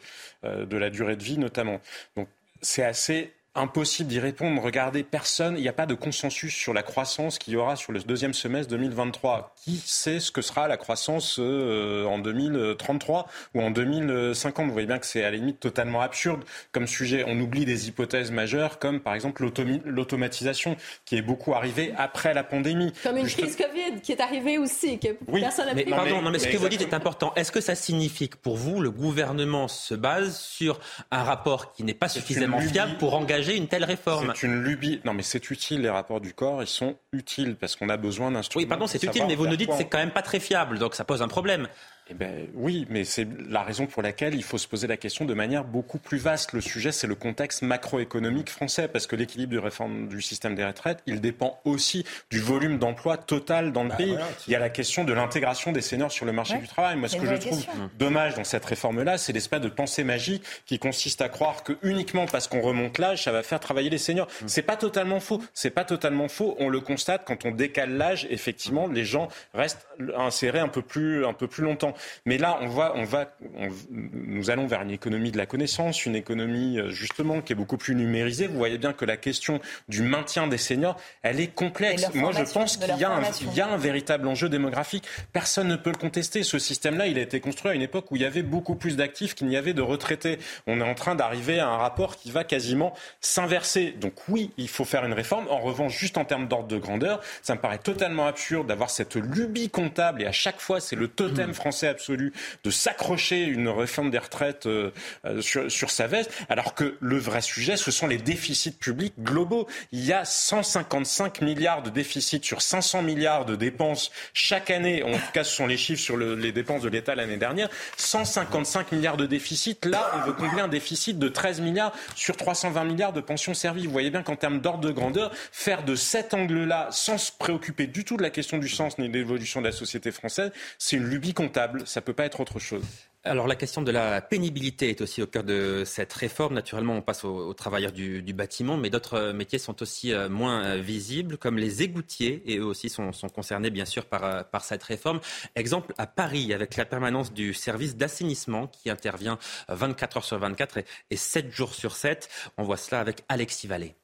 euh, 0.43 0.65
de 0.65 0.77
la 0.77 0.89
durée 0.89 1.15
de 1.15 1.23
vie 1.23 1.37
notamment. 1.37 1.79
Donc 2.17 2.27
c'est 2.61 2.83
assez 2.83 3.31
impossible 3.59 4.09
d'y 4.09 4.19
répondre. 4.19 4.61
Regardez, 4.61 5.03
personne, 5.03 5.55
il 5.57 5.61
n'y 5.61 5.67
a 5.67 5.73
pas 5.73 5.85
de 5.85 5.93
consensus 5.93 6.53
sur 6.55 6.73
la 6.73 6.81
croissance 6.83 7.37
qu'il 7.37 7.53
y 7.53 7.57
aura 7.57 7.75
sur 7.75 7.91
le 7.91 7.99
deuxième 7.99 8.33
semestre 8.33 8.69
2023. 8.71 9.53
Qui 9.63 9.77
sait 9.85 10.19
ce 10.19 10.31
que 10.31 10.41
sera 10.41 10.67
la 10.67 10.77
croissance 10.77 11.37
euh, 11.39 12.05
en 12.05 12.19
2033 12.19 13.27
ou 13.55 13.61
en 13.61 13.71
2050 13.71 14.65
Vous 14.67 14.71
voyez 14.73 14.87
bien 14.87 14.99
que 14.99 15.05
c'est 15.05 15.23
à 15.23 15.31
la 15.31 15.37
limite 15.37 15.59
totalement 15.59 16.01
absurde 16.01 16.43
comme 16.71 16.87
sujet. 16.87 17.23
On 17.27 17.39
oublie 17.39 17.65
des 17.65 17.87
hypothèses 17.87 18.31
majeures 18.31 18.79
comme 18.79 18.99
par 18.99 19.13
exemple 19.13 19.43
l'automatisation 19.85 20.75
qui 21.05 21.17
est 21.17 21.21
beaucoup 21.21 21.53
arrivée 21.53 21.93
après 21.97 22.33
la 22.33 22.43
pandémie. 22.43 22.93
Comme 23.03 23.17
une 23.17 23.25
Juste- 23.25 23.39
crise 23.39 23.55
Covid 23.55 24.01
qui 24.01 24.11
est 24.13 24.21
arrivée 24.21 24.57
aussi, 24.57 24.99
que 24.99 25.09
Oui, 25.27 25.41
personne 25.41 25.65
n'a 25.67 25.73
Mais 25.73 25.83
pu 25.83 25.89
pardon, 25.91 26.21
non, 26.21 26.31
mais 26.31 26.39
ce 26.39 26.45
mais 26.45 26.51
que 26.53 26.57
vous 26.57 26.69
dites 26.69 26.81
est 26.81 26.93
important. 26.93 27.33
Est-ce 27.35 27.51
que 27.51 27.61
ça 27.61 27.75
signifie 27.75 28.29
que 28.29 28.37
pour 28.37 28.55
vous, 28.55 28.79
le 28.81 28.91
gouvernement 28.91 29.67
se 29.67 29.93
base 29.95 30.39
sur 30.39 30.79
un 31.11 31.23
rapport 31.23 31.73
qui 31.73 31.83
n'est 31.83 31.93
pas 31.93 32.09
suffisamment 32.09 32.59
fiable 32.61 32.97
pour 32.97 33.15
engager 33.15 33.48
une 33.55 33.67
telle 33.67 33.83
réforme 33.83 34.33
C'est 34.35 34.47
une 34.47 34.61
lubie. 34.61 35.01
Non, 35.05 35.13
mais 35.13 35.23
c'est 35.23 35.49
utile, 35.51 35.81
les 35.81 35.89
rapports 35.89 36.21
du 36.21 36.33
corps, 36.33 36.61
ils 36.61 36.67
sont 36.67 36.95
utiles 37.11 37.55
parce 37.55 37.75
qu'on 37.75 37.89
a 37.89 37.97
besoin 37.97 38.31
d'instruments. 38.31 38.63
Oui, 38.63 38.67
pardon, 38.67 38.87
c'est 38.87 39.03
utile, 39.03 39.23
mais 39.27 39.35
vous 39.35 39.47
nous 39.47 39.55
dites 39.55 39.69
que 39.69 39.75
c'est 39.75 39.87
quand 39.87 39.97
même 39.97 40.11
pas 40.11 40.21
très 40.21 40.39
fiable, 40.39 40.79
donc 40.79 40.95
ça 40.95 41.03
pose 41.03 41.21
un 41.21 41.27
problème. 41.27 41.67
Eh 42.11 42.15
ben, 42.15 42.47
oui, 42.55 42.87
mais 42.89 43.03
c'est 43.03 43.27
la 43.47 43.61
raison 43.61 43.85
pour 43.85 44.01
laquelle 44.01 44.33
il 44.33 44.43
faut 44.43 44.57
se 44.57 44.67
poser 44.67 44.87
la 44.87 44.97
question 44.97 45.25
de 45.25 45.33
manière 45.33 45.63
beaucoup 45.63 45.99
plus 45.99 46.17
vaste. 46.17 46.53
Le 46.53 46.61
sujet, 46.61 46.91
c'est 46.91 47.05
le 47.05 47.15
contexte 47.15 47.61
macroéconomique 47.61 48.49
français, 48.49 48.87
parce 48.87 49.05
que 49.05 49.15
l'équilibre 49.15 49.51
du 49.51 49.59
réforme 49.59 50.07
du 50.07 50.21
système 50.21 50.55
des 50.55 50.65
retraites, 50.65 51.03
il 51.05 51.21
dépend 51.21 51.59
aussi 51.65 52.05
du 52.31 52.39
volume 52.39 52.79
d'emploi 52.79 53.17
total 53.17 53.71
dans 53.71 53.83
le 53.83 53.89
bah 53.89 53.95
pays. 53.95 54.17
il 54.47 54.53
y 54.53 54.55
a 54.55 54.59
la 54.59 54.69
question 54.69 55.03
de 55.03 55.13
l'intégration 55.13 55.71
des 55.71 55.81
seniors 55.81 56.11
sur 56.11 56.25
le 56.25 56.31
marché 56.31 56.57
du 56.57 56.67
travail. 56.67 56.95
Moi, 56.97 57.09
ce 57.09 57.17
que 57.17 57.27
je 57.27 57.35
trouve 57.35 57.65
dommage 57.97 58.35
dans 58.35 58.43
cette 58.43 58.65
réforme-là, 58.65 59.17
c'est 59.17 59.33
l'espèce 59.33 59.61
de 59.61 59.69
pensée 59.69 60.03
magique 60.03 60.43
qui 60.65 60.79
consiste 60.79 61.21
à 61.21 61.29
croire 61.29 61.63
que 61.63 61.73
uniquement 61.83 62.25
parce 62.25 62.47
qu'on 62.47 62.61
remonte 62.61 62.97
l'âge, 62.97 63.23
ça 63.23 63.31
va 63.31 63.43
faire 63.43 63.59
travailler 63.59 63.89
les 63.89 63.97
seniors. 63.99 64.27
Mm. 64.41 64.47
C'est 64.47 64.61
pas 64.63 64.77
totalement 64.77 65.19
faux. 65.19 65.41
C'est 65.53 65.69
pas 65.69 65.85
totalement 65.85 66.27
faux. 66.27 66.55
On 66.59 66.69
le 66.69 66.79
constate 66.79 67.23
quand 67.25 67.45
on 67.45 67.51
décale 67.51 67.97
l'âge. 67.97 68.25
Effectivement, 68.31 68.87
les 68.87 69.05
gens 69.05 69.27
restent 69.53 69.87
insérés 70.17 70.59
un 70.59 70.67
peu 70.67 70.81
plus, 70.81 71.25
un 71.25 71.33
peu 71.33 71.47
plus 71.47 71.63
longtemps. 71.63 71.93
Mais 72.25 72.37
là, 72.37 72.57
on 72.61 72.67
va, 72.67 72.93
on 72.95 73.03
va, 73.03 73.35
nous 73.79 74.49
allons 74.49 74.67
vers 74.67 74.81
une 74.81 74.91
économie 74.91 75.31
de 75.31 75.37
la 75.37 75.45
connaissance, 75.45 76.05
une 76.05 76.15
économie 76.15 76.79
euh, 76.79 76.89
justement 76.89 77.41
qui 77.41 77.53
est 77.53 77.55
beaucoup 77.55 77.77
plus 77.77 77.95
numérisée. 77.95 78.47
Vous 78.47 78.57
voyez 78.57 78.77
bien 78.77 78.93
que 78.93 79.05
la 79.05 79.17
question 79.17 79.59
du 79.87 80.01
maintien 80.01 80.47
des 80.47 80.57
seniors, 80.57 80.97
elle 81.21 81.39
est 81.39 81.53
complexe. 81.53 82.13
Moi, 82.13 82.31
je 82.31 82.51
pense 82.51 82.77
qu'il 82.77 82.95
y, 82.95 82.99
y, 82.99 83.61
a 83.61 83.67
un 83.67 83.77
véritable 83.77 84.27
enjeu 84.27 84.49
démographique. 84.49 85.05
Personne 85.33 85.67
ne 85.67 85.75
peut 85.75 85.91
le 85.91 85.97
contester. 85.97 86.43
Ce 86.43 86.59
système-là, 86.59 87.07
il 87.07 87.17
a 87.17 87.21
été 87.21 87.39
construit 87.39 87.71
à 87.71 87.75
une 87.75 87.81
époque 87.81 88.11
où 88.11 88.15
il 88.15 88.21
y 88.21 88.25
avait 88.25 88.43
beaucoup 88.43 88.75
plus 88.75 88.95
d'actifs 88.95 89.35
qu'il 89.35 89.47
n'y 89.47 89.57
avait 89.57 89.73
de 89.73 89.81
retraités. 89.81 90.39
On 90.67 90.79
est 90.79 90.89
en 90.89 90.95
train 90.95 91.15
d'arriver 91.15 91.59
à 91.59 91.67
un 91.67 91.77
rapport 91.77 92.17
qui 92.17 92.31
va 92.31 92.43
quasiment 92.43 92.93
s'inverser. 93.21 93.93
Donc 93.99 94.13
oui, 94.27 94.51
il 94.57 94.69
faut 94.69 94.85
faire 94.85 95.05
une 95.05 95.13
réforme. 95.13 95.47
En 95.49 95.59
revanche, 95.59 95.97
juste 95.97 96.17
en 96.17 96.25
termes 96.25 96.47
d'ordre 96.47 96.67
de 96.67 96.77
grandeur, 96.77 97.21
ça 97.41 97.55
me 97.55 97.59
paraît 97.59 97.77
totalement 97.77 98.27
absurde 98.27 98.67
d'avoir 98.67 98.89
cette 98.89 99.15
lubie 99.15 99.69
comptable 99.69 100.21
et 100.21 100.25
à 100.25 100.31
chaque 100.31 100.59
fois, 100.59 100.79
c'est 100.79 100.95
le 100.95 101.07
totem 101.07 101.51
mmh. 101.51 101.53
français 101.53 101.87
absolu 101.89 102.33
de 102.63 102.71
s'accrocher 102.71 103.43
une 103.43 103.69
réforme 103.69 104.09
des 104.09 104.17
retraites 104.17 104.65
euh, 104.65 104.91
euh, 105.25 105.41
sur, 105.41 105.91
sa 105.91 106.07
veste, 106.07 106.31
alors 106.49 106.75
que 106.75 106.97
le 106.99 107.17
vrai 107.17 107.41
sujet, 107.41 107.77
ce 107.77 107.91
sont 107.91 108.07
les 108.07 108.17
déficits 108.17 108.71
publics 108.71 109.13
globaux. 109.19 109.67
Il 109.91 110.05
y 110.05 110.13
a 110.13 110.25
155 110.25 111.41
milliards 111.41 111.83
de 111.83 111.89
déficits 111.89 112.41
sur 112.43 112.61
500 112.61 113.01
milliards 113.01 113.45
de 113.45 113.55
dépenses 113.55 114.11
chaque 114.33 114.69
année. 114.69 115.03
En 115.03 115.11
tout 115.11 115.31
cas, 115.33 115.43
ce 115.43 115.55
sont 115.55 115.67
les 115.67 115.77
chiffres 115.77 116.01
sur 116.01 116.17
le, 116.17 116.35
les 116.35 116.51
dépenses 116.51 116.81
de 116.81 116.89
l'État 116.89 117.15
l'année 117.15 117.37
dernière. 117.37 117.69
155 117.97 118.91
milliards 118.91 119.17
de 119.17 119.25
déficits. 119.25 119.77
Là, 119.83 120.11
on 120.15 120.27
veut 120.27 120.33
combler 120.33 120.61
un 120.61 120.67
déficit 120.67 121.19
de 121.19 121.27
13 121.27 121.61
milliards 121.61 121.93
sur 122.15 122.37
320 122.37 122.83
milliards 122.83 123.13
de 123.13 123.21
pensions 123.21 123.53
servies. 123.53 123.85
Vous 123.85 123.91
voyez 123.91 124.11
bien 124.11 124.23
qu'en 124.23 124.35
termes 124.35 124.59
d'ordre 124.59 124.81
de 124.81 124.91
grandeur, 124.91 125.31
faire 125.51 125.83
de 125.83 125.95
cet 125.95 126.33
angle-là, 126.33 126.89
sans 126.91 127.17
se 127.17 127.31
préoccuper 127.31 127.87
du 127.87 128.05
tout 128.05 128.17
de 128.17 128.23
la 128.23 128.29
question 128.29 128.57
du 128.57 128.69
sens 128.69 128.97
ni 128.97 129.09
de 129.09 129.13
l'évolution 129.13 129.61
de 129.61 129.65
la 129.65 129.71
société 129.71 130.11
française, 130.11 130.51
c'est 130.77 130.95
une 130.95 131.05
lubie 131.05 131.33
comptable. 131.33 131.78
Ça 131.85 132.01
peut 132.01 132.13
pas 132.13 132.25
être 132.25 132.39
autre 132.39 132.59
chose. 132.59 132.83
Alors 133.25 133.47
la 133.47 133.55
question 133.55 133.81
de 133.81 133.91
la 133.91 134.21
pénibilité 134.21 134.89
est 134.89 135.01
aussi 135.01 135.21
au 135.21 135.27
cœur 135.27 135.43
de 135.43 135.83
cette 135.85 136.13
réforme. 136.13 136.53
Naturellement, 136.53 136.95
on 136.95 137.01
passe 137.01 137.25
aux, 137.25 137.53
travailleurs 137.53 137.91
du, 137.91 138.21
bâtiment, 138.33 138.77
mais 138.77 138.89
d'autres 138.89 139.15
euh, 139.15 139.33
métiers 139.33 139.59
sont 139.59 139.81
aussi 139.81 140.13
euh, 140.13 140.29
moins 140.29 140.63
euh, 140.63 140.75
visibles, 140.77 141.37
comme 141.37 141.57
les 141.57 141.83
égoutiers, 141.83 142.41
et 142.45 142.59
eux 142.59 142.65
aussi 142.65 142.89
sont, 142.89 143.11
concernés 143.33 143.71
bien 143.71 143.83
sûr 143.83 144.05
par, 144.05 144.49
par 144.49 144.63
cette 144.63 144.83
réforme. 144.83 145.19
Exemple 145.55 145.93
à 145.97 146.07
Paris, 146.07 146.53
avec 146.53 146.77
la 146.77 146.85
permanence 146.85 147.33
du 147.33 147.53
service 147.53 147.97
d'assainissement 147.97 148.67
qui 148.67 148.89
intervient 148.89 149.37
24 149.67 150.17
heures 150.17 150.23
sur 150.23 150.39
24 150.39 150.77
et, 150.77 150.85
et 151.09 151.17
7 151.17 151.51
jours 151.51 151.73
sur 151.73 151.95
7. 151.95 152.29
On 152.57 152.63
voit 152.63 152.77
cela 152.77 153.01
avec 153.01 153.23
Alexis 153.27 153.67
Vallée. 153.67 153.95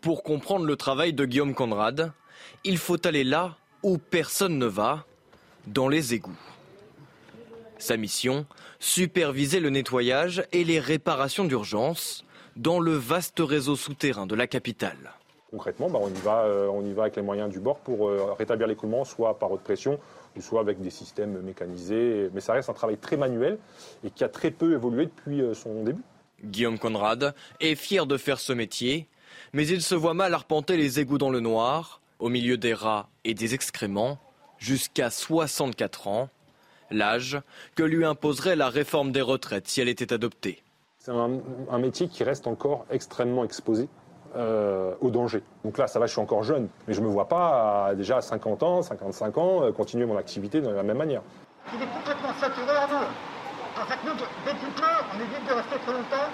Pour 0.00 0.22
comprendre 0.22 0.64
le 0.64 0.76
travail 0.76 1.12
de 1.12 1.26
Guillaume 1.26 1.54
Conrad, 1.54 2.12
il 2.64 2.78
faut 2.78 3.06
aller 3.06 3.24
là 3.24 3.56
où 3.82 3.98
personne 3.98 4.58
ne 4.58 4.66
va, 4.66 5.04
dans 5.66 5.88
les 5.88 6.14
égouts. 6.14 6.38
Sa 7.78 7.96
mission, 7.96 8.46
superviser 8.78 9.60
le 9.60 9.70
nettoyage 9.70 10.44
et 10.52 10.64
les 10.64 10.78
réparations 10.78 11.44
d'urgence 11.44 12.24
dans 12.56 12.80
le 12.80 12.92
vaste 12.92 13.40
réseau 13.40 13.76
souterrain 13.76 14.26
de 14.26 14.34
la 14.34 14.46
capitale. 14.46 15.14
Concrètement, 15.50 15.90
bah, 15.90 15.98
on, 16.00 16.08
y 16.08 16.20
va, 16.20 16.44
euh, 16.44 16.66
on 16.68 16.84
y 16.84 16.92
va 16.92 17.02
avec 17.02 17.16
les 17.16 17.22
moyens 17.22 17.50
du 17.50 17.60
bord 17.60 17.78
pour 17.80 18.08
euh, 18.08 18.32
rétablir 18.38 18.66
l'écoulement, 18.66 19.04
soit 19.04 19.38
par 19.38 19.50
haute 19.52 19.62
pression, 19.62 19.98
ou 20.36 20.40
soit 20.40 20.60
avec 20.60 20.80
des 20.80 20.90
systèmes 20.90 21.40
mécanisés. 21.42 22.30
Mais 22.32 22.40
ça 22.40 22.54
reste 22.54 22.70
un 22.70 22.74
travail 22.74 22.96
très 22.96 23.16
manuel 23.16 23.58
et 24.04 24.10
qui 24.10 24.24
a 24.24 24.28
très 24.28 24.50
peu 24.50 24.72
évolué 24.72 25.06
depuis 25.06 25.42
euh, 25.42 25.54
son 25.54 25.82
début. 25.82 26.02
Guillaume 26.42 26.78
Conrad 26.78 27.34
est 27.60 27.74
fier 27.74 28.06
de 28.06 28.16
faire 28.16 28.40
ce 28.40 28.52
métier, 28.52 29.08
mais 29.52 29.66
il 29.66 29.82
se 29.82 29.94
voit 29.94 30.14
mal 30.14 30.34
arpenter 30.34 30.76
les 30.76 31.00
égouts 31.00 31.18
dans 31.18 31.30
le 31.30 31.40
noir, 31.40 32.00
au 32.22 32.28
milieu 32.28 32.56
des 32.56 32.72
rats 32.72 33.08
et 33.24 33.34
des 33.34 33.52
excréments, 33.52 34.16
jusqu'à 34.56 35.10
64 35.10 36.06
ans, 36.06 36.28
l'âge 36.88 37.40
que 37.74 37.82
lui 37.82 38.04
imposerait 38.04 38.54
la 38.54 38.68
réforme 38.68 39.10
des 39.10 39.20
retraites 39.20 39.66
si 39.66 39.80
elle 39.80 39.88
était 39.88 40.12
adoptée. 40.12 40.62
C'est 41.00 41.10
un, 41.10 41.78
métier 41.80 42.06
qui 42.06 42.22
reste 42.22 42.46
encore 42.46 42.86
extrêmement 42.90 43.42
exposé 43.42 43.88
euh, 44.36 44.94
au 45.00 45.10
danger. 45.10 45.42
Donc 45.64 45.78
là, 45.78 45.88
ça 45.88 45.98
va, 45.98 46.06
je 46.06 46.12
suis 46.12 46.20
encore 46.20 46.44
jeune, 46.44 46.68
mais 46.86 46.94
je 46.94 47.00
ne 47.00 47.06
me 47.06 47.10
vois 47.10 47.28
pas 47.28 47.92
déjà 47.96 48.18
à 48.18 48.22
50 48.22 48.62
ans, 48.62 48.82
55 48.82 49.38
ans, 49.38 49.64
euh, 49.64 49.72
continuer 49.72 50.06
mon 50.06 50.16
activité 50.16 50.60
de 50.60 50.68
la 50.68 50.84
même 50.84 50.98
manière. 50.98 51.22
Il 51.74 51.82
est 51.82 51.86
complètement 51.86 52.34
saturé 52.40 52.70
à 52.70 52.86
nous. 52.86 53.82
En 53.82 53.84
fait, 53.84 53.98
nous, 54.06 54.14
dès 54.44 54.52
qu'il 54.52 54.68
pleut, 54.68 54.86
on 55.12 55.20
évite 55.20 55.48
de 55.48 55.54
rester 55.54 55.76
trop 55.84 55.92
longtemps. 55.92 56.30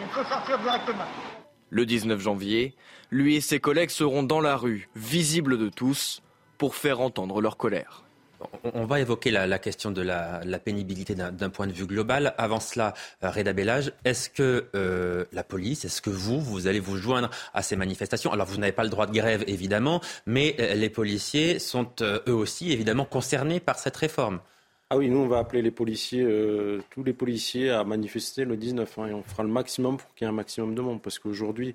Il 0.00 0.06
faut 0.06 0.22
sortir 0.22 0.56
directement. 0.60 1.29
Le 1.70 1.86
19 1.86 2.20
janvier, 2.20 2.74
lui 3.10 3.36
et 3.36 3.40
ses 3.40 3.60
collègues 3.60 3.90
seront 3.90 4.22
dans 4.22 4.40
la 4.40 4.56
rue, 4.56 4.88
visibles 4.96 5.56
de 5.56 5.68
tous, 5.68 6.22
pour 6.58 6.74
faire 6.74 7.00
entendre 7.00 7.40
leur 7.40 7.56
colère. 7.56 8.04
On 8.74 8.86
va 8.86 9.00
évoquer 9.00 9.30
la, 9.30 9.58
question 9.58 9.90
de 9.90 10.02
la, 10.02 10.58
pénibilité 10.58 11.14
d'un 11.14 11.50
point 11.50 11.66
de 11.66 11.72
vue 11.72 11.86
global. 11.86 12.34
Avant 12.38 12.60
cela, 12.60 12.94
euh, 13.22 13.30
Reda 13.30 13.52
Bellage, 13.52 13.92
est-ce 14.04 14.30
que 14.30 14.68
euh, 14.74 15.24
la 15.32 15.44
police, 15.44 15.84
est-ce 15.84 16.00
que 16.00 16.10
vous, 16.10 16.40
vous 16.40 16.66
allez 16.66 16.80
vous 16.80 16.96
joindre 16.96 17.30
à 17.54 17.62
ces 17.62 17.76
manifestations? 17.76 18.32
Alors, 18.32 18.46
vous 18.46 18.58
n'avez 18.58 18.72
pas 18.72 18.84
le 18.84 18.88
droit 18.88 19.06
de 19.06 19.12
grève, 19.12 19.44
évidemment, 19.46 20.00
mais 20.26 20.56
euh, 20.58 20.74
les 20.74 20.90
policiers 20.90 21.58
sont 21.58 21.90
eux 22.02 22.34
aussi, 22.34 22.72
évidemment, 22.72 23.04
concernés 23.04 23.60
par 23.60 23.78
cette 23.78 23.96
réforme. 23.96 24.40
Ah 24.90 24.98
oui, 24.98 25.08
nous, 25.08 25.18
on 25.18 25.28
va 25.28 25.38
appeler 25.38 25.62
les 25.62 25.70
policiers, 25.70 26.26
tous 26.90 27.04
les 27.04 27.12
policiers 27.12 27.70
à 27.70 27.84
manifester 27.84 28.44
le 28.44 28.56
19, 28.56 28.98
hein, 28.98 29.06
et 29.06 29.14
on 29.14 29.22
fera 29.22 29.44
le 29.44 29.48
maximum 29.48 29.96
pour 29.98 30.12
qu'il 30.14 30.24
y 30.24 30.28
ait 30.28 30.32
un 30.32 30.34
maximum 30.34 30.74
de 30.74 30.82
monde, 30.82 31.00
parce 31.00 31.20
qu'aujourd'hui... 31.20 31.74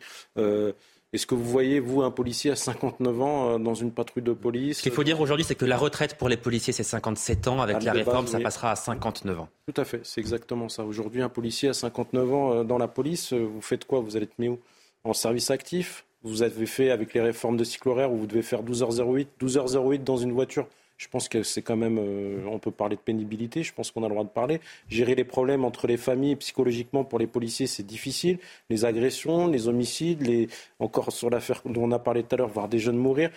Est-ce 1.15 1.25
que 1.25 1.33
vous 1.33 1.45
voyez, 1.45 1.79
vous, 1.79 2.01
un 2.01 2.11
policier 2.11 2.51
à 2.51 2.57
59 2.57 3.21
ans 3.21 3.49
euh, 3.49 3.57
dans 3.57 3.73
une 3.73 3.91
patrouille 3.91 4.21
de 4.23 4.33
police? 4.33 4.79
Ce 4.79 4.83
qu'il 4.83 4.91
faut 4.91 5.05
dire 5.05 5.21
aujourd'hui, 5.21 5.45
c'est 5.45 5.55
que 5.55 5.63
la 5.63 5.77
retraite 5.77 6.17
pour 6.17 6.27
les 6.27 6.35
policiers, 6.35 6.73
c'est 6.73 6.83
57 6.83 7.47
ans. 7.47 7.61
Avec 7.61 7.77
ah, 7.79 7.85
la 7.85 7.93
réforme, 7.93 8.27
ça 8.27 8.37
passera 8.37 8.71
à 8.71 8.75
59 8.75 9.39
ans. 9.39 9.47
Tout 9.65 9.79
à 9.79 9.85
fait, 9.85 10.01
c'est 10.03 10.19
exactement 10.19 10.67
ça. 10.67 10.83
Aujourd'hui, 10.83 11.21
un 11.21 11.29
policier 11.29 11.69
à 11.69 11.73
59 11.73 12.33
ans 12.33 12.51
euh, 12.51 12.63
dans 12.65 12.77
la 12.77 12.89
police, 12.89 13.31
euh, 13.31 13.45
vous 13.45 13.61
faites 13.61 13.85
quoi? 13.85 14.01
Vous 14.01 14.17
allez 14.17 14.25
être 14.25 14.37
mis 14.39 14.49
où? 14.49 14.59
En 15.05 15.13
service 15.13 15.51
actif? 15.51 16.03
Vous 16.23 16.43
avez 16.43 16.65
fait 16.65 16.89
avec 16.89 17.13
les 17.13 17.21
réformes 17.21 17.55
de 17.55 17.63
cycle 17.63 17.87
horaire 17.87 18.11
où 18.11 18.17
vous 18.17 18.27
devez 18.27 18.41
faire 18.41 18.61
12h08, 18.61 19.27
12h08 19.39 20.03
dans 20.03 20.17
une 20.17 20.33
voiture 20.33 20.67
je 20.97 21.07
pense 21.09 21.27
que 21.27 21.43
c'est 21.43 21.61
quand 21.61 21.75
même, 21.75 21.97
euh, 21.99 22.45
on 22.47 22.57
peut 22.57 22.71
parler 22.71 22.95
de 22.95 23.01
pénibilité, 23.01 23.63
je 23.63 23.73
pense 23.73 23.91
qu'on 23.91 24.03
a 24.03 24.07
le 24.07 24.13
droit 24.13 24.23
de 24.23 24.29
parler. 24.29 24.61
Gérer 24.87 25.15
les 25.15 25.25
problèmes 25.25 25.65
entre 25.65 25.87
les 25.87 25.97
familles 25.97 26.37
psychologiquement 26.37 27.03
pour 27.03 27.19
les 27.19 27.27
policiers, 27.27 27.67
c'est 27.67 27.85
difficile. 27.85 28.39
Les 28.69 28.85
agressions, 28.85 29.47
les 29.47 29.67
homicides, 29.67 30.25
les... 30.25 30.47
encore 30.79 31.11
sur 31.11 31.29
l'affaire 31.29 31.61
dont 31.65 31.83
on 31.83 31.91
a 31.91 31.99
parlé 31.99 32.23
tout 32.23 32.35
à 32.35 32.37
l'heure, 32.37 32.47
voir 32.47 32.69
des 32.69 32.79
jeunes 32.79 32.97
mourir, 32.97 33.29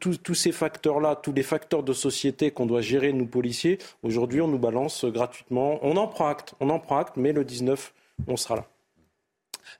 tous 0.00 0.34
ces 0.34 0.52
facteurs-là, 0.52 1.16
tous 1.16 1.32
les 1.32 1.42
facteurs 1.42 1.82
de 1.82 1.92
société 1.92 2.50
qu'on 2.50 2.66
doit 2.66 2.80
gérer, 2.80 3.12
nous 3.12 3.26
policiers, 3.26 3.78
aujourd'hui 4.02 4.40
on 4.40 4.48
nous 4.48 4.58
balance 4.58 5.04
gratuitement. 5.04 5.78
On 5.82 5.96
en 5.96 6.06
prend 6.06 6.28
acte, 6.28 6.54
on 6.60 6.70
en 6.70 6.78
prend 6.78 6.98
acte, 6.98 7.16
mais 7.16 7.32
le 7.32 7.44
19, 7.44 7.92
on 8.26 8.36
sera 8.36 8.56
là. 8.56 8.66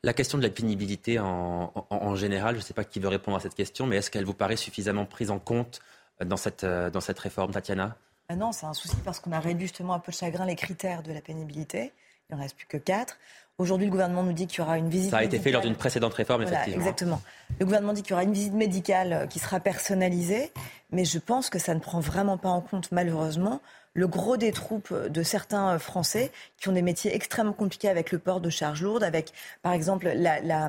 La 0.02 0.12
question 0.12 0.38
de 0.38 0.42
la 0.42 0.50
pénibilité 0.50 1.18
en, 1.18 1.72
en 1.90 2.14
général, 2.14 2.54
je 2.54 2.60
ne 2.60 2.64
sais 2.64 2.74
pas 2.74 2.84
qui 2.84 3.00
veut 3.00 3.08
répondre 3.08 3.36
à 3.36 3.40
cette 3.40 3.54
question, 3.54 3.86
mais 3.86 3.96
est-ce 3.96 4.10
qu'elle 4.10 4.24
vous 4.24 4.34
paraît 4.34 4.56
suffisamment 4.56 5.06
prise 5.06 5.30
en 5.30 5.38
compte 5.38 5.80
dans 6.24 6.36
cette, 6.36 6.64
euh, 6.64 6.90
dans 6.90 7.00
cette 7.00 7.18
réforme, 7.18 7.52
Tatiana 7.52 7.96
ah 8.28 8.36
Non, 8.36 8.52
c'est 8.52 8.66
un 8.66 8.74
souci 8.74 8.96
parce 9.04 9.20
qu'on 9.20 9.32
a 9.32 9.40
réduit 9.40 9.66
justement 9.66 9.94
un 9.94 9.98
peu 9.98 10.12
de 10.12 10.16
chagrin 10.16 10.46
les 10.46 10.56
critères 10.56 11.02
de 11.02 11.12
la 11.12 11.20
pénibilité. 11.20 11.92
Il 12.28 12.36
n'en 12.36 12.42
reste 12.42 12.56
plus 12.56 12.66
que 12.66 12.76
quatre. 12.76 13.18
Aujourd'hui, 13.58 13.86
le 13.86 13.92
gouvernement 13.92 14.22
nous 14.22 14.32
dit 14.32 14.46
qu'il 14.46 14.60
y 14.60 14.62
aura 14.62 14.78
une 14.78 14.88
visite. 14.88 15.10
Ça 15.10 15.18
a 15.18 15.24
été 15.24 15.38
fait 15.38 15.52
lors 15.52 15.62
d'une 15.62 15.76
précédente 15.76 16.14
réforme, 16.14 16.42
effectivement. 16.42 16.80
Exactement. 16.80 17.22
Le 17.60 17.66
gouvernement 17.66 17.92
dit 17.92 18.02
qu'il 18.02 18.12
y 18.12 18.14
aura 18.14 18.24
une 18.24 18.32
visite 18.32 18.54
médicale 18.54 19.12
euh, 19.12 19.26
qui 19.26 19.38
sera 19.38 19.60
personnalisée, 19.60 20.52
mais 20.90 21.04
je 21.04 21.18
pense 21.18 21.50
que 21.50 21.58
ça 21.58 21.74
ne 21.74 21.80
prend 21.80 22.00
vraiment 22.00 22.38
pas 22.38 22.48
en 22.48 22.60
compte, 22.60 22.90
malheureusement, 22.92 23.60
le 23.94 24.06
gros 24.06 24.36
des 24.36 24.52
troupes 24.52 24.92
de 24.94 25.22
certains 25.22 25.78
Français 25.78 26.30
qui 26.58 26.68
ont 26.68 26.72
des 26.72 26.82
métiers 26.82 27.14
extrêmement 27.14 27.52
compliqués 27.52 27.88
avec 27.88 28.12
le 28.12 28.18
port 28.18 28.40
de 28.40 28.50
charges 28.50 28.82
lourdes, 28.82 29.02
avec 29.02 29.32
par 29.62 29.72
exemple 29.72 30.10
la, 30.14 30.40
la, 30.40 30.68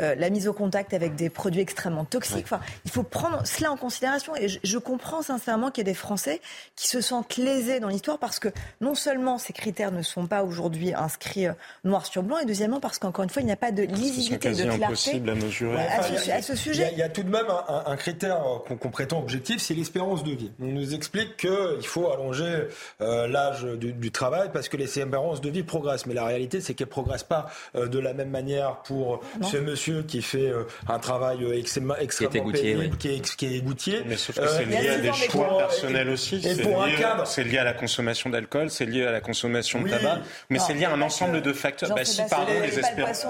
euh, 0.00 0.14
la 0.14 0.30
mise 0.30 0.48
au 0.48 0.52
contact 0.52 0.92
avec 0.92 1.14
des 1.14 1.30
produits 1.30 1.60
extrêmement 1.60 2.04
toxiques. 2.04 2.44
Enfin, 2.44 2.60
il 2.84 2.90
faut 2.90 3.02
prendre 3.02 3.46
cela 3.46 3.72
en 3.72 3.76
considération 3.76 4.36
et 4.36 4.48
je, 4.48 4.58
je 4.62 4.78
comprends 4.78 5.22
sincèrement 5.22 5.70
qu'il 5.70 5.86
y 5.86 5.88
ait 5.88 5.92
des 5.92 5.94
Français 5.98 6.40
qui 6.76 6.88
se 6.88 7.00
sentent 7.00 7.36
lésés 7.36 7.80
dans 7.80 7.88
l'histoire 7.88 8.18
parce 8.18 8.38
que 8.38 8.48
non 8.80 8.94
seulement 8.94 9.38
ces 9.38 9.52
critères 9.52 9.92
ne 9.92 10.02
sont 10.02 10.26
pas 10.26 10.42
aujourd'hui 10.42 10.92
inscrits 10.94 11.46
euh, 11.46 11.52
noir 11.84 12.04
sur 12.04 12.22
blanc, 12.22 12.38
et 12.38 12.44
deuxièmement 12.44 12.80
parce 12.80 12.98
qu'encore 12.98 13.24
une 13.24 13.30
fois, 13.30 13.42
il 13.42 13.46
n'y 13.46 13.52
a 13.52 13.56
pas 13.56 13.72
de 13.72 13.82
lisibilité, 13.82 14.50
de 14.50 14.64
clarté 14.64 14.84
impossible 14.84 15.30
à 15.30 15.34
mesurer. 15.34 15.78
à, 15.78 16.02
ce, 16.02 16.30
à 16.30 16.42
ce 16.42 16.54
sujet. 16.54 16.90
Il 16.92 16.98
y, 16.98 17.02
a, 17.02 17.08
tout 17.08 17.22
de 17.22 17.30
même 17.30 17.46
un, 17.48 17.84
un 17.86 17.96
critère 17.96 18.40
qu'on 18.66 18.90
prétend 18.90 19.18
objectif, 19.20 19.62
c'est 19.62 19.74
l'espérance 19.74 20.22
de 20.22 20.32
vie. 20.32 20.50
On 20.60 20.66
nous 20.66 20.94
explique 20.94 21.36
qu'il 21.36 21.86
faut 21.86 22.10
allonger 22.10 22.57
euh, 23.00 23.26
l'âge 23.26 23.64
du, 23.64 23.92
du, 23.92 24.10
travail 24.10 24.50
parce 24.52 24.68
que 24.68 24.76
les 24.76 24.84
espérances 24.84 25.40
de 25.40 25.50
vie 25.50 25.62
progressent. 25.62 26.06
Mais 26.06 26.14
la 26.14 26.24
réalité, 26.24 26.60
c'est 26.60 26.74
qu'elles 26.74 26.86
ne 26.86 26.92
progressent 26.92 27.24
pas 27.24 27.46
euh, 27.74 27.86
de 27.86 27.98
la 27.98 28.14
même 28.14 28.30
manière 28.30 28.76
pour 28.82 29.20
ce 29.42 29.56
monsieur 29.56 30.02
qui 30.02 30.22
fait 30.22 30.50
euh, 30.50 30.64
un 30.88 30.98
travail 30.98 31.46
extrêmement, 31.58 31.96
extrêmement 31.96 32.52
qui 32.52 32.62
pénible, 32.62 32.96
qui, 32.96 33.08
est, 33.08 33.36
qui 33.36 33.56
est 33.56 33.60
gouttier. 33.60 34.02
Mais 34.06 34.16
sauf 34.16 34.38
que 34.38 34.48
c'est 34.48 34.64
lié 34.64 34.88
à 34.88 34.98
des 34.98 35.12
choix 35.12 35.58
personnels 35.58 36.08
aussi. 36.10 36.46
Et 36.46 36.62
pour 36.62 36.82
un 36.82 36.90
cadre. 36.92 37.26
C'est 37.26 37.44
lié 37.44 37.58
à 37.58 37.64
la 37.64 37.74
consommation 37.74 38.30
d'alcool, 38.30 38.70
c'est 38.70 38.86
lié 38.86 39.04
à 39.04 39.12
la 39.12 39.20
consommation 39.20 39.82
de 39.82 39.88
tabac, 39.88 40.20
mais 40.50 40.58
c'est 40.58 40.74
lié 40.74 40.84
à 40.84 40.92
un 40.92 41.02
ensemble 41.02 41.42
de 41.42 41.52
facteurs. 41.52 41.94
Bah, 41.94 42.04
si, 42.04 42.22
pardon, 42.28 42.52
les 42.62 42.78
espérances. 42.78 43.26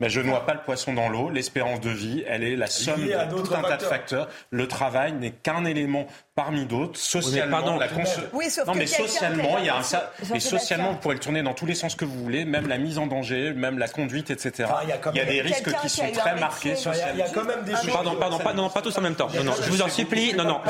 Mais 0.00 0.08
je 0.08 0.20
ne 0.20 0.26
noie 0.26 0.46
pas 0.46 0.54
le 0.54 0.60
poisson 0.60 0.94
dans 0.94 1.08
l'eau. 1.08 1.28
L'espérance 1.28 1.80
de 1.80 1.90
vie, 1.90 2.24
elle 2.26 2.42
est 2.42 2.56
la 2.56 2.66
somme 2.66 3.04
de 3.04 3.42
tout 3.42 3.54
un 3.54 3.62
tas 3.62 3.76
de 3.76 3.82
facteurs. 3.82 4.28
Le 4.50 4.66
travail 4.66 5.12
n'est 5.12 5.30
qu'un 5.30 5.66
élément 5.66 6.06
parmi 6.42 6.64
d'autres. 6.64 6.98
Socialement, 6.98 7.58
pardon, 7.58 7.78
la 7.78 7.86
oui, 8.32 8.50
sauf 8.50 8.66
non, 8.66 8.72
que 8.72 8.78
mais 8.78 8.86
socialement, 8.86 9.58
il 9.58 9.66
y 9.66 9.68
a 9.68 9.76
un 9.76 9.82
ça. 9.82 10.12
Mais 10.30 10.40
socialement, 10.40 10.92
vous 10.92 10.98
pourrez 10.98 11.14
le 11.14 11.20
tourner 11.20 11.42
dans 11.42 11.54
tous 11.54 11.66
les 11.66 11.74
sens 11.74 11.94
que 11.94 12.04
vous 12.04 12.18
voulez, 12.22 12.44
même 12.44 12.68
la 12.68 12.78
mise 12.78 12.98
en 12.98 13.06
danger, 13.06 13.52
même 13.52 13.78
la 13.78 13.88
conduite, 13.88 14.30
etc. 14.30 14.68
Enfin, 14.70 14.80
il 14.84 14.88
y 14.88 14.92
a, 14.92 14.98
il 15.12 15.16
y 15.16 15.20
a 15.20 15.24
des 15.24 15.40
risques 15.42 15.70
qui 15.82 15.88
sont 15.88 16.10
très 16.12 16.38
marqués 16.38 16.76
socialement. 16.76 17.14
Il 17.14 17.18
y 17.18 17.22
a 17.22 17.28
quand 17.28 17.44
même 17.44 17.64
des 17.64 17.72
choses. 17.72 17.92
Pardon, 17.92 18.14
pardon, 18.18 18.38
pas, 18.38 18.52
non, 18.52 18.70
pas 18.70 18.82
tous 18.82 18.96
en 18.96 19.00
même 19.02 19.14
temps. 19.14 19.28
Non, 19.34 19.44
non, 19.44 19.52
je 19.62 19.70
vous 19.70 19.82
en 19.82 19.88
supplie. 19.88 20.32
Non, 20.34 20.44
non, 20.44 20.60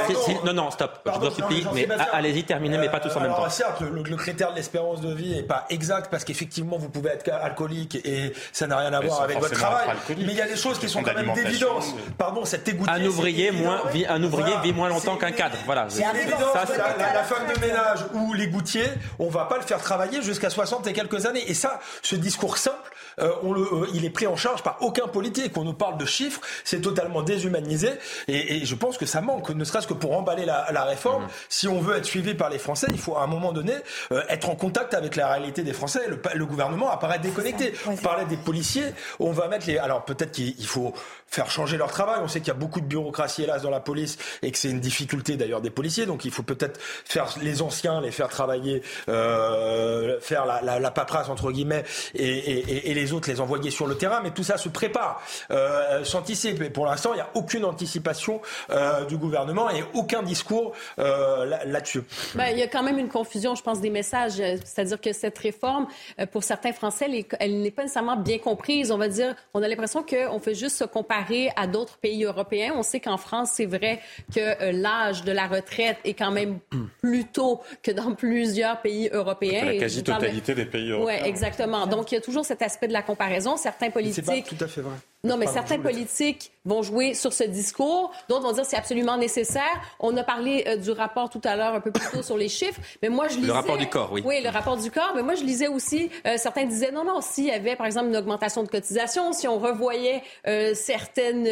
non, 0.44 0.52
non, 0.52 0.70
stop. 0.70 1.00
Je 1.06 1.18
vous 1.18 1.26
en 1.26 1.30
supplie. 1.30 1.66
Mais 1.74 1.86
allez-y, 2.12 2.44
terminez, 2.44 2.78
mais 2.78 2.88
pas 2.88 3.00
tous 3.00 3.14
en 3.16 3.20
même 3.20 3.34
temps. 3.34 3.48
Certes, 3.48 3.80
le 3.80 4.16
critère 4.16 4.50
de 4.50 4.56
l'espérance 4.56 5.00
de 5.00 5.12
vie 5.12 5.34
n'est 5.34 5.42
pas 5.42 5.66
exact 5.70 6.10
parce 6.10 6.24
qu'effectivement, 6.24 6.78
vous 6.78 6.88
pouvez 6.88 7.10
être 7.10 7.30
alcoolique 7.30 7.96
et 8.04 8.32
ça 8.52 8.66
n'a 8.66 8.78
rien 8.78 8.92
à 8.92 9.00
voir 9.00 9.22
avec 9.22 9.38
votre 9.38 9.54
travail. 9.54 9.88
Mais 10.08 10.32
il 10.32 10.34
y 10.34 10.42
a 10.42 10.48
des 10.48 10.56
choses 10.56 10.78
qui 10.78 10.88
sont 10.88 11.02
quand 11.02 11.14
même 11.14 11.32
d'évidence. 11.34 11.94
Pardon, 12.18 12.44
cette 12.44 12.68
égoutté. 12.68 12.90
Un 12.90 13.04
ouvrier 13.04 13.50
moins, 13.50 13.82
un 14.08 14.22
ouvrier 14.22 14.54
vit 14.62 14.72
moins 14.72 14.88
longtemps 14.88 15.16
qu'un 15.16 15.32
cadre. 15.32 15.56
Voilà. 15.66 15.88
Ça, 15.88 16.12
la, 16.12 17.12
la, 17.12 17.22
femme 17.24 17.46
de 17.54 17.60
ménage 17.60 18.00
ou 18.14 18.32
les 18.34 18.48
gouttiers, 18.48 18.88
on 19.18 19.28
va 19.28 19.44
pas 19.44 19.56
le 19.56 19.62
faire 19.62 19.78
travailler 19.78 20.22
jusqu'à 20.22 20.50
60 20.50 20.86
et 20.86 20.92
quelques 20.92 21.26
années. 21.26 21.48
Et 21.48 21.54
ça, 21.54 21.80
ce 22.02 22.16
discours 22.16 22.58
simple, 22.58 22.90
euh, 23.18 23.32
on 23.42 23.52
le, 23.52 23.62
euh, 23.62 23.86
il 23.94 24.04
est 24.04 24.10
pris 24.10 24.26
en 24.26 24.36
charge 24.36 24.62
par 24.62 24.78
aucun 24.80 25.08
politique. 25.08 25.56
On 25.56 25.64
nous 25.64 25.72
parle 25.72 25.98
de 25.98 26.04
chiffres, 26.04 26.40
c'est 26.64 26.80
totalement 26.80 27.22
déshumanisé. 27.22 27.90
Et, 28.28 28.56
et, 28.56 28.64
je 28.64 28.74
pense 28.74 28.98
que 28.98 29.06
ça 29.06 29.20
manque, 29.20 29.50
ne 29.50 29.64
serait-ce 29.64 29.86
que 29.86 29.94
pour 29.94 30.16
emballer 30.16 30.44
la, 30.44 30.66
la 30.72 30.84
réforme. 30.84 31.24
Mmh. 31.24 31.28
Si 31.48 31.68
on 31.68 31.80
veut 31.80 31.96
être 31.96 32.04
suivi 32.04 32.34
par 32.34 32.50
les 32.50 32.58
Français, 32.58 32.86
il 32.90 32.98
faut 32.98 33.16
à 33.16 33.22
un 33.22 33.26
moment 33.26 33.52
donné 33.52 33.74
euh, 34.12 34.22
être 34.28 34.48
en 34.48 34.56
contact 34.56 34.94
avec 34.94 35.16
la 35.16 35.28
réalité 35.28 35.62
des 35.62 35.72
Français. 35.72 36.00
Le, 36.08 36.20
le 36.34 36.46
gouvernement 36.46 36.90
apparaît 36.90 37.18
déconnecté. 37.18 37.74
On 37.86 37.96
parlait 37.96 38.26
des 38.26 38.36
policiers, 38.36 38.86
on 39.18 39.32
va 39.32 39.48
mettre 39.48 39.66
les. 39.66 39.78
Alors 39.78 40.04
peut-être 40.04 40.32
qu'il 40.32 40.66
faut 40.66 40.94
faire 41.26 41.50
changer 41.50 41.76
leur 41.76 41.90
travail. 41.90 42.20
On 42.22 42.28
sait 42.28 42.40
qu'il 42.40 42.48
y 42.48 42.52
a 42.52 42.54
beaucoup 42.54 42.80
de 42.80 42.86
bureaucratie 42.86 43.42
hélas 43.42 43.62
dans 43.62 43.70
la 43.70 43.80
police 43.80 44.18
et 44.42 44.50
que 44.50 44.58
c'est 44.58 44.70
une 44.70 44.80
difficulté 44.80 45.36
d'ailleurs 45.36 45.49
des 45.60 45.70
policiers. 45.70 46.06
Donc 46.06 46.24
il 46.24 46.30
faut 46.30 46.44
peut-être 46.44 46.78
faire 46.80 47.26
les 47.42 47.62
anciens, 47.62 48.00
les 48.00 48.12
faire 48.12 48.28
travailler, 48.28 48.82
euh, 49.08 50.20
faire 50.20 50.46
la, 50.46 50.62
la, 50.62 50.78
la, 50.78 50.90
paperasse 50.92 51.28
entre 51.28 51.50
guillemets, 51.50 51.82
et, 52.14 52.28
et, 52.28 52.90
et, 52.90 52.94
les 52.94 53.12
autres 53.12 53.28
les 53.28 53.40
envoyer 53.40 53.72
sur 53.72 53.88
le 53.88 53.96
terrain. 53.96 54.20
Mais 54.22 54.30
tout 54.30 54.44
ça 54.44 54.56
se 54.56 54.68
prépare, 54.68 55.20
euh, 55.50 56.04
s'anticipe. 56.04 56.62
Et 56.62 56.70
pour 56.70 56.86
l'instant, 56.86 57.10
il 57.14 57.16
n'y 57.16 57.22
a 57.22 57.30
aucune 57.34 57.64
anticipation 57.64 58.40
euh, 58.70 59.04
du 59.06 59.16
gouvernement 59.16 59.68
et 59.70 59.82
aucun 59.94 60.22
discours 60.22 60.72
euh, 61.00 61.46
là-dessus. 61.66 62.02
Ben, 62.36 62.48
il 62.52 62.58
y 62.58 62.62
a 62.62 62.68
quand 62.68 62.82
même 62.82 62.98
une 62.98 63.08
confusion, 63.08 63.54
je 63.54 63.62
pense, 63.62 63.80
des 63.80 63.90
messages. 63.90 64.34
C'est-à-dire 64.64 65.00
que 65.00 65.12
cette 65.12 65.38
réforme, 65.38 65.86
euh, 66.18 66.26
pour 66.26 66.44
certains 66.44 66.72
Français, 66.72 67.26
elle 67.38 67.60
n'est 67.60 67.70
pas 67.70 67.82
nécessairement 67.82 68.16
bien 68.16 68.38
comprise. 68.38 68.92
On 68.92 68.98
va 68.98 69.08
dire, 69.08 69.34
on 69.54 69.62
a 69.62 69.68
l'impression 69.68 70.02
qu'on 70.02 70.38
fait 70.38 70.54
juste 70.54 70.76
se 70.76 70.84
comparer 70.84 71.50
à 71.56 71.66
d'autres 71.66 71.98
pays 71.98 72.24
européens. 72.24 72.72
On 72.76 72.82
sait 72.82 73.00
qu'en 73.00 73.16
France, 73.16 73.52
c'est 73.54 73.66
vrai 73.66 74.00
que 74.34 74.40
euh, 74.40 74.72
l'âge 74.72 75.24
de 75.24 75.29
la 75.32 75.46
retraite 75.46 75.98
est 76.04 76.14
quand 76.14 76.30
même 76.30 76.58
plus 77.00 77.24
tôt 77.26 77.60
que 77.82 77.90
dans 77.90 78.14
plusieurs 78.14 78.80
pays 78.80 79.08
européens. 79.12 79.64
La 79.64 79.76
quasi-totalité 79.76 80.54
des 80.54 80.66
pays 80.66 80.90
européens. 80.90 81.20
Oui, 81.22 81.28
exactement. 81.28 81.86
Donc, 81.86 82.12
il 82.12 82.16
y 82.16 82.18
a 82.18 82.20
toujours 82.20 82.44
cet 82.44 82.62
aspect 82.62 82.88
de 82.88 82.92
la 82.92 83.02
comparaison. 83.02 83.56
Certains 83.56 83.90
politiques... 83.90 84.24
C'est 84.26 84.42
pas 84.42 84.56
tout 84.56 84.64
à 84.64 84.68
fait 84.68 84.80
vrai. 84.80 84.96
Non, 85.22 85.36
mais 85.36 85.46
certains 85.46 85.78
politiques 85.78 86.52
vont 86.64 86.82
jouer 86.82 87.14
sur 87.14 87.32
ce 87.32 87.44
discours, 87.44 88.12
d'autres 88.28 88.42
vont 88.42 88.52
dire 88.52 88.64
c'est 88.64 88.76
absolument 88.76 89.16
nécessaire. 89.16 89.62
On 89.98 90.16
a 90.16 90.22
parlé 90.22 90.64
euh, 90.66 90.76
du 90.76 90.90
rapport 90.90 91.28
tout 91.30 91.40
à 91.44 91.56
l'heure 91.56 91.74
un 91.74 91.80
peu 91.80 91.90
plus 91.90 92.06
tôt 92.10 92.22
sur 92.22 92.36
les 92.36 92.48
chiffres, 92.48 92.80
mais 93.02 93.08
moi 93.08 93.28
je 93.28 93.36
lisais... 93.36 93.46
Le 93.46 93.52
rapport 93.52 93.76
du 93.76 93.86
corps, 93.86 94.10
oui. 94.12 94.22
Oui, 94.24 94.40
le 94.42 94.50
rapport 94.50 94.76
du 94.76 94.90
corps, 94.90 95.12
mais 95.14 95.22
moi 95.22 95.34
je 95.34 95.42
lisais 95.42 95.68
aussi, 95.68 96.10
euh, 96.26 96.36
certains 96.36 96.64
disaient 96.64 96.90
non, 96.90 97.04
non, 97.04 97.20
s'il 97.20 97.46
y 97.46 97.50
avait 97.50 97.76
par 97.76 97.86
exemple 97.86 98.08
une 98.08 98.16
augmentation 98.16 98.62
de 98.62 98.68
cotisation, 98.68 99.32
si 99.32 99.48
on 99.48 99.58
revoyait 99.58 100.22
euh, 100.46 100.74
certaines 100.74 101.48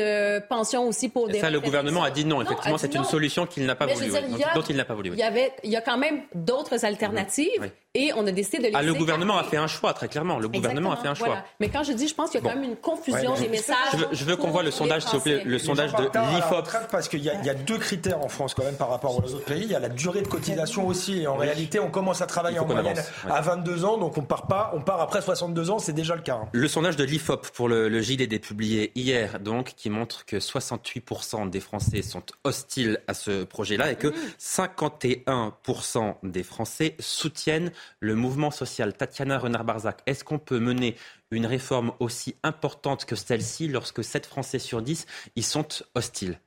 pensions 0.49 0.87
aussi 0.87 1.09
pour 1.09 1.29
des... 1.29 1.41
Ça, 1.41 1.51
le 1.51 1.61
gouvernement 1.61 2.03
a 2.03 2.11
dit 2.11 2.25
non, 2.25 2.43
effectivement, 2.43 2.79
c'est 2.79 2.95
une 2.95 3.05
solution 3.05 3.47
qu'il 3.47 3.67
n'a 3.67 3.75
pas 3.75 3.87
voulu, 3.87 4.11
dont 4.55 4.63
il 4.63 4.77
n'a 4.77 4.85
pas 4.85 4.95
voulu. 4.95 5.11
Il, 5.13 5.19
y 5.19 5.23
avait, 5.23 5.53
il 5.63 5.71
y 5.71 5.77
a 5.77 5.81
quand 5.83 5.99
même 5.99 6.23
d'autres 6.35 6.85
alternatives. 6.85 7.61
Oui. 7.61 7.69
Et 7.95 8.13
on 8.15 8.27
a 8.27 8.33
décidé 8.33 8.59
de 8.59 8.63
les 8.65 8.73
ah, 8.75 8.83
Le 8.83 8.93
gouvernement 8.93 9.39
a 9.39 9.45
fait 9.45 9.57
un 9.57 9.67
choix, 9.67 9.95
très 9.95 10.09
clairement. 10.09 10.39
Le 10.39 10.47
gouvernement 10.47 10.93
Exactement, 10.93 10.93
a 10.93 10.97
fait 10.97 11.09
un 11.09 11.15
choix. 11.15 11.27
Voilà. 11.29 11.45
Mais 11.59 11.71
quand 11.71 11.83
je 11.83 11.93
dis, 11.93 12.07
je 12.07 12.15
pense 12.15 12.31
qu'il 12.31 12.43
y 12.43 12.47
a 12.47 12.47
quand 12.47 12.55
même 12.55 12.69
une 12.69 12.77
confusion 12.77 13.33
ouais, 13.33 13.41
des 13.41 13.49
messages. 13.49 13.77
Je 13.93 13.97
veux, 13.97 14.09
je 14.13 14.25
veux 14.27 14.37
qu'on 14.37 14.51
voit 14.51 14.63
le 14.63 14.71
sondage, 14.71 15.05
s'il 15.05 15.19
vous 15.19 15.25
plaît, 15.25 15.43
le 15.43 15.59
sondage 15.59 15.95
de 15.95 16.03
l'IFOP. 16.03 16.69
Parce 16.91 17.09
qu'il 17.09 17.21
y, 17.21 17.25
y, 17.25 17.51
a 17.51 17.55
deux 17.55 17.79
critères 17.79 18.23
en 18.23 18.29
France, 18.29 18.53
quand 18.53 18.63
même, 18.63 18.77
par 18.77 18.91
rapport 18.91 19.17
aux 19.17 19.35
autres 19.35 19.47
pays. 19.47 19.63
Il 19.63 19.71
y 19.71 19.75
a 19.75 19.81
la 19.81 19.89
durée 19.89 20.21
de 20.21 20.29
cotisation 20.29 20.87
aussi. 20.87 21.23
Et 21.23 21.27
en 21.27 21.39
oui. 21.39 21.47
réalité, 21.47 21.81
on 21.81 21.91
commence 21.91 22.21
à 22.21 22.27
travailler 22.27 22.59
en 22.59 22.67
moyenne 22.67 22.99
avance, 22.99 23.11
ouais. 23.25 23.33
à 23.33 23.41
22 23.41 23.87
ans. 23.87 23.97
Donc 23.97 24.19
on 24.19 24.23
part 24.23 24.47
pas, 24.47 24.71
on 24.75 24.83
part 24.83 25.01
après 25.01 25.23
62 25.23 25.71
ans. 25.71 25.79
C'est 25.79 25.95
déjà 25.95 26.15
le 26.15 26.21
cas. 26.21 26.41
Hein. 26.43 26.49
Le 26.53 26.69
sondage 26.69 26.97
de 26.97 27.05
l'IFOP 27.05 27.49
pour 27.55 27.69
le, 27.69 27.89
le 27.89 28.03
JDD 28.03 28.39
publié 28.39 28.93
hier, 28.97 29.41
donc, 29.41 29.73
qui 29.77 29.89
montre 29.89 30.27
que 30.27 30.37
68% 30.37 31.49
des 31.49 31.61
Français 31.61 32.03
sont 32.03 32.23
hostiles 32.45 33.01
à 33.07 33.15
ce 33.15 33.45
projet-là 33.45 33.93
et 33.93 33.97
que 33.97 34.13
51% 34.39 36.17
des 36.23 36.43
Français 36.43 36.95
soutiennent 37.01 37.73
le 38.01 38.15
mouvement 38.15 38.51
social. 38.51 38.95
Tatiana 38.95 39.39
Renard-Barzac, 39.39 40.03
est-ce 40.07 40.25
qu'on 40.25 40.39
peut 40.39 40.59
mener 40.59 40.97
une 41.31 41.47
réforme 41.47 41.93
aussi 42.01 42.37
importante 42.43 43.05
que 43.05 43.17
celle-ci 43.17 43.69
lorsque 43.69 44.05
7 44.05 44.27
Français 44.27 44.59
sur 44.59 44.83
10 44.83 45.07
y 45.37 45.43
sont 45.43 45.69
hostiles? 45.95 46.39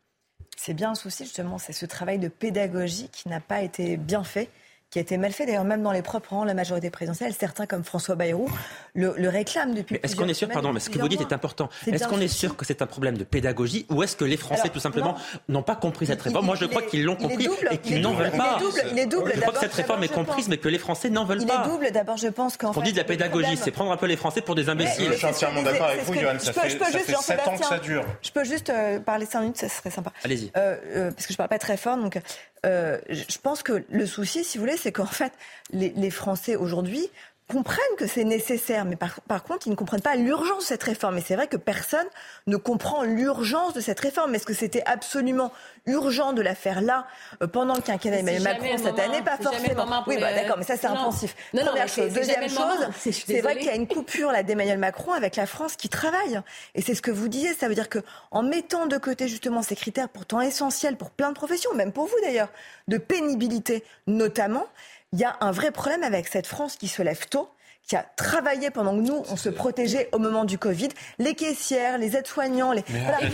C'est 0.57 0.73
bien 0.73 0.91
un 0.91 0.95
souci, 0.95 1.23
justement, 1.23 1.57
c'est 1.57 1.73
ce 1.73 1.85
travail 1.85 2.19
de 2.19 2.27
pédagogie 2.27 3.09
qui 3.11 3.29
n'a 3.29 3.39
pas 3.39 3.61
été 3.61 3.97
bien 3.97 4.23
fait 4.23 4.49
qui 4.91 4.99
a 4.99 5.01
été 5.01 5.17
mal 5.17 5.31
fait. 5.31 5.45
D'ailleurs, 5.45 5.63
même 5.63 5.81
dans 5.81 5.93
les 5.93 6.01
propres 6.01 6.31
rangs, 6.31 6.43
la 6.43 6.53
majorité 6.53 6.89
présidentielle, 6.89 7.33
certains 7.33 7.65
comme 7.65 7.83
François 7.83 8.15
Bayrou 8.15 8.49
le, 8.93 9.13
le 9.17 9.29
réclament 9.29 9.73
depuis. 9.73 9.97
Est-ce 10.03 10.17
qu'on 10.17 10.27
est 10.27 10.33
sûr, 10.33 10.49
pardon, 10.49 10.73
mais 10.73 10.81
ce 10.81 10.89
que 10.89 10.99
vous 10.99 11.07
dites 11.07 11.21
est 11.21 11.33
important. 11.33 11.69
Est-ce 11.87 12.07
qu'on 12.07 12.19
est 12.19 12.27
sûr 12.27 12.57
que 12.57 12.65
c'est 12.65 12.81
un 12.81 12.85
problème 12.87 13.17
de 13.17 13.23
pédagogie 13.23 13.85
ou 13.89 14.03
est-ce 14.03 14.17
que 14.17 14.25
les 14.25 14.35
Français, 14.35 14.63
Alors, 14.63 14.73
tout 14.73 14.79
simplement, 14.81 15.15
n'ont 15.47 15.63
pas 15.63 15.77
compris 15.77 16.05
cette 16.05 16.21
réforme? 16.21 16.45
Moi, 16.45 16.55
je 16.55 16.65
crois 16.65 16.81
qu'ils 16.81 17.05
l'ont 17.05 17.15
compris 17.15 17.47
et 17.71 17.77
qu'ils 17.77 18.01
n'en 18.01 18.13
veulent 18.13 18.31
pas. 18.31 18.57
Il 18.59 18.63
est 18.63 18.65
double. 18.65 18.81
Il 18.91 18.99
est 18.99 19.05
double. 19.05 19.31
Je 19.33 19.41
crois 19.41 19.53
que 19.53 19.59
cette 19.59 19.73
réforme 19.73 20.03
est 20.03 20.13
comprise, 20.13 20.49
mais 20.49 20.57
que 20.57 20.67
les 20.67 20.77
Français 20.79 21.09
n'en 21.09 21.23
veulent 21.23 21.45
pas. 21.45 21.63
Il 21.65 21.69
est 21.69 21.73
double. 21.73 21.91
D'abord, 21.91 22.17
je 22.17 22.27
pense 22.27 22.57
qu'en 22.57 22.73
fait. 22.73 22.79
On 22.79 22.83
dit 22.83 22.91
de 22.91 22.97
la 22.97 23.05
pédagogie, 23.05 23.55
c'est 23.55 23.71
prendre 23.71 23.91
un 23.93 23.97
peu 23.97 24.07
les 24.07 24.17
Français 24.17 24.41
pour 24.41 24.55
des 24.55 24.67
imbéciles. 24.67 25.09
Je 25.13 25.17
suis 25.17 25.25
entièrement 25.25 25.63
d'accord 25.63 25.87
avec 25.87 26.03
vous, 26.03 26.13
Johan. 26.15 26.37
Ça 26.39 26.51
fait 26.51 26.69
7 26.69 27.47
ans 27.47 27.57
que 27.57 27.65
ça 27.65 27.79
dure. 27.79 28.03
Je 28.21 28.31
peux 28.31 28.43
juste 28.43 28.73
parler 29.05 29.25
5 29.25 29.39
minutes, 29.39 29.57
ça 29.57 29.69
serait 29.69 29.91
sympa. 29.91 30.11
Allez-y. 30.25 30.51
Parce 30.51 31.25
que 31.25 31.31
je 31.31 31.37
parle 31.37 31.49
pas 31.49 31.59
très 31.59 31.77
fort, 31.77 31.95
donc. 31.95 32.19
Euh, 32.65 32.99
je 33.09 33.37
pense 33.39 33.63
que 33.63 33.83
le 33.89 34.05
souci, 34.05 34.43
si 34.43 34.57
vous 34.57 34.63
voulez, 34.63 34.77
c'est 34.77 34.91
qu'en 34.91 35.05
fait, 35.05 35.33
les, 35.71 35.89
les 35.89 36.11
Français 36.11 36.55
aujourd'hui 36.55 37.09
comprennent 37.51 37.95
que 37.97 38.07
c'est 38.07 38.23
nécessaire, 38.23 38.85
mais 38.85 38.95
par, 38.95 39.19
par, 39.21 39.43
contre, 39.43 39.67
ils 39.67 39.71
ne 39.71 39.75
comprennent 39.75 40.01
pas 40.01 40.15
l'urgence 40.15 40.63
de 40.63 40.67
cette 40.67 40.83
réforme. 40.83 41.17
Et 41.17 41.21
c'est 41.21 41.35
vrai 41.35 41.47
que 41.47 41.57
personne 41.57 42.07
ne 42.47 42.55
comprend 42.55 43.03
l'urgence 43.03 43.73
de 43.73 43.81
cette 43.81 43.99
réforme. 43.99 44.33
Est-ce 44.35 44.45
que 44.45 44.53
c'était 44.53 44.83
absolument 44.85 45.51
urgent 45.85 46.33
de 46.33 46.41
la 46.41 46.55
faire 46.55 46.81
là, 46.81 47.05
euh, 47.41 47.47
pendant 47.47 47.75
le 47.75 47.81
quinquennat 47.81 48.19
Emmanuel 48.19 48.43
Macron 48.43 48.77
cette 48.77 48.85
moment, 48.85 49.03
année 49.03 49.21
Pas 49.21 49.37
forcément. 49.37 50.03
Oui, 50.07 50.17
bah, 50.19 50.33
d'accord, 50.33 50.57
mais 50.57 50.63
ça, 50.63 50.77
c'est 50.77 50.87
impensif. 50.87 51.35
Non, 51.53 51.65
Première 51.65 51.83
non, 51.83 51.91
chose. 51.91 52.13
Deuxième 52.13 52.49
chose, 52.49 53.11
c'est 53.11 53.41
vrai 53.41 53.57
qu'il 53.57 53.67
y 53.67 53.69
a 53.69 53.75
une 53.75 53.87
coupure 53.87 54.31
là 54.31 54.43
d'Emmanuel 54.43 54.77
Macron 54.77 55.11
avec 55.11 55.35
la 55.35 55.45
France 55.45 55.75
qui 55.75 55.89
travaille. 55.89 56.39
Et 56.75 56.81
c'est 56.81 56.95
ce 56.95 57.01
que 57.01 57.11
vous 57.11 57.27
disiez. 57.27 57.53
Ça 57.53 57.67
veut 57.67 57.75
dire 57.75 57.89
que 57.89 57.99
en 58.31 58.43
mettant 58.43 58.85
de 58.87 58.97
côté 58.97 59.27
justement 59.27 59.61
ces 59.61 59.75
critères 59.75 60.09
pourtant 60.09 60.41
essentiels 60.41 60.95
pour 60.95 61.09
plein 61.11 61.29
de 61.29 61.35
professions, 61.35 61.73
même 61.73 61.91
pour 61.91 62.05
vous 62.05 62.15
d'ailleurs, 62.23 62.49
de 62.87 62.97
pénibilité 62.97 63.83
notamment, 64.07 64.67
il 65.13 65.19
y 65.19 65.25
a 65.25 65.35
un 65.41 65.51
vrai 65.51 65.71
problème 65.71 66.03
avec 66.03 66.27
cette 66.27 66.47
France 66.47 66.77
qui 66.77 66.87
se 66.87 67.01
lève 67.01 67.27
tôt 67.27 67.49
qui 67.87 67.95
a 67.95 68.05
travaillé 68.15 68.69
pendant 68.69 68.95
que 68.95 69.01
nous, 69.01 69.23
on 69.29 69.35
se 69.35 69.49
protégeait 69.49 70.09
au 70.11 70.19
moment 70.19 70.45
du 70.45 70.57
Covid. 70.57 70.89
Les 71.19 71.35
caissières, 71.35 71.97
les 71.97 72.15
aides-soignants, 72.15 72.71
les... 72.71 72.83
Voilà. 72.87 73.19
S'il 73.19 73.33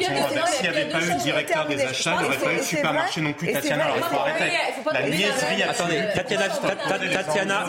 n'y 0.61 0.67
avait 0.67 0.89
pas 0.89 1.01
eu 1.01 1.09
le 1.09 1.21
directeur 1.21 1.67
des 1.67 1.83
achats, 1.83 2.15
il 2.15 2.21
n'y 2.21 2.27
aurait 2.27 2.37
pas 2.37 2.53
eu 2.53 2.57
de 2.57 2.61
supermarché 2.63 3.21
non 3.21 3.33
plus, 3.33 3.51
Tatiana. 3.51 3.85
Alors 3.85 3.97
il 3.97 4.03
faut 4.03 4.19
arrêter 4.19 4.53
la 4.91 5.09
niaiserie. 5.09 5.63
Attendez, 5.63 6.03
Tatiana, 6.15 6.49
Tatiana. 7.13 7.67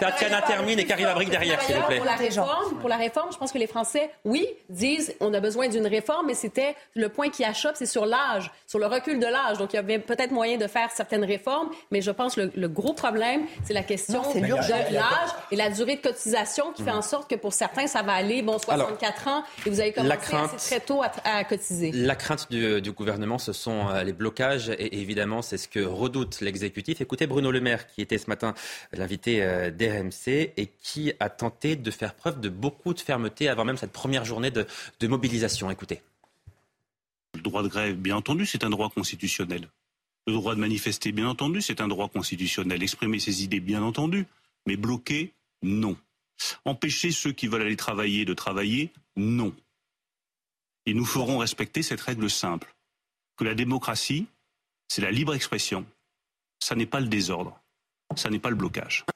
Tatiana 0.00 0.42
termine 0.42 0.78
et 0.78 0.92
à 0.92 1.14
brique 1.14 1.30
derrière, 1.30 1.62
s'il 1.62 1.76
vous 1.76 1.82
plaît. 1.82 1.96
Pour 1.96 2.06
la, 2.06 2.16
réforme, 2.16 2.78
pour 2.78 2.88
la 2.88 2.96
réforme, 2.96 3.32
je 3.32 3.38
pense 3.38 3.52
que 3.52 3.58
les 3.58 3.66
Français, 3.66 4.10
oui, 4.24 4.46
disent 4.68 5.14
on 5.20 5.32
a 5.34 5.40
besoin 5.40 5.68
d'une 5.68 5.86
réforme, 5.86 6.26
mais 6.26 6.34
c'était 6.34 6.74
le 6.94 7.08
point 7.08 7.30
qui 7.30 7.44
achoppe, 7.44 7.76
c'est 7.76 7.86
sur 7.86 8.06
l'âge, 8.06 8.50
sur 8.66 8.78
le 8.78 8.86
recul 8.86 9.18
de 9.18 9.26
l'âge. 9.26 9.58
Donc 9.58 9.72
il 9.72 9.76
y 9.76 9.78
avait 9.78 9.98
peut-être 9.98 10.32
moyen 10.32 10.56
de 10.56 10.66
faire 10.66 10.90
certaines 10.90 11.24
réformes, 11.24 11.70
mais 11.90 12.00
je 12.00 12.10
pense 12.10 12.34
que 12.34 12.50
le 12.54 12.68
gros 12.68 12.92
problème, 12.92 13.46
c'est 13.64 13.74
la 13.74 13.82
question 13.82 14.22
de 14.34 14.94
l'âge 14.94 15.27
et 15.50 15.56
la 15.56 15.70
durée 15.70 15.96
de 15.96 16.00
cotisation 16.00 16.72
qui 16.72 16.82
fait 16.82 16.90
en 16.90 17.02
sorte 17.02 17.28
que 17.28 17.34
pour 17.34 17.52
certains, 17.52 17.86
ça 17.86 18.02
va 18.02 18.12
aller, 18.12 18.42
bon, 18.42 18.58
64 18.58 19.28
ans 19.28 19.44
et 19.66 19.70
vous 19.70 19.80
avez 19.80 19.92
commencé 19.92 20.16
crainte, 20.18 20.54
assez 20.54 20.70
très 20.70 20.80
tôt 20.80 21.02
à, 21.02 21.44
cotiser. 21.44 21.92
La 21.92 22.16
crainte 22.16 22.50
du, 22.50 22.92
gouvernement, 22.92 23.38
ce 23.38 23.52
sont 23.52 23.88
euh, 23.88 24.02
les 24.02 24.12
blocages 24.12 24.70
et 24.70 25.00
évidemment, 25.00 25.42
c'est 25.42 25.58
ce 25.58 25.68
que 25.68 25.80
redoute 25.80 26.40
l'exécutif. 26.40 27.00
Écoutez 27.00 27.26
Bruno 27.26 27.50
Le 27.50 27.60
Maire, 27.60 27.86
qui 27.86 28.00
était 28.00 28.18
ce 28.18 28.28
matin 28.28 28.54
l'invité 28.92 29.42
euh, 29.42 29.70
d'RMC 29.70 30.52
et 30.56 30.70
qui 30.82 31.12
a 31.20 31.28
tenté 31.28 31.76
de 31.76 31.90
faire 31.90 32.14
preuve 32.14 32.40
de 32.40 32.48
beaucoup 32.48 32.94
de 32.94 33.00
fermeté 33.00 33.48
avant 33.48 33.64
même 33.64 33.76
cette 33.76 33.92
première 33.92 34.24
journée 34.24 34.50
de, 34.50 34.66
de 35.00 35.06
mobilisation. 35.06 35.70
Écoutez. 35.70 36.02
Le 37.34 37.42
droit 37.42 37.62
de 37.62 37.68
grève, 37.68 37.94
bien 37.96 38.16
entendu, 38.16 38.46
c'est 38.46 38.64
un 38.64 38.70
droit 38.70 38.90
constitutionnel. 38.90 39.68
Le 40.26 40.32
droit 40.34 40.54
de 40.54 40.60
manifester, 40.60 41.12
bien 41.12 41.28
entendu, 41.28 41.62
c'est 41.62 41.80
un 41.80 41.88
droit 41.88 42.08
constitutionnel. 42.08 42.82
Exprimer 42.82 43.18
ses 43.18 43.44
idées, 43.44 43.60
bien 43.60 43.82
entendu. 43.82 44.26
Mais 44.68 44.76
bloquer, 44.76 45.32
non. 45.62 45.96
Empêcher 46.66 47.10
ceux 47.10 47.32
qui 47.32 47.46
veulent 47.46 47.62
aller 47.62 47.74
travailler 47.74 48.26
de 48.26 48.34
travailler, 48.34 48.92
non. 49.16 49.56
Et 50.84 50.92
nous 50.92 51.06
ferons 51.06 51.38
respecter 51.38 51.82
cette 51.82 52.02
règle 52.02 52.28
simple, 52.28 52.76
que 53.38 53.44
la 53.44 53.54
démocratie, 53.54 54.26
c'est 54.86 55.00
la 55.00 55.10
libre 55.10 55.34
expression, 55.34 55.86
ça 56.62 56.74
n'est 56.74 56.84
pas 56.84 57.00
le 57.00 57.08
désordre, 57.08 57.58
ça 58.14 58.28
n'est 58.28 58.38
pas 58.38 58.50
le 58.50 58.56
blocage. 58.56 59.06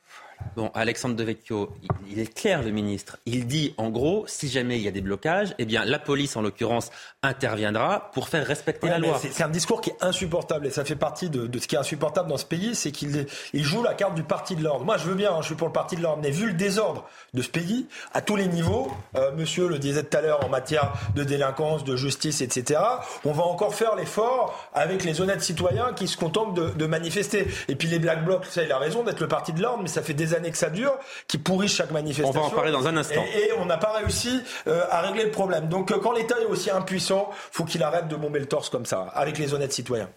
Bon, 0.56 0.70
Alexandre 0.74 1.16
Devecchio, 1.16 1.70
il 2.10 2.18
est 2.18 2.32
clair, 2.32 2.62
le 2.62 2.70
ministre. 2.70 3.16
Il 3.26 3.46
dit, 3.46 3.74
en 3.78 3.90
gros, 3.90 4.24
si 4.26 4.48
jamais 4.48 4.76
il 4.76 4.82
y 4.82 4.88
a 4.88 4.90
des 4.90 5.00
blocages, 5.00 5.54
eh 5.58 5.64
bien, 5.64 5.84
la 5.84 5.98
police, 5.98 6.36
en 6.36 6.42
l'occurrence, 6.42 6.90
interviendra 7.22 8.10
pour 8.12 8.28
faire 8.28 8.46
respecter 8.46 8.88
la 8.88 8.98
loi. 8.98 9.20
C'est 9.20 9.42
un 9.42 9.48
discours 9.48 9.80
qui 9.80 9.90
est 9.90 10.02
insupportable 10.02 10.66
et 10.66 10.70
ça 10.70 10.84
fait 10.84 10.96
partie 10.96 11.30
de, 11.30 11.48
ce 11.58 11.66
qui 11.66 11.76
est 11.76 11.78
insupportable 11.78 12.28
dans 12.28 12.36
ce 12.36 12.44
pays, 12.44 12.74
c'est 12.74 12.90
qu'il 12.90 13.26
il 13.52 13.64
joue 13.64 13.82
la 13.82 13.94
carte 13.94 14.14
du 14.14 14.22
parti 14.22 14.56
de 14.56 14.62
l'ordre. 14.62 14.84
Moi, 14.84 14.96
je 14.96 15.04
veux 15.06 15.14
bien, 15.14 15.32
hein, 15.32 15.38
je 15.40 15.46
suis 15.46 15.54
pour 15.54 15.68
le 15.68 15.72
parti 15.72 15.96
de 15.96 16.02
l'ordre, 16.02 16.20
mais 16.22 16.30
vu 16.30 16.46
le 16.46 16.52
désordre 16.52 17.08
de 17.32 17.42
ce 17.42 17.48
pays, 17.48 17.86
à 18.12 18.20
tous 18.20 18.36
les 18.36 18.46
niveaux, 18.46 18.92
euh, 19.16 19.32
monsieur 19.32 19.68
le 19.68 19.78
disait 19.78 20.02
tout 20.02 20.16
à 20.16 20.20
l'heure, 20.20 20.44
en 20.44 20.48
matière 20.48 20.92
de 21.14 21.24
délinquance, 21.24 21.84
de 21.84 21.96
justice, 21.96 22.40
etc., 22.40 22.80
on 23.24 23.32
va 23.32 23.44
encore 23.44 23.74
faire 23.74 23.94
l'effort 23.94 24.68
avec 24.74 25.04
les 25.04 25.20
honnêtes 25.20 25.42
citoyens 25.42 25.92
qui 25.94 26.08
se 26.08 26.16
contentent 26.16 26.54
de, 26.54 26.70
de 26.70 26.86
manifester. 26.86 27.46
Et 27.68 27.76
puis 27.76 27.88
les 27.88 27.98
Black 27.98 28.24
Blocs, 28.24 28.46
ça, 28.46 28.62
il 28.62 28.72
a 28.72 28.78
raison 28.78 29.02
d'être 29.02 29.20
le 29.20 29.28
parti 29.28 29.52
de 29.52 29.62
l'ordre, 29.62 29.82
mais 29.82 29.88
ça 29.88 30.02
fait 30.02 30.14
des 30.14 30.31
années 30.34 30.50
que 30.50 30.58
ça 30.58 30.70
dure, 30.70 30.98
qui 31.26 31.38
pourrissent 31.38 31.76
chaque 31.76 31.90
manifestation. 31.90 32.40
On 32.40 32.48
va 32.48 32.48
en 32.48 32.56
parler 32.56 32.72
dans 32.72 32.86
un 32.86 32.96
instant. 32.96 33.24
Et, 33.34 33.52
on 33.58 33.66
n'a 33.66 33.78
pas 33.78 33.92
réussi 33.92 34.40
euh, 34.66 34.84
à 34.90 35.00
régler 35.02 35.24
le 35.24 35.30
problème. 35.30 35.68
Donc 35.68 35.90
euh, 35.90 35.98
quand 35.98 36.12
l'État 36.12 36.40
est 36.40 36.46
aussi 36.46 36.70
impuissant, 36.70 37.30
faut 37.50 37.64
qu'il 37.64 37.82
arrête 37.82 38.08
de 38.08 38.16
bomber 38.16 38.40
le 38.40 38.46
torse 38.46 38.70
comme 38.70 38.86
ça, 38.86 39.02
avec 39.14 39.38
les 39.38 39.54
honnêtes 39.54 39.72
citoyens. 39.72 40.10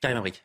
Karim 0.00 0.18
Abric. 0.18 0.44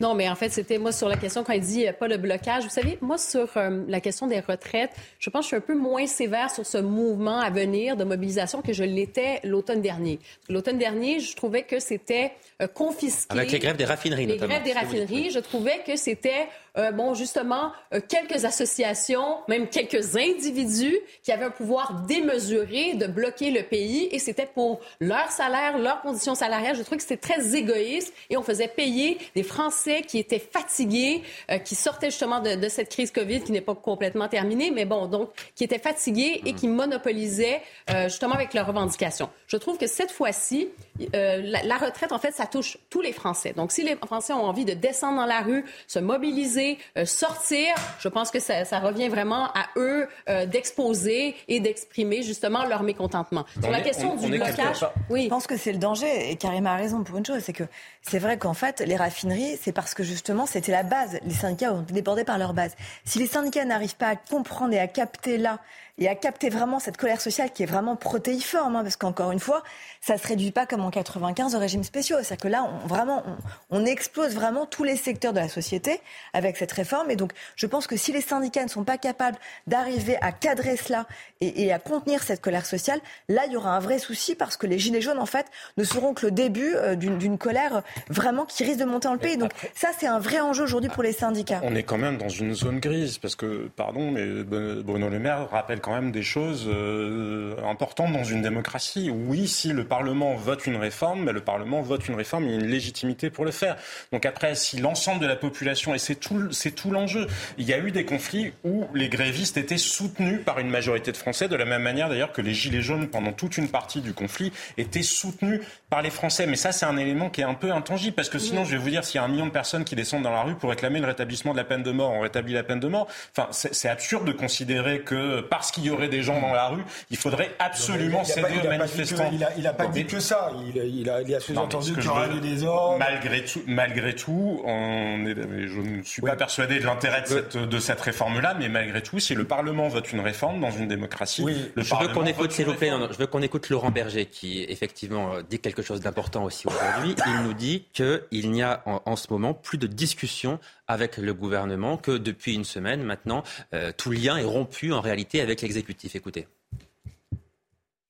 Non, 0.00 0.14
mais 0.14 0.28
en 0.28 0.34
fait, 0.34 0.48
c'était 0.48 0.78
moi 0.78 0.92
sur 0.92 1.08
la 1.08 1.16
question 1.16 1.44
quand 1.44 1.52
il 1.52 1.60
dit 1.60 1.86
pas 1.98 2.08
le 2.08 2.16
blocage. 2.16 2.64
Vous 2.64 2.70
savez, 2.70 2.98
moi 3.02 3.18
sur 3.18 3.48
euh, 3.56 3.84
la 3.86 4.00
question 4.00 4.26
des 4.26 4.40
retraites, 4.40 4.90
je 5.18 5.28
pense 5.30 5.42
que 5.42 5.44
je 5.44 5.48
suis 5.48 5.56
un 5.56 5.60
peu 5.60 5.74
moins 5.74 6.06
sévère 6.06 6.50
sur 6.50 6.64
ce 6.64 6.78
mouvement 6.78 7.38
à 7.38 7.50
venir 7.50 7.96
de 7.96 8.04
mobilisation 8.04 8.62
que 8.62 8.72
je 8.72 8.82
l'étais 8.82 9.40
l'automne 9.44 9.82
dernier. 9.82 10.18
L'automne 10.48 10.78
dernier, 10.78 11.20
je 11.20 11.36
trouvais 11.36 11.62
que 11.62 11.78
c'était 11.78 12.32
confisqué. 12.74 13.26
Avec 13.30 13.52
les 13.52 13.58
grèves 13.58 13.76
des 13.76 13.84
raffineries, 13.84 14.26
les 14.26 14.34
notamment. 14.34 14.54
Les 14.54 14.60
grèves 14.60 14.74
des 14.74 14.78
raffineries, 14.78 15.30
je 15.30 15.38
trouvais 15.38 15.82
que 15.86 15.96
c'était 15.96 16.48
euh, 16.78 16.92
bon, 16.92 17.14
justement, 17.14 17.72
euh, 17.92 18.00
quelques 18.06 18.44
associations, 18.44 19.38
même 19.48 19.68
quelques 19.68 20.16
individus 20.16 20.96
qui 21.22 21.32
avaient 21.32 21.44
un 21.44 21.50
pouvoir 21.50 22.04
démesuré 22.06 22.94
de 22.94 23.06
bloquer 23.06 23.50
le 23.50 23.62
pays 23.62 24.08
et 24.12 24.18
c'était 24.18 24.46
pour 24.46 24.80
leur 25.00 25.30
salaire, 25.30 25.78
leurs 25.78 26.00
conditions 26.02 26.34
salariales. 26.34 26.76
Je 26.76 26.82
trouvais 26.82 26.98
que 26.98 27.02
c'était 27.02 27.16
très 27.16 27.56
égoïste 27.56 28.12
et 28.28 28.36
on 28.36 28.42
faisait 28.42 28.68
payer 28.68 29.18
des 29.34 29.42
Français 29.42 30.02
qui 30.02 30.18
étaient 30.18 30.38
fatigués, 30.38 31.22
euh, 31.50 31.58
qui 31.58 31.74
sortaient 31.74 32.10
justement 32.10 32.40
de, 32.40 32.68
cette 32.68 32.88
crise 32.88 33.10
COVID 33.10 33.42
qui 33.42 33.52
n'est 33.52 33.60
pas 33.60 33.74
complètement 33.74 34.28
terminée, 34.28 34.70
mais 34.70 34.84
bon, 34.84 35.06
donc, 35.06 35.30
qui 35.54 35.64
étaient 35.64 35.78
fatigués 35.78 36.40
et 36.44 36.52
qui 36.52 36.68
monopolisaient 36.68 37.62
justement 38.04 38.34
avec 38.34 38.54
leurs 38.54 38.66
revendications. 38.66 39.28
Je 39.48 39.56
trouve 39.56 39.76
que 39.76 39.86
cette 39.86 40.12
fois-ci, 40.12 40.68
la 41.12 41.76
retraite, 41.76 42.12
en 42.12 42.18
fait, 42.18 42.32
ça 42.32 42.46
touche 42.46 42.78
tous 42.88 43.00
les 43.00 43.12
Français. 43.12 43.52
Donc, 43.56 43.72
si 43.72 43.82
les 43.82 43.96
Français 43.96 44.32
ont 44.32 44.44
envie 44.44 44.64
de 44.64 44.74
descendre 44.74 45.16
dans 45.16 45.26
la 45.26 45.40
rue, 45.40 45.64
se 45.88 45.98
mobiliser, 45.98 46.59
euh, 46.96 47.04
sortir, 47.04 47.74
je 47.98 48.08
pense 48.08 48.30
que 48.30 48.40
ça, 48.40 48.64
revient 48.80 49.08
vraiment 49.08 49.46
à 49.46 49.66
eux 49.76 50.08
euh, 50.28 50.46
d'exposer 50.46 51.36
et 51.48 51.60
d'exprimer 51.60 52.22
justement 52.22 52.64
leur 52.64 52.82
mécontentement. 52.82 53.44
Sur 53.60 53.70
la 53.70 53.80
question 53.80 54.16
du 54.16 54.28
blocage, 54.28 54.84
oui. 55.08 55.24
Je 55.24 55.28
pense 55.28 55.46
que 55.46 55.56
c'est 55.56 55.72
le 55.72 55.78
danger 55.78 56.30
et 56.30 56.36
Karim 56.36 56.66
a 56.66 56.76
raison 56.76 57.02
pour 57.02 57.16
une 57.18 57.26
chose, 57.26 57.42
c'est 57.42 57.52
que 57.52 57.64
c'est 58.02 58.18
vrai 58.18 58.38
qu'en 58.38 58.54
fait, 58.54 58.80
les 58.80 58.96
raffineries, 58.96 59.58
c'est 59.60 59.72
parce 59.72 59.94
que 59.94 60.02
justement, 60.02 60.46
c'était 60.46 60.72
la 60.72 60.82
base. 60.82 61.18
Les 61.24 61.34
syndicats 61.34 61.72
ont 61.72 61.82
débordé 61.82 62.24
par 62.24 62.38
leur 62.38 62.54
base. 62.54 62.74
Si 63.04 63.18
les 63.18 63.26
syndicats 63.26 63.64
n'arrivent 63.64 63.96
pas 63.96 64.08
à 64.08 64.16
comprendre 64.16 64.72
et 64.72 64.78
à 64.78 64.86
capter 64.86 65.36
là 65.36 65.58
et 66.00 66.08
à 66.08 66.14
capter 66.14 66.48
vraiment 66.48 66.80
cette 66.80 66.96
colère 66.96 67.20
sociale 67.20 67.50
qui 67.52 67.62
est 67.62 67.66
vraiment 67.66 67.94
protéiforme, 67.94 68.74
hein, 68.74 68.82
parce 68.82 68.96
qu'encore 68.96 69.32
une 69.32 69.38
fois, 69.38 69.62
ça 70.00 70.16
se 70.16 70.26
réduit 70.26 70.50
pas 70.50 70.64
comme 70.64 70.80
en 70.80 70.90
95 70.90 71.54
au 71.54 71.58
régime 71.58 71.84
spéciaux. 71.84 72.16
C'est-à-dire 72.22 72.38
que 72.38 72.48
là, 72.48 72.64
on, 72.64 72.86
vraiment, 72.88 73.22
on, 73.68 73.84
explose 73.84 74.34
vraiment 74.34 74.64
tous 74.64 74.82
les 74.82 74.96
secteurs 74.96 75.34
de 75.34 75.40
la 75.40 75.48
société 75.48 76.00
avec 76.32 76.56
cette 76.56 76.72
réforme. 76.72 77.10
Et 77.10 77.16
donc, 77.16 77.32
je 77.54 77.66
pense 77.66 77.86
que 77.86 77.96
si 77.96 78.12
les 78.12 78.22
syndicats 78.22 78.62
ne 78.64 78.68
sont 78.68 78.84
pas 78.84 78.96
capables 78.96 79.36
d'arriver 79.66 80.16
à 80.22 80.32
cadrer 80.32 80.76
cela 80.76 81.06
et, 81.42 81.70
à 81.72 81.78
contenir 81.78 82.22
cette 82.22 82.40
colère 82.40 82.64
sociale, 82.64 83.00
là, 83.28 83.42
il 83.46 83.52
y 83.52 83.56
aura 83.56 83.76
un 83.76 83.80
vrai 83.80 83.98
souci 83.98 84.34
parce 84.34 84.56
que 84.56 84.66
les 84.66 84.78
gilets 84.78 85.02
jaunes, 85.02 85.18
en 85.18 85.26
fait, 85.26 85.46
ne 85.76 85.84
seront 85.84 86.14
que 86.14 86.26
le 86.26 86.32
début 86.32 86.74
euh, 86.76 86.94
d'une 86.94 87.36
colère 87.36 87.82
vraiment 88.08 88.46
qui 88.46 88.64
risque 88.64 88.80
de 88.80 88.84
monter 88.86 89.08
dans 89.08 89.14
le 89.14 89.20
pays. 89.20 89.36
Donc, 89.36 89.52
ça, 89.74 89.88
c'est 89.98 90.06
un 90.06 90.18
vrai 90.18 90.40
enjeu 90.40 90.64
aujourd'hui 90.64 90.88
pour 90.88 91.02
les 91.02 91.12
syndicats. 91.12 91.60
On 91.62 91.74
est 91.74 91.82
quand 91.82 91.98
même 91.98 92.16
dans 92.16 92.30
une 92.30 92.54
zone 92.54 92.80
grise 92.80 93.18
parce 93.18 93.36
que, 93.36 93.68
pardon, 93.76 94.10
mais 94.10 94.24
Bruno 94.44 95.10
Le 95.10 95.18
Maire 95.18 95.50
rappelle 95.50 95.80
quand 95.80 95.89
même 95.94 96.12
des 96.12 96.22
choses 96.22 96.66
euh, 96.68 97.56
importantes 97.64 98.12
dans 98.12 98.24
une 98.24 98.42
démocratie. 98.42 99.10
Oui, 99.10 99.48
si 99.48 99.72
le 99.72 99.84
Parlement 99.84 100.34
vote 100.34 100.66
une 100.66 100.76
réforme, 100.76 101.24
mais 101.24 101.32
le 101.32 101.40
Parlement 101.40 101.82
vote 101.82 102.08
une 102.08 102.14
réforme, 102.14 102.44
il 102.44 102.50
y 102.50 102.54
a 102.54 102.56
une 102.56 102.66
légitimité 102.66 103.30
pour 103.30 103.44
le 103.44 103.50
faire. 103.50 103.76
Donc 104.12 104.26
après, 104.26 104.54
si 104.54 104.78
l'ensemble 104.78 105.20
de 105.20 105.26
la 105.26 105.36
population, 105.36 105.94
et 105.94 105.98
c'est 105.98 106.16
tout, 106.16 106.50
c'est 106.52 106.72
tout 106.72 106.90
l'enjeu, 106.90 107.26
il 107.58 107.66
y 107.66 107.72
a 107.72 107.78
eu 107.78 107.90
des 107.90 108.04
conflits 108.04 108.52
où 108.64 108.86
les 108.94 109.08
grévistes 109.08 109.56
étaient 109.56 109.78
soutenus 109.78 110.40
par 110.44 110.58
une 110.58 110.70
majorité 110.70 111.12
de 111.12 111.16
Français, 111.16 111.48
de 111.48 111.56
la 111.56 111.64
même 111.64 111.82
manière 111.82 112.08
d'ailleurs 112.08 112.32
que 112.32 112.42
les 112.42 112.54
Gilets 112.54 112.82
jaunes, 112.82 113.08
pendant 113.08 113.32
toute 113.32 113.58
une 113.58 113.68
partie 113.68 114.00
du 114.00 114.12
conflit, 114.12 114.52
étaient 114.78 115.02
soutenus 115.02 115.60
par 115.88 116.02
les 116.02 116.10
Français. 116.10 116.46
Mais 116.46 116.56
ça, 116.56 116.72
c'est 116.72 116.86
un 116.86 116.96
élément 116.96 117.30
qui 117.30 117.40
est 117.40 117.44
un 117.44 117.54
peu 117.54 117.72
intangible, 117.72 118.14
parce 118.14 118.28
que 118.28 118.38
sinon, 118.38 118.64
je 118.64 118.72
vais 118.72 118.78
vous 118.78 118.90
dire, 118.90 119.04
s'il 119.04 119.16
y 119.16 119.18
a 119.18 119.24
un 119.24 119.28
million 119.28 119.46
de 119.46 119.52
personnes 119.52 119.84
qui 119.84 119.96
descendent 119.96 120.22
dans 120.22 120.32
la 120.32 120.42
rue 120.42 120.54
pour 120.54 120.70
réclamer 120.70 121.00
le 121.00 121.06
rétablissement 121.06 121.52
de 121.52 121.58
la 121.58 121.64
peine 121.64 121.82
de 121.82 121.90
mort, 121.90 122.12
on 122.12 122.20
rétablit 122.20 122.52
la 122.52 122.62
peine 122.62 122.80
de 122.80 122.88
mort. 122.88 123.06
Enfin, 123.36 123.48
c'est 123.50 123.88
absurde 123.88 124.26
de 124.26 124.32
considérer 124.32 125.00
que 125.00 125.40
parce 125.40 125.70
qu'il 125.70 125.79
y 125.84 125.90
aurait 125.90 126.08
des 126.08 126.22
gens 126.22 126.40
dans 126.40 126.52
la 126.52 126.68
rue, 126.68 126.84
il 127.10 127.16
faudrait 127.16 127.54
absolument 127.58 128.24
céder 128.24 128.60
aux 128.64 128.68
manifestants. 128.68 129.30
il 129.56 129.62
n'a 129.62 129.72
pas 129.72 129.86
dit 129.86 130.06
que 130.06 130.20
ça. 130.20 130.52
Il, 130.74 131.08
a, 131.10 131.22
il 131.22 131.34
a 131.34 131.40
sous-entendu 131.40 131.94
qu'il 131.94 132.04
y 132.04 132.08
aurait 132.08 132.28
des 132.28 132.40
désordres. 132.40 132.98
Malgré 132.98 133.44
tout, 133.44 133.62
malgré 133.66 134.14
tout 134.14 134.62
on 134.64 135.26
est, 135.26 135.34
je 135.34 135.80
ne 135.80 136.02
suis 136.02 136.22
pas 136.22 136.36
persuadé 136.36 136.78
de 136.78 136.84
l'intérêt 136.84 137.22
de 137.22 137.26
cette, 137.26 137.56
de 137.56 137.78
cette 137.78 138.00
réforme-là, 138.00 138.54
mais 138.58 138.68
malgré 138.68 139.02
tout, 139.02 139.18
si 139.18 139.34
le 139.34 139.44
Parlement 139.44 139.88
vote 139.88 140.12
une 140.12 140.20
réforme 140.20 140.60
dans 140.60 140.70
une 140.70 140.88
démocratie, 140.88 141.44
le 141.74 141.82
je 141.82 141.94
veux 141.94 142.08
qu'on 142.08 142.26
écoute, 142.26 142.52
s'il 142.52 142.66
vous 142.66 142.74
plaît, 142.74 142.90
je 143.10 143.18
veux 143.18 143.26
qu'on 143.26 143.42
écoute 143.42 143.68
Laurent 143.68 143.90
Berger 143.90 144.26
qui 144.26 144.64
effectivement 144.68 145.32
dit 145.48 145.58
quelque 145.58 145.82
chose 145.82 146.00
d'important 146.00 146.44
aussi 146.44 146.66
aujourd'hui. 146.66 147.14
Il 147.26 147.42
nous 147.44 147.54
dit 147.54 147.84
qu'il 147.92 148.50
n'y 148.50 148.62
a 148.62 148.82
en, 148.84 149.16
ce 149.16 149.26
moment 149.30 149.54
plus 149.54 149.78
de 149.78 149.86
discussion 149.86 150.58
avec 150.90 151.16
le 151.18 151.32
gouvernement, 151.32 151.96
que 151.96 152.18
depuis 152.18 152.54
une 152.54 152.64
semaine 152.64 153.02
maintenant, 153.02 153.44
euh, 153.74 153.92
tout 153.96 154.10
lien 154.10 154.36
est 154.36 154.44
rompu 154.44 154.92
en 154.92 155.00
réalité 155.00 155.40
avec 155.40 155.62
l'exécutif. 155.62 156.16
Écoutez. 156.16 156.48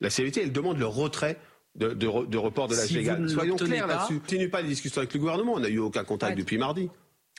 La 0.01 0.09
CVT, 0.09 0.43
elle 0.43 0.53
demande 0.53 0.79
le 0.79 0.87
retrait 0.87 1.37
de, 1.77 2.07
report 2.39 2.69
de 2.69 2.75
l'âge 2.75 2.91
légal. 2.91 3.29
Soyons 3.29 3.57
clairs 3.57 3.87
là-dessus. 3.87 4.21
Continue 4.21 4.49
pas 4.49 4.63
les 4.63 4.69
discussions 4.69 5.01
avec 5.01 5.13
le 5.13 5.21
gouvernement. 5.21 5.55
On 5.55 5.61
n'a 5.61 5.69
eu 5.69 5.79
aucun 5.79 6.05
contact 6.05 6.39
depuis 6.39 6.57
mardi. 6.57 6.89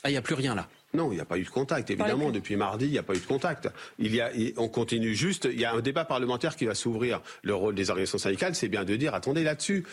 Ah, 0.04 0.10
il 0.10 0.12
n'y 0.12 0.18
a 0.18 0.22
plus 0.22 0.34
rien 0.34 0.54
là. 0.54 0.68
Non, 0.94 1.10
il 1.10 1.16
n'y 1.16 1.20
a 1.20 1.24
pas 1.24 1.38
eu 1.38 1.44
de 1.44 1.48
contact, 1.48 1.90
évidemment. 1.90 2.30
Depuis 2.30 2.56
mardi, 2.56 2.86
il 2.86 2.90
n'y 2.92 2.98
a 2.98 3.02
pas 3.02 3.14
eu 3.14 3.20
de 3.20 3.26
contact. 3.26 3.68
Il 3.98 4.14
y 4.14 4.20
a, 4.20 4.30
on 4.56 4.68
continue 4.68 5.14
juste. 5.14 5.48
Il 5.50 5.60
y 5.60 5.64
a 5.64 5.72
un 5.72 5.80
débat 5.80 6.04
parlementaire 6.04 6.54
qui 6.54 6.66
va 6.66 6.74
s'ouvrir. 6.74 7.20
Le 7.42 7.54
rôle 7.54 7.74
des 7.74 7.90
organisations 7.90 8.18
syndicales, 8.18 8.54
c'est 8.54 8.68
bien 8.68 8.84
de 8.84 8.94
dire 8.96 9.14
attendez 9.14 9.42
là-dessus. 9.42 9.84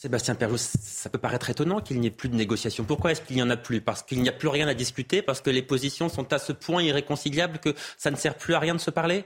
Sébastien 0.00 0.36
Perjou, 0.36 0.58
ça 0.58 1.10
peut 1.10 1.18
paraître 1.18 1.50
étonnant 1.50 1.80
qu'il 1.80 1.98
n'y 1.98 2.06
ait 2.06 2.12
plus 2.12 2.28
de 2.28 2.36
négociations. 2.36 2.84
Pourquoi 2.84 3.10
est-ce 3.10 3.20
qu'il 3.20 3.34
n'y 3.34 3.42
en 3.42 3.50
a 3.50 3.56
plus? 3.56 3.80
Parce 3.80 4.04
qu'il 4.04 4.22
n'y 4.22 4.28
a 4.28 4.32
plus 4.32 4.46
rien 4.46 4.68
à 4.68 4.74
discuter 4.74 5.22
Parce 5.22 5.40
que 5.40 5.50
les 5.50 5.60
positions 5.60 6.08
sont 6.08 6.32
à 6.32 6.38
ce 6.38 6.52
point 6.52 6.84
irréconciliables 6.84 7.58
que 7.58 7.74
ça 7.96 8.12
ne 8.12 8.16
sert 8.16 8.36
plus 8.36 8.54
à 8.54 8.60
rien 8.60 8.76
de 8.76 8.80
se 8.80 8.92
parler? 8.92 9.24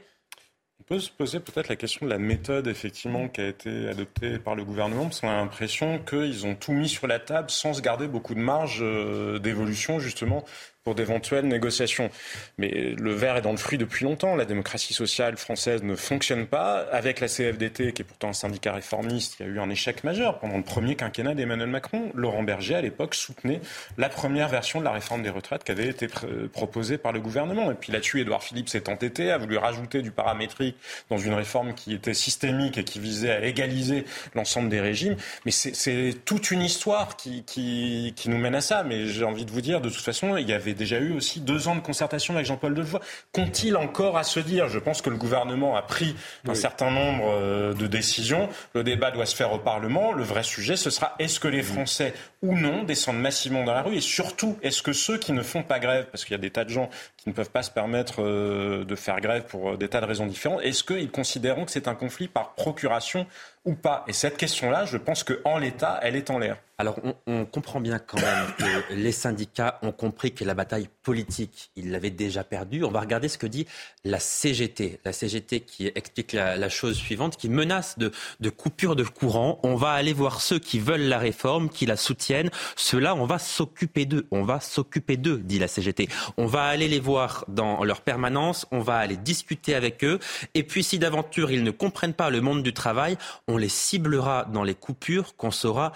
On 0.80 0.84
peut 0.84 0.98
se 0.98 1.10
poser 1.10 1.40
peut-être 1.40 1.68
la 1.68 1.76
question 1.76 2.06
de 2.06 2.10
la 2.10 2.16
méthode 2.16 2.68
effectivement 2.68 3.28
qui 3.28 3.42
a 3.42 3.48
été 3.48 3.86
adoptée 3.86 4.38
par 4.38 4.54
le 4.54 4.64
gouvernement, 4.64 5.04
parce 5.04 5.20
qu'on 5.20 5.28
a 5.28 5.36
l'impression 5.36 5.98
qu'ils 5.98 6.46
ont 6.46 6.54
tout 6.54 6.72
mis 6.72 6.88
sur 6.88 7.06
la 7.06 7.18
table 7.20 7.50
sans 7.50 7.74
se 7.74 7.82
garder 7.82 8.08
beaucoup 8.08 8.34
de 8.34 8.40
marge 8.40 8.78
euh, 8.80 9.38
d'évolution 9.38 10.00
justement 10.00 10.42
pour 10.84 10.94
d'éventuelles 10.94 11.46
négociations. 11.46 12.10
Mais 12.58 12.94
le 12.98 13.12
verre 13.12 13.36
est 13.36 13.42
dans 13.42 13.52
le 13.52 13.56
fruit 13.56 13.78
depuis 13.78 14.04
longtemps. 14.04 14.34
La 14.34 14.44
démocratie 14.44 14.94
sociale 14.94 15.36
française 15.36 15.82
ne 15.82 15.94
fonctionne 15.94 16.46
pas. 16.46 16.86
Avec 16.92 17.20
la 17.20 17.28
CFDT, 17.28 17.92
qui 17.92 18.02
est 18.02 18.04
pourtant 18.04 18.28
un 18.28 18.32
syndicat 18.32 18.72
réformiste, 18.72 19.36
il 19.38 19.46
y 19.46 19.48
a 19.48 19.52
eu 19.52 19.60
un 19.60 19.70
échec 19.70 20.04
majeur. 20.04 20.38
Pendant 20.38 20.56
le 20.56 20.62
premier 20.62 20.96
quinquennat 20.96 21.34
d'Emmanuel 21.34 21.68
Macron, 21.68 22.10
Laurent 22.14 22.42
Berger, 22.42 22.74
à 22.74 22.80
l'époque, 22.80 23.14
soutenait 23.14 23.60
la 23.98 24.08
première 24.08 24.48
version 24.48 24.80
de 24.80 24.84
la 24.84 24.92
réforme 24.92 25.22
des 25.22 25.30
retraites 25.30 25.64
qui 25.64 25.72
avait 25.72 25.88
été 25.88 26.08
proposée 26.52 26.98
par 26.98 27.12
le 27.12 27.20
gouvernement. 27.20 27.70
Et 27.70 27.74
puis 27.74 27.92
là-dessus, 27.92 28.20
Édouard 28.20 28.42
Philippe 28.42 28.68
s'est 28.68 28.88
entêté, 28.88 29.30
a 29.30 29.38
voulu 29.38 29.56
rajouter 29.56 30.02
du 30.02 30.10
paramétrique 30.10 30.76
dans 31.10 31.18
une 31.18 31.34
réforme 31.34 31.74
qui 31.74 31.94
était 31.94 32.14
systémique 32.14 32.78
et 32.78 32.84
qui 32.84 32.98
visait 32.98 33.30
à 33.30 33.44
égaliser 33.44 34.04
l'ensemble 34.34 34.68
des 34.68 34.80
régimes. 34.80 35.16
Mais 35.44 35.52
c'est 35.52 36.14
toute 36.24 36.50
une 36.50 36.62
histoire 36.62 37.16
qui, 37.16 38.14
nous 38.26 38.38
mène 38.38 38.54
à 38.54 38.60
ça. 38.60 38.82
Mais 38.82 39.06
j'ai 39.06 39.24
envie 39.24 39.44
de 39.44 39.50
vous 39.50 39.60
dire, 39.60 39.80
de 39.80 39.88
toute 39.88 40.02
façon, 40.02 40.36
il 40.36 40.48
y 40.48 40.52
avait 40.52 40.71
déjà 40.74 40.98
eu 40.98 41.12
aussi 41.12 41.40
deux 41.40 41.68
ans 41.68 41.74
de 41.74 41.80
concertation 41.80 42.34
avec 42.34 42.46
Jean-Paul 42.46 42.74
Delevoye. 42.74 43.00
Qu'ont-ils 43.32 43.76
encore 43.76 44.16
à 44.16 44.24
se 44.24 44.40
dire? 44.40 44.68
Je 44.68 44.78
pense 44.78 45.02
que 45.02 45.10
le 45.10 45.16
gouvernement 45.16 45.76
a 45.76 45.82
pris 45.82 46.14
un 46.46 46.54
certain 46.54 46.90
nombre 46.90 47.24
euh, 47.28 47.74
de 47.74 47.86
décisions. 47.86 48.48
Le 48.74 48.84
débat 48.84 49.10
doit 49.10 49.26
se 49.26 49.36
faire 49.36 49.52
au 49.52 49.58
Parlement. 49.58 50.12
Le 50.12 50.22
vrai 50.22 50.42
sujet, 50.42 50.76
ce 50.76 50.90
sera 50.90 51.14
est-ce 51.18 51.40
que 51.40 51.48
les 51.48 51.62
Français 51.62 52.14
ou 52.42 52.56
non 52.56 52.82
descendent 52.82 53.20
massivement 53.20 53.64
dans 53.64 53.74
la 53.74 53.82
rue? 53.82 53.96
Et 53.96 54.00
surtout, 54.00 54.58
est-ce 54.62 54.82
que 54.82 54.92
ceux 54.92 55.18
qui 55.18 55.32
ne 55.32 55.42
font 55.42 55.62
pas 55.62 55.78
grève, 55.78 56.06
parce 56.10 56.24
qu'il 56.24 56.32
y 56.32 56.38
a 56.38 56.40
des 56.40 56.50
tas 56.50 56.64
de 56.64 56.70
gens 56.70 56.90
qui 57.22 57.28
ne 57.28 57.34
peuvent 57.34 57.50
pas 57.50 57.62
se 57.62 57.70
permettre 57.70 58.20
euh, 58.20 58.84
de 58.84 58.96
faire 58.96 59.20
grève 59.20 59.44
pour 59.44 59.70
euh, 59.70 59.76
des 59.76 59.88
tas 59.88 60.00
de 60.00 60.06
raisons 60.06 60.26
différentes, 60.26 60.60
est-ce 60.62 60.82
qu'ils 60.82 61.10
considèrent 61.10 61.64
que 61.64 61.70
c'est 61.70 61.86
un 61.86 61.94
conflit 61.94 62.26
par 62.26 62.54
procuration 62.54 63.26
ou 63.64 63.74
pas? 63.74 64.04
Et 64.08 64.12
cette 64.12 64.36
question-là, 64.36 64.86
je 64.86 64.96
pense 64.96 65.22
qu'en 65.22 65.58
l'état, 65.58 66.00
elle 66.02 66.16
est 66.16 66.30
en 66.30 66.38
l'air. 66.38 66.56
Alors, 66.78 66.98
on, 67.28 67.44
comprend 67.44 67.80
bien 67.80 68.00
quand 68.00 68.20
même 68.20 68.46
que 68.58 68.94
les 68.94 69.12
syndicats 69.12 69.78
ont 69.82 69.92
compris 69.92 70.32
que 70.32 70.42
la 70.42 70.54
bataille 70.54 70.88
politique, 71.04 71.70
ils 71.76 71.92
l'avaient 71.92 72.10
déjà 72.10 72.42
perdue. 72.42 72.82
On 72.82 72.90
va 72.90 72.98
regarder 72.98 73.28
ce 73.28 73.38
que 73.38 73.46
dit 73.46 73.68
la 74.04 74.18
CGT. 74.18 74.98
La 75.04 75.12
CGT 75.12 75.60
qui 75.60 75.86
explique 75.94 76.32
la, 76.32 76.68
chose 76.68 76.96
suivante, 76.96 77.36
qui 77.36 77.48
menace 77.48 77.98
de, 77.98 78.10
de 78.40 78.50
coupure 78.50 78.96
de 78.96 79.04
courant. 79.04 79.60
On 79.62 79.76
va 79.76 79.90
aller 79.90 80.12
voir 80.12 80.40
ceux 80.40 80.58
qui 80.58 80.80
veulent 80.80 81.02
la 81.02 81.18
réforme, 81.18 81.68
qui 81.68 81.86
la 81.86 81.96
soutiennent. 81.96 82.50
Ceux-là, 82.74 83.14
on 83.14 83.26
va 83.26 83.38
s'occuper 83.38 84.04
d'eux. 84.04 84.26
On 84.32 84.42
va 84.42 84.58
s'occuper 84.58 85.16
d'eux, 85.16 85.38
dit 85.38 85.60
la 85.60 85.68
CGT. 85.68 86.08
On 86.36 86.46
va 86.46 86.64
aller 86.64 86.88
les 86.88 86.98
voir 86.98 87.11
dans 87.48 87.84
leur 87.84 88.00
permanence. 88.00 88.66
On 88.70 88.80
va 88.80 88.96
aller 88.98 89.16
discuter 89.16 89.74
avec 89.74 90.04
eux. 90.04 90.18
Et 90.54 90.62
puis, 90.62 90.82
si 90.82 90.98
d'aventure 90.98 91.50
ils 91.50 91.62
ne 91.62 91.70
comprennent 91.70 92.14
pas 92.14 92.30
le 92.30 92.40
monde 92.40 92.62
du 92.62 92.72
travail, 92.72 93.16
on 93.48 93.56
les 93.56 93.68
ciblera 93.68 94.46
dans 94.52 94.62
les 94.62 94.74
coupures 94.74 95.36
qu'on 95.36 95.50
saura 95.50 95.92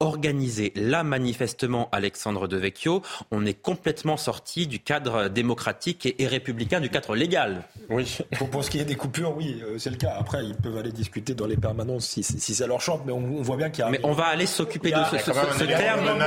organisé. 0.00 0.72
Là, 0.74 1.04
manifestement, 1.04 1.88
Alexandre 1.92 2.48
Devecchio, 2.48 3.02
on 3.30 3.44
est 3.44 3.54
complètement 3.54 4.16
sorti 4.16 4.66
du 4.66 4.80
cadre 4.80 5.28
démocratique 5.28 6.14
et, 6.18 6.26
républicain, 6.26 6.80
du 6.80 6.88
cadre 6.88 7.14
légal. 7.14 7.62
Oui, 7.90 8.18
pour, 8.50 8.64
ce 8.64 8.70
qui 8.70 8.78
est 8.78 8.84
des 8.84 8.96
coupures, 8.96 9.36
oui, 9.36 9.62
euh, 9.62 9.78
c'est 9.78 9.90
le 9.90 9.96
cas. 9.96 10.14
Après, 10.18 10.44
ils 10.44 10.54
peuvent 10.54 10.76
aller 10.76 10.92
discuter 10.92 11.34
dans 11.34 11.46
les 11.46 11.56
permanences 11.56 12.06
si, 12.06 12.22
si 12.22 12.54
ça 12.54 12.66
leur 12.66 12.80
chante, 12.80 13.02
mais 13.04 13.12
on, 13.12 13.42
voit 13.42 13.56
bien 13.56 13.68
qu'il 13.68 13.84
y 13.84 13.86
a... 13.86 13.90
Mais 13.90 14.00
on 14.02 14.12
va 14.12 14.24
aller 14.24 14.46
s'occuper 14.46 14.90
de 14.90 14.96
ce, 15.10 15.18
ce, 15.18 15.64
terme. 15.64 16.18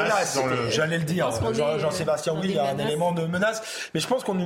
J'allais 0.69 0.99
le 0.99 1.03
dire, 1.03 1.29
Jean-Sébastien, 1.79 2.33
oui, 2.35 2.49
il 2.49 2.55
y 2.55 2.59
a 2.59 2.69
un 2.69 2.77
élément 2.77 3.11
de 3.11 3.25
menace, 3.25 3.89
mais 3.93 3.99
je 3.99 4.07
pense 4.07 4.23
qu'on 4.23 4.37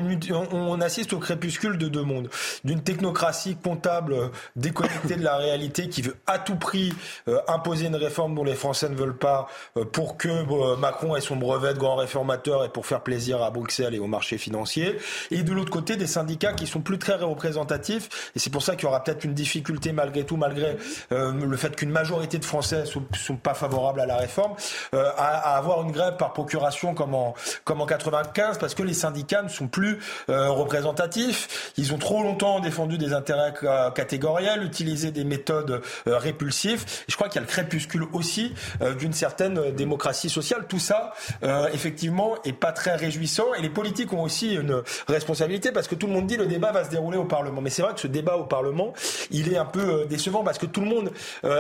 on 0.52 0.82
assiste 0.82 1.12
au 1.14 1.20
crépuscule 1.20 1.78
de 1.78 1.88
deux 1.88 2.04
mondes. 2.04 2.30
D'une 2.64 2.82
technocratie 2.82 3.58
comptable 3.58 4.32
déconnectée 4.56 5.16
de 5.18 5.24
la 5.24 5.36
réalité 5.36 5.90
qui 5.90 6.02
veut 6.02 6.16
à 6.28 6.40
tout 6.40 6.56
prix 6.56 6.94
euh, 7.28 7.40
imposer 7.48 7.88
une 7.88 7.96
réforme 7.96 8.36
dont 8.36 8.44
les 8.44 8.56
Français 8.56 8.90
ne 8.90 8.96
veulent 8.96 9.17
pas 9.18 9.48
euh, 9.76 9.86
pour 9.86 10.18
que 10.18 10.28
euh, 10.30 10.76
Macron 10.78 11.16
ait 11.16 11.22
son 11.22 11.36
brevet 11.36 11.74
de 11.74 11.80
grand 11.80 11.96
réformateur 11.96 12.64
et 12.64 12.70
pour 12.70 12.86
faire 12.86 13.02
plaisir 13.02 13.42
à 13.42 13.52
Bruxelles 13.52 13.96
et 13.96 14.00
au 14.00 14.08
marché 14.08 14.38
financier. 14.38 14.98
Et 15.32 15.44
de 15.44 15.52
l'autre 15.52 15.72
côté, 15.72 15.96
des 15.96 16.08
syndicats 16.08 16.54
qui 16.54 16.68
sont 16.68 16.82
plus 16.82 17.00
très 17.00 17.16
représentatifs. 17.16 18.32
Et 18.36 18.40
c'est 18.40 18.50
pour 18.50 18.64
ça 18.64 18.76
qu'il 18.76 18.84
y 18.84 18.88
aura 18.88 19.04
peut-être 19.04 19.24
une 19.24 19.34
difficulté 19.34 19.92
malgré 19.92 20.24
tout, 20.24 20.38
malgré 20.38 20.78
euh, 21.12 21.32
le 21.34 21.58
fait 21.58 21.76
qu'une 21.76 21.90
majorité 21.90 22.38
de 22.38 22.46
Français 22.46 22.86
sont, 22.86 23.04
sont 23.14 23.36
pas 23.36 23.54
favorables 23.54 24.00
à 24.00 24.06
la 24.06 24.18
réforme, 24.18 24.54
à, 24.94 25.58
avoir 25.58 25.82
une 25.84 25.92
grève 25.92 26.18
par 26.18 26.34
procuration 26.34 26.94
comme 26.94 27.14
en, 27.14 27.34
comme 27.64 27.82
en 27.82 27.86
95, 27.86 28.58
parce 28.58 28.76
que 28.76 28.84
les 28.84 28.94
syndicats 28.94 29.42
ne 29.42 29.50
sont 29.50 29.68
plus 29.68 30.00
représentatifs. 30.28 31.72
Ils 31.78 31.94
ont 31.94 31.98
trop 31.98 32.24
longtemps 32.24 32.60
défendu 32.60 32.98
des 32.98 33.14
intérêts 33.14 33.54
catégoriels, 33.96 34.64
utilisé 34.64 35.12
des 35.12 35.24
méthodes 35.24 35.82
répulsives. 36.06 36.86
Je 37.08 37.16
crois 37.16 37.30
qu'il 37.30 37.36
y 37.36 37.44
a 37.44 37.48
le 37.48 37.52
crépuscule 37.52 38.06
aussi 38.14 38.54
du 38.98 39.07
une 39.08 39.14
certaine 39.14 39.58
euh, 39.58 39.72
démocratie 39.72 40.30
sociale. 40.30 40.66
Tout 40.68 40.80
ça, 40.80 41.14
euh, 41.44 41.68
effectivement, 41.74 42.36
est 42.44 42.54
pas 42.54 42.72
très 42.72 42.96
réjouissant. 42.96 43.54
Et 43.58 43.62
les 43.62 43.70
politiques 43.70 44.14
ont 44.14 44.22
aussi 44.22 44.54
une 44.54 44.84
responsabilité 45.08 45.72
parce 45.72 45.88
que 45.88 45.96
tout 45.96 46.08
le 46.08 46.14
monde 46.14 46.28
dit 46.28 46.38
le 46.38 46.46
débat 46.46 46.72
va 46.72 46.84
se 46.84 46.90
dérouler 46.90 47.18
au 47.18 47.24
Parlement. 47.24 47.62
Mais 47.62 47.70
c'est 47.70 47.82
vrai 47.82 47.94
que 47.94 48.02
ce 48.02 48.08
débat 48.08 48.36
au 48.36 48.44
Parlement, 48.44 48.94
il 49.32 49.52
est 49.52 49.58
un 49.58 49.66
peu 49.66 50.02
euh, 50.02 50.06
décevant 50.06 50.44
parce 50.44 50.58
que 50.58 50.66
tout 50.66 50.82
le 50.82 50.88
monde 50.88 51.12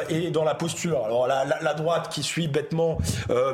est 0.09 0.31
dans 0.31 0.43
la 0.43 0.55
posture. 0.55 1.05
Alors 1.05 1.27
la, 1.27 1.73
droite 1.73 2.09
qui 2.09 2.23
suit 2.23 2.47
bêtement, 2.47 2.97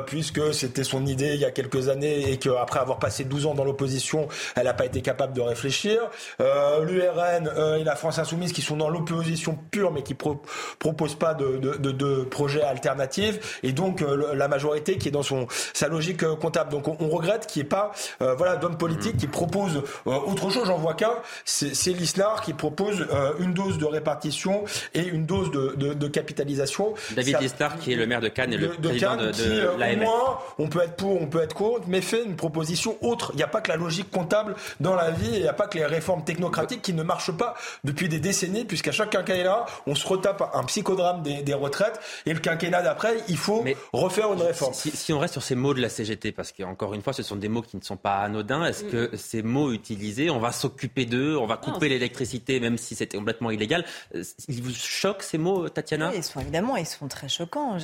puisque 0.06 0.52
c'était 0.54 0.82
son 0.82 1.06
idée 1.06 1.34
il 1.34 1.40
y 1.40 1.44
a 1.44 1.50
quelques 1.50 1.88
années 1.88 2.30
et 2.30 2.38
qu'après 2.38 2.80
avoir 2.80 2.98
passé 2.98 3.24
12 3.24 3.46
ans 3.46 3.54
dans 3.54 3.64
l'opposition, 3.64 4.28
elle 4.56 4.64
n'a 4.64 4.74
pas 4.74 4.86
été 4.86 5.02
capable 5.02 5.34
de 5.34 5.40
réfléchir. 5.40 6.00
L'URN 6.40 7.50
et 7.78 7.84
la 7.84 7.96
France 7.96 8.18
Insoumise 8.18 8.52
qui 8.52 8.62
sont 8.62 8.76
dans 8.76 8.88
l'opposition 8.88 9.58
pure 9.70 9.92
mais 9.92 10.02
qui 10.02 10.14
pro 10.14 10.42
proposent 10.78 11.18
pas 11.18 11.34
de, 11.34 11.58
de, 11.58 11.76
de, 11.76 11.92
de 11.92 12.24
projet 12.24 12.62
alternatif. 12.62 13.60
Et 13.62 13.72
donc 13.72 13.83
donc 13.84 14.02
euh, 14.02 14.34
la 14.34 14.48
majorité 14.48 14.96
qui 14.96 15.08
est 15.08 15.10
dans 15.10 15.22
son 15.22 15.46
sa 15.72 15.88
logique 15.88 16.22
euh, 16.22 16.36
comptable. 16.36 16.70
Donc 16.70 16.88
on, 16.88 17.08
regrette 17.08 17.46
qu'il 17.46 17.62
n'y 17.62 17.66
ait 17.66 17.68
pas 17.68 17.92
euh, 18.22 18.34
voilà 18.34 18.56
d'hommes 18.56 18.78
politiques 18.78 19.16
qui 19.16 19.26
proposent 19.26 19.82
autre 20.06 20.50
chose. 20.50 20.66
J'en 20.66 20.78
vois 20.78 20.94
qu'un, 20.94 21.12
c'est 21.44 21.92
l'ISNAR 21.92 22.40
qui 22.40 22.52
propose 22.52 23.06
une 23.38 23.52
dose 23.52 23.78
de 23.78 23.84
répartition 23.84 24.64
et 24.94 25.02
une 25.02 25.26
dose 25.26 25.50
de, 25.50 25.94
de, 25.94 26.08
capitalisation. 26.08 26.94
David 27.14 27.40
Lisnard 27.40 27.78
qui 27.78 27.92
est 27.92 27.96
le 27.96 28.06
maire 28.06 28.20
de 28.20 28.28
Cannes 28.28 28.52
et 28.52 28.56
le 28.56 28.68
président 28.70 29.16
de, 29.16 29.26
de, 29.26 29.68
Au 29.68 29.96
moins, 29.96 30.38
on 30.58 30.68
peut 30.68 30.82
être 30.82 30.96
pour, 30.96 31.20
on 31.20 31.26
peut 31.26 31.42
être 31.42 31.54
contre, 31.54 31.82
mais 31.86 32.00
fait 32.00 32.24
une 32.24 32.36
proposition 32.36 32.96
autre. 33.02 33.30
Il 33.34 33.36
n'y 33.36 33.42
a 33.42 33.48
pas 33.48 33.60
que 33.60 33.70
la 33.70 33.76
logique 33.76 34.10
comptable 34.10 34.54
dans 34.80 34.94
la 34.94 35.10
vie, 35.10 35.30
il 35.32 35.42
n'y 35.42 35.48
a 35.48 35.52
pas 35.52 35.66
que 35.66 35.78
les 35.78 35.86
réformes 35.86 36.24
technocratiques 36.24 36.82
qui 36.82 36.94
ne 36.94 37.02
marchent 37.02 37.36
pas 37.36 37.54
depuis 37.84 38.08
des 38.08 38.20
décennies, 38.20 38.64
puisqu'à 38.64 38.92
chaque 38.92 39.10
quinquennat, 39.10 39.66
on 39.86 39.94
se 39.94 40.06
retape 40.06 40.50
un 40.54 40.64
psychodrame 40.64 41.22
des, 41.22 41.42
des 41.42 41.54
retraites, 41.54 42.00
et 42.26 42.32
le 42.32 42.40
quinquennat 42.40 42.82
d'après, 42.82 43.16
il 43.28 43.36
faut 43.36 43.63
refaire 43.92 44.32
une 44.32 44.42
réforme. 44.42 44.74
Si, 44.74 45.12
on 45.12 45.18
reste 45.18 45.32
sur 45.32 45.42
ces 45.42 45.54
mots 45.54 45.74
de 45.74 45.80
la 45.80 45.88
CGT, 45.88 46.32
parce 46.32 46.52
qu'encore 46.52 46.94
une 46.94 47.02
fois, 47.02 47.12
ce 47.12 47.22
sont 47.22 47.36
des 47.36 47.48
mots 47.48 47.62
qui 47.62 47.76
ne 47.76 47.82
sont 47.82 47.96
pas 47.96 48.18
anodins, 48.18 48.64
est-ce 48.64 48.84
que 48.84 49.14
mm. 49.14 49.16
ces 49.16 49.42
mots 49.42 49.72
utilisés, 49.72 50.30
on 50.30 50.38
va 50.38 50.52
s'occuper 50.52 51.06
d'eux, 51.06 51.36
on 51.36 51.46
va 51.46 51.56
couper 51.56 51.88
l'électricité, 51.88 52.60
même 52.60 52.78
si 52.78 52.94
c'était 52.94 53.16
complètement 53.16 53.50
illégal, 53.50 53.84
euh, 54.14 54.22
ils 54.48 54.62
vous 54.62 54.74
choquent 54.74 55.22
ces 55.22 55.38
mots, 55.38 55.68
Tatiana? 55.68 56.10
Oui, 56.10 56.16
ils 56.18 56.24
sont 56.24 56.40
évidemment, 56.40 56.76
ils 56.76 56.86
sont 56.86 57.08
très 57.08 57.28
choquants. 57.28 57.78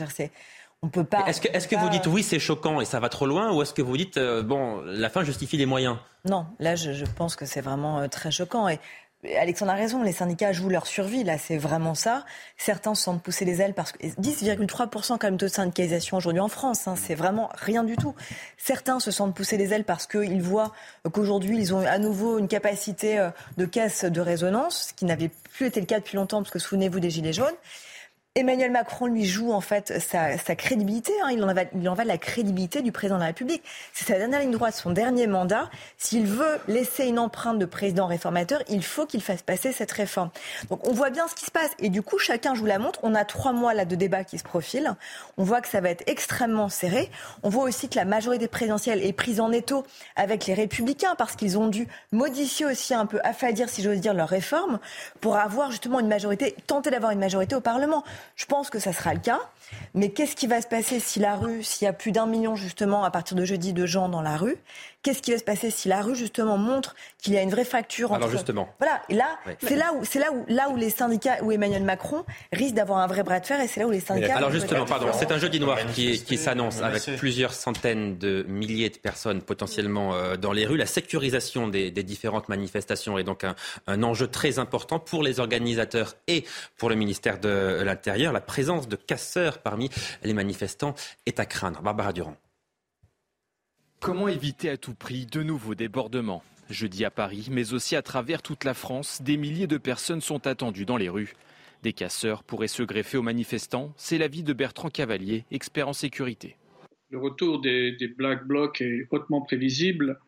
On 0.83 0.89
peut 0.89 1.05
pas. 1.05 1.27
Est-ce 1.27 1.43
que, 1.43 1.49
est 1.49 1.69
que 1.69 1.77
vous 1.77 1.91
dites 1.91 2.07
oui, 2.07 2.23
c'est 2.23 2.39
choquant 2.39 2.81
et 2.81 2.87
ça 2.87 3.01
va 3.01 3.11
trop 3.11 3.27
loin, 3.27 3.53
ou 3.53 3.61
est-ce 3.61 3.75
que 3.75 3.83
vous 3.83 3.97
dites 3.97 4.17
euh, 4.17 4.43
bon, 4.43 4.81
la 4.85 5.11
fin 5.11 5.25
justifie 5.25 5.59
les 5.59 5.67
moyens? 5.67 5.99
Non, 6.25 6.47
là, 6.59 6.75
je, 6.75 6.93
je 6.93 7.05
pense 7.05 7.37
que 7.37 7.45
c'est 7.45 7.61
vraiment 7.61 8.01
euh, 8.01 8.09
très 8.09 8.31
choquant 8.31 8.69
et 8.69 8.79
Alexandre 9.39 9.73
a 9.73 9.75
raison, 9.75 10.03
les 10.03 10.13
syndicats 10.13 10.53
jouent 10.53 10.71
leur 10.71 10.87
survie, 10.87 11.25
là, 11.25 11.37
c'est 11.37 11.59
vraiment 11.59 11.95
ça. 11.95 12.25
Certains 12.57 12.95
se 12.95 13.03
sentent 13.03 13.23
pousser 13.23 13.45
les 13.45 13.61
ailes 13.61 13.75
parce 13.75 13.93
que 13.93 13.99
10,3% 13.99 15.19
quand 15.19 15.25
même 15.25 15.37
de 15.37 15.47
syndicalisation 15.47 16.17
aujourd'hui 16.17 16.41
en 16.41 16.49
France, 16.49 16.89
hein, 16.89 16.95
c'est 16.97 17.15
vraiment 17.15 17.51
rien 17.55 17.85
du 17.85 17.97
tout. 17.97 18.15
Certains 18.57 18.99
se 18.99 19.11
sentent 19.11 19.35
pousser 19.35 19.59
les 19.59 19.75
ailes 19.75 19.85
parce 19.85 20.07
qu'ils 20.07 20.41
voient 20.41 20.73
qu'aujourd'hui, 21.13 21.59
ils 21.59 21.75
ont 21.75 21.81
à 21.81 21.99
nouveau 21.99 22.39
une 22.39 22.49
capacité 22.49 23.19
euh, 23.19 23.31
de 23.59 23.67
caisse 23.67 24.05
de 24.05 24.21
résonance, 24.23 24.89
ce 24.89 24.95
qui 24.95 25.05
n'avait 25.05 25.31
plus 25.53 25.67
été 25.67 25.81
le 25.81 25.87
cas 25.87 25.99
depuis 25.99 26.17
longtemps, 26.17 26.39
parce 26.39 26.51
que 26.51 26.59
souvenez-vous 26.59 27.01
des 27.01 27.11
Gilets 27.11 27.35
jaunes. 27.35 27.57
Emmanuel 28.37 28.71
Macron 28.71 29.07
lui 29.07 29.25
joue 29.25 29.53
en 29.53 29.61
fait 29.61 29.93
sa, 29.99 30.55
crédibilité. 30.55 31.13
Hein. 31.25 31.31
Il, 31.33 31.43
en 31.43 31.53
va, 31.95 32.05
de 32.05 32.09
la 32.09 32.17
crédibilité 32.17 32.81
du 32.81 32.93
président 32.93 33.17
de 33.17 33.23
la 33.23 33.27
République. 33.27 33.61
C'est 33.93 34.05
sa 34.05 34.19
dernière 34.19 34.39
ligne 34.39 34.53
droite, 34.53 34.77
son 34.77 34.93
dernier 34.93 35.27
mandat. 35.27 35.69
S'il 35.99 36.27
veut 36.27 36.61
laisser 36.69 37.07
une 37.07 37.19
empreinte 37.19 37.59
de 37.59 37.67
président 37.67 38.07
réformateur, 38.07 38.63
il 38.69 38.85
faut 38.85 39.05
qu'il 39.05 39.21
fasse 39.21 39.43
passer 39.43 39.73
cette 39.73 39.91
réforme. 39.91 40.31
Donc 40.69 40.87
on 40.87 40.93
voit 40.93 41.11
bien 41.11 41.27
ce 41.27 41.35
qui 41.35 41.45
se 41.45 41.51
passe. 41.51 41.73
Et 41.81 41.89
du 41.89 42.03
coup, 42.03 42.19
chacun 42.19 42.55
joue 42.55 42.67
la 42.67 42.79
montre. 42.79 43.01
On 43.03 43.17
a 43.17 43.25
trois 43.25 43.53
mois 43.53 43.75
là 43.75 43.85
de 43.85 43.97
débat 43.97 44.23
qui 44.23 44.39
se 44.39 44.45
profilent. 44.45 44.95
On 45.37 45.43
voit 45.43 45.61
que 45.61 45.69
ça 45.69 45.81
va 45.81 45.91
être 45.91 46.05
extrêmement 46.07 46.69
serré. 46.69 47.11
On 47.43 47.49
voit 47.49 47.65
aussi 47.65 47.89
que 47.89 47.97
la 47.97 48.05
majorité 48.05 48.47
présidentielle 48.47 49.05
est 49.05 49.13
prise 49.13 49.41
en 49.41 49.51
étau 49.51 49.85
avec 50.15 50.47
les 50.47 50.55
républicains 50.55 51.17
parce 51.19 51.35
qu'ils 51.35 51.59
ont 51.59 51.67
dû 51.67 51.89
modifier 52.13 52.67
aussi 52.67 52.95
un 52.95 53.07
peu, 53.07 53.19
affadir, 53.25 53.69
si 53.69 53.83
j'ose 53.83 53.99
dire, 53.99 54.15
leur 54.15 54.29
réforme 54.29 54.79
pour 55.21 55.37
avoir 55.37 55.73
justement 55.73 55.99
une 55.99 56.07
majorité, 56.07 56.55
tenter 56.69 56.93
d'avoir 56.93 57.11
une 57.11 57.19
majorité 57.19 57.57
au 57.57 57.61
Parlement. 57.61 58.05
Je 58.37 58.47
pense 58.47 58.71
que 58.71 58.79
ça 58.79 58.93
sera 58.93 59.15
le 59.15 59.21
cas. 59.21 59.41
Mais 59.95 60.11
qu'est-ce 60.11 60.37
qui 60.37 60.47
va 60.47 60.61
se 60.61 60.67
passer 60.67 61.01
si 61.01 61.19
la 61.21 61.37
rue, 61.37 61.63
s'il 61.63 61.85
y 61.85 61.89
a 61.89 61.93
plus 61.93 62.13
d'un 62.13 62.27
million 62.27 62.57
justement 62.57 63.05
à 63.05 63.11
partir 63.11 63.37
de 63.37 63.45
jeudi 63.45 63.73
de 63.73 63.87
gens 63.87 64.09
dans 64.09 64.23
la 64.23 64.37
rue, 64.37 64.57
qu'est-ce 65.03 65.23
qui 65.23 65.33
va 65.33 65.39
se 65.39 65.45
passer 65.45 65.71
si 65.71 65.89
la 65.89 66.03
rue 66.03 66.15
justement 66.15 66.59
montre 66.59 66.95
qu'il 67.19 67.33
y 67.33 67.39
a 67.39 67.43
une 67.43 67.51
vraie 67.51 67.65
fracture 67.65 68.13
entre... 68.13 68.23
Alors 68.23 68.31
justement. 68.31 68.69
Voilà, 68.79 69.01
et 69.09 69.15
là, 69.15 69.39
c'est 69.63 69.77
là 69.77 69.93
où 69.95 70.05
c'est 70.05 70.19
là 70.19 70.33
où 70.33 70.45
là 70.49 70.69
où 70.71 70.77
les 70.77 70.91
syndicats, 70.91 71.39
où 71.43 71.53
Emmanuel 71.53 71.85
Macron 71.85 72.25
risque 72.53 72.75
d'avoir 72.75 72.99
un 72.99 73.07
vrai 73.07 73.23
bras 73.23 73.41
de 73.41 73.47
fer, 73.47 73.61
et 73.61 73.69
c'est 73.69 73.81
là 73.81 73.87
où 73.87 73.91
les 73.91 74.01
syndicats. 74.01 74.37
Alors 74.37 74.51
justement, 74.51 74.85
pardon, 74.85 75.09
c'est 75.19 75.33
un 75.33 75.39
jeudi 75.39 75.61
noir 75.61 75.79
qui, 75.95 76.23
qui 76.23 76.37
s'annonce 76.37 76.83
avec 76.83 77.17
plusieurs 77.17 77.55
centaines 77.55 78.19
de 78.19 78.45
milliers 78.49 78.91
de 78.91 78.99
personnes 78.99 79.43
potentiellement 79.43 80.15
euh, 80.15 80.37
dans 80.37 80.53
les 80.53 80.67
rues. 80.67 80.77
La 80.77 80.87
sécurisation 80.87 81.69
des, 81.69 81.91
des 81.91 82.03
différentes 82.03 82.49
manifestations 82.49 83.19
est 83.19 83.25
donc 83.25 83.45
un, 83.45 83.55
un 83.87 84.03
enjeu 84.03 84.27
très 84.27 84.59
important 84.59 84.99
pour 84.99 85.23
les 85.23 85.41
organisateurs 85.41 86.15
et 86.27 86.45
pour 86.77 86.89
le 86.89 86.95
ministère 86.95 87.39
de 87.39 87.83
l'Intérieur. 87.85 88.33
La 88.33 88.41
présence 88.41 88.89
de 88.89 88.97
casseurs 88.97 89.59
parmi 89.61 89.91
les 90.23 90.33
manifestants 90.33 90.95
est 91.27 91.41
à 91.41 91.47
craindre. 91.47 91.83
Barbara 91.83 92.13
Durand. 92.13 92.37
Comment 94.01 94.29
éviter 94.29 94.71
à 94.71 94.77
tout 94.77 94.95
prix 94.95 95.27
de 95.27 95.43
nouveaux 95.43 95.75
débordements? 95.75 96.43
Jeudi 96.71 97.05
à 97.05 97.11
Paris, 97.11 97.49
mais 97.51 97.75
aussi 97.75 97.97
à 97.97 98.03
travers 98.03 98.43
toute 98.43 98.65
la 98.65 98.75
France, 98.75 99.23
des 99.23 99.37
milliers 99.37 99.67
de 99.67 99.77
personnes 99.77 100.21
sont 100.21 100.47
attendues 100.47 100.87
dans 100.87 100.97
les 100.97 101.09
rues. 101.09 101.35
Des 101.83 101.93
casseurs 101.93 102.45
pourraient 102.45 102.69
se 102.69 102.83
greffer 102.83 103.19
aux 103.19 103.23
manifestants. 103.23 103.93
C'est 103.97 104.19
l'avis 104.19 104.43
de 104.43 104.53
Bertrand 104.53 104.89
Cavalier, 104.89 105.45
expert 105.51 105.89
en 105.89 105.93
sécurité. 105.93 106.57
Le 107.11 107.19
retour 107.19 107.61
des, 107.61 107.93
des 107.93 108.09
Black 108.09 108.47
Blocs 108.47 108.81
est 108.81 109.09
hautement 109.11 109.41
prévisible. 109.41 110.21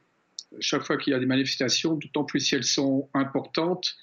Chaque 0.61 0.83
fois 0.83 0.97
qu'il 0.97 1.13
y 1.13 1.17
a 1.17 1.19
des 1.19 1.27
manifestations, 1.27 1.95
d'autant 1.95 2.25
plus 2.25 2.41
si 2.41 2.55
elles 2.55 2.65
sont 2.65 3.09
importantes, 3.15 3.97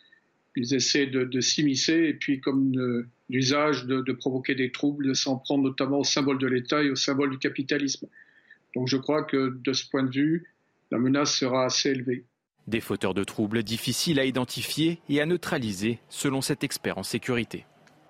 ils 0.60 0.76
essaient 0.76 1.07
de, 1.07 1.23
de 1.23 1.40
s'immiscer 1.41 1.94
et 1.94 2.14
puis 2.14 2.41
comme 2.41 3.06
l'usage 3.30 3.86
de, 3.86 4.02
de, 4.02 4.11
provoquer 4.11 4.56
des 4.56 4.72
troubles, 4.72 5.07
de 5.07 5.14
s'en 5.14 5.38
prendre 5.38 5.64
notamment 5.64 5.99
au 5.99 6.03
symbole 6.03 6.38
de 6.38 6.48
l'État 6.48 6.84
et 6.84 6.90
au 6.90 6.95
symbole 6.95 7.31
du 7.31 7.38
capitalisme. 7.38 8.07
Donc 8.76 8.88
je 8.88 8.98
crois 8.98 9.23
que 9.23 9.57
de 9.64 9.73
ce 9.73 9.90
point 9.90 10.03
de 10.03 10.11
vue, 10.11 10.48
la 10.91 10.99
menace 10.99 11.38
sera 11.38 11.65
assez 11.65 11.91
élevée. 11.91 12.26
Des 12.68 12.81
fauteurs 12.81 13.14
de 13.14 13.23
troubles 13.23 13.64
difficiles 13.64 14.19
à 14.19 14.26
identifier 14.26 14.99
et 15.07 15.22
à 15.22 15.26
neutraliser, 15.26 15.99
selon 16.10 16.41
cet 16.41 16.64
expert 16.64 16.98
en 16.98 17.03
sécurité. 17.03 17.65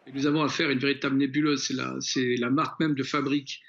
Et 0.07 0.11
nous 0.11 0.25
avons 0.25 0.41
affaire 0.41 0.69
à 0.69 0.71
une 0.71 0.79
véritable 0.79 1.17
nébuleuse. 1.17 1.63
C'est 1.63 1.75
la, 1.75 1.95
la, 2.39 2.49
marque 2.49 2.79
même 2.79 2.95
de 2.95 3.03
fabrique 3.03 3.61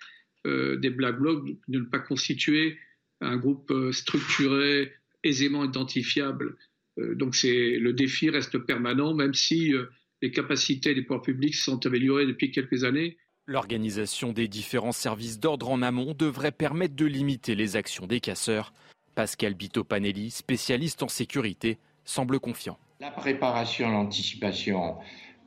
euh, 0.47 0.77
des 0.79 0.91
Black 0.91 1.19
Blocs 1.19 1.45
de 1.69 1.79
ne 1.79 1.85
pas 1.85 1.99
constituer 1.99 2.79
un 3.21 3.37
groupe 3.37 3.71
euh, 3.71 3.93
structuré, 3.93 4.93
aisément 5.23 5.65
identifiable. 5.65 6.57
Euh, 7.01 7.15
donc 7.15 7.35
le 7.43 7.91
défi 7.93 8.31
reste 8.31 8.59
permanent, 8.59 9.15
même 9.15 9.35
si 9.35 9.73
euh, 9.73 9.87
les 10.23 10.31
capacités 10.31 10.95
des 10.95 11.03
pouvoirs 11.03 11.23
publics 11.23 11.55
sont 11.55 11.85
améliorées 11.87 12.27
depuis 12.27 12.51
quelques 12.51 12.85
années. 12.85 13.17
L'organisation 13.47 14.33
des 14.33 14.49
différents 14.49 14.93
services 14.93 15.41
d'ordre 15.41 15.71
en 15.71 15.83
amont 15.83 16.15
devrait 16.15 16.53
permettre 16.53 16.95
de 16.95 17.07
limiter 17.07 17.55
les 17.55 17.77
actions 17.77 18.07
des 18.07 18.21
casseurs. 18.21 18.73
Pascal 19.15 19.55
Bito-Panelli, 19.55 20.31
spécialiste 20.31 21.03
en 21.03 21.09
sécurité, 21.09 21.79
semble 22.05 22.39
confiant. 22.39 22.79
La 23.01 23.11
préparation, 23.11 23.91
l'anticipation, 23.91 24.97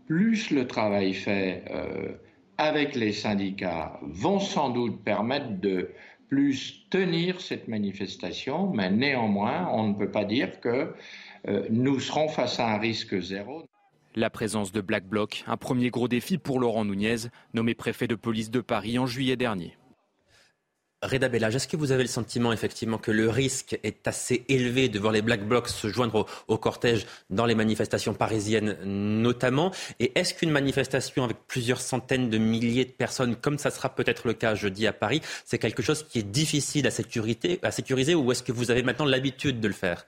plus 0.08 0.52
le 0.52 0.68
travail 0.68 1.14
fait 1.14 1.64
euh, 1.70 2.14
avec 2.58 2.96
les 2.96 3.14
syndicats 3.14 4.00
vont 4.02 4.40
sans 4.40 4.70
doute 4.70 5.04
permettre 5.04 5.60
de 5.60 5.92
plus 6.28 6.88
tenir 6.90 7.42
cette 7.42 7.68
manifestation, 7.68 8.72
mais 8.74 8.90
néanmoins, 8.90 9.70
on 9.72 9.90
ne 9.90 9.94
peut 9.94 10.10
pas 10.10 10.26
dire 10.26 10.60
que 10.60 10.70
euh, 10.70 10.94
nous 11.70 11.99
serons 11.99 12.30
face 12.30 12.60
à 12.60 12.68
un 12.68 12.78
risque 12.78 13.20
zéro. 13.20 13.64
La 14.15 14.30
présence 14.30 14.72
de 14.72 14.80
Black 14.80 15.07
Bloc, 15.07 15.44
un 15.48 15.57
premier 15.57 15.90
gros 15.90 16.07
défi 16.07 16.38
pour 16.38 16.60
Laurent 16.60 16.86
Nunez, 16.86 17.30
nommé 17.56 17.74
préfet 17.74 18.07
de 18.07 18.15
police 18.15 18.52
de 18.52 18.61
Paris 18.61 18.99
en 18.99 19.07
juillet 19.07 19.36
dernier. 19.36 19.76
Reda 21.03 21.28
Bellage, 21.28 21.56
est-ce 21.56 21.68
que 21.68 21.76
vous 21.76 21.91
avez 21.91 22.03
le 22.03 22.10
sentiment 22.10 22.53
effectivement 22.53 22.98
que 22.98 23.11
le 23.11 23.30
risque 23.30 23.78
est 23.84 24.07
assez 24.07 24.45
élevé 24.48 24.88
de 24.88 24.99
voir 24.99 25.11
les 25.11 25.22
Black 25.22 25.45
Blocs 25.45 25.68
se 25.68 25.90
joindre 25.90 26.15
au, 26.15 26.53
au 26.53 26.57
cortège 26.57 27.06
dans 27.30 27.45
les 27.45 27.56
manifestations 27.56 28.14
parisiennes 28.14 28.78
notamment? 28.84 29.72
Et 29.99 30.18
est-ce 30.18 30.34
qu'une 30.34 30.52
manifestation 30.52 31.24
avec 31.24 31.38
plusieurs 31.48 31.82
centaines 31.82 32.30
de 32.30 32.38
milliers 32.38 32.86
de 32.86 32.91
personnes, 32.91 33.36
comme 33.36 33.57
ça 33.57 33.70
sera 33.70 33.90
peut-être 33.94 34.28
le 34.28 34.34
cas 34.34 34.56
jeudi 34.56 34.88
à 34.88 34.94
Paris, 34.94 35.22
c'est 35.44 35.57
quelque 35.57 35.84
chose 35.84 36.03
qui 36.03 36.20
est 36.20 36.24
difficile 36.24 36.88
à, 36.88 36.91
sécurité, 36.91 37.60
à 37.64 37.72
sécuriser 37.72 38.15
ou 38.15 38.32
est-ce 38.32 38.44
que 38.44 38.53
vous 38.53 38.72
avez 38.72 38.84
maintenant 38.84 39.06
l'habitude 39.06 39.60
de 39.60 39.68
le 39.68 39.74
faire? 39.74 40.06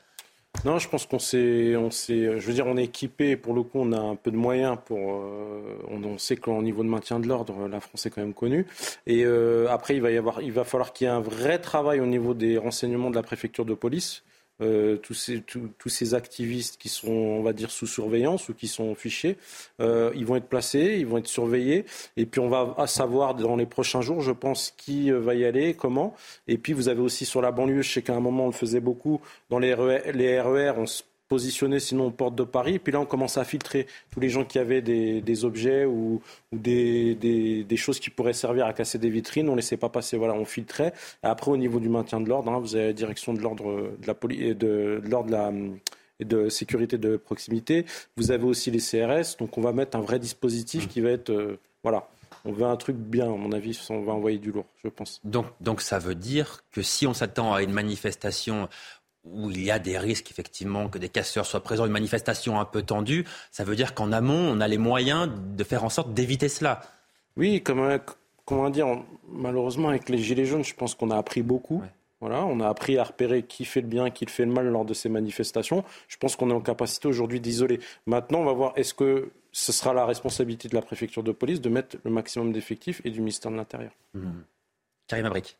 Non, 0.63 0.79
je 0.79 0.87
pense 0.87 1.05
qu'on 1.05 1.19
s'est, 1.19 1.75
on 1.75 1.91
s'est, 1.91 2.39
je 2.39 2.47
veux 2.47 2.53
dire, 2.53 2.67
on 2.67 2.77
est 2.77 2.85
équipé. 2.85 3.35
Pour 3.35 3.53
le 3.53 3.63
coup, 3.63 3.79
on 3.79 3.91
a 3.91 3.99
un 3.99 4.15
peu 4.15 4.31
de 4.31 4.37
moyens 4.37 4.77
pour. 4.83 4.97
Euh, 4.97 5.77
on, 5.89 6.17
sait 6.17 6.37
qu'au 6.37 6.61
niveau 6.61 6.83
de 6.83 6.89
maintien 6.89 7.19
de 7.19 7.27
l'ordre, 7.27 7.67
la 7.67 7.79
France 7.79 8.05
est 8.05 8.09
quand 8.09 8.21
même 8.21 8.33
connue. 8.33 8.65
Et 9.05 9.25
euh, 9.25 9.67
après, 9.69 9.95
il 9.95 10.01
va 10.01 10.11
y 10.11 10.17
avoir, 10.17 10.41
il 10.41 10.51
va 10.51 10.63
falloir 10.63 10.93
qu'il 10.93 11.05
y 11.05 11.09
ait 11.09 11.13
un 11.13 11.19
vrai 11.19 11.59
travail 11.59 11.99
au 11.99 12.05
niveau 12.05 12.33
des 12.33 12.57
renseignements 12.57 13.09
de 13.09 13.15
la 13.15 13.23
préfecture 13.23 13.65
de 13.65 13.73
police 13.73 14.23
euh, 14.61 14.97
tous, 14.97 15.13
ces, 15.13 15.41
tous, 15.41 15.89
ces 15.89 16.13
activistes 16.13 16.77
qui 16.77 16.89
sont, 16.89 17.11
on 17.11 17.43
va 17.43 17.53
dire, 17.53 17.71
sous 17.71 17.87
surveillance 17.87 18.47
ou 18.47 18.53
qui 18.53 18.67
sont 18.67 18.95
fichés, 18.95 19.37
euh, 19.81 20.11
ils 20.15 20.25
vont 20.25 20.37
être 20.37 20.47
placés, 20.47 20.95
ils 20.97 21.05
vont 21.05 21.17
être 21.17 21.27
surveillés, 21.27 21.85
et 22.15 22.25
puis 22.25 22.39
on 22.39 22.47
va 22.47 22.87
savoir 22.87 23.35
dans 23.35 23.55
les 23.55 23.65
prochains 23.65 24.01
jours, 24.01 24.21
je 24.21 24.31
pense, 24.31 24.73
qui 24.77 25.11
euh, 25.11 25.19
va 25.19 25.35
y 25.35 25.45
aller, 25.45 25.73
comment. 25.73 26.13
Et 26.47 26.57
puis 26.57 26.73
vous 26.73 26.87
avez 26.87 27.01
aussi 27.01 27.25
sur 27.25 27.41
la 27.41 27.51
banlieue, 27.51 27.81
je 27.81 27.91
sais 27.91 28.01
qu'à 28.01 28.15
un 28.15 28.21
moment 28.21 28.45
on 28.45 28.47
le 28.47 28.53
faisait 28.53 28.79
beaucoup, 28.79 29.21
dans 29.49 29.59
les 29.59 29.73
RER, 29.73 30.11
les 30.13 30.39
RER 30.39 30.73
on 30.77 30.85
se 30.85 31.03
positionné 31.27 31.79
sinon 31.79 32.07
aux 32.07 32.11
portes 32.11 32.35
de 32.35 32.43
Paris. 32.43 32.75
Et 32.75 32.79
puis 32.79 32.93
là, 32.93 32.99
on 32.99 33.05
commence 33.05 33.37
à 33.37 33.43
filtrer 33.43 33.87
tous 34.11 34.19
les 34.19 34.29
gens 34.29 34.45
qui 34.45 34.59
avaient 34.59 34.81
des, 34.81 35.21
des 35.21 35.45
objets 35.45 35.85
ou, 35.85 36.21
des, 36.51 37.15
des, 37.15 37.63
des, 37.63 37.77
choses 37.77 37.99
qui 37.99 38.09
pourraient 38.09 38.33
servir 38.33 38.65
à 38.65 38.73
casser 38.73 38.97
des 38.97 39.09
vitrines. 39.09 39.47
On 39.49 39.53
ne 39.53 39.57
laissait 39.57 39.77
pas 39.77 39.89
passer. 39.89 40.17
Voilà, 40.17 40.33
on 40.33 40.45
filtrait. 40.45 40.93
Après, 41.23 41.51
au 41.51 41.57
niveau 41.57 41.79
du 41.79 41.89
maintien 41.89 42.21
de 42.21 42.29
l'ordre, 42.29 42.51
hein, 42.51 42.59
vous 42.59 42.75
avez 42.75 42.87
la 42.87 42.93
direction 42.93 43.33
de 43.33 43.41
l'ordre 43.41 43.91
de 43.99 44.07
la 44.07 44.13
police, 44.13 44.39
de, 44.39 45.01
de 45.03 45.09
l'ordre 45.09 45.29
de 45.29 45.75
et 46.19 46.25
de 46.25 46.49
sécurité 46.49 46.97
de 46.97 47.17
proximité. 47.17 47.85
Vous 48.17 48.31
avez 48.31 48.45
aussi 48.45 48.71
les 48.71 48.79
CRS. 48.79 49.37
Donc, 49.39 49.57
on 49.57 49.61
va 49.61 49.73
mettre 49.73 49.97
un 49.97 50.01
vrai 50.01 50.19
dispositif 50.19 50.87
qui 50.87 51.01
va 51.01 51.09
être, 51.09 51.29
euh, 51.29 51.59
voilà. 51.83 52.07
On 52.47 52.51
veut 52.51 52.65
un 52.65 52.75
truc 52.75 52.95
bien, 52.95 53.25
à 53.25 53.35
mon 53.35 53.51
avis, 53.51 53.79
on 53.89 54.01
va 54.01 54.13
envoyer 54.13 54.37
du 54.37 54.51
lourd, 54.51 54.67
je 54.83 54.89
pense. 54.89 55.19
Donc, 55.23 55.47
donc 55.61 55.81
ça 55.81 55.97
veut 55.97 56.13
dire 56.13 56.63
que 56.71 56.83
si 56.83 57.07
on 57.07 57.13
s'attend 57.13 57.53
à 57.55 57.63
une 57.63 57.71
manifestation 57.71 58.69
où 59.31 59.49
il 59.51 59.63
y 59.63 59.71
a 59.71 59.79
des 59.79 59.97
risques 59.97 60.31
effectivement 60.31 60.87
que 60.89 60.97
des 60.97 61.09
casseurs 61.09 61.45
soient 61.45 61.63
présents, 61.63 61.85
une 61.85 61.91
manifestation 61.91 62.59
un 62.59 62.65
peu 62.65 62.83
tendue, 62.83 63.25
ça 63.51 63.63
veut 63.63 63.75
dire 63.75 63.93
qu'en 63.93 64.11
amont, 64.11 64.51
on 64.51 64.61
a 64.61 64.67
les 64.67 64.77
moyens 64.77 65.29
de 65.55 65.63
faire 65.63 65.83
en 65.83 65.89
sorte 65.89 66.13
d'éviter 66.13 66.49
cela. 66.49 66.81
Oui, 67.37 67.61
comme, 67.61 67.99
comment 68.45 68.69
dire, 68.69 68.87
malheureusement 69.27 69.89
avec 69.89 70.09
les 70.09 70.17
Gilets 70.17 70.45
jaunes, 70.45 70.63
je 70.63 70.75
pense 70.75 70.95
qu'on 70.95 71.11
a 71.11 71.17
appris 71.17 71.41
beaucoup. 71.41 71.81
Ouais. 71.81 71.91
Voilà, 72.21 72.45
on 72.45 72.59
a 72.59 72.67
appris 72.67 72.97
à 72.97 73.03
repérer 73.03 73.43
qui 73.43 73.65
fait 73.65 73.81
le 73.81 73.87
bien, 73.87 74.09
qui 74.09 74.25
fait 74.25 74.45
le 74.45 74.51
mal 74.51 74.67
lors 74.67 74.85
de 74.85 74.93
ces 74.93 75.09
manifestations. 75.09 75.83
Je 76.07 76.17
pense 76.17 76.35
qu'on 76.35 76.49
est 76.49 76.53
en 76.53 76.61
capacité 76.61 77.07
aujourd'hui 77.07 77.41
d'isoler. 77.41 77.79
Maintenant, 78.05 78.39
on 78.39 78.45
va 78.45 78.53
voir 78.53 78.73
est-ce 78.77 78.93
que 78.93 79.31
ce 79.51 79.71
sera 79.71 79.93
la 79.93 80.05
responsabilité 80.05 80.67
de 80.67 80.75
la 80.75 80.81
préfecture 80.81 81.23
de 81.23 81.31
police 81.31 81.61
de 81.61 81.69
mettre 81.69 81.97
le 82.03 82.11
maximum 82.11 82.51
d'effectifs 82.51 83.01
et 83.03 83.11
du 83.11 83.19
ministère 83.19 83.51
de 83.51 83.57
l'Intérieur? 83.57 83.91
Mmh. 84.13 84.29
Karim 85.07 85.25
Abric. 85.25 85.57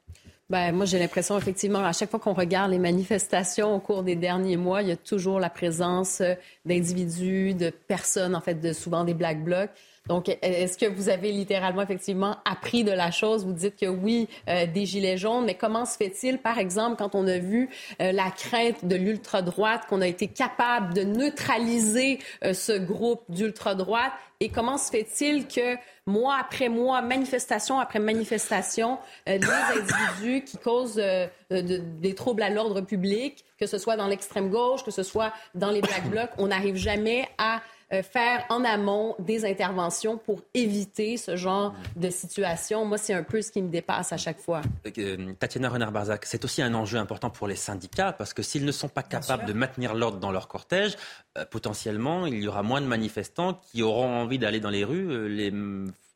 Ben, 0.48 0.72
moi, 0.74 0.86
j'ai 0.86 1.00
l'impression, 1.00 1.38
effectivement, 1.38 1.84
à 1.84 1.92
chaque 1.92 2.12
fois 2.12 2.20
qu'on 2.20 2.34
regarde 2.34 2.70
les 2.70 2.78
manifestations 2.78 3.76
au 3.76 3.80
cours 3.80 4.04
des 4.04 4.16
derniers 4.16 4.58
mois, 4.58 4.84
il 4.84 4.90
y 4.90 4.92
a 4.92 4.98
toujours 4.98 5.40
la 5.40 5.50
présence 5.50 6.22
d'individus, 6.66 7.56
de 7.56 7.72
personnes, 7.72 8.36
en 8.36 8.42
fait, 8.42 8.56
de 8.56 8.72
souvent 8.72 9.04
des 9.04 9.16
Black 9.16 9.44
Blocs. 9.44 9.72
Donc, 10.08 10.30
est-ce 10.42 10.78
que 10.78 10.86
vous 10.86 11.10
avez 11.10 11.32
littéralement, 11.32 11.82
effectivement, 11.82 12.38
appris 12.46 12.84
de 12.84 12.92
la 12.92 13.12
chose? 13.12 13.46
Vous 13.46 13.54
dites 13.54 13.76
que 13.76 13.88
oui, 13.88 14.28
euh, 14.48 14.68
des 14.68 14.86
gilets 14.86 15.18
jaunes, 15.18 15.46
mais 15.46 15.56
comment 15.56 15.86
se 15.86 15.98
fait-il, 15.98 16.38
par 16.38 16.60
exemple, 16.60 16.98
quand 16.98 17.16
on 17.16 17.28
a 17.28 17.40
vu 17.40 17.70
euh, 18.02 18.12
la 18.12 18.30
crainte 18.30 18.86
de 18.86 18.96
l'ultra-droite, 18.96 19.84
qu'on 19.90 20.02
a 20.02 20.08
été 20.08 20.28
capable 20.28 20.94
de 20.94 21.04
neutraliser 21.04 22.20
euh, 22.44 22.54
ce 22.54 22.74
groupe 22.74 23.24
d'ultra-droite? 23.30 24.14
Et 24.42 24.50
comment 24.50 24.78
se 24.78 24.92
fait-il 24.92 25.48
que 25.48 25.78
mois 26.06 26.38
après 26.40 26.70
mois, 26.70 27.02
manifestation 27.02 27.80
après 27.80 28.00
manifestation, 28.00 28.98
euh, 29.30 29.38
les 29.38 29.80
individus 29.80 30.44
qui 30.44 30.58
causent 30.58 31.00
euh, 31.00 31.28
de, 31.50 31.78
des 31.78 32.14
troubles 32.14 32.44
à 32.44 32.50
l'ordre 32.50 32.82
public, 32.82 33.46
que 33.58 33.66
ce 33.66 33.78
soit 33.78 33.96
dans 33.96 34.08
l'extrême 34.08 34.50
gauche, 34.50 34.84
que 34.84 34.92
ce 34.92 35.04
soit 35.04 35.32
dans 35.56 35.72
les 35.72 35.82
Black 35.82 36.10
Blocs, 36.10 36.32
on 36.38 36.48
n'arrive 36.48 36.76
jamais 36.76 37.28
à 37.38 37.56
euh, 37.56 37.60
faire 38.04 38.46
en 38.50 38.64
amont 38.64 39.16
des 39.20 39.46
interventions 39.46 40.18
pour 40.18 40.42
éviter 40.54 41.18
ce 41.18 41.36
genre 41.36 41.74
de 41.96 42.10
situation. 42.10 42.86
Moi, 42.86 42.98
c'est 42.98 43.14
un 43.14 43.24
peu 43.24 43.42
ce 43.42 43.52
qui 43.52 43.62
me 43.62 43.70
dépasse 43.70 44.12
à 44.12 44.18
chaque 44.18 44.40
fois. 44.40 44.62
Euh, 44.98 45.34
Tatiana 45.40 45.70
Renard-Barzac, 45.70 46.26
c'est 46.26 46.44
aussi 46.44 46.62
un 46.62 46.74
enjeu 46.74 46.98
important 46.98 47.30
pour 47.30 47.48
les 47.48 47.56
syndicats 47.56 48.12
parce 48.12 48.34
que 48.34 48.42
s'ils 48.42 48.66
ne 48.66 48.72
sont 48.72 48.90
pas 48.90 49.04
capables 49.04 49.46
de 49.46 49.54
maintenir 49.54 49.94
l'ordre 49.94 50.20
dans 50.20 50.32
leur 50.32 50.48
cortège, 50.48 50.96
euh, 51.38 51.46
potentiellement, 51.46 52.26
il 52.26 52.42
y 52.42 52.48
aura 52.48 52.64
moins 52.64 52.82
de 52.82 52.88
manifestants 52.88 53.60
qui 53.72 53.84
auront 53.84 54.22
envie 54.22 54.40
d'aller 54.40 54.60
dans 54.60 54.70
les 54.70 54.84
rues 54.84 55.30
les 55.30 55.52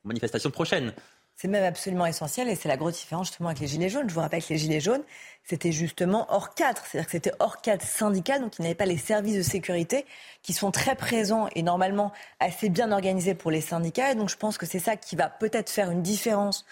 manifestations 0.04 0.52
prochaines. 0.52 0.94
C'est 1.42 1.48
même 1.48 1.64
absolument 1.64 2.06
essentiel 2.06 2.50
et 2.50 2.56
c'est 2.56 2.68
la 2.68 2.76
grosse 2.76 3.00
différence 3.00 3.28
justement 3.28 3.48
avec 3.48 3.62
les 3.62 3.68
Gilets 3.68 3.88
jaunes. 3.88 4.10
Je 4.10 4.14
vous 4.14 4.20
rappelle 4.20 4.44
que 4.44 4.50
les 4.50 4.58
Gilets 4.58 4.82
jaunes, 4.82 5.04
c'était 5.46 5.72
justement 5.72 6.26
hors 6.28 6.54
cadre. 6.54 6.82
C'est-à-dire 6.84 7.06
que 7.06 7.12
c'était 7.14 7.32
hors 7.40 7.62
cadre 7.62 7.86
syndical, 7.86 8.42
donc 8.42 8.60
il 8.60 8.64
n'y 8.64 8.68
avait 8.68 8.76
pas 8.76 8.86
les 8.86 8.98
services 8.98 9.38
de 9.38 9.42
sécurité 9.42 10.06
qui 10.42 10.52
sont 10.52 10.70
très 10.72 10.96
présents 10.96 11.48
et 11.56 11.64
normalement 11.64 12.12
assez 12.42 12.68
bien 12.68 12.92
organisés 12.92 13.36
pour 13.36 13.52
les 13.52 13.62
syndicats. 13.62 14.12
Et 14.12 14.16
donc 14.16 14.28
je 14.28 14.36
pense 14.36 14.58
que 14.58 14.66
c'est 14.66 14.80
ça 14.80 14.98
qui 14.98 15.16
va 15.16 15.30
peut-être 15.30 15.70
faire 15.70 15.92
une 15.92 16.02
différence 16.02 16.66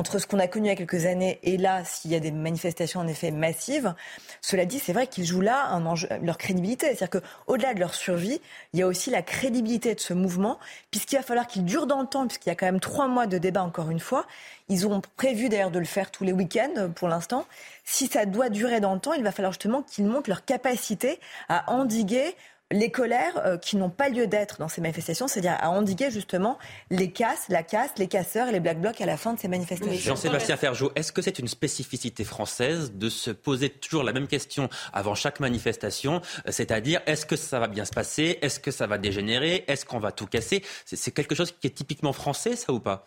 entre 0.00 0.18
ce 0.18 0.26
qu'on 0.26 0.38
a 0.38 0.46
connu 0.46 0.68
il 0.68 0.68
y 0.70 0.72
a 0.72 0.76
quelques 0.76 1.04
années 1.04 1.38
et 1.42 1.58
là, 1.58 1.84
s'il 1.84 2.10
y 2.10 2.14
a 2.14 2.20
des 2.20 2.30
manifestations 2.30 3.00
en 3.00 3.06
effet 3.06 3.30
massives. 3.30 3.94
Cela 4.40 4.64
dit, 4.64 4.78
c'est 4.78 4.94
vrai 4.94 5.06
qu'ils 5.06 5.26
jouent 5.26 5.42
là 5.42 5.78
leur 6.22 6.38
crédibilité. 6.38 6.86
C'est-à-dire 6.96 7.20
qu'au-delà 7.20 7.74
de 7.74 7.80
leur 7.80 7.94
survie, 7.94 8.40
il 8.72 8.80
y 8.80 8.82
a 8.82 8.86
aussi 8.86 9.10
la 9.10 9.20
crédibilité 9.20 9.94
de 9.94 10.00
ce 10.00 10.14
mouvement, 10.14 10.58
puisqu'il 10.90 11.16
va 11.16 11.22
falloir 11.22 11.46
qu'il 11.46 11.66
dure 11.66 11.86
dans 11.86 12.00
le 12.00 12.06
temps, 12.06 12.26
puisqu'il 12.26 12.48
y 12.48 12.52
a 12.52 12.54
quand 12.54 12.64
même 12.64 12.80
trois 12.80 13.08
mois 13.08 13.26
de 13.26 13.36
débat 13.36 13.62
encore 13.62 13.90
une 13.90 14.00
fois. 14.00 14.24
Ils 14.70 14.86
ont 14.86 15.02
prévu 15.18 15.50
d'ailleurs 15.50 15.70
de 15.70 15.78
le 15.78 15.84
faire 15.84 16.10
tous 16.10 16.24
les 16.24 16.32
week-ends 16.32 16.90
pour 16.94 17.08
l'instant. 17.08 17.44
Si 17.84 18.06
ça 18.06 18.24
doit 18.24 18.48
durer 18.48 18.80
dans 18.80 18.94
le 18.94 19.00
temps, 19.00 19.12
il 19.12 19.22
va 19.22 19.32
falloir 19.32 19.52
justement 19.52 19.82
qu'ils 19.82 20.06
montrent 20.06 20.30
leur 20.30 20.46
capacité 20.46 21.20
à 21.50 21.70
endiguer 21.70 22.34
les 22.70 22.90
colères 22.90 23.38
euh, 23.44 23.58
qui 23.58 23.76
n'ont 23.76 23.90
pas 23.90 24.08
lieu 24.08 24.26
d'être 24.26 24.58
dans 24.58 24.68
ces 24.68 24.80
manifestations, 24.80 25.28
c'est-à-dire 25.28 25.56
à 25.60 25.70
endiguer 25.70 26.10
justement 26.10 26.58
les 26.90 27.10
casses, 27.10 27.46
la 27.48 27.62
casse, 27.62 27.90
les 27.98 28.06
casseurs 28.06 28.48
et 28.48 28.52
les 28.52 28.60
black 28.60 28.80
blocs 28.80 29.00
à 29.00 29.06
la 29.06 29.16
fin 29.16 29.34
de 29.34 29.40
ces 29.40 29.48
manifestations. 29.48 29.92
Jean-Sébastien 29.92 30.56
Ferjot, 30.56 30.92
est-ce 30.94 31.12
que 31.12 31.22
c'est 31.22 31.38
une 31.38 31.48
spécificité 31.48 32.24
française 32.24 32.92
de 32.94 33.08
se 33.08 33.30
poser 33.30 33.70
toujours 33.70 34.04
la 34.04 34.12
même 34.12 34.28
question 34.28 34.68
avant 34.92 35.14
chaque 35.14 35.40
manifestation, 35.40 36.20
euh, 36.46 36.50
c'est-à-dire 36.50 37.00
est-ce 37.06 37.26
que 37.26 37.36
ça 37.36 37.58
va 37.58 37.68
bien 37.68 37.84
se 37.84 37.92
passer, 37.92 38.38
est-ce 38.42 38.60
que 38.60 38.70
ça 38.70 38.86
va 38.86 38.98
dégénérer, 38.98 39.64
est-ce 39.66 39.84
qu'on 39.84 39.98
va 39.98 40.12
tout 40.12 40.26
casser? 40.26 40.62
C'est 40.84 41.10
quelque 41.10 41.34
chose 41.34 41.52
qui 41.52 41.66
est 41.66 41.70
typiquement 41.70 42.12
français, 42.12 42.56
ça 42.56 42.72
ou 42.72 42.80
pas? 42.80 43.06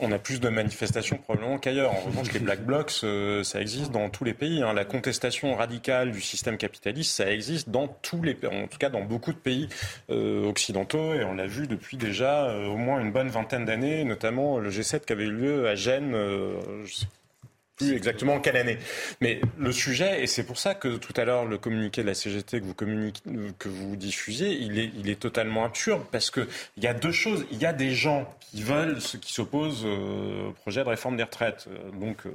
On 0.00 0.12
a 0.12 0.18
plus 0.18 0.40
de 0.40 0.48
manifestations 0.48 1.18
probablement 1.18 1.58
qu'ailleurs. 1.58 1.92
En 1.92 2.00
revanche, 2.00 2.32
les 2.32 2.40
black 2.40 2.64
blocs, 2.64 3.00
euh, 3.04 3.42
ça 3.42 3.60
existe 3.60 3.90
dans 3.90 4.08
tous 4.10 4.24
les 4.24 4.34
pays. 4.34 4.62
Hein. 4.62 4.72
La 4.72 4.84
contestation 4.84 5.54
radicale 5.54 6.12
du 6.12 6.20
système 6.20 6.56
capitaliste, 6.56 7.16
ça 7.16 7.30
existe 7.30 7.68
dans 7.68 7.88
tous 7.88 8.22
les 8.22 8.34
pays, 8.34 8.50
en 8.50 8.66
tout 8.68 8.78
cas 8.78 8.90
dans 8.90 9.02
beaucoup 9.02 9.32
de 9.32 9.38
pays 9.38 9.68
euh, 10.10 10.48
occidentaux, 10.48 11.14
et 11.14 11.24
on 11.24 11.34
l'a 11.34 11.46
vu 11.46 11.66
depuis 11.66 11.96
déjà 11.96 12.46
euh, 12.46 12.66
au 12.66 12.76
moins 12.76 13.00
une 13.00 13.12
bonne 13.12 13.28
vingtaine 13.28 13.64
d'années, 13.64 14.04
notamment 14.04 14.58
le 14.58 14.70
G7 14.70 15.04
qui 15.04 15.12
avait 15.12 15.24
eu 15.24 15.32
lieu 15.32 15.68
à 15.68 15.74
Gênes, 15.74 16.14
plus 17.78 17.94
exactement 17.94 18.40
quelle 18.40 18.56
année. 18.56 18.78
Mais 19.20 19.40
le 19.56 19.72
sujet, 19.72 20.22
et 20.22 20.26
c'est 20.26 20.44
pour 20.44 20.58
ça 20.58 20.74
que 20.74 20.96
tout 20.96 21.14
à 21.16 21.24
l'heure 21.24 21.44
le 21.44 21.58
communiqué 21.58 22.02
de 22.02 22.06
la 22.06 22.14
CGT 22.14 22.60
que 22.60 22.64
vous, 22.64 22.74
que 23.58 23.68
vous 23.68 23.96
diffusiez, 23.96 24.50
il 24.50 24.78
est, 24.78 24.90
il 24.96 25.08
est 25.08 25.20
totalement 25.20 25.64
absurde 25.64 26.02
parce 26.10 26.30
qu'il 26.30 26.46
y 26.78 26.86
a 26.86 26.94
deux 26.94 27.12
choses. 27.12 27.46
Il 27.50 27.58
y 27.58 27.66
a 27.66 27.72
des 27.72 27.92
gens 27.92 28.28
qui 28.40 28.62
veulent, 28.62 28.98
qui 28.98 29.32
s'opposent 29.32 29.84
au 29.84 30.52
projet 30.62 30.82
de 30.82 30.88
réforme 30.88 31.16
des 31.16 31.22
retraites. 31.22 31.68
Donc 32.00 32.26
euh, 32.26 32.30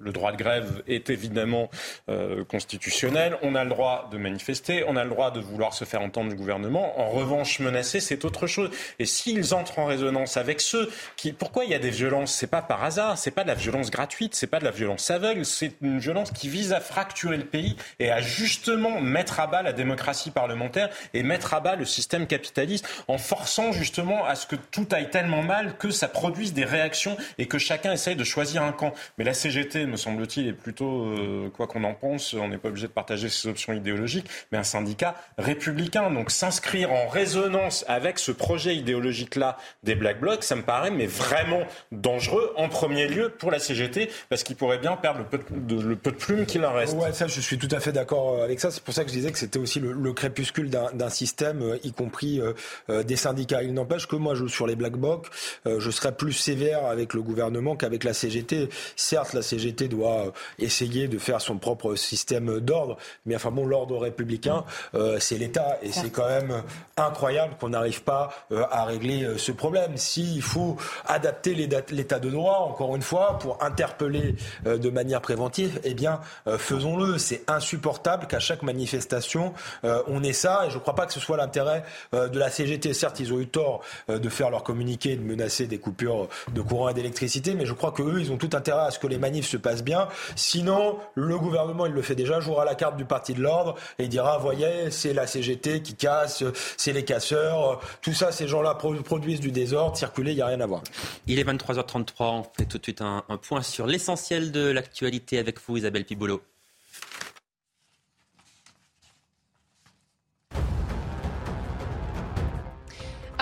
le 0.00 0.12
droit 0.12 0.32
de 0.32 0.36
grève 0.36 0.82
est 0.86 1.10
évidemment 1.10 1.70
euh, 2.08 2.44
constitutionnel. 2.44 3.36
On 3.42 3.54
a 3.54 3.64
le 3.64 3.70
droit 3.70 4.08
de 4.10 4.18
manifester, 4.18 4.84
on 4.86 4.96
a 4.96 5.04
le 5.04 5.10
droit 5.10 5.30
de 5.30 5.40
vouloir 5.40 5.74
se 5.74 5.84
faire 5.84 6.02
entendre 6.02 6.30
du 6.30 6.36
gouvernement. 6.36 6.98
En 7.00 7.10
revanche, 7.10 7.60
menacer, 7.60 8.00
c'est 8.00 8.24
autre 8.24 8.46
chose. 8.46 8.70
Et 8.98 9.06
s'ils 9.06 9.54
entrent 9.54 9.78
en 9.78 9.86
résonance 9.86 10.36
avec 10.36 10.60
ceux 10.60 10.90
qui, 11.16 11.32
pourquoi 11.32 11.64
il 11.64 11.70
y 11.70 11.74
a 11.74 11.78
des 11.78 11.90
violences? 11.90 12.32
C'est 12.32 12.46
pas 12.46 12.62
par 12.62 12.82
hasard, 12.84 13.18
c'est 13.18 13.30
pas 13.30 13.42
de 13.42 13.48
la 13.48 13.54
violence 13.54 13.90
gratuite, 13.90 14.34
c'est 14.34 14.46
pas 14.46 14.60
la 14.64 14.70
violence 14.70 15.10
aveugle, 15.10 15.44
c'est 15.44 15.74
une 15.82 15.98
violence 15.98 16.30
qui 16.32 16.48
vise 16.48 16.72
à 16.72 16.80
fracturer 16.80 17.36
le 17.36 17.44
pays 17.44 17.76
et 18.00 18.10
à 18.10 18.20
justement 18.20 19.00
mettre 19.00 19.40
à 19.40 19.46
bas 19.46 19.62
la 19.62 19.72
démocratie 19.72 20.30
parlementaire 20.30 20.90
et 21.12 21.22
mettre 21.22 21.54
à 21.54 21.60
bas 21.60 21.76
le 21.76 21.84
système 21.84 22.26
capitaliste 22.26 22.88
en 23.08 23.18
forçant 23.18 23.72
justement 23.72 24.24
à 24.24 24.34
ce 24.34 24.46
que 24.46 24.56
tout 24.56 24.86
aille 24.90 25.10
tellement 25.10 25.42
mal 25.42 25.76
que 25.76 25.90
ça 25.90 26.08
produise 26.08 26.52
des 26.52 26.64
réactions 26.64 27.16
et 27.38 27.46
que 27.46 27.58
chacun 27.58 27.92
essaye 27.92 28.16
de 28.16 28.24
choisir 28.24 28.62
un 28.62 28.72
camp. 28.72 28.92
Mais 29.18 29.24
la 29.24 29.34
CGT 29.34 29.86
me 29.86 29.96
semble-t-il, 29.96 30.48
est 30.48 30.52
plutôt, 30.52 31.04
euh, 31.04 31.50
quoi 31.50 31.66
qu'on 31.66 31.84
en 31.84 31.94
pense, 31.94 32.34
on 32.34 32.48
n'est 32.48 32.58
pas 32.58 32.68
obligé 32.68 32.86
de 32.86 32.92
partager 32.92 33.28
ses 33.28 33.48
options 33.48 33.72
idéologiques, 33.72 34.26
mais 34.50 34.58
un 34.58 34.64
syndicat 34.64 35.14
républicain. 35.38 36.10
Donc 36.10 36.30
s'inscrire 36.30 36.92
en 36.92 37.08
résonance 37.08 37.84
avec 37.88 38.18
ce 38.18 38.32
projet 38.32 38.74
idéologique-là 38.76 39.58
des 39.82 39.94
Black 39.94 40.20
Blocs, 40.20 40.44
ça 40.44 40.56
me 40.56 40.62
paraît 40.62 40.90
mais 40.90 41.06
vraiment 41.06 41.62
dangereux, 41.92 42.52
en 42.56 42.68
premier 42.68 43.06
lieu 43.06 43.28
pour 43.28 43.50
la 43.50 43.58
CGT, 43.58 44.10
parce 44.28 44.42
qu'il 44.42 44.53
pourrait 44.54 44.78
bien 44.78 44.96
perdre 44.96 45.20
le 45.20 45.24
peu 45.24 45.38
de, 45.50 45.80
le 45.80 45.96
peu 45.96 46.12
de 46.12 46.44
qu'il 46.44 46.64
en 46.64 46.72
reste. 46.72 46.94
Ouais, 46.96 47.12
ça, 47.12 47.26
je 47.26 47.40
suis 47.40 47.58
tout 47.58 47.68
à 47.70 47.80
fait 47.80 47.92
d'accord 47.92 48.42
avec 48.42 48.60
ça. 48.60 48.70
C'est 48.70 48.82
pour 48.82 48.94
ça 48.94 49.04
que 49.04 49.10
je 49.10 49.14
disais 49.14 49.32
que 49.32 49.38
c'était 49.38 49.58
aussi 49.58 49.80
le, 49.80 50.12
crépuscule 50.12 50.70
d'un 50.70 51.08
système, 51.08 51.62
euh, 51.62 51.78
y 51.82 51.92
compris 51.92 52.40
euh, 52.40 53.02
des 53.02 53.16
syndicats. 53.16 53.62
Il 53.62 53.74
n'empêche 53.74 54.06
que 54.06 54.16
moi, 54.16 54.34
je, 54.34 54.46
sur 54.46 54.66
les 54.66 54.76
Black 54.76 54.96
Blocs, 54.96 55.26
je 55.66 55.90
serais 55.90 56.12
plus 56.12 56.32
sévère 56.32 56.86
avec 56.86 57.14
le 57.14 57.22
gouvernement 57.22 57.76
qu'avec 57.76 58.04
la 58.04 58.14
CGT. 58.14 58.68
Certes, 58.96 59.32
la 59.32 59.42
CGT 59.42 59.88
doit 59.88 60.26
euh, 60.26 60.30
essayer 60.58 61.08
de 61.08 61.18
faire 61.18 61.40
son 61.40 61.58
propre 61.58 61.94
système 61.94 62.60
d'ordre. 62.60 62.96
Mais 63.26 63.36
enfin 63.36 63.50
bon, 63.50 63.66
l'ordre 63.66 63.98
républicain, 63.98 64.64
euh, 64.94 65.18
c'est 65.20 65.36
l'État. 65.36 65.78
Et 65.82 65.92
c'est 65.92 66.10
quand 66.10 66.28
même 66.28 66.62
incroyable 66.96 67.54
qu'on 67.60 67.70
n'arrive 67.70 68.02
pas 68.02 68.30
euh, 68.52 68.64
à 68.70 68.84
régler 68.84 69.26
ce 69.36 69.52
problème. 69.52 69.96
S'il 69.96 70.42
faut 70.42 70.76
adapter 71.06 71.54
l'État 71.54 72.18
de 72.18 72.30
droit, 72.30 72.68
encore 72.70 72.96
une 72.96 73.02
fois, 73.02 73.38
pour 73.38 73.62
interpeller 73.62 74.36
de 74.64 74.90
manière 74.90 75.20
préventive, 75.20 75.80
eh 75.84 75.94
bien, 75.94 76.20
faisons-le. 76.58 77.18
C'est 77.18 77.42
insupportable 77.48 78.26
qu'à 78.26 78.40
chaque 78.40 78.62
manifestation, 78.62 79.52
on 79.82 80.22
ait 80.22 80.32
ça. 80.32 80.66
Et 80.66 80.70
je 80.70 80.76
ne 80.76 80.80
crois 80.80 80.94
pas 80.94 81.06
que 81.06 81.12
ce 81.12 81.20
soit 81.20 81.36
l'intérêt 81.36 81.84
de 82.12 82.38
la 82.38 82.50
CGT. 82.50 82.94
Certes, 82.94 83.20
ils 83.20 83.32
ont 83.32 83.40
eu 83.40 83.46
tort 83.46 83.82
de 84.08 84.28
faire 84.28 84.50
leur 84.50 84.62
communiqué, 84.62 85.16
de 85.16 85.22
menacer 85.22 85.66
des 85.66 85.78
coupures 85.78 86.28
de 86.52 86.62
courant 86.62 86.88
et 86.88 86.94
d'électricité, 86.94 87.54
mais 87.54 87.66
je 87.66 87.72
crois 87.72 87.92
qu'eux, 87.92 88.20
ils 88.20 88.32
ont 88.32 88.36
tout 88.36 88.50
intérêt 88.52 88.86
à 88.86 88.90
ce 88.90 88.98
que 88.98 89.06
les 89.06 89.18
manifs 89.18 89.48
se 89.48 89.56
passe 89.56 89.82
bien. 89.82 90.08
Sinon, 90.36 90.98
le 91.14 91.38
gouvernement, 91.38 91.86
il 91.86 91.92
le 91.92 92.02
fait 92.02 92.14
déjà, 92.14 92.40
jouera 92.40 92.64
la 92.64 92.74
carte 92.74 92.96
du 92.96 93.04
parti 93.04 93.34
de 93.34 93.40
l'ordre 93.40 93.74
et 93.98 94.08
dira, 94.08 94.38
voyez, 94.38 94.90
c'est 94.90 95.12
la 95.12 95.26
CGT 95.26 95.82
qui 95.82 95.94
casse, 95.94 96.44
c'est 96.76 96.92
les 96.92 97.04
casseurs, 97.04 97.80
tout 98.02 98.12
ça, 98.12 98.32
ces 98.32 98.48
gens-là 98.48 98.74
produisent 98.74 99.40
du 99.40 99.52
désordre, 99.52 99.96
circuler, 99.96 100.32
il 100.32 100.36
n'y 100.36 100.42
a 100.42 100.46
rien 100.46 100.60
à 100.60 100.66
voir. 100.66 100.82
Il 101.26 101.38
est 101.38 101.44
23h33, 101.44 102.12
on 102.18 102.42
fait 102.56 102.64
tout 102.64 102.78
de 102.78 102.82
suite 102.82 103.00
un 103.00 103.22
point 103.40 103.62
sur 103.62 103.86
l'essentiel 103.86 104.23
de 104.32 104.70
l'actualité 104.70 105.38
avec 105.38 105.60
vous, 105.60 105.76
Isabelle 105.76 106.06
Pibolo. 106.06 106.40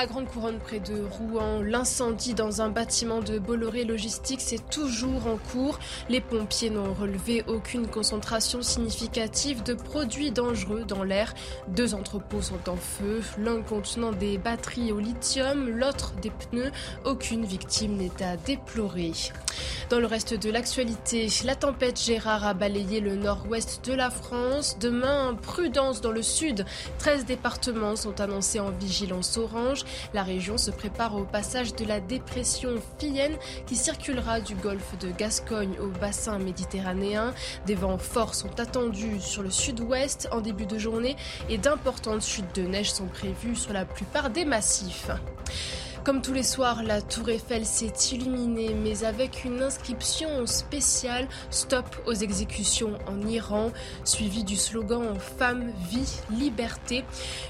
À 0.03 0.07
Grande 0.07 0.27
Couronne, 0.27 0.59
près 0.59 0.81
de 0.81 1.01
Rouen, 1.13 1.63
l'incendie 1.63 2.35
dans 2.35 2.61
un 2.61 2.71
bâtiment 2.71 3.21
de 3.21 3.39
Bolloré 3.39 3.85
Logistique 3.85 4.43
est 4.53 4.69
toujours 4.69 5.29
en 5.29 5.37
cours. 5.37 5.79
Les 6.09 6.21
pompiers 6.21 6.71
n'ont 6.71 6.93
relevé 6.93 7.45
aucune 7.47 7.87
concentration 7.87 8.63
significative 8.63 9.63
de 9.63 9.75
produits 9.75 10.33
dangereux 10.33 10.85
dans 10.85 11.05
l'air. 11.05 11.35
Deux 11.69 11.95
entrepôts 11.95 12.43
sont 12.43 12.69
en 12.69 12.75
feu, 12.75 13.23
l'un 13.39 13.63
contenant 13.63 14.11
des 14.11 14.39
batteries 14.39 14.91
au 14.91 14.99
lithium, 14.99 15.69
l'autre 15.69 16.15
des 16.21 16.31
pneus. 16.31 16.73
Aucune 17.05 17.45
victime 17.45 17.97
n'est 17.97 18.25
à 18.25 18.37
déplorer. 18.37 19.13
Dans 19.91 20.01
le 20.01 20.07
reste 20.07 20.35
de 20.35 20.51
l'actualité, 20.51 21.29
la 21.45 21.55
tempête 21.55 22.01
Gérard 22.01 22.47
a 22.47 22.55
balayé 22.55 23.01
le 23.01 23.15
nord-ouest 23.15 23.85
de 23.85 23.93
la 23.93 24.11
France. 24.11 24.79
Demain, 24.81 25.37
prudence 25.41 26.01
dans 26.01 26.13
le 26.13 26.23
sud. 26.23 26.65
13 26.99 27.27
départements 27.27 27.95
sont 27.95 28.21
annoncés 28.21 28.59
en 28.59 28.71
vigilance 28.71 29.37
orange. 29.37 29.85
La 30.15 30.23
région 30.23 30.59
se 30.59 30.71
prépare 30.71 31.17
au 31.17 31.25
passage 31.25 31.75
de 31.75 31.85
la 31.85 32.01
dépression 32.01 32.71
Fienne 32.99 33.37
qui 33.67 33.77
circulera 33.77 34.41
du 34.41 34.55
golfe 34.55 34.99
de 34.99 35.11
Gascogne 35.11 35.79
au 35.81 35.89
bassin 35.89 36.39
méditerranéen. 36.39 37.35
Des 37.67 37.75
vents 37.75 37.99
forts 37.99 38.35
sont 38.35 38.61
attendus 38.61 39.21
sur 39.21 39.43
le 39.43 39.51
sud-ouest 39.51 40.29
en 40.33 40.41
début 40.41 40.67
de 40.67 40.79
journée 40.79 41.17
et 41.49 41.59
d'importantes 41.59 42.25
chutes 42.25 42.55
de 42.55 42.63
neige 42.63 42.93
sont 42.93 43.07
prévues 43.07 43.57
sur 43.57 43.73
la 43.73 43.85
plupart 43.85 44.31
des 44.31 44.45
massifs. 44.45 45.11
Comme 46.05 46.21
tous 46.21 46.33
les 46.33 46.43
soirs, 46.43 46.83
la 46.83 47.01
tour 47.01 47.29
Eiffel 47.29 47.65
s'est 47.65 47.93
illuminée, 48.11 48.75
mais 48.75 49.05
avec 49.05 49.45
une 49.45 49.63
inscription 49.63 50.47
spéciale 50.47 51.29
Stop 51.51 51.87
aux 52.07 52.13
exécutions 52.13 52.99
en 53.07 53.25
Iran, 53.29 53.71
suivie 54.03 54.43
du 54.43 54.57
slogan 54.57 55.17
Femme, 55.21 55.71
vie, 55.89 56.13
liberté. 56.37 57.05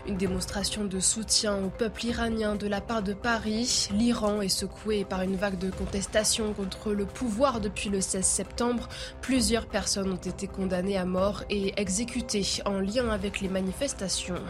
Une 0.06 0.18
démonstration 0.18 0.84
de 0.84 1.00
soutien 1.00 1.64
au 1.64 1.70
peuple 1.70 2.04
iranien 2.04 2.54
de 2.54 2.66
la 2.66 2.82
part 2.82 3.02
de 3.02 3.14
Paris. 3.14 3.88
L'Iran 3.94 4.42
est 4.42 4.50
secoué 4.50 5.06
par 5.06 5.22
une 5.22 5.36
vague 5.36 5.58
de 5.58 5.70
contestation 5.70 6.52
contre 6.52 6.92
le 6.92 7.06
pouvoir 7.06 7.58
depuis 7.58 7.88
le 7.88 8.02
16 8.02 8.22
septembre. 8.22 8.90
Plusieurs 9.22 9.64
personnes 9.64 10.12
ont 10.12 10.16
été 10.16 10.46
condamnées 10.46 10.98
à 10.98 11.06
mort 11.06 11.42
et 11.48 11.72
exécutées 11.80 12.44
en 12.66 12.80
lien 12.80 13.08
avec 13.08 13.40
les 13.40 13.48
manifestations. 13.48 14.42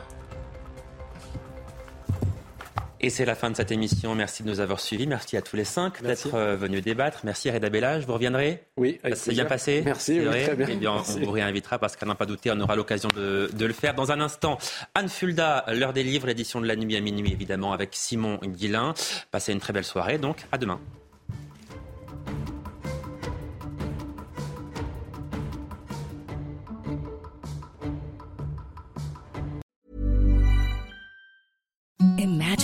Et 3.05 3.11
c'est 3.11 3.25
la 3.25 3.35
fin 3.35 3.51
de 3.51 3.57
cette 3.57 3.73
émission. 3.73 4.15
Merci 4.15 4.45
de 4.45 4.49
nous 4.49 4.61
avoir 4.61 4.79
suivis. 4.79 5.09
Merci 5.09 5.37
à 5.37 5.43
tous 5.43 5.57
les 5.57 5.65
cinq 5.65 6.01
d'être 6.03 6.35
euh, 6.35 6.55
venus 6.55 6.83
débattre. 6.85 7.23
Merci 7.25 7.51
Reda 7.51 7.69
Bellage. 7.69 8.07
Vous 8.07 8.13
reviendrez 8.15 8.63
Oui, 8.77 9.01
Ça 9.03 9.17
s'est 9.17 9.33
bien 9.33 9.45
passé 9.45 9.83
Merci, 9.85 10.21
oui, 10.21 10.27
très 10.45 10.55
bien. 10.55 10.67
Eh 10.71 10.77
bien, 10.77 10.95
Merci. 10.95 11.19
on 11.21 11.25
vous 11.25 11.33
réinvitera 11.33 11.81
parce 11.81 11.97
qu'à 11.97 12.07
n'en 12.07 12.15
pas 12.15 12.27
douter, 12.27 12.53
on 12.53 12.61
aura 12.61 12.77
l'occasion 12.77 13.09
de, 13.15 13.51
de 13.53 13.67
le 13.67 13.73
faire. 13.73 13.95
Dans 13.95 14.13
un 14.13 14.21
instant, 14.21 14.57
Anne 14.95 15.09
Fulda, 15.09 15.65
l'heure 15.73 15.93
des 15.93 16.05
livres, 16.05 16.29
l'édition 16.29 16.61
de 16.61 16.67
la 16.67 16.77
nuit 16.77 16.97
à 16.97 17.01
minuit, 17.01 17.33
évidemment, 17.33 17.73
avec 17.73 17.91
Simon 17.93 18.39
Guillain. 18.45 18.95
Passez 19.33 19.53
une 19.53 19.59
très 19.61 19.73
belle 19.73 19.85
soirée. 19.85 20.19
Donc, 20.19 20.37
à 20.53 20.59
demain. 20.59 20.79